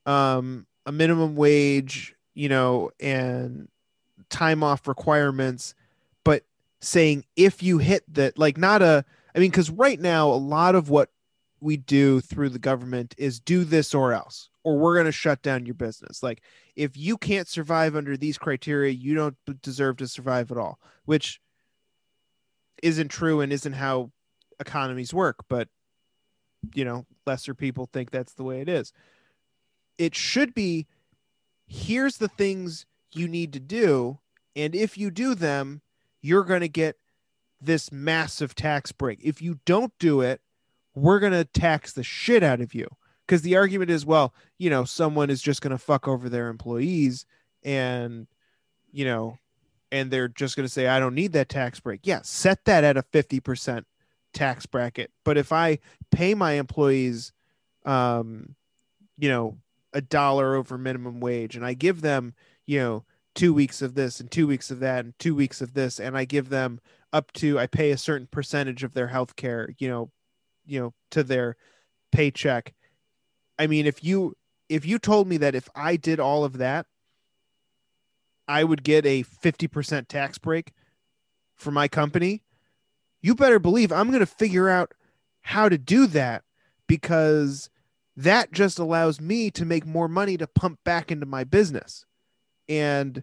um 0.06 0.66
a 0.86 0.92
minimum 0.92 1.36
wage 1.36 2.14
you 2.34 2.48
know 2.48 2.90
and 2.98 3.68
time 4.28 4.62
off 4.62 4.88
requirements 4.88 5.74
but 6.24 6.44
saying 6.80 7.24
if 7.36 7.62
you 7.62 7.78
hit 7.78 8.02
that 8.12 8.38
like 8.38 8.56
not 8.56 8.82
a 8.82 9.04
i 9.34 9.38
mean 9.38 9.50
because 9.50 9.70
right 9.70 10.00
now 10.00 10.28
a 10.28 10.34
lot 10.34 10.74
of 10.74 10.90
what 10.90 11.10
we 11.60 11.76
do 11.76 12.20
through 12.20 12.48
the 12.48 12.58
government 12.58 13.14
is 13.18 13.38
do 13.38 13.64
this 13.64 13.94
or 13.94 14.12
else 14.12 14.48
or 14.62 14.78
we're 14.78 14.94
going 14.94 15.06
to 15.06 15.12
shut 15.12 15.42
down 15.42 15.66
your 15.66 15.74
business. 15.74 16.22
Like 16.22 16.42
if 16.76 16.96
you 16.96 17.16
can't 17.16 17.48
survive 17.48 17.96
under 17.96 18.16
these 18.16 18.38
criteria 18.38 18.92
you 18.92 19.14
don't 19.14 19.36
deserve 19.62 19.98
to 19.98 20.08
survive 20.08 20.50
at 20.50 20.58
all 20.58 20.78
which 21.04 21.40
isn't 22.82 23.08
true 23.08 23.40
and 23.40 23.52
isn't 23.52 23.74
how 23.74 24.10
economies 24.58 25.12
work 25.12 25.44
but 25.48 25.68
you 26.74 26.84
know 26.84 27.06
lesser 27.26 27.54
people 27.54 27.88
think 27.92 28.10
that's 28.10 28.34
the 28.34 28.44
way 28.44 28.60
it 28.60 28.68
is. 28.68 28.92
It 29.98 30.14
should 30.14 30.54
be 30.54 30.86
here's 31.66 32.16
the 32.16 32.28
things 32.28 32.86
you 33.12 33.28
need 33.28 33.52
to 33.52 33.60
do 33.60 34.18
and 34.56 34.74
if 34.74 34.96
you 34.96 35.10
do 35.10 35.34
them 35.34 35.82
you're 36.22 36.44
going 36.44 36.60
to 36.60 36.68
get 36.68 36.96
this 37.60 37.92
massive 37.92 38.54
tax 38.54 38.92
break. 38.92 39.20
If 39.22 39.42
you 39.42 39.58
don't 39.64 39.92
do 39.98 40.20
it 40.20 40.40
we're 40.94 41.20
going 41.20 41.32
to 41.32 41.44
tax 41.44 41.92
the 41.92 42.02
shit 42.02 42.42
out 42.42 42.60
of 42.60 42.74
you. 42.74 42.88
Because 43.26 43.42
the 43.42 43.56
argument 43.56 43.90
is 43.90 44.04
well 44.04 44.34
you 44.58 44.70
know 44.70 44.84
someone 44.84 45.30
is 45.30 45.40
just 45.40 45.62
going 45.62 45.70
to 45.70 45.78
fuck 45.78 46.08
over 46.08 46.28
their 46.28 46.48
employees 46.48 47.26
and 47.62 48.26
you 48.90 49.04
know 49.04 49.38
and 49.92 50.10
they're 50.10 50.28
just 50.28 50.56
going 50.56 50.66
to 50.66 50.72
say 50.72 50.86
i 50.88 50.98
don't 50.98 51.14
need 51.14 51.32
that 51.32 51.48
tax 51.48 51.78
break. 51.78 52.00
Yeah 52.02 52.20
set 52.22 52.64
that 52.64 52.82
at 52.82 52.96
a 52.96 53.02
50% 53.02 53.84
tax 54.32 54.66
bracket. 54.66 55.12
But 55.24 55.38
if 55.38 55.52
i 55.52 55.78
pay 56.10 56.34
my 56.34 56.52
employees 56.52 57.32
um 57.86 58.56
you 59.16 59.28
know 59.28 59.56
a 59.92 60.00
dollar 60.00 60.56
over 60.56 60.76
minimum 60.76 61.20
wage 61.20 61.54
and 61.56 61.64
i 61.64 61.72
give 61.72 62.00
them 62.00 62.34
you 62.66 62.78
know 62.78 63.04
two 63.34 63.54
weeks 63.54 63.80
of 63.80 63.94
this 63.94 64.18
and 64.18 64.30
two 64.30 64.46
weeks 64.46 64.70
of 64.70 64.80
that 64.80 65.04
and 65.04 65.18
two 65.18 65.34
weeks 65.34 65.60
of 65.60 65.74
this 65.74 66.00
and 66.00 66.16
i 66.16 66.24
give 66.24 66.48
them 66.48 66.80
up 67.12 67.32
to 67.32 67.58
i 67.58 67.66
pay 67.66 67.90
a 67.90 67.98
certain 67.98 68.28
percentage 68.30 68.82
of 68.82 68.94
their 68.94 69.08
health 69.08 69.36
care 69.36 69.70
you 69.78 69.88
know 69.88 70.10
you 70.66 70.80
know 70.80 70.94
to 71.10 71.22
their 71.22 71.56
paycheck. 72.12 72.74
I 73.58 73.66
mean 73.66 73.86
if 73.86 74.02
you 74.02 74.36
if 74.68 74.84
you 74.86 74.98
told 74.98 75.28
me 75.28 75.36
that 75.38 75.54
if 75.54 75.68
i 75.74 75.96
did 75.96 76.20
all 76.20 76.44
of 76.44 76.58
that 76.58 76.86
i 78.48 78.64
would 78.64 78.82
get 78.82 79.06
a 79.06 79.22
50% 79.22 80.08
tax 80.08 80.38
break 80.38 80.72
for 81.56 81.70
my 81.70 81.88
company 81.88 82.42
you 83.22 83.34
better 83.34 83.58
believe 83.58 83.92
i'm 83.92 84.08
going 84.08 84.20
to 84.20 84.26
figure 84.26 84.68
out 84.68 84.92
how 85.42 85.68
to 85.68 85.78
do 85.78 86.06
that 86.06 86.42
because 86.86 87.70
that 88.16 88.52
just 88.52 88.78
allows 88.78 89.20
me 89.20 89.50
to 89.50 89.64
make 89.64 89.86
more 89.86 90.08
money 90.08 90.36
to 90.36 90.46
pump 90.46 90.78
back 90.84 91.10
into 91.10 91.26
my 91.26 91.44
business. 91.44 92.04
And 92.68 93.22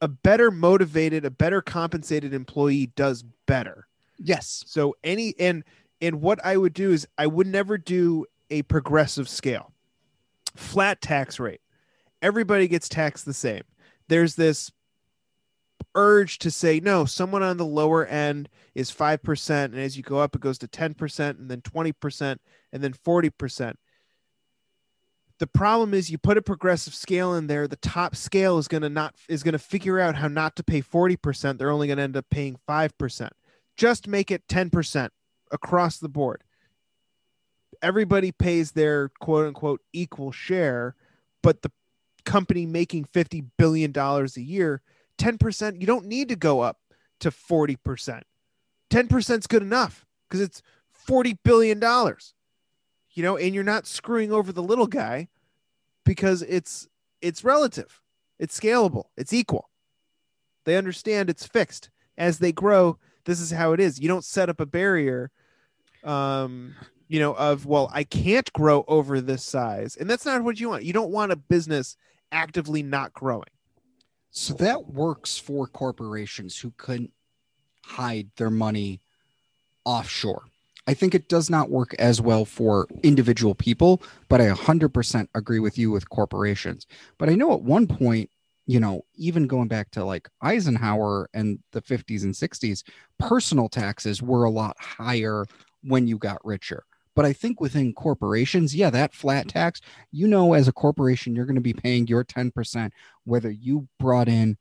a 0.00 0.08
better 0.08 0.50
motivated 0.50 1.24
a 1.24 1.30
better 1.30 1.62
compensated 1.62 2.34
employee 2.34 2.86
does 2.96 3.24
better 3.46 3.86
yes, 4.18 4.64
so 4.66 4.94
any 5.04 5.34
and 5.38 5.64
And 6.00 6.20
what 6.20 6.44
I 6.44 6.56
would 6.56 6.74
do 6.74 6.92
is 6.92 7.06
I 7.16 7.26
would 7.26 7.46
never 7.46 7.78
do 7.78 8.26
a 8.50 8.62
progressive 8.62 9.28
scale. 9.28 9.72
Flat 10.54 11.00
tax 11.00 11.40
rate. 11.40 11.60
Everybody 12.22 12.68
gets 12.68 12.88
taxed 12.88 13.24
the 13.24 13.34
same. 13.34 13.62
There's 14.08 14.34
this 14.34 14.70
urge 15.94 16.38
to 16.38 16.50
say 16.50 16.80
no, 16.80 17.04
someone 17.06 17.42
on 17.42 17.56
the 17.56 17.64
lower 17.64 18.04
end 18.06 18.48
is 18.74 18.90
5% 18.90 19.64
and 19.64 19.78
as 19.78 19.96
you 19.96 20.02
go 20.02 20.18
up 20.18 20.34
it 20.34 20.42
goes 20.42 20.58
to 20.58 20.68
10% 20.68 21.30
and 21.38 21.50
then 21.50 21.62
20% 21.62 22.36
and 22.72 22.82
then 22.82 22.92
40%. 22.92 23.74
The 25.38 25.46
problem 25.46 25.92
is 25.92 26.10
you 26.10 26.16
put 26.16 26.38
a 26.38 26.42
progressive 26.42 26.94
scale 26.94 27.34
in 27.34 27.46
there, 27.46 27.68
the 27.68 27.76
top 27.76 28.16
scale 28.16 28.56
is 28.58 28.68
going 28.68 28.82
to 28.82 28.88
not 28.88 29.14
is 29.28 29.42
going 29.42 29.52
to 29.52 29.58
figure 29.58 30.00
out 30.00 30.16
how 30.16 30.28
not 30.28 30.56
to 30.56 30.62
pay 30.62 30.80
40%. 30.80 31.58
They're 31.58 31.70
only 31.70 31.86
going 31.88 31.98
to 31.98 32.02
end 32.02 32.16
up 32.16 32.26
paying 32.30 32.58
5%. 32.66 33.28
Just 33.76 34.08
make 34.08 34.30
it 34.30 34.48
10% 34.48 35.10
across 35.52 35.98
the 35.98 36.08
board. 36.08 36.42
Everybody 37.82 38.32
pays 38.32 38.72
their 38.72 39.10
quote 39.20 39.46
unquote 39.46 39.82
equal 39.92 40.32
share, 40.32 40.94
but 41.42 41.60
the 41.60 41.70
company 42.24 42.64
making 42.64 43.04
50 43.04 43.44
billion 43.58 43.92
dollars 43.92 44.38
a 44.38 44.42
year, 44.42 44.80
10%, 45.18 45.80
you 45.80 45.86
don't 45.86 46.06
need 46.06 46.30
to 46.30 46.36
go 46.36 46.60
up 46.60 46.78
to 47.20 47.30
40%. 47.30 48.22
10% 48.90 49.38
is 49.38 49.46
good 49.46 49.62
enough 49.62 50.06
because 50.28 50.40
it's 50.40 50.62
40 50.90 51.38
billion 51.44 51.78
dollars 51.78 52.34
you 53.16 53.22
know 53.22 53.36
and 53.36 53.54
you're 53.54 53.64
not 53.64 53.86
screwing 53.86 54.30
over 54.30 54.52
the 54.52 54.62
little 54.62 54.86
guy 54.86 55.28
because 56.04 56.42
it's 56.42 56.86
it's 57.20 57.42
relative. 57.42 58.00
It's 58.38 58.58
scalable. 58.58 59.06
It's 59.16 59.32
equal. 59.32 59.70
They 60.64 60.76
understand 60.76 61.30
it's 61.30 61.46
fixed. 61.46 61.90
As 62.16 62.38
they 62.38 62.52
grow 62.52 62.98
this 63.24 63.40
is 63.40 63.50
how 63.50 63.72
it 63.72 63.80
is. 63.80 63.98
You 63.98 64.06
don't 64.06 64.24
set 64.24 64.48
up 64.48 64.60
a 64.60 64.66
barrier 64.66 65.32
um 66.04 66.74
you 67.08 67.18
know 67.18 67.34
of 67.34 67.66
well 67.66 67.90
i 67.92 68.04
can't 68.04 68.52
grow 68.52 68.84
over 68.86 69.20
this 69.20 69.42
size. 69.42 69.96
And 69.96 70.08
that's 70.08 70.26
not 70.26 70.44
what 70.44 70.60
you 70.60 70.68
want. 70.68 70.84
You 70.84 70.92
don't 70.92 71.10
want 71.10 71.32
a 71.32 71.36
business 71.36 71.96
actively 72.30 72.82
not 72.82 73.12
growing. 73.14 73.44
So 74.30 74.52
that 74.54 74.88
works 74.88 75.38
for 75.38 75.66
corporations 75.66 76.58
who 76.58 76.72
couldn't 76.76 77.12
hide 77.82 78.28
their 78.36 78.50
money 78.50 79.00
offshore. 79.86 80.44
I 80.86 80.94
think 80.94 81.14
it 81.14 81.28
does 81.28 81.50
not 81.50 81.70
work 81.70 81.94
as 81.98 82.20
well 82.20 82.44
for 82.44 82.86
individual 83.02 83.54
people, 83.54 84.02
but 84.28 84.40
I 84.40 84.48
100% 84.48 85.28
agree 85.34 85.58
with 85.58 85.76
you 85.78 85.90
with 85.90 86.08
corporations. 86.10 86.86
But 87.18 87.28
I 87.28 87.34
know 87.34 87.52
at 87.52 87.62
one 87.62 87.86
point, 87.86 88.30
you 88.66 88.80
know, 88.80 89.04
even 89.14 89.46
going 89.46 89.68
back 89.68 89.90
to 89.92 90.04
like 90.04 90.28
Eisenhower 90.42 91.28
and 91.34 91.58
the 91.72 91.82
50s 91.82 92.22
and 92.22 92.34
60s, 92.34 92.82
personal 93.18 93.68
taxes 93.68 94.22
were 94.22 94.44
a 94.44 94.50
lot 94.50 94.76
higher 94.78 95.44
when 95.82 96.06
you 96.06 96.18
got 96.18 96.44
richer. 96.44 96.84
But 97.14 97.24
I 97.24 97.32
think 97.32 97.60
within 97.60 97.94
corporations, 97.94 98.74
yeah, 98.74 98.90
that 98.90 99.14
flat 99.14 99.48
tax, 99.48 99.80
you 100.12 100.28
know, 100.28 100.52
as 100.52 100.68
a 100.68 100.72
corporation, 100.72 101.34
you're 101.34 101.46
going 101.46 101.54
to 101.54 101.60
be 101.62 101.72
paying 101.72 102.06
your 102.06 102.24
10%, 102.24 102.90
whether 103.24 103.50
you 103.50 103.88
brought 103.98 104.28
in 104.28 104.58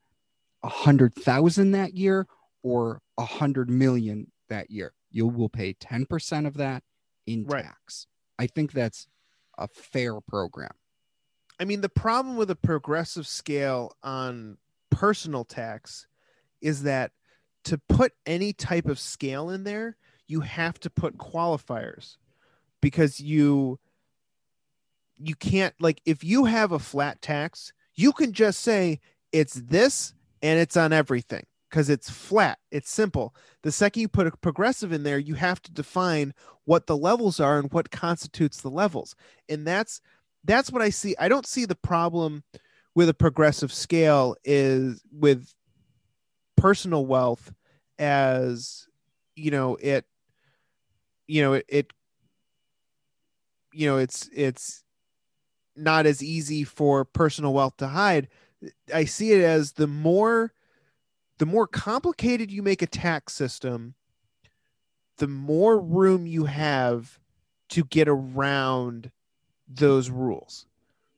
a 0.63 0.69
hundred 0.69 1.13
thousand 1.13 1.71
that 1.71 1.95
year 1.95 2.25
or 2.63 3.01
a 3.17 3.25
hundred 3.25 3.69
million 3.69 4.31
that 4.49 4.71
year. 4.71 4.94
You 5.15 5.27
will 5.27 5.47
pay 5.47 5.73
10% 5.73 6.45
of 6.45 6.55
that 6.55 6.83
in 7.25 7.45
Right. 7.45 7.63
tax. 7.63 8.07
I 8.37 8.47
think 8.47 8.73
that's 8.73 9.07
a 9.57 9.69
fair 9.69 10.19
program. 10.19 10.73
I 11.57 11.63
mean, 11.63 11.79
the 11.79 11.87
problem 11.87 12.35
with 12.35 12.51
a 12.51 12.55
progressive 12.55 13.25
scale 13.25 13.95
on 14.03 14.57
personal 14.89 15.45
tax 15.45 16.05
is 16.59 16.83
that 16.83 17.13
to 17.63 17.77
put 17.77 18.11
any 18.25 18.51
type 18.51 18.87
of 18.87 18.99
scale 18.99 19.49
in 19.49 19.63
there, 19.63 19.95
you 20.27 20.41
have 20.41 20.81
to 20.81 20.89
put 20.89 21.17
qualifiers 21.17 22.17
because 22.81 23.21
you 23.21 23.79
you 25.15 25.33
can't 25.33 25.73
like 25.79 26.01
if 26.03 26.25
you 26.25 26.43
have 26.43 26.73
a 26.73 26.79
flat 26.79 27.21
tax, 27.21 27.71
you 27.93 28.11
can 28.11 28.33
just 28.33 28.59
say 28.59 28.99
it's 29.31 29.53
this 29.53 30.13
and 30.41 30.59
it's 30.59 30.75
on 30.75 30.91
everything 30.91 31.45
because 31.75 31.89
it's 31.89 32.09
flat, 32.09 32.57
it's 32.71 32.89
simple. 32.89 33.35
The 33.63 33.71
second 33.71 33.99
you 33.99 34.07
put 34.07 34.27
a 34.27 34.31
progressive 34.31 34.93
in 34.93 35.03
there, 35.03 35.19
you 35.19 35.33
have 35.33 35.61
to 35.63 35.73
define 35.73 36.33
what 36.63 36.87
the 36.87 36.95
levels 36.95 37.41
are 37.41 37.59
and 37.59 37.69
what 37.73 37.91
constitutes 37.91 38.61
the 38.61 38.69
levels. 38.69 39.13
And 39.49 39.67
that's 39.67 39.99
that's 40.45 40.71
what 40.71 40.81
I 40.81 40.89
see. 40.89 41.15
I 41.19 41.27
don't 41.27 41.45
see 41.45 41.65
the 41.65 41.75
problem 41.75 42.45
with 42.95 43.09
a 43.09 43.13
progressive 43.13 43.73
scale 43.73 44.37
is 44.45 45.03
with 45.11 45.53
personal 46.55 47.05
wealth 47.05 47.53
as 47.99 48.87
you 49.35 49.51
know 49.51 49.75
it 49.81 50.05
you 51.27 51.41
know 51.41 51.53
it, 51.53 51.65
it 51.67 51.93
you 53.73 53.85
know 53.85 53.97
it's 53.97 54.29
it's 54.33 54.85
not 55.75 56.05
as 56.05 56.23
easy 56.23 56.63
for 56.63 57.03
personal 57.03 57.53
wealth 57.53 57.75
to 57.77 57.87
hide 57.87 58.29
i 58.93 59.03
see 59.03 59.33
it 59.33 59.41
as 59.41 59.73
the 59.73 59.87
more 59.87 60.53
the 61.37 61.45
more 61.45 61.67
complicated 61.67 62.51
you 62.51 62.61
make 62.61 62.81
a 62.81 62.87
tax 62.87 63.33
system 63.33 63.95
the 65.17 65.27
more 65.27 65.79
room 65.79 66.25
you 66.25 66.45
have 66.45 67.19
to 67.69 67.83
get 67.85 68.07
around 68.07 69.11
those 69.67 70.09
rules 70.09 70.65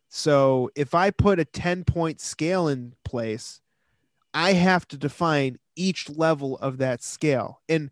so 0.09 0.71
if 0.75 0.95
I 0.95 1.11
put 1.11 1.39
a 1.39 1.45
10 1.45 1.83
point 1.83 2.21
scale 2.21 2.67
in 2.67 2.93
place, 3.03 3.61
I 4.33 4.53
have 4.53 4.87
to 4.89 4.97
define 4.97 5.59
each 5.75 6.09
level 6.09 6.57
of 6.57 6.77
that 6.77 7.03
scale. 7.03 7.61
And 7.67 7.91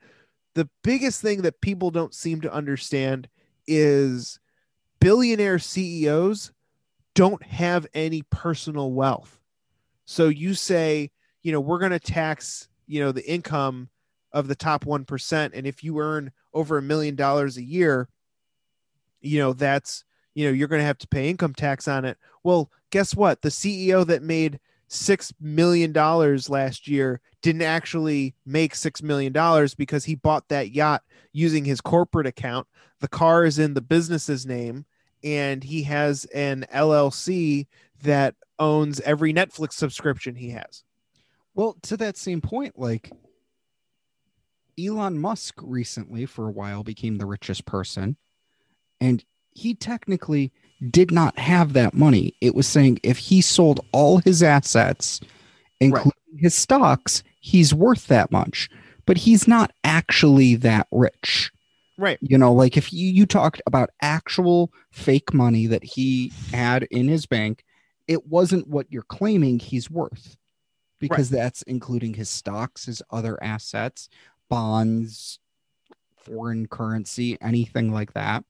the 0.53 0.69
biggest 0.83 1.21
thing 1.21 1.41
that 1.41 1.61
people 1.61 1.91
don't 1.91 2.13
seem 2.13 2.41
to 2.41 2.53
understand 2.53 3.29
is 3.67 4.39
billionaire 4.99 5.59
CEOs 5.59 6.51
don't 7.13 7.43
have 7.43 7.87
any 7.93 8.21
personal 8.23 8.91
wealth. 8.91 9.39
So 10.05 10.27
you 10.27 10.53
say, 10.53 11.11
you 11.45 11.51
know, 11.51 11.59
we're 11.59 11.77
going 11.77 11.91
to 11.91 11.99
tax, 11.99 12.69
you 12.87 12.99
know, 12.99 13.11
the 13.11 13.23
income 13.31 13.87
of 14.31 14.47
the 14.47 14.55
top 14.55 14.83
1%. 14.83 15.51
And 15.53 15.67
if 15.67 15.83
you 15.83 15.99
earn 15.99 16.31
over 16.55 16.79
a 16.79 16.81
million 16.81 17.15
dollars 17.15 17.57
a 17.57 17.63
year, 17.63 18.09
you 19.21 19.37
know, 19.37 19.53
that's 19.53 20.03
you 20.33 20.45
know 20.45 20.51
you're 20.51 20.67
going 20.67 20.81
to 20.81 20.85
have 20.85 20.97
to 20.97 21.07
pay 21.07 21.29
income 21.29 21.53
tax 21.53 21.87
on 21.87 22.03
it. 22.03 22.17
Well 22.43 22.71
guess 22.89 23.15
what? 23.15 23.43
The 23.43 23.49
ceo 23.49 24.05
that 24.07 24.23
made 24.23 24.59
six 24.87 25.31
million 25.39 25.91
dollars 25.91 26.49
last 26.49 26.87
year 26.87 27.21
didn't 27.43 27.61
actually 27.61 28.33
make 28.45 28.73
six 28.73 29.03
million 29.03 29.31
dollars 29.31 29.75
because 29.75 30.03
he 30.03 30.15
bought 30.15 30.47
that 30.49 30.71
yacht 30.71 31.03
using 31.31 31.63
his 31.63 31.79
corporate 31.79 32.27
account. 32.27 32.67
The 33.01 33.07
car 33.07 33.45
is 33.45 33.59
in 33.59 33.75
the 33.75 33.81
business's 33.81 34.47
name 34.47 34.85
and 35.23 35.63
he 35.63 35.83
has 35.83 36.25
an 36.25 36.65
llc 36.73 37.67
that 38.01 38.35
owns 38.57 38.99
every 39.01 39.33
netflix 39.33 39.73
subscription 39.73 40.35
he 40.35 40.49
has 40.49 40.83
Well, 41.55 41.77
to 41.83 41.97
that 41.97 42.17
same 42.17 42.41
point, 42.41 42.77
like 42.77 43.11
Elon 44.77 45.17
Musk 45.17 45.55
recently, 45.61 46.25
for 46.25 46.47
a 46.47 46.51
while, 46.51 46.83
became 46.83 47.17
the 47.17 47.25
richest 47.25 47.65
person. 47.65 48.17
And 48.99 49.23
he 49.51 49.73
technically 49.73 50.51
did 50.91 51.11
not 51.11 51.39
have 51.39 51.73
that 51.73 51.93
money. 51.93 52.35
It 52.41 52.55
was 52.55 52.67
saying 52.67 52.99
if 53.03 53.17
he 53.17 53.39
sold 53.39 53.79
all 53.93 54.17
his 54.17 54.43
assets, 54.43 55.21
including 55.79 56.11
his 56.37 56.53
stocks, 56.53 57.23
he's 57.39 57.73
worth 57.73 58.07
that 58.07 58.31
much. 58.31 58.69
But 59.05 59.17
he's 59.17 59.47
not 59.47 59.71
actually 59.83 60.55
that 60.55 60.87
rich. 60.91 61.51
right 61.97 62.17
You 62.19 62.37
know, 62.37 62.51
like 62.51 62.75
if 62.75 62.91
you, 62.91 63.07
you 63.07 63.25
talked 63.25 63.61
about 63.65 63.91
actual 64.01 64.73
fake 64.91 65.33
money 65.33 65.67
that 65.67 65.83
he 65.83 66.33
had 66.51 66.83
in 66.83 67.07
his 67.07 67.25
bank, 67.25 67.63
it 68.07 68.27
wasn't 68.27 68.67
what 68.67 68.87
you're 68.89 69.03
claiming 69.03 69.59
he's 69.59 69.89
worth 69.89 70.35
because 70.99 71.29
that's 71.29 71.61
including 71.63 72.13
his 72.15 72.29
stocks, 72.29 72.85
his 72.85 73.01
other 73.11 73.41
assets, 73.43 74.09
bonds, 74.49 75.39
foreign 76.17 76.67
currency, 76.67 77.37
anything 77.41 77.91
like 77.91 78.13
that. 78.13 78.43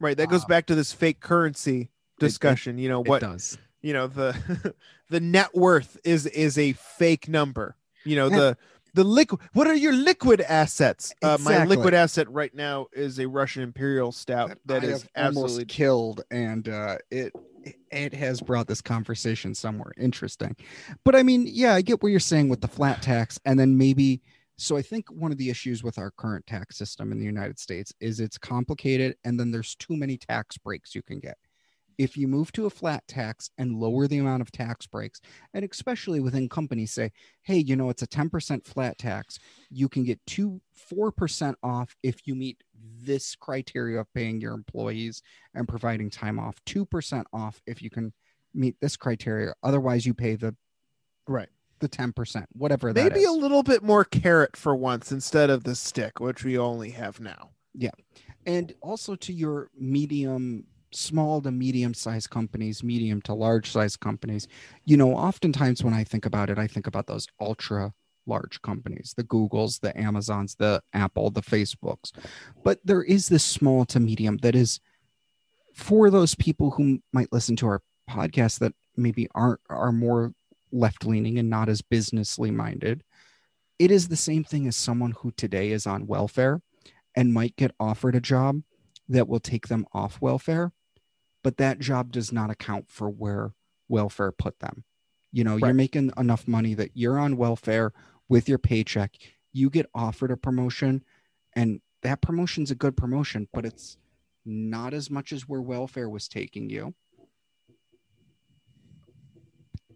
right 0.00 0.16
that 0.16 0.28
goes 0.28 0.44
Uh, 0.44 0.48
back 0.48 0.66
to 0.66 0.74
this 0.74 0.92
fake 0.92 1.20
currency 1.20 1.90
discussion 2.18 2.78
you 2.78 2.88
know 2.88 3.00
It 3.00 3.08
what 3.08 3.20
does. 3.20 3.58
you 3.82 3.92
know 3.92 4.06
the 4.06 4.74
the 5.08 5.20
net 5.20 5.54
worth 5.54 5.96
is 6.04 6.26
is 6.26 6.58
a 6.58 6.72
fake 6.74 7.28
number 7.28 7.76
you 8.04 8.16
know 8.16 8.28
Yeah. 8.28 8.36
the 8.38 8.56
the 8.94 9.04
liquid 9.04 9.40
what 9.52 9.66
are 9.66 9.74
your 9.74 9.92
liquid 9.94 10.40
assets 10.42 11.14
uh, 11.22 11.38
my 11.40 11.64
liquid 11.64 11.94
asset 11.94 12.30
right 12.30 12.54
now 12.54 12.86
is 12.92 13.18
a 13.20 13.26
russian 13.26 13.62
imperial 13.62 14.12
stout 14.12 14.52
that 14.66 14.82
I 14.82 14.86
is 14.86 15.06
absolutely 15.16 15.64
killed, 15.66 16.22
and 16.30 16.68
uh, 16.68 16.96
it 17.10 17.32
it 17.90 18.14
has 18.14 18.40
brought 18.40 18.66
this 18.66 18.80
conversation 18.80 19.54
somewhere 19.54 19.92
interesting. 19.98 20.56
But 21.04 21.16
I 21.16 21.22
mean, 21.22 21.46
yeah, 21.46 21.74
I 21.74 21.82
get 21.82 22.02
what 22.02 22.10
you're 22.10 22.20
saying 22.20 22.48
with 22.48 22.60
the 22.60 22.68
flat 22.68 23.02
tax, 23.02 23.38
and 23.44 23.58
then 23.58 23.76
maybe. 23.76 24.22
So 24.56 24.76
I 24.76 24.82
think 24.82 25.10
one 25.10 25.32
of 25.32 25.38
the 25.38 25.48
issues 25.48 25.82
with 25.82 25.98
our 25.98 26.10
current 26.10 26.46
tax 26.46 26.76
system 26.76 27.12
in 27.12 27.18
the 27.18 27.24
United 27.24 27.58
States 27.58 27.94
is 27.98 28.20
it's 28.20 28.36
complicated, 28.36 29.16
and 29.24 29.40
then 29.40 29.50
there's 29.50 29.74
too 29.76 29.96
many 29.96 30.18
tax 30.18 30.58
breaks 30.58 30.94
you 30.94 31.02
can 31.02 31.18
get. 31.18 31.38
If 32.00 32.16
you 32.16 32.26
move 32.26 32.50
to 32.50 32.64
a 32.64 32.70
flat 32.70 33.06
tax 33.06 33.50
and 33.58 33.76
lower 33.76 34.06
the 34.06 34.16
amount 34.16 34.40
of 34.40 34.50
tax 34.50 34.86
breaks, 34.86 35.20
and 35.52 35.68
especially 35.70 36.18
within 36.18 36.48
companies 36.48 36.92
say, 36.92 37.12
hey, 37.42 37.58
you 37.58 37.76
know, 37.76 37.90
it's 37.90 38.00
a 38.00 38.06
10% 38.06 38.64
flat 38.64 38.96
tax, 38.96 39.38
you 39.68 39.86
can 39.86 40.02
get 40.02 40.18
two, 40.26 40.62
4% 40.90 41.54
off 41.62 41.94
if 42.02 42.26
you 42.26 42.34
meet 42.34 42.64
this 43.02 43.36
criteria 43.36 44.00
of 44.00 44.10
paying 44.14 44.40
your 44.40 44.54
employees 44.54 45.20
and 45.54 45.68
providing 45.68 46.08
time 46.08 46.38
off, 46.38 46.56
2% 46.64 47.22
off 47.34 47.60
if 47.66 47.82
you 47.82 47.90
can 47.90 48.14
meet 48.54 48.80
this 48.80 48.96
criteria. 48.96 49.52
Otherwise, 49.62 50.06
you 50.06 50.14
pay 50.14 50.36
the 50.36 50.56
Right. 51.28 51.50
the 51.80 51.88
10%, 51.88 52.46
whatever 52.54 52.94
that 52.94 53.12
Maybe 53.12 53.24
a 53.24 53.32
little 53.32 53.62
bit 53.62 53.82
more 53.82 54.06
carrot 54.06 54.56
for 54.56 54.74
once 54.74 55.12
instead 55.12 55.50
of 55.50 55.64
the 55.64 55.74
stick, 55.74 56.18
which 56.18 56.44
we 56.44 56.56
only 56.56 56.92
have 56.92 57.20
now. 57.20 57.50
Yeah. 57.74 57.90
And 58.46 58.74
also 58.80 59.16
to 59.16 59.34
your 59.34 59.68
medium 59.78 60.64
small 60.92 61.40
to 61.40 61.50
medium 61.50 61.94
sized 61.94 62.30
companies 62.30 62.82
medium 62.82 63.22
to 63.22 63.34
large 63.34 63.70
sized 63.70 64.00
companies. 64.00 64.48
You 64.84 64.96
know 64.96 65.14
oftentimes 65.14 65.84
when 65.84 65.94
i 65.94 66.04
think 66.04 66.26
about 66.26 66.50
it 66.50 66.58
i 66.58 66.66
think 66.66 66.86
about 66.86 67.06
those 67.06 67.26
ultra 67.40 67.92
large 68.26 68.60
companies 68.62 69.14
the 69.16 69.24
googles 69.24 69.80
the 69.80 69.96
amazons 69.98 70.54
the 70.56 70.82
apple 70.92 71.30
the 71.30 71.42
facebooks. 71.42 72.12
But 72.64 72.80
there 72.84 73.02
is 73.02 73.28
this 73.28 73.44
small 73.44 73.84
to 73.86 74.00
medium 74.00 74.38
that 74.38 74.54
is 74.54 74.80
for 75.74 76.10
those 76.10 76.34
people 76.34 76.72
who 76.72 77.00
might 77.12 77.32
listen 77.32 77.56
to 77.56 77.66
our 77.66 77.82
podcast 78.08 78.58
that 78.58 78.74
maybe 78.96 79.28
aren't 79.34 79.60
are 79.68 79.92
more 79.92 80.32
left 80.72 81.04
leaning 81.04 81.38
and 81.38 81.50
not 81.50 81.68
as 81.68 81.82
businessly 81.82 82.50
minded. 82.50 83.02
It 83.78 83.90
is 83.90 84.08
the 84.08 84.16
same 84.16 84.44
thing 84.44 84.66
as 84.66 84.76
someone 84.76 85.12
who 85.12 85.30
today 85.32 85.70
is 85.70 85.86
on 85.86 86.06
welfare 86.06 86.60
and 87.16 87.32
might 87.32 87.56
get 87.56 87.74
offered 87.80 88.14
a 88.14 88.20
job 88.20 88.62
that 89.08 89.28
will 89.28 89.40
take 89.40 89.68
them 89.68 89.86
off 89.92 90.20
welfare, 90.20 90.72
but 91.42 91.56
that 91.56 91.78
job 91.78 92.12
does 92.12 92.32
not 92.32 92.50
account 92.50 92.90
for 92.90 93.08
where 93.08 93.52
welfare 93.88 94.32
put 94.32 94.60
them. 94.60 94.84
You 95.32 95.44
know, 95.44 95.56
you're 95.56 95.74
making 95.74 96.12
enough 96.16 96.48
money 96.48 96.74
that 96.74 96.90
you're 96.94 97.18
on 97.18 97.36
welfare 97.36 97.92
with 98.28 98.48
your 98.48 98.58
paycheck, 98.58 99.16
you 99.52 99.70
get 99.70 99.86
offered 99.94 100.30
a 100.30 100.36
promotion, 100.36 101.04
and 101.54 101.80
that 102.02 102.20
promotion's 102.20 102.70
a 102.70 102.74
good 102.74 102.96
promotion, 102.96 103.48
but 103.52 103.64
it's 103.64 103.96
not 104.44 104.94
as 104.94 105.10
much 105.10 105.32
as 105.32 105.48
where 105.48 105.60
welfare 105.60 106.08
was 106.08 106.28
taking 106.28 106.70
you. 106.70 106.94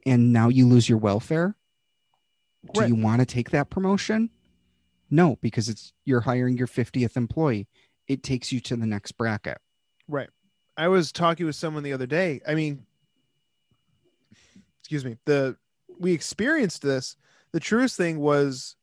And 0.07 0.33
now 0.33 0.49
you 0.49 0.67
lose 0.67 0.89
your 0.89 0.99
welfare. 0.99 1.57
Do 2.73 2.81
Right. 2.81 2.89
you 2.89 2.95
want 2.95 3.21
to 3.21 3.27
take 3.27 3.51
that 3.51 3.71
promotion? 3.71 4.31
No, 5.11 5.37
because 5.37 5.69
it's 5.69 5.93
you're 6.05 6.23
hiring 6.23 6.57
your 6.57 6.67
50th 6.67 7.17
employee. 7.17 7.69
It 8.07 8.23
takes 8.23 8.53
you 8.53 8.61
to 8.61 8.77
the 8.77 8.87
next 8.87 9.13
bracket. 9.13 9.59
Right. 10.09 10.31
I 10.77 10.89
was 10.89 11.13
talking 11.13 11.47
with 11.47 11.57
someone 11.57 11.83
the 11.83 11.93
other 11.93 12.07
day. 12.07 12.41
I 12.47 12.55
mean, 12.55 12.85
excuse 14.81 15.05
me. 15.05 15.17
The 15.25 15.57
we 15.99 16.13
experienced 16.13 16.83
this. 16.83 17.17
The 17.53 17.61
truest 17.61 17.97
thing 17.97 18.19
was 18.19 18.77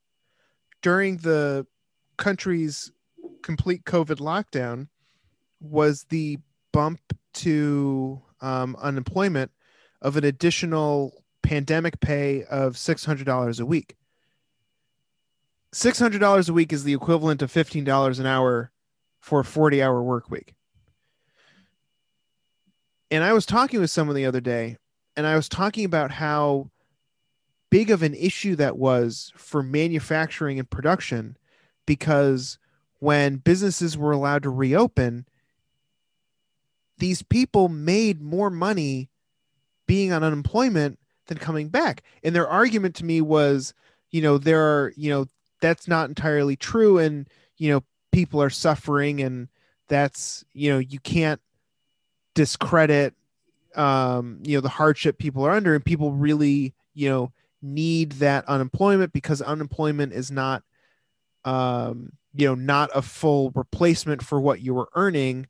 during 0.82 1.18
the 1.18 1.68
country's 2.18 2.92
complete 3.42 3.84
COVID 3.84 4.18
lockdown 4.18 4.88
was 5.60 6.06
the 6.10 6.38
bump 6.72 7.02
to 7.34 8.22
um, 8.40 8.76
unemployment 8.80 9.52
of 10.02 10.16
an 10.18 10.24
additional 10.24 11.24
pandemic 11.44 12.00
pay 12.00 12.44
of 12.46 12.78
six 12.78 13.04
hundred 13.06 13.26
dollars 13.26 13.60
a 13.60 13.66
week. 13.66 13.98
Six 15.74 16.00
hundred 16.00 16.20
dollars 16.20 16.50
a 16.50 16.54
week 16.54 16.72
is 16.72 16.84
the 16.84 16.94
equivalent 16.94 17.42
of 17.42 17.52
fifteen 17.52 17.84
dollars 17.84 18.20
an 18.20 18.26
hour 18.26 18.72
for 19.20 19.42
a 19.42 19.46
forty-hour 19.46 20.02
work 20.02 20.30
week. 20.32 20.56
And 23.12 23.26
I 23.26 23.34
was 23.34 23.46
talking 23.46 23.82
with 23.82 23.92
someone 23.92 24.16
the 24.16 24.26
other 24.26 24.40
day, 24.40 24.78
and 25.18 25.28
I 25.28 25.36
was 25.36 25.50
talking 25.50 25.84
about 25.84 26.12
how 26.12 26.72
big 27.70 27.92
of 27.92 28.02
an 28.02 28.16
issue 28.16 28.56
that 28.56 28.78
was 28.78 29.34
for 29.36 29.62
manufacturing 29.62 30.58
and 30.58 30.70
production 30.70 31.38
because 31.86 32.58
when 33.00 33.36
businesses 33.38 33.98
were 33.98 34.14
allowed 34.14 34.44
to 34.44 34.50
reopen, 34.50 35.26
these 37.00 37.22
people 37.22 37.68
made 37.68 38.22
more 38.22 38.50
money 38.50 39.10
being 39.88 40.14
on 40.14 40.24
unemployment 40.24 40.98
than 41.28 41.38
coming 41.38 41.68
back. 41.68 42.04
And 42.24 42.34
their 42.34 42.48
argument 42.48 42.96
to 42.96 43.06
me 43.06 43.20
was, 43.20 43.74
you 44.10 44.22
know, 44.22 44.38
there 44.38 44.62
are, 44.62 44.94
you 44.96 45.10
know, 45.10 45.26
that's 45.60 45.88
not 45.88 46.08
entirely 46.08 46.56
true. 46.56 46.98
And, 46.98 47.28
you 47.58 47.72
know, 47.72 47.84
people 48.12 48.42
are 48.42 48.50
suffering 48.50 49.22
and 49.22 49.50
that's, 49.88 50.46
you 50.54 50.72
know, 50.72 50.80
you 50.80 51.00
can't 51.00 51.42
discredit 52.34 53.14
um 53.76 54.40
you 54.44 54.58
know 54.58 54.62
the 54.62 54.70
hardship 54.70 55.18
people 55.18 55.45
are 55.45 55.52
under 55.52 55.76
and 55.76 55.86
people 55.86 56.12
really 56.12 56.74
you 56.94 57.10
know 57.10 57.32
need 57.62 58.14
that 58.14 58.44
unemployment 58.45 59.14
because 59.14 59.41
unemployment 59.41 60.14
is 60.14 60.32
not 60.32 60.64
um 61.45 62.12
you 62.34 62.48
know 62.48 62.56
not 62.56 62.90
a 62.95 63.02
full 63.02 63.52
replacement 63.52 64.24
for 64.24 64.40
what 64.40 64.62
you 64.62 64.74
were 64.74 64.90
earning. 64.95 65.48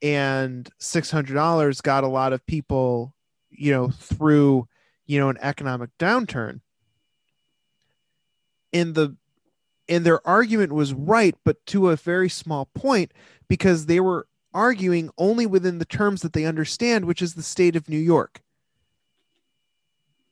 And 0.00 0.68
$600 0.80 1.82
got 1.82 2.02
a 2.02 2.08
lot 2.08 2.32
of 2.32 2.44
people 2.46 3.14
you 3.50 3.72
know 3.72 3.88
through 3.88 4.66
you 5.06 5.20
know 5.20 5.28
an 5.28 5.38
economic 5.40 5.90
downturn. 5.98 6.60
And 8.72 8.94
the 8.94 9.16
and 9.88 10.06
their 10.06 10.26
argument 10.26 10.72
was 10.72 10.94
right 10.94 11.36
but 11.44 11.64
to 11.66 11.90
a 11.90 11.96
very 11.96 12.28
small 12.28 12.66
point 12.74 13.12
because 13.48 13.86
they 13.86 14.00
were 14.00 14.26
arguing 14.54 15.10
only 15.18 15.46
within 15.46 15.78
the 15.78 15.84
terms 15.84 16.22
that 16.22 16.32
they 16.32 16.44
understand, 16.44 17.04
which 17.04 17.22
is 17.22 17.34
the 17.34 17.42
state 17.42 17.76
of 17.76 17.88
New 17.88 17.98
York. 17.98 18.42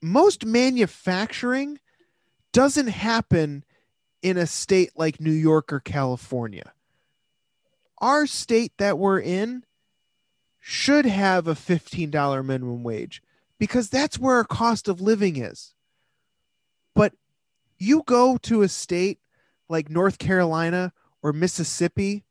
Most 0.03 0.45
manufacturing 0.47 1.79
doesn't 2.53 2.89
happen 2.89 3.65
in 4.23 4.37
a 4.37 4.47
state 4.47 4.93
like 4.97 5.21
New 5.21 5.31
York 5.31 5.73
or 5.73 5.81
California. 5.81 6.73
Our 7.99 8.27
state 8.27 8.73
that 8.79 8.99
we're 8.99 9.21
in 9.21 9.65
should 10.59 11.07
have 11.07 11.47
a 11.47 11.55
$15 11.55 12.45
minimum 12.45 12.83
wage 12.83 13.23
because 13.59 13.89
that's 13.89 14.19
where 14.19 14.37
our 14.37 14.45
cost 14.45 14.89
of 14.89 15.01
living 15.01 15.37
is. 15.37 15.75
But 16.95 17.13
you 17.79 18.03
go 18.07 18.37
to 18.39 18.63
a 18.63 18.69
state 18.69 19.19
like 19.69 19.89
North 19.89 20.19
Carolina 20.19 20.93
or 21.23 21.33
Mississippi 21.33 22.25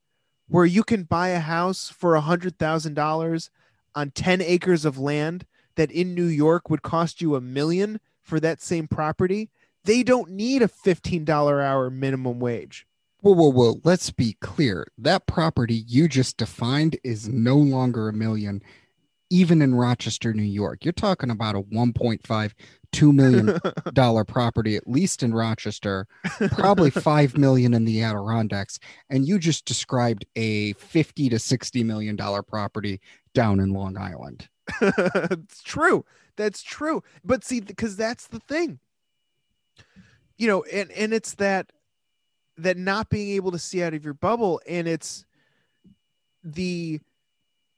where 0.50 0.66
you 0.66 0.84
can 0.84 1.04
buy 1.04 1.30
a 1.30 1.40
house 1.40 1.90
for 1.90 2.16
a 2.16 2.22
hundred 2.22 2.58
thousand 2.58 2.96
dollars 2.96 3.50
on 3.96 4.12
10 4.12 4.42
acres 4.42 4.86
of 4.86 4.98
land 4.98 5.46
that 5.76 5.92
in 5.92 6.14
New 6.14 6.26
York 6.26 6.70
would 6.70 6.82
cost 6.82 7.22
you 7.22 7.36
a 7.36 7.42
million 7.42 8.00
for 8.22 8.40
that 8.40 8.62
same 8.62 8.88
property. 8.88 9.50
They 9.86 10.04
don't 10.04 10.32
need 10.32 10.62
a 10.62 10.68
$15 10.68 11.30
hour 11.30 11.90
minimum 11.90 12.40
wage. 12.40 12.86
Whoa, 13.22 13.34
whoa, 13.34 13.52
whoa. 13.52 13.82
Let's 13.84 14.12
be 14.12 14.38
clear. 14.40 14.88
That 14.98 15.28
property 15.28 15.84
you 15.88 16.08
just 16.08 16.38
defined 16.38 16.98
is 17.04 17.28
no 17.28 17.56
longer 17.56 18.08
a 18.08 18.14
million, 18.14 18.62
even 19.30 19.62
in 19.62 19.76
Rochester, 19.76 20.34
New 20.34 20.44
York. 20.44 20.86
You're 20.86 20.94
talking 20.94 21.30
about 21.30 21.56
a 21.56 21.62
1.5, 21.62 22.54
$2 22.92 23.14
million 23.14 23.60
dollar 23.94 24.24
property, 24.24 24.76
at 24.76 24.88
least 24.88 25.24
in 25.24 25.34
Rochester, 25.34 26.08
probably 26.52 26.90
5 26.90 27.38
million 27.38 27.74
in 27.74 27.86
the 27.86 28.02
Adirondacks. 28.02 28.80
And 29.10 29.28
you 29.28 29.40
just 29.40 29.66
described 29.66 30.26
a 30.36 30.74
50 30.74 31.30
to 31.30 31.40
60 31.40 31.84
million 31.84 32.16
dollar 32.16 32.44
property 32.44 33.00
down 33.34 33.60
in 33.60 33.74
Long 33.74 33.98
Island. 33.98 34.50
it's 34.82 35.62
true. 35.64 36.06
That's 36.36 36.62
true. 36.62 37.04
But 37.24 37.44
see, 37.44 37.60
because 37.60 37.96
that's 37.96 38.28
the 38.28 38.40
thing. 38.40 38.80
You 40.38 40.48
know, 40.48 40.64
and 40.64 40.90
and 40.92 41.14
it's 41.14 41.36
that 41.36 41.72
that 42.58 42.78
not 42.78 43.10
being 43.10 43.30
able 43.36 43.52
to 43.52 43.60
see 43.60 43.84
out 43.84 43.94
of 43.94 44.06
your 44.06 44.14
bubble, 44.14 44.62
and 44.68 44.88
it's 44.88 45.26
the, 46.44 47.00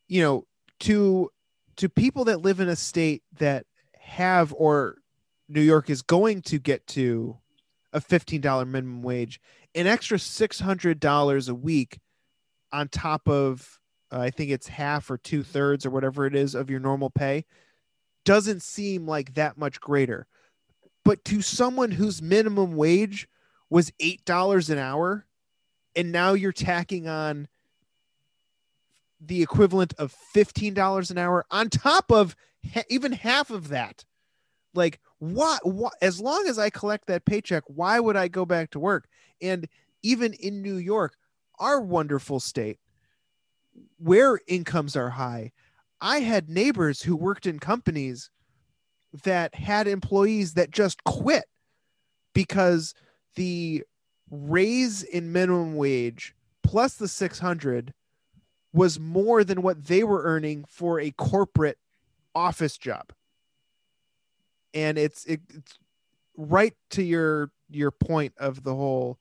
you 0.07 0.21
know, 0.21 0.45
to 0.81 1.31
to 1.77 1.89
people 1.89 2.25
that 2.25 2.41
live 2.41 2.59
in 2.59 2.69
a 2.69 2.75
state 2.75 3.23
that 3.39 3.65
have 3.97 4.53
or 4.55 4.97
New 5.51 5.61
York 5.61 5.89
is 5.89 6.01
going 6.01 6.41
to 6.43 6.59
get 6.59 6.85
to 6.87 7.37
a 7.93 7.99
$15 7.99 8.67
minimum 8.67 9.01
wage, 9.01 9.39
an 9.75 9.85
extra 9.85 10.17
$600 10.17 11.49
a 11.49 11.55
week 11.55 11.99
on 12.71 12.87
top 12.87 13.27
of 13.27 13.81
uh, 14.11 14.19
I 14.19 14.29
think 14.29 14.51
it's 14.51 14.67
half 14.67 15.09
or 15.09 15.17
two 15.17 15.43
thirds 15.43 15.85
or 15.85 15.89
whatever 15.89 16.25
it 16.25 16.35
is 16.35 16.53
of 16.53 16.69
your 16.69 16.79
normal 16.79 17.09
pay, 17.09 17.45
doesn't 18.25 18.61
seem 18.61 19.07
like 19.07 19.33
that 19.35 19.57
much 19.57 19.79
greater. 19.79 20.27
But 21.05 21.23
to 21.25 21.41
someone 21.41 21.91
whose 21.91 22.21
minimum 22.21 22.75
wage 22.75 23.27
was 23.69 23.91
eight 23.99 24.23
dollars 24.25 24.69
an 24.69 24.77
hour, 24.77 25.25
and 25.95 26.11
now 26.11 26.33
you're 26.33 26.51
tacking 26.51 27.07
on 27.07 27.47
the 29.19 29.41
equivalent 29.41 29.93
of 29.97 30.11
fifteen 30.11 30.73
dollars 30.73 31.09
an 31.09 31.17
hour 31.17 31.45
on 31.49 31.69
top 31.69 32.11
of 32.11 32.35
ha- 32.73 32.83
even 32.89 33.13
half 33.13 33.49
of 33.49 33.69
that. 33.69 34.03
Like 34.73 34.99
what? 35.21 35.61
As 36.01 36.19
long 36.19 36.47
as 36.47 36.57
I 36.57 36.71
collect 36.71 37.05
that 37.05 37.25
paycheck, 37.25 37.63
why 37.67 37.99
would 37.99 38.17
I 38.17 38.27
go 38.27 38.43
back 38.43 38.71
to 38.71 38.79
work? 38.79 39.07
And 39.39 39.67
even 40.01 40.33
in 40.33 40.63
New 40.63 40.77
York, 40.77 41.15
our 41.59 41.79
wonderful 41.79 42.39
state, 42.39 42.79
where 43.97 44.39
incomes 44.47 44.95
are 44.95 45.11
high, 45.11 45.51
I 46.01 46.21
had 46.21 46.49
neighbors 46.49 47.03
who 47.03 47.15
worked 47.15 47.45
in 47.45 47.59
companies 47.59 48.31
that 49.23 49.53
had 49.53 49.87
employees 49.87 50.55
that 50.55 50.71
just 50.71 51.03
quit 51.03 51.45
because 52.33 52.95
the 53.35 53.83
raise 54.31 55.03
in 55.03 55.31
minimum 55.31 55.75
wage 55.75 56.33
plus 56.63 56.95
the 56.95 57.07
600 57.07 57.93
was 58.73 58.99
more 58.99 59.43
than 59.43 59.61
what 59.61 59.85
they 59.85 60.03
were 60.03 60.23
earning 60.23 60.65
for 60.67 60.99
a 60.99 61.11
corporate 61.11 61.77
office 62.33 62.75
job 62.77 63.11
and 64.73 64.97
it's 64.97 65.25
it, 65.25 65.41
it's 65.49 65.77
right 66.37 66.73
to 66.91 67.03
your 67.03 67.51
your 67.69 67.91
point 67.91 68.33
of 68.37 68.63
the 68.63 68.75
whole 68.75 69.19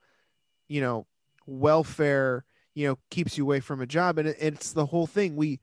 you 0.69 0.81
know 0.81 1.07
welfare 1.47 2.45
you 2.75 2.87
know 2.87 2.99
keeps 3.11 3.37
you 3.37 3.45
away 3.45 3.61
from 3.61 3.81
a 3.81 3.87
job. 3.87 4.19
And 4.19 4.29
it, 4.29 4.37
it's 4.41 4.73
the 4.73 4.87
whole 4.87 5.07
thing. 5.07 5.37
We 5.37 5.61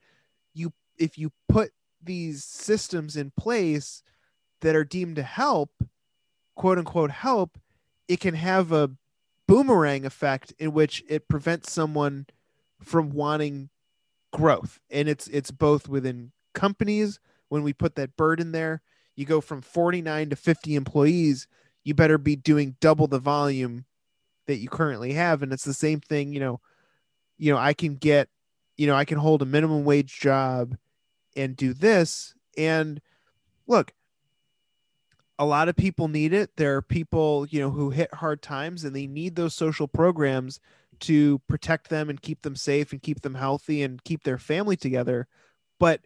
you 0.54 0.74
if 0.98 1.18
you 1.18 1.32
put 1.48 1.72
these 2.02 2.44
systems 2.44 3.16
in 3.16 3.32
place 3.38 4.04
that 4.62 4.76
are 4.76 4.84
deemed 4.84 5.16
to 5.18 5.24
help 5.24 5.72
quote 6.56 6.78
unquote 6.78 7.12
help 7.12 7.58
it 8.08 8.20
can 8.20 8.36
have 8.36 8.72
a 8.72 8.92
boomerang 9.48 10.06
effect 10.06 10.54
in 10.60 10.74
which 10.74 11.04
it 11.08 11.28
prevents 11.28 11.72
someone 11.72 12.26
from 12.82 13.10
wanting 13.10 13.70
growth. 14.32 14.80
And 14.90 15.08
it's 15.08 15.28
it's 15.28 15.52
both 15.52 15.88
within 15.88 16.32
companies 16.54 17.20
when 17.50 17.64
we 17.64 17.74
put 17.74 17.96
that 17.96 18.18
burden 18.18 18.52
there 18.52 18.82
you 19.18 19.26
go 19.26 19.42
from 19.42 19.62
49 19.62 20.30
to 20.30 20.36
50 20.38 20.76
employees 20.76 21.48
you 21.88 21.94
better 21.94 22.18
be 22.18 22.36
doing 22.36 22.76
double 22.82 23.08
the 23.08 23.18
volume 23.18 23.86
that 24.46 24.58
you 24.58 24.68
currently 24.68 25.14
have. 25.14 25.42
And 25.42 25.54
it's 25.54 25.64
the 25.64 25.74
same 25.74 26.02
thing 26.02 26.34
you 26.34 26.40
know 26.40 26.60
you 27.38 27.52
know 27.52 27.58
i 27.58 27.74
can 27.74 27.96
get 27.96 28.30
you 28.76 28.88
know 28.88 28.96
i 28.96 29.06
can 29.06 29.18
hold 29.18 29.42
a 29.42 29.46
minimum 29.46 29.86
wage 29.86 30.20
job 30.20 30.76
and 31.36 31.56
do 31.56 31.74
this. 31.74 32.34
And 32.58 33.00
look 33.68 33.94
a 35.40 35.46
lot 35.46 35.70
of 35.70 35.76
people 35.76 36.08
need 36.08 36.34
it. 36.34 36.58
There 36.58 36.76
are 36.76 36.82
people 36.82 37.48
you 37.50 37.62
know 37.62 37.72
who 37.72 37.92
hit 37.92 38.14
hard 38.16 38.42
times 38.42 38.84
and 38.84 38.94
they 38.94 39.08
need 39.08 39.36
those 39.36 39.54
social 39.54 39.88
programs 39.88 40.60
to 41.02 41.40
protect 41.48 41.90
them 41.90 42.10
and 42.10 42.22
keep 42.22 42.42
them 42.42 42.56
safe 42.58 42.92
and 42.92 43.02
keep 43.02 43.22
them 43.22 43.36
healthy 43.36 43.82
and 43.82 44.04
keep 44.04 44.24
their 44.24 44.40
family 44.40 44.76
together. 44.76 45.28
But 45.80 46.02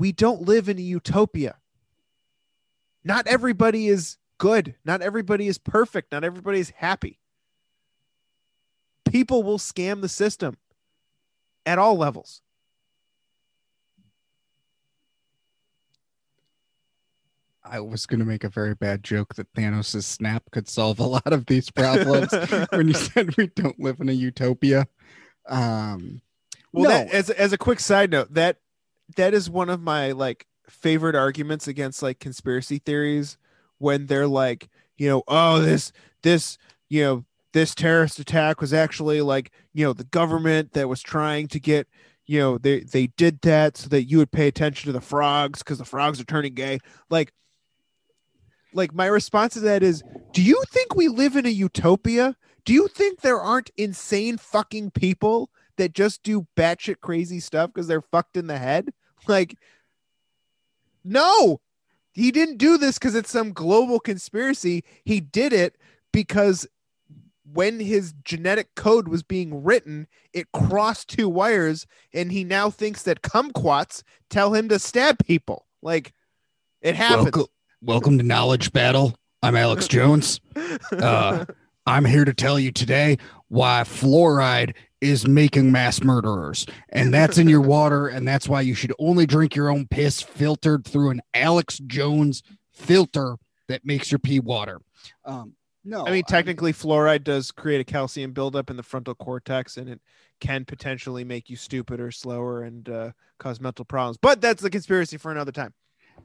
we 0.00 0.12
don't 0.12 0.40
live 0.40 0.70
in 0.70 0.78
a 0.78 0.82
utopia. 0.82 1.56
Not 3.04 3.26
everybody 3.26 3.86
is 3.86 4.16
good. 4.38 4.74
Not 4.82 5.02
everybody 5.02 5.46
is 5.46 5.58
perfect. 5.58 6.10
Not 6.10 6.24
everybody 6.24 6.58
is 6.58 6.70
happy. 6.70 7.18
People 9.04 9.42
will 9.42 9.58
scam 9.58 10.00
the 10.00 10.08
system 10.08 10.56
at 11.66 11.78
all 11.78 11.98
levels. 11.98 12.40
I 17.62 17.80
was 17.80 18.06
going 18.06 18.20
to 18.20 18.26
make 18.26 18.42
a 18.42 18.48
very 18.48 18.74
bad 18.74 19.04
joke 19.04 19.34
that 19.34 19.52
Thanos' 19.52 20.02
snap 20.02 20.44
could 20.50 20.66
solve 20.66 20.98
a 20.98 21.06
lot 21.06 21.30
of 21.30 21.44
these 21.44 21.70
problems 21.70 22.32
when 22.70 22.88
you 22.88 22.94
said 22.94 23.36
we 23.36 23.48
don't 23.48 23.78
live 23.78 24.00
in 24.00 24.08
a 24.08 24.12
utopia. 24.12 24.88
Um, 25.46 26.22
Well, 26.72 26.84
no, 26.84 26.88
that, 26.88 27.10
as 27.10 27.28
as 27.28 27.52
a 27.52 27.58
quick 27.58 27.80
side 27.80 28.10
note, 28.10 28.32
that 28.32 28.60
that 29.16 29.34
is 29.34 29.50
one 29.50 29.68
of 29.68 29.80
my 29.80 30.12
like 30.12 30.46
favorite 30.68 31.14
arguments 31.14 31.68
against 31.68 32.02
like 32.02 32.18
conspiracy 32.18 32.78
theories 32.78 33.36
when 33.78 34.06
they're 34.06 34.28
like, 34.28 34.68
you 34.96 35.08
know, 35.08 35.22
oh 35.28 35.60
this 35.60 35.92
this 36.22 36.58
you 36.88 37.02
know 37.02 37.24
this 37.52 37.74
terrorist 37.74 38.18
attack 38.18 38.60
was 38.60 38.72
actually 38.72 39.20
like 39.20 39.50
you 39.72 39.84
know 39.84 39.92
the 39.92 40.04
government 40.04 40.72
that 40.72 40.88
was 40.88 41.02
trying 41.02 41.48
to 41.48 41.58
get 41.58 41.88
you 42.26 42.38
know 42.38 42.58
they 42.58 42.80
they 42.80 43.08
did 43.08 43.40
that 43.42 43.76
so 43.76 43.88
that 43.88 44.04
you 44.04 44.18
would 44.18 44.30
pay 44.30 44.46
attention 44.46 44.86
to 44.86 44.92
the 44.92 45.00
frogs 45.00 45.60
because 45.60 45.78
the 45.78 45.84
frogs 45.84 46.20
are 46.20 46.24
turning 46.24 46.54
gay. 46.54 46.78
Like 47.08 47.32
like 48.72 48.94
my 48.94 49.06
response 49.06 49.54
to 49.54 49.60
that 49.60 49.82
is 49.82 50.02
do 50.32 50.42
you 50.42 50.62
think 50.68 50.94
we 50.94 51.08
live 51.08 51.36
in 51.36 51.46
a 51.46 51.50
utopia? 51.50 52.36
Do 52.64 52.72
you 52.72 52.88
think 52.88 53.20
there 53.20 53.40
aren't 53.40 53.70
insane 53.76 54.36
fucking 54.36 54.92
people 54.92 55.50
that 55.76 55.94
just 55.94 56.22
do 56.22 56.46
batshit 56.56 57.00
crazy 57.00 57.40
stuff 57.40 57.70
because 57.72 57.88
they're 57.88 58.02
fucked 58.02 58.36
in 58.36 58.46
the 58.46 58.58
head 58.58 58.92
like 59.26 59.56
no 61.04 61.60
he 62.12 62.30
didn't 62.30 62.58
do 62.58 62.76
this 62.76 62.98
because 62.98 63.14
it's 63.14 63.30
some 63.30 63.52
global 63.52 64.00
conspiracy 64.00 64.84
he 65.04 65.20
did 65.20 65.52
it 65.52 65.76
because 66.12 66.66
when 67.52 67.80
his 67.80 68.14
genetic 68.24 68.74
code 68.74 69.08
was 69.08 69.22
being 69.22 69.64
written, 69.64 70.06
it 70.32 70.52
crossed 70.52 71.08
two 71.08 71.28
wires, 71.28 71.86
and 72.12 72.30
he 72.30 72.44
now 72.44 72.70
thinks 72.70 73.02
that 73.02 73.22
kumquats 73.22 74.02
tell 74.28 74.54
him 74.54 74.68
to 74.68 74.78
stab 74.78 75.24
people. 75.24 75.66
Like 75.82 76.12
it 76.80 76.94
happens. 76.94 77.24
welcome, 77.24 77.46
welcome 77.82 78.18
to 78.18 78.24
Knowledge 78.24 78.72
Battle. 78.72 79.16
I'm 79.42 79.56
Alex 79.56 79.88
Jones. 79.88 80.40
Uh, 80.92 81.44
I'm 81.86 82.04
here 82.04 82.24
to 82.24 82.34
tell 82.34 82.58
you 82.58 82.72
today 82.72 83.18
why 83.48 83.82
fluoride 83.84 84.74
is 85.00 85.26
making 85.26 85.72
mass 85.72 86.02
murderers. 86.02 86.66
And 86.90 87.12
that's 87.12 87.38
in 87.38 87.48
your 87.48 87.60
water. 87.76 88.08
And 88.08 88.26
that's 88.26 88.48
why 88.48 88.60
you 88.60 88.74
should 88.74 88.92
only 88.98 89.26
drink 89.26 89.56
your 89.56 89.70
own 89.70 89.86
piss 89.86 90.20
filtered 90.20 90.84
through 90.84 91.10
an 91.10 91.22
Alex 91.34 91.78
Jones 91.86 92.42
filter 92.72 93.36
that 93.68 93.84
makes 93.84 94.10
your 94.10 94.18
pee 94.18 94.40
water. 94.40 94.80
Um, 95.24 95.54
no, 95.82 96.06
I 96.06 96.10
mean, 96.10 96.24
technically, 96.24 96.74
fluoride 96.74 97.24
does 97.24 97.50
create 97.50 97.80
a 97.80 97.84
calcium 97.84 98.32
buildup 98.32 98.68
in 98.68 98.76
the 98.76 98.82
frontal 98.82 99.14
cortex, 99.14 99.78
and 99.78 99.88
it 99.88 100.00
can 100.38 100.66
potentially 100.66 101.24
make 101.24 101.48
you 101.48 101.56
stupid 101.56 102.00
or 102.00 102.10
slower 102.10 102.62
and 102.62 102.88
uh, 102.88 103.12
cause 103.38 103.60
mental 103.60 103.86
problems. 103.86 104.18
But 104.20 104.42
that's 104.42 104.62
the 104.62 104.68
conspiracy 104.68 105.16
for 105.16 105.30
another 105.30 105.52
time. 105.52 105.72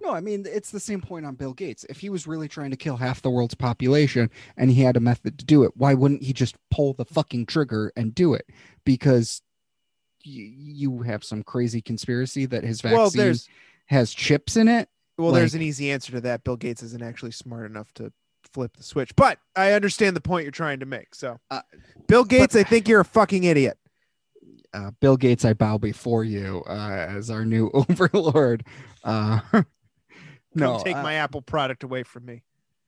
No, 0.02 0.12
I 0.14 0.22
mean 0.22 0.46
it's 0.48 0.72
the 0.72 0.80
same 0.80 1.02
point 1.02 1.26
on 1.26 1.36
Bill 1.36 1.54
Gates. 1.54 1.86
If 1.90 2.00
he 2.00 2.10
was 2.10 2.28
really 2.28 2.48
trying 2.48 2.72
to 2.72 2.78
kill 2.78 2.98
half 2.98 3.22
the 3.22 3.30
world's 3.30 3.56
population 3.56 4.30
and 4.58 4.70
he 4.72 4.82
had 4.84 4.98
a 4.98 5.00
method 5.00 5.38
to 5.40 5.46
do 5.46 5.64
it, 5.64 5.72
why 5.76 5.94
wouldn't 5.94 6.24
he 6.24 6.34
just 6.34 6.56
pull 6.72 6.94
the 6.94 7.06
fucking 7.06 7.46
trigger 7.48 7.92
and 7.96 8.14
do 8.14 8.34
it? 8.34 8.48
Because 8.86 9.42
y- 10.26 10.32
you 10.56 11.02
have 11.04 11.24
some 11.24 11.44
crazy 11.44 11.82
conspiracy 11.82 12.46
that 12.46 12.64
his 12.64 12.82
vaccine 12.82 12.98
Well, 12.98 13.10
there's 13.10 13.48
has 13.88 14.14
chips 14.14 14.58
in 14.58 14.68
it. 14.68 14.90
well, 15.18 15.32
there's 15.32 15.56
an 15.56 15.62
easy 15.62 15.92
answer 15.92 16.12
to 16.14 16.22
that. 16.22 16.44
Bill 16.44 16.58
Gates 16.58 16.82
isn't 16.84 17.04
actually 17.04 17.32
smart 17.32 17.66
enough 17.70 17.94
to 17.96 18.12
flip 18.52 18.78
the 18.78 18.84
switch, 18.84 19.16
but 19.16 19.40
I 19.56 19.74
understand 19.74 20.16
the 20.16 20.22
point 20.22 20.44
you're 20.44 20.52
trying 20.52 20.80
to 20.80 20.86
make. 20.86 21.14
So, 21.16 21.40
Uh, 21.52 21.62
Bill 22.08 22.24
Gates, 22.24 22.56
I 22.56 22.64
think 22.64 22.88
you're 22.88 23.02
a 23.02 23.06
fucking 23.06 23.44
idiot. 23.44 23.78
Uh, 24.74 24.92
Bill 25.00 25.16
Gates, 25.18 25.46
I 25.46 25.54
bow 25.54 25.78
before 25.78 26.24
you 26.26 26.64
uh, 26.68 27.06
as 27.10 27.30
our 27.30 27.46
new 27.46 27.70
overlord. 27.74 28.66
Uh, 29.04 29.40
no, 30.56 30.82
take 30.84 30.96
uh, 30.96 31.04
my 31.04 31.16
Apple 31.16 31.42
product 31.42 31.84
away 31.84 32.04
from 32.04 32.26
me. 32.26 32.44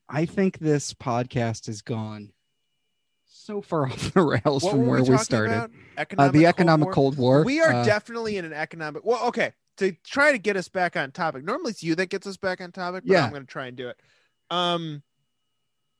I 0.10 0.26
think 0.26 0.60
this 0.60 0.94
podcast 0.94 1.68
has 1.68 1.81
gone 1.81 2.31
so 3.26 3.61
far 3.61 3.88
off 3.91 4.14
the 4.14 4.22
rails 4.22 4.64
What 4.64 4.72
from 4.72 4.88
where 4.88 4.99
we, 5.02 5.07
talking 5.07 5.23
started. 5.23 5.53
Uh, 5.53 5.68
Economic 5.98 6.34
the 6.34 6.39
Cold 6.39 6.49
economic 6.49 6.85
War? 6.85 6.94
Cold 6.94 7.18
War. 7.18 7.44
We 7.44 7.61
are 7.61 7.73
uh, 7.73 7.85
definitely 7.85 8.38
in 8.38 8.45
an 8.45 8.53
economic. 8.53 9.06
Well, 9.06 9.26
okay. 9.27 9.53
To 9.77 9.91
try 10.03 10.31
to 10.31 10.39
get 10.39 10.57
us 10.57 10.69
back 10.69 10.98
on 10.98 11.11
topic. 11.11 11.44
Normally 11.44 11.72
it's 11.72 11.84
you 11.84 11.94
that 11.95 12.10
gets 12.10 12.26
us 12.26 12.35
back 12.35 12.61
on 12.61 12.72
topic, 12.72 13.03
but 13.06 13.14
Yeah. 13.14 13.26
I'm 13.26 13.30
going 13.30 13.44
to 13.44 13.48
try 13.48 13.68
and 13.68 13.77
do 13.77 13.89
it. 13.89 13.99
Um, 14.49 15.03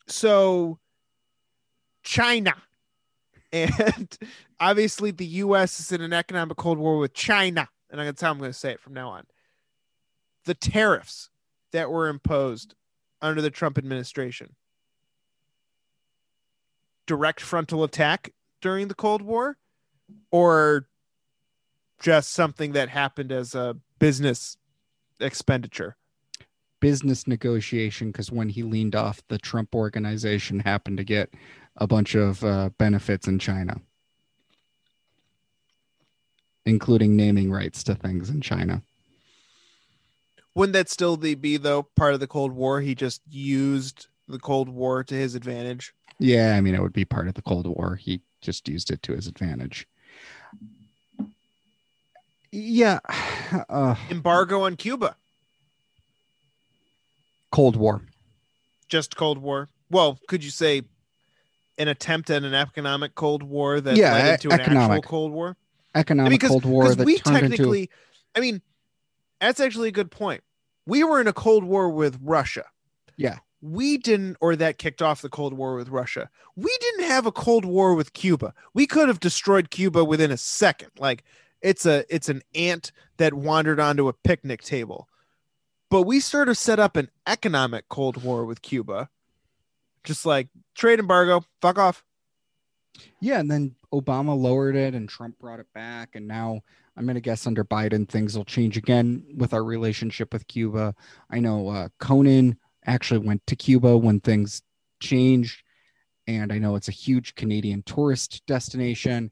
so 0.07 0.80
China, 2.03 2.56
and 3.53 4.18
obviously 4.60 5.11
the 5.11 5.26
U.S. 5.26 5.80
is 5.80 5.91
in 5.91 6.02
an 6.02 6.14
economic 6.14 6.57
cold 6.57 6.77
war 6.80 6.98
with 6.98 7.14
China, 7.14 7.69
and 7.91 7.99
I'm 8.02 8.06
going 8.06 8.15
to 8.15 8.19
tell 8.19 8.31
I'm 8.31 8.39
going 8.39 8.52
to 8.52 8.57
say 8.57 8.72
it 8.72 8.80
from 8.80 8.94
now 8.94 9.10
on. 9.10 9.26
The 10.45 10.56
tariffs 10.56 11.30
that 11.72 11.89
were 11.91 12.07
imposed 12.07 12.76
under 13.22 13.41
the 13.41 13.49
Trump 13.49 13.77
administration, 13.77 14.56
direct 17.06 17.41
frontal 17.41 17.84
attack 17.84 18.34
during 18.61 18.88
the 18.88 18.95
Cold 18.95 19.22
War, 19.22 19.57
or 20.31 20.88
just 21.99 22.31
something 22.31 22.73
that 22.73 22.89
happened 22.89 23.31
as 23.31 23.56
a 23.56 23.76
business 23.99 24.57
expenditure. 25.19 25.98
business 26.80 27.26
negotiation 27.27 28.11
because 28.11 28.31
when 28.31 28.49
he 28.49 28.61
leaned 28.61 28.95
off, 28.95 29.22
the 29.30 29.38
Trump 29.39 29.73
organization 29.73 30.60
happened 30.60 30.98
to 30.98 31.03
get 31.03 31.34
a 31.76 31.88
bunch 31.88 32.15
of 32.15 32.44
uh, 32.44 32.69
benefits 32.77 33.27
in 33.27 33.39
China, 33.39 33.81
including 36.65 37.15
naming 37.15 37.52
rights 37.52 37.84
to 37.84 37.95
things 37.95 38.30
in 38.30 38.41
China. 38.41 38.84
Wouldn't 40.58 40.74
that 40.74 40.90
still 40.90 41.18
be 41.18 41.58
though 41.58 41.84
part 41.84 42.16
of 42.16 42.20
the 42.20 42.26
Cold 42.26 42.52
War? 42.52 42.82
He 42.82 42.96
just 42.96 43.22
used 43.30 44.08
the 44.28 44.40
Cold 44.40 44.70
War 44.70 45.04
to 45.04 45.14
his 45.14 45.36
advantage. 45.36 45.94
Yeah, 46.20 46.56
I 46.58 46.62
mean, 46.62 46.74
it 46.74 46.82
would 46.82 46.94
be 46.94 47.06
part 47.06 47.28
of 47.28 47.36
the 47.36 47.44
Cold 47.44 47.68
War. 47.68 47.96
He 47.96 48.22
just 48.42 48.68
used 48.68 48.90
it 48.90 49.04
to 49.04 49.14
his 49.14 49.28
advantage. 49.28 49.88
Yeah, 52.52 52.98
uh, 53.70 53.94
Embargo 54.10 54.62
on 54.64 54.78
Cuba, 54.78 55.16
Cold 57.52 57.76
War. 57.76 58.02
just 58.90 59.16
Cold 59.16 59.38
War. 59.38 59.70
Well, 59.92 60.18
could 60.28 60.44
you 60.44 60.50
say 60.50 60.82
an 61.78 61.88
attempt 61.88 62.32
at 62.32 62.42
an 62.44 62.56
economic 62.56 63.14
Cold 63.14 63.44
War 63.44 63.80
that 63.80 63.96
Yeah, 63.96 64.14
led 64.14 64.34
into 64.34 64.50
an 64.50 64.60
economic. 64.60 65.04
actual 65.04 65.08
Cold 65.08 65.32
War? 65.34 65.56
I 65.94 66.00
Economic 66.00 66.32
mean, 66.32 66.38
because 66.40 66.50
Cold 66.50 66.66
War 66.66 66.96
that 66.96 67.06
we 67.06 67.20
turned 67.20 67.44
into 67.46 67.58
technically, 67.58 67.90
I 68.36 68.40
mean, 68.40 68.64
that's 69.40 69.60
actually 69.60 69.90
a 69.90 69.92
good 69.92 70.10
point. 70.10 70.42
We 70.88 71.03
were 71.03 71.19
in 71.19 71.27
a 71.27 71.34
Cold 71.34 71.65
War 71.65 71.89
with 71.89 72.18
Russia. 72.23 72.65
Yeah. 73.18 73.39
We 73.61 73.97
didn't, 73.97 74.38
or 74.39 74.55
that 74.55 74.77
kicked 74.77 75.01
off 75.01 75.22
the 75.22 75.30
Cold 75.30 75.53
War 75.53 75.76
with 75.76 75.89
Russia. 75.89 76.30
We 76.55 76.76
didn't 76.80 77.05
have 77.05 77.26
a 77.26 77.31
Cold 77.31 77.65
War 77.65 77.93
with 77.93 78.14
Cuba. 78.14 78.53
We 78.73 78.88
could 78.88 79.09
have 79.09 79.19
destroyed 79.19 79.69
Cuba 79.69 80.05
within 80.05 80.31
a 80.31 80.38
second. 80.38 80.91
Like 80.97 81.26
it's 81.61 81.85
a 81.85 82.05
it's 82.14 82.30
an 82.30 82.41
ant 82.55 82.93
that 83.18 83.34
wandered 83.34 83.80
onto 83.80 84.07
a 84.07 84.14
picnic 84.14 84.64
table. 84.64 85.09
But 85.89 86.03
we 86.03 86.19
sort 86.22 86.49
of 86.49 86.57
set 86.57 86.80
up 86.80 86.95
an 86.95 87.09
economic 87.26 87.89
Cold 87.89 88.23
War 88.23 88.45
with 88.45 88.61
Cuba. 88.61 89.09
Just 90.05 90.26
like 90.26 90.47
trade 90.73 90.99
embargo, 90.99 91.43
fuck 91.61 91.77
off. 91.77 92.03
Yeah, 93.19 93.39
and 93.39 93.51
then 93.51 93.76
Obama 93.93 94.39
lowered 94.39 94.76
it 94.76 94.93
and 94.93 95.09
Trump 95.09 95.38
brought 95.38 95.59
it 95.59 95.72
back. 95.73 96.15
And 96.15 96.27
now 96.27 96.61
I'm 96.98 97.06
going 97.06 97.15
to 97.15 97.22
guess 97.22 97.45
under 97.45 97.64
Biden, 97.64 98.10
things 98.10 98.36
will 98.36 98.45
change 98.45 98.76
again 98.76 99.24
with 99.36 99.53
our 99.53 99.64
relationship 99.64 100.34
with 100.34 100.48
Cuba. 100.48 100.95
I 101.30 101.40
know 101.40 101.69
uh, 101.69 101.90
Conan 101.99 102.57
actually 102.86 103.19
went 103.19 103.45
to 103.48 103.56
Cuba 103.56 103.95
when 103.98 104.19
things 104.19 104.64
changed. 104.99 105.61
And 106.26 106.52
I 106.52 106.57
know 106.57 106.76
it's 106.76 106.88
a 106.88 106.91
huge 106.94 107.36
Canadian 107.36 107.84
tourist 107.84 108.41
destination, 108.48 109.32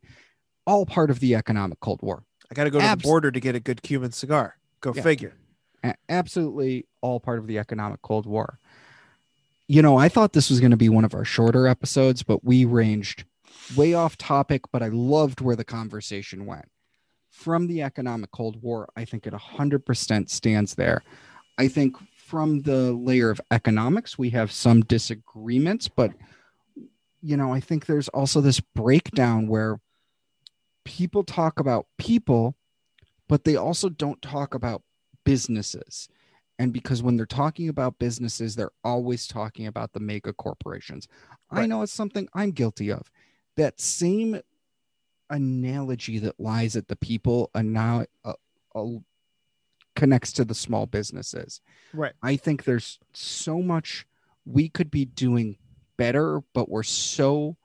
all 0.67 0.85
part 0.85 1.09
of 1.09 1.19
the 1.19 1.35
economic 1.35 1.79
Cold 1.79 2.01
War. 2.01 2.23
I 2.49 2.53
got 2.53 2.65
to 2.65 2.69
go 2.69 2.79
to 2.79 2.85
Abs- 2.85 3.01
the 3.01 3.07
border 3.07 3.31
to 3.31 3.39
get 3.39 3.55
a 3.55 3.59
good 3.59 3.81
Cuban 3.81 4.11
cigar. 4.11 4.57
Go 4.79 4.93
Yeah. 4.95 5.01
figure. 5.01 5.33
A- 5.83 5.95
absolutely 6.07 6.85
all 7.01 7.19
part 7.19 7.39
of 7.39 7.47
the 7.47 7.57
economic 7.57 8.01
Cold 8.01 8.25
War. 8.27 8.59
You 9.67 9.81
know, 9.81 9.97
I 9.97 10.07
thought 10.09 10.33
this 10.33 10.49
was 10.51 10.59
going 10.59 10.71
to 10.71 10.77
be 10.77 10.89
one 10.89 11.03
of 11.03 11.15
our 11.15 11.25
shorter 11.25 11.67
episodes, 11.67 12.21
but 12.21 12.43
we 12.43 12.63
ranged 12.63 13.25
way 13.75 13.93
off 13.95 14.15
topic, 14.17 14.61
but 14.71 14.83
I 14.83 14.89
loved 14.89 15.41
where 15.41 15.55
the 15.55 15.65
conversation 15.65 16.45
went. 16.45 16.65
From 17.35 17.67
the 17.67 17.81
economic 17.81 18.31
Cold 18.31 18.61
War, 18.63 18.87
I 18.95 19.03
think 19.03 19.27
it 19.27 19.33
100% 19.33 20.29
stands 20.29 20.73
there. 20.75 21.03
I 21.57 21.67
think 21.67 21.97
from 22.15 22.61
the 22.61 22.93
layer 22.93 23.29
of 23.29 23.41
economics, 23.51 24.17
we 24.17 24.29
have 24.31 24.51
some 24.51 24.81
disagreements, 24.81 25.87
but, 25.89 26.11
you 27.21 27.35
know, 27.35 27.53
I 27.53 27.59
think 27.59 27.85
there's 27.85 28.07
also 28.07 28.39
this 28.39 28.61
breakdown 28.61 29.47
where 29.47 29.79
people 30.85 31.23
talk 31.23 31.59
about 31.59 31.87
people, 31.97 32.55
but 33.27 33.43
they 33.43 33.57
also 33.57 33.89
don't 33.89 34.21
talk 34.21 34.53
about 34.53 34.81
businesses. 35.25 36.07
And 36.57 36.71
because 36.71 37.03
when 37.03 37.17
they're 37.17 37.25
talking 37.25 37.67
about 37.67 37.99
businesses, 37.99 38.55
they're 38.55 38.71
always 38.83 39.27
talking 39.27 39.67
about 39.67 39.91
the 39.91 39.99
mega 39.99 40.31
corporations. 40.31 41.07
I 41.51 41.67
know 41.67 41.81
it's 41.81 41.91
something 41.91 42.29
I'm 42.33 42.51
guilty 42.51 42.91
of. 42.91 43.11
That 43.57 43.81
same 43.81 44.39
analogy 45.29 46.19
that 46.19 46.39
lies 46.39 46.75
at 46.75 46.87
the 46.87 46.95
people 46.95 47.49
and 47.53 47.73
now 47.73 48.05
uh, 48.23 48.33
uh, 48.75 48.85
connects 49.95 50.31
to 50.33 50.45
the 50.45 50.55
small 50.55 50.85
businesses. 50.85 51.61
Right. 51.93 52.13
I 52.21 52.35
think 52.35 52.63
there's 52.63 52.99
so 53.13 53.61
much 53.61 54.05
we 54.45 54.69
could 54.69 54.91
be 54.91 55.05
doing 55.05 55.57
better, 55.97 56.41
but 56.53 56.69
we're 56.69 56.83
so, 56.83 57.57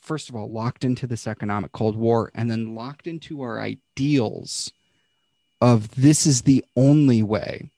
first 0.00 0.28
of 0.28 0.36
all, 0.36 0.50
locked 0.50 0.84
into 0.84 1.06
this 1.06 1.26
economic 1.26 1.72
Cold 1.72 1.96
War 1.96 2.30
and 2.34 2.50
then 2.50 2.74
locked 2.74 3.06
into 3.06 3.42
our 3.42 3.60
ideals 3.60 4.72
of 5.60 5.94
this 5.94 6.26
is 6.26 6.42
the 6.42 6.64
only 6.76 7.22
way. 7.22 7.70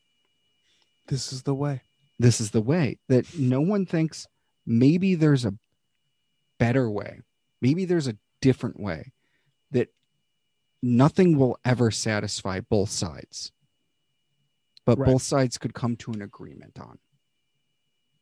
This 1.09 1.33
is 1.33 1.43
the 1.43 1.55
way. 1.55 1.83
This 2.19 2.41
is 2.41 2.53
the 2.53 2.61
way 2.61 2.99
that 3.09 3.37
no 3.37 3.61
one 3.61 3.85
thinks 3.85 4.27
maybe 4.67 5.15
there's 5.15 5.45
a 5.45 5.55
better 6.59 6.89
way. 6.89 7.21
Maybe 7.61 7.85
there's 7.85 8.07
a 8.07 8.17
different 8.45 8.79
way 8.79 9.13
that 9.71 9.89
nothing 10.83 11.39
will 11.39 11.59
ever 11.65 11.91
satisfy 11.91 12.61
both 12.61 12.91
sides. 12.91 13.53
But 14.85 14.99
Right. 14.99 15.07
both 15.11 15.23
sides 15.23 15.57
could 15.57 15.73
come 15.73 15.97
to 15.97 16.13
an 16.13 16.21
agreement 16.21 16.79
on. 16.79 16.99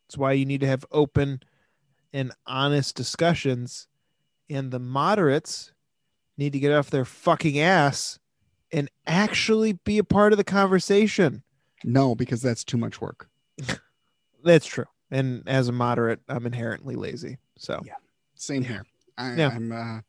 That's 0.07 0.17
why 0.17 0.33
you 0.35 0.45
need 0.47 0.61
to 0.61 0.67
have 0.69 0.85
open 0.93 1.41
and 2.13 2.33
honest 2.47 2.95
discussions. 2.95 3.89
And 4.49 4.71
the 4.71 4.79
moderates 4.79 5.73
need 6.37 6.53
to 6.53 6.61
get 6.61 6.73
off 6.73 6.89
their 6.91 7.05
fucking 7.05 7.59
ass 7.59 8.21
and 8.71 8.89
actually 9.07 9.73
be 9.73 9.99
a 9.99 10.05
part 10.05 10.33
of 10.33 10.37
the 10.37 10.45
conversation. 10.45 11.43
No, 11.85 12.15
because 12.15 12.43
that's 12.43 12.63
too 12.65 12.77
much 12.79 13.01
work. 13.01 13.29
That's 14.45 14.67
true. 14.67 14.87
And 15.11 15.49
as 15.49 15.69
a 15.69 15.73
moderate, 15.73 16.21
I'm 16.29 16.47
inherently 16.47 16.95
lazy. 16.97 17.39
So 17.57 17.81
Yeah. 17.85 17.95
Same 18.35 18.63
here. 18.65 18.85
I, 19.19 19.35
Yeah. 19.37 19.49
I'm, 19.51 19.73
uh, 19.73 20.01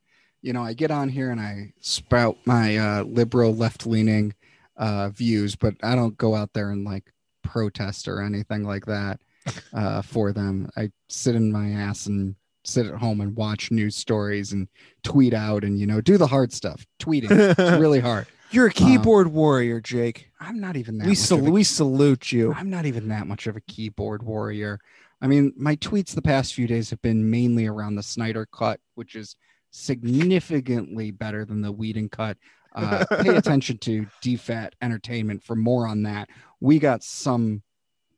you 0.43 0.51
know, 0.53 0.61
I 0.61 0.73
get 0.73 0.91
on 0.91 1.09
here 1.09 1.31
and 1.31 1.39
I 1.41 1.73
spout 1.79 2.37
my 2.45 2.77
uh, 2.77 3.03
liberal, 3.03 3.55
left 3.55 3.87
leaning 3.87 4.35
uh, 4.77 5.09
views, 5.09 5.55
but 5.55 5.75
I 5.81 5.95
don't 5.95 6.17
go 6.17 6.35
out 6.35 6.51
there 6.53 6.69
and 6.69 6.83
like 6.83 7.11
protest 7.43 8.07
or 8.07 8.21
anything 8.21 8.63
like 8.63 8.85
that 8.85 9.21
uh, 9.73 10.01
for 10.01 10.33
them. 10.33 10.69
I 10.75 10.91
sit 11.07 11.35
in 11.35 11.51
my 11.51 11.69
ass 11.69 12.05
and 12.07 12.35
sit 12.65 12.85
at 12.85 12.95
home 12.95 13.21
and 13.21 13.35
watch 13.35 13.71
news 13.71 13.95
stories 13.95 14.51
and 14.51 14.67
tweet 15.03 15.33
out 15.33 15.63
and, 15.63 15.79
you 15.79 15.87
know, 15.87 16.01
do 16.01 16.17
the 16.17 16.27
hard 16.27 16.51
stuff. 16.51 16.85
Tweeting. 16.99 17.31
It's 17.31 17.59
really 17.79 18.01
hard. 18.01 18.27
you're 18.51 18.67
a 18.67 18.71
keyboard 18.71 19.29
warrior, 19.29 19.79
Jake. 19.79 20.29
I'm 20.41 20.59
not 20.59 20.75
even 20.75 20.97
that 20.97 21.07
We, 21.07 21.15
sal- 21.15 21.47
a, 21.47 21.51
we 21.51 21.63
salute 21.63 22.33
you. 22.33 22.53
I'm 22.53 22.69
not 22.69 22.85
even 22.85 23.07
that 23.07 23.27
much 23.27 23.47
of 23.47 23.55
a 23.55 23.61
keyboard 23.61 24.23
warrior. 24.23 24.79
I 25.21 25.27
mean, 25.27 25.53
my 25.55 25.77
tweets 25.77 26.13
the 26.13 26.21
past 26.21 26.53
few 26.53 26.67
days 26.67 26.89
have 26.89 27.01
been 27.01 27.29
mainly 27.29 27.65
around 27.65 27.95
the 27.95 28.03
Snyder 28.03 28.45
cut, 28.45 28.81
which 28.95 29.15
is 29.15 29.37
significantly 29.73 31.09
better 31.11 31.43
than 31.43 31.61
the 31.61 31.71
Whedon 31.71 32.09
cut. 32.09 32.37
Uh, 32.75 33.05
pay 33.21 33.35
attention 33.35 33.77
to 33.77 34.07
DFAT 34.23 34.71
Entertainment 34.81 35.43
for 35.43 35.55
more 35.55 35.85
on 35.85 36.01
that. 36.01 36.27
We 36.59 36.79
got 36.79 37.03
some 37.03 37.61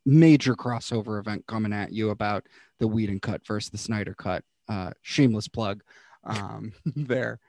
major 0.05 0.55
crossover 0.55 1.19
event 1.19 1.45
coming 1.45 1.73
at 1.73 1.91
you 1.91 2.11
about 2.11 2.45
the 2.79 2.87
Whedon 2.87 3.19
cut 3.19 3.45
versus 3.45 3.69
the 3.69 3.77
Snyder 3.77 4.13
cut. 4.13 4.45
Uh, 4.69 4.91
shameless 5.01 5.49
plug 5.49 5.83
um, 6.23 6.71
there. 6.95 7.41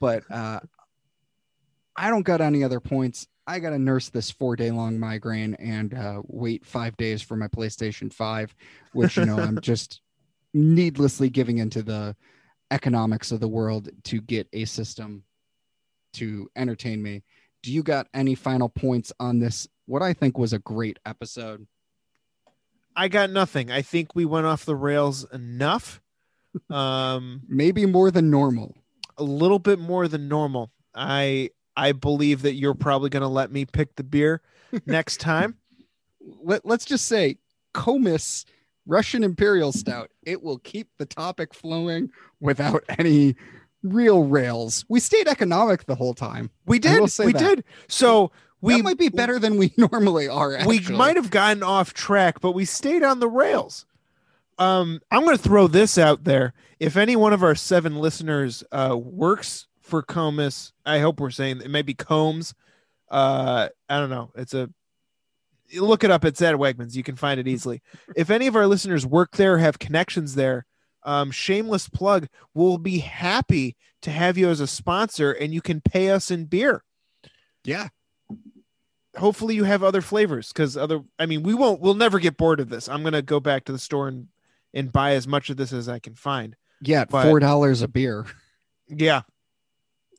But 0.00 0.22
uh, 0.30 0.60
I 1.94 2.08
don't 2.08 2.22
got 2.22 2.40
any 2.40 2.64
other 2.64 2.80
points. 2.80 3.26
I 3.46 3.58
got 3.58 3.70
to 3.70 3.78
nurse 3.78 4.08
this 4.08 4.30
four 4.30 4.56
day 4.56 4.70
long 4.70 4.98
migraine 4.98 5.52
and 5.56 5.92
uh, 5.92 6.22
wait 6.26 6.64
five 6.64 6.96
days 6.96 7.20
for 7.20 7.36
my 7.36 7.48
PlayStation 7.48 8.10
5, 8.10 8.54
which, 8.94 9.18
you 9.18 9.26
know, 9.26 9.36
I'm 9.38 9.60
just 9.62 10.00
needlessly 10.54 11.28
giving 11.28 11.58
into 11.58 11.82
the 11.82 12.16
economics 12.74 13.30
of 13.30 13.38
the 13.38 13.48
world 13.48 13.88
to 14.02 14.20
get 14.20 14.48
a 14.52 14.64
system 14.64 15.22
to 16.14 16.50
entertain 16.56 17.00
me. 17.02 17.22
Do 17.62 17.72
you 17.72 17.82
got 17.82 18.08
any 18.12 18.34
final 18.34 18.68
points 18.68 19.12
on 19.20 19.38
this? 19.38 19.68
What 19.86 20.02
I 20.02 20.12
think 20.12 20.36
was 20.36 20.52
a 20.52 20.58
great 20.58 20.98
episode. 21.06 21.66
I 22.96 23.08
got 23.08 23.30
nothing. 23.30 23.70
I 23.70 23.80
think 23.82 24.14
we 24.14 24.24
went 24.24 24.46
off 24.46 24.64
the 24.64 24.76
rails 24.76 25.24
enough. 25.32 26.00
Um, 26.70 27.42
Maybe 27.48 27.84
more 27.84 28.12
than 28.12 28.30
normal. 28.30 28.76
a 29.18 29.24
little 29.24 29.58
bit 29.58 29.80
more 29.80 30.06
than 30.06 30.28
normal. 30.28 30.70
I 30.94 31.50
I 31.76 31.90
believe 31.90 32.42
that 32.42 32.54
you're 32.54 32.74
probably 32.74 33.10
going 33.10 33.22
to 33.22 33.28
let 33.28 33.50
me 33.50 33.64
pick 33.64 33.96
the 33.96 34.04
beer 34.04 34.40
next 34.86 35.16
time. 35.18 35.56
Let, 36.44 36.64
let's 36.64 36.84
just 36.84 37.06
say 37.06 37.38
Comis 37.72 38.44
Russian 38.86 39.24
Imperial 39.24 39.72
Stout. 39.72 40.10
It 40.24 40.42
will 40.42 40.58
keep 40.58 40.88
the 40.98 41.06
topic 41.06 41.54
flowing 41.54 42.10
without 42.40 42.84
any 42.98 43.36
real 43.82 44.24
rails. 44.24 44.84
We 44.88 45.00
stayed 45.00 45.28
economic 45.28 45.86
the 45.86 45.94
whole 45.94 46.14
time. 46.14 46.50
We 46.66 46.78
did. 46.78 47.00
We 47.18 47.32
that. 47.32 47.38
did. 47.38 47.64
So 47.88 48.30
we 48.60 48.76
We 48.76 48.82
might 48.82 48.98
be 48.98 49.10
better 49.10 49.38
than 49.38 49.56
we 49.58 49.72
normally 49.78 50.28
are. 50.28 50.56
we 50.66 50.80
might 50.80 51.16
have 51.16 51.30
gotten 51.30 51.62
off 51.62 51.92
track, 51.92 52.40
but 52.40 52.52
we 52.52 52.64
stayed 52.64 53.02
on 53.02 53.20
the 53.20 53.28
rails. 53.28 53.84
Um, 54.58 55.00
I'm 55.10 55.24
going 55.24 55.36
to 55.36 55.42
throw 55.42 55.66
this 55.66 55.98
out 55.98 56.24
there. 56.24 56.54
If 56.78 56.96
any 56.96 57.16
one 57.16 57.32
of 57.32 57.42
our 57.42 57.54
seven 57.54 57.96
listeners 57.96 58.64
uh, 58.72 58.96
works 58.96 59.66
for 59.80 60.02
Comus, 60.02 60.72
I 60.86 61.00
hope 61.00 61.20
we're 61.20 61.30
saying 61.30 61.60
it 61.60 61.70
may 61.70 61.82
be 61.82 61.94
Combs. 61.94 62.54
Uh, 63.10 63.68
I 63.88 63.98
don't 63.98 64.10
know. 64.10 64.30
It's 64.34 64.54
a 64.54 64.70
look 65.80 66.04
it 66.04 66.10
up. 66.10 66.24
It's 66.24 66.42
at 66.42 66.54
Wegmans. 66.56 66.94
You 66.94 67.02
can 67.02 67.16
find 67.16 67.38
it 67.40 67.48
easily. 67.54 67.82
if 68.16 68.30
any 68.30 68.46
of 68.46 68.56
our 68.56 68.66
listeners 68.66 69.04
work 69.06 69.36
there, 69.36 69.58
have 69.58 69.78
connections 69.78 70.34
there, 70.34 70.66
um, 71.04 71.30
shameless 71.30 71.88
plug, 71.88 72.28
we'll 72.54 72.78
be 72.78 72.98
happy 72.98 73.76
to 74.02 74.10
have 74.10 74.36
you 74.38 74.48
as 74.48 74.60
a 74.60 74.66
sponsor, 74.66 75.32
and 75.32 75.52
you 75.54 75.60
can 75.60 75.80
pay 75.80 76.10
us 76.10 76.30
in 76.30 76.44
beer 76.46 76.82
Yeah. 77.64 77.88
hopefully 79.16 79.54
you 79.54 79.64
have 79.64 79.82
other 79.82 80.00
flavors 80.02 80.48
because 80.48 80.76
other 80.76 81.00
i 81.18 81.26
mean 81.26 81.42
we 81.42 81.54
won't 81.54 81.80
we'll 81.80 81.94
never 81.94 82.18
get 82.18 82.36
bored 82.36 82.58
of 82.60 82.68
this 82.68 82.88
i'm 82.88 83.02
gonna 83.04 83.22
go 83.22 83.38
back 83.40 83.64
to 83.64 83.72
the 83.72 83.78
store 83.78 84.08
and 84.08 84.26
and 84.74 84.90
buy 84.92 85.12
as 85.14 85.28
much 85.28 85.50
of 85.50 85.56
this 85.56 85.72
as 85.72 85.88
i 85.88 85.98
can 86.00 86.14
find 86.16 86.56
Yeah. 86.82 87.04
But- 87.04 87.28
Four 87.28 87.38
dollars 87.40 87.80
a 87.82 87.88
beer. 87.88 88.26
yeah 88.88 89.22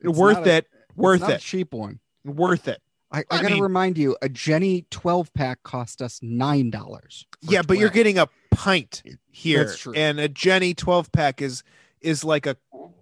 It's 0.01 0.17
worth 0.17 0.45
a- 0.47 0.57
it 0.57 0.67
worth 0.95 1.27
it 1.29 1.41
cheap 1.41 1.73
one. 1.73 1.99
worth 2.23 2.67
it 2.69 2.81
I, 3.11 3.19
I, 3.19 3.23
I 3.31 3.41
gotta 3.41 3.53
mean- 3.55 3.63
remind 3.63 3.97
you, 3.97 4.17
a 4.21 4.27
Genny 4.29 4.85
12 4.89 5.33
pack 5.33 5.63
cost 5.63 6.01
us 6.01 6.19
nine 6.21 6.69
dollars. 6.71 7.25
yeah 7.41 7.61
but 7.61 7.77
you're 7.77 7.89
getting 7.89 8.17
a 8.17 8.27
pint 8.51 9.03
here 9.31 9.65
That's 9.65 9.77
true. 9.77 9.93
and 9.93 10.19
a 10.19 10.27
Genny 10.29 10.75
12 10.75 11.11
pack 11.11 11.41
is 11.41 11.63
is 12.01 12.23
like 12.23 12.45
a 12.45 12.57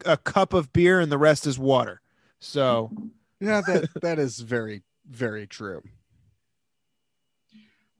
a 0.06 0.18
cup 0.18 0.54
of 0.54 0.74
beer 0.74 1.00
and 1.00 1.12
the 1.12 1.18
rest 1.18 1.46
is 1.48 1.58
water 1.60 2.02
so 2.40 2.92
Yeah, 3.40 3.62
that 3.66 3.90
that 4.02 4.20
is 4.20 4.40
very 4.40 4.84
very 5.10 5.46
true. 5.48 5.82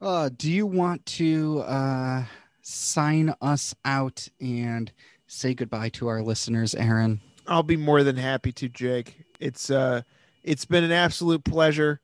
Uh, 0.02 0.30
do 0.36 0.52
you 0.52 0.66
want 0.66 1.06
to 1.06 1.60
uh, 1.62 2.24
sign 2.62 3.34
us 3.42 3.74
out 3.86 4.28
and 4.42 4.92
say 5.28 5.54
goodbye 5.54 5.90
to 5.90 6.08
our 6.08 6.22
listeners, 6.22 6.76
Aaron? 6.76 7.22
I'll 7.48 7.64
be 7.64 7.78
more 7.78 8.04
than 8.04 8.18
happy 8.18 8.52
to, 8.54 8.68
Jake. 8.70 9.16
It's 9.40 9.70
uh, 9.70 10.02
it's 10.44 10.66
been 10.66 10.84
an 10.84 10.92
absolute 10.92 11.44
pleasure. 11.44 12.00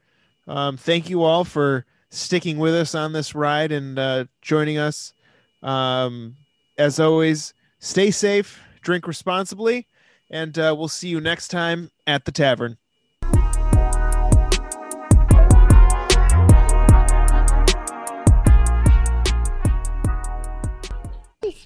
Um, 0.48 0.78
thank 0.78 1.10
you 1.10 1.24
all 1.24 1.44
for 1.44 1.86
sticking 2.10 2.58
with 2.58 2.74
us 2.74 2.96
on 2.96 3.14
this 3.14 3.36
ride 3.36 3.72
and 3.72 4.00
uh, 4.00 4.26
joining 4.42 4.78
us. 4.78 5.14
Um, 5.62 6.36
as 6.78 7.00
always, 7.00 7.54
stay 7.80 8.12
safe, 8.12 8.62
drink 8.82 9.08
responsibly, 9.08 9.88
and 10.30 10.58
uh, 10.58 10.74
we'll 10.78 10.88
see 10.88 11.10
you 11.10 11.22
next 11.22 11.50
time 11.50 11.92
at 12.08 12.26
the 12.26 12.32
tavern. 12.32 12.78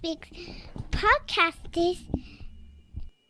Speaks 0.03 0.29
podcast 0.91 1.77
is 1.77 2.22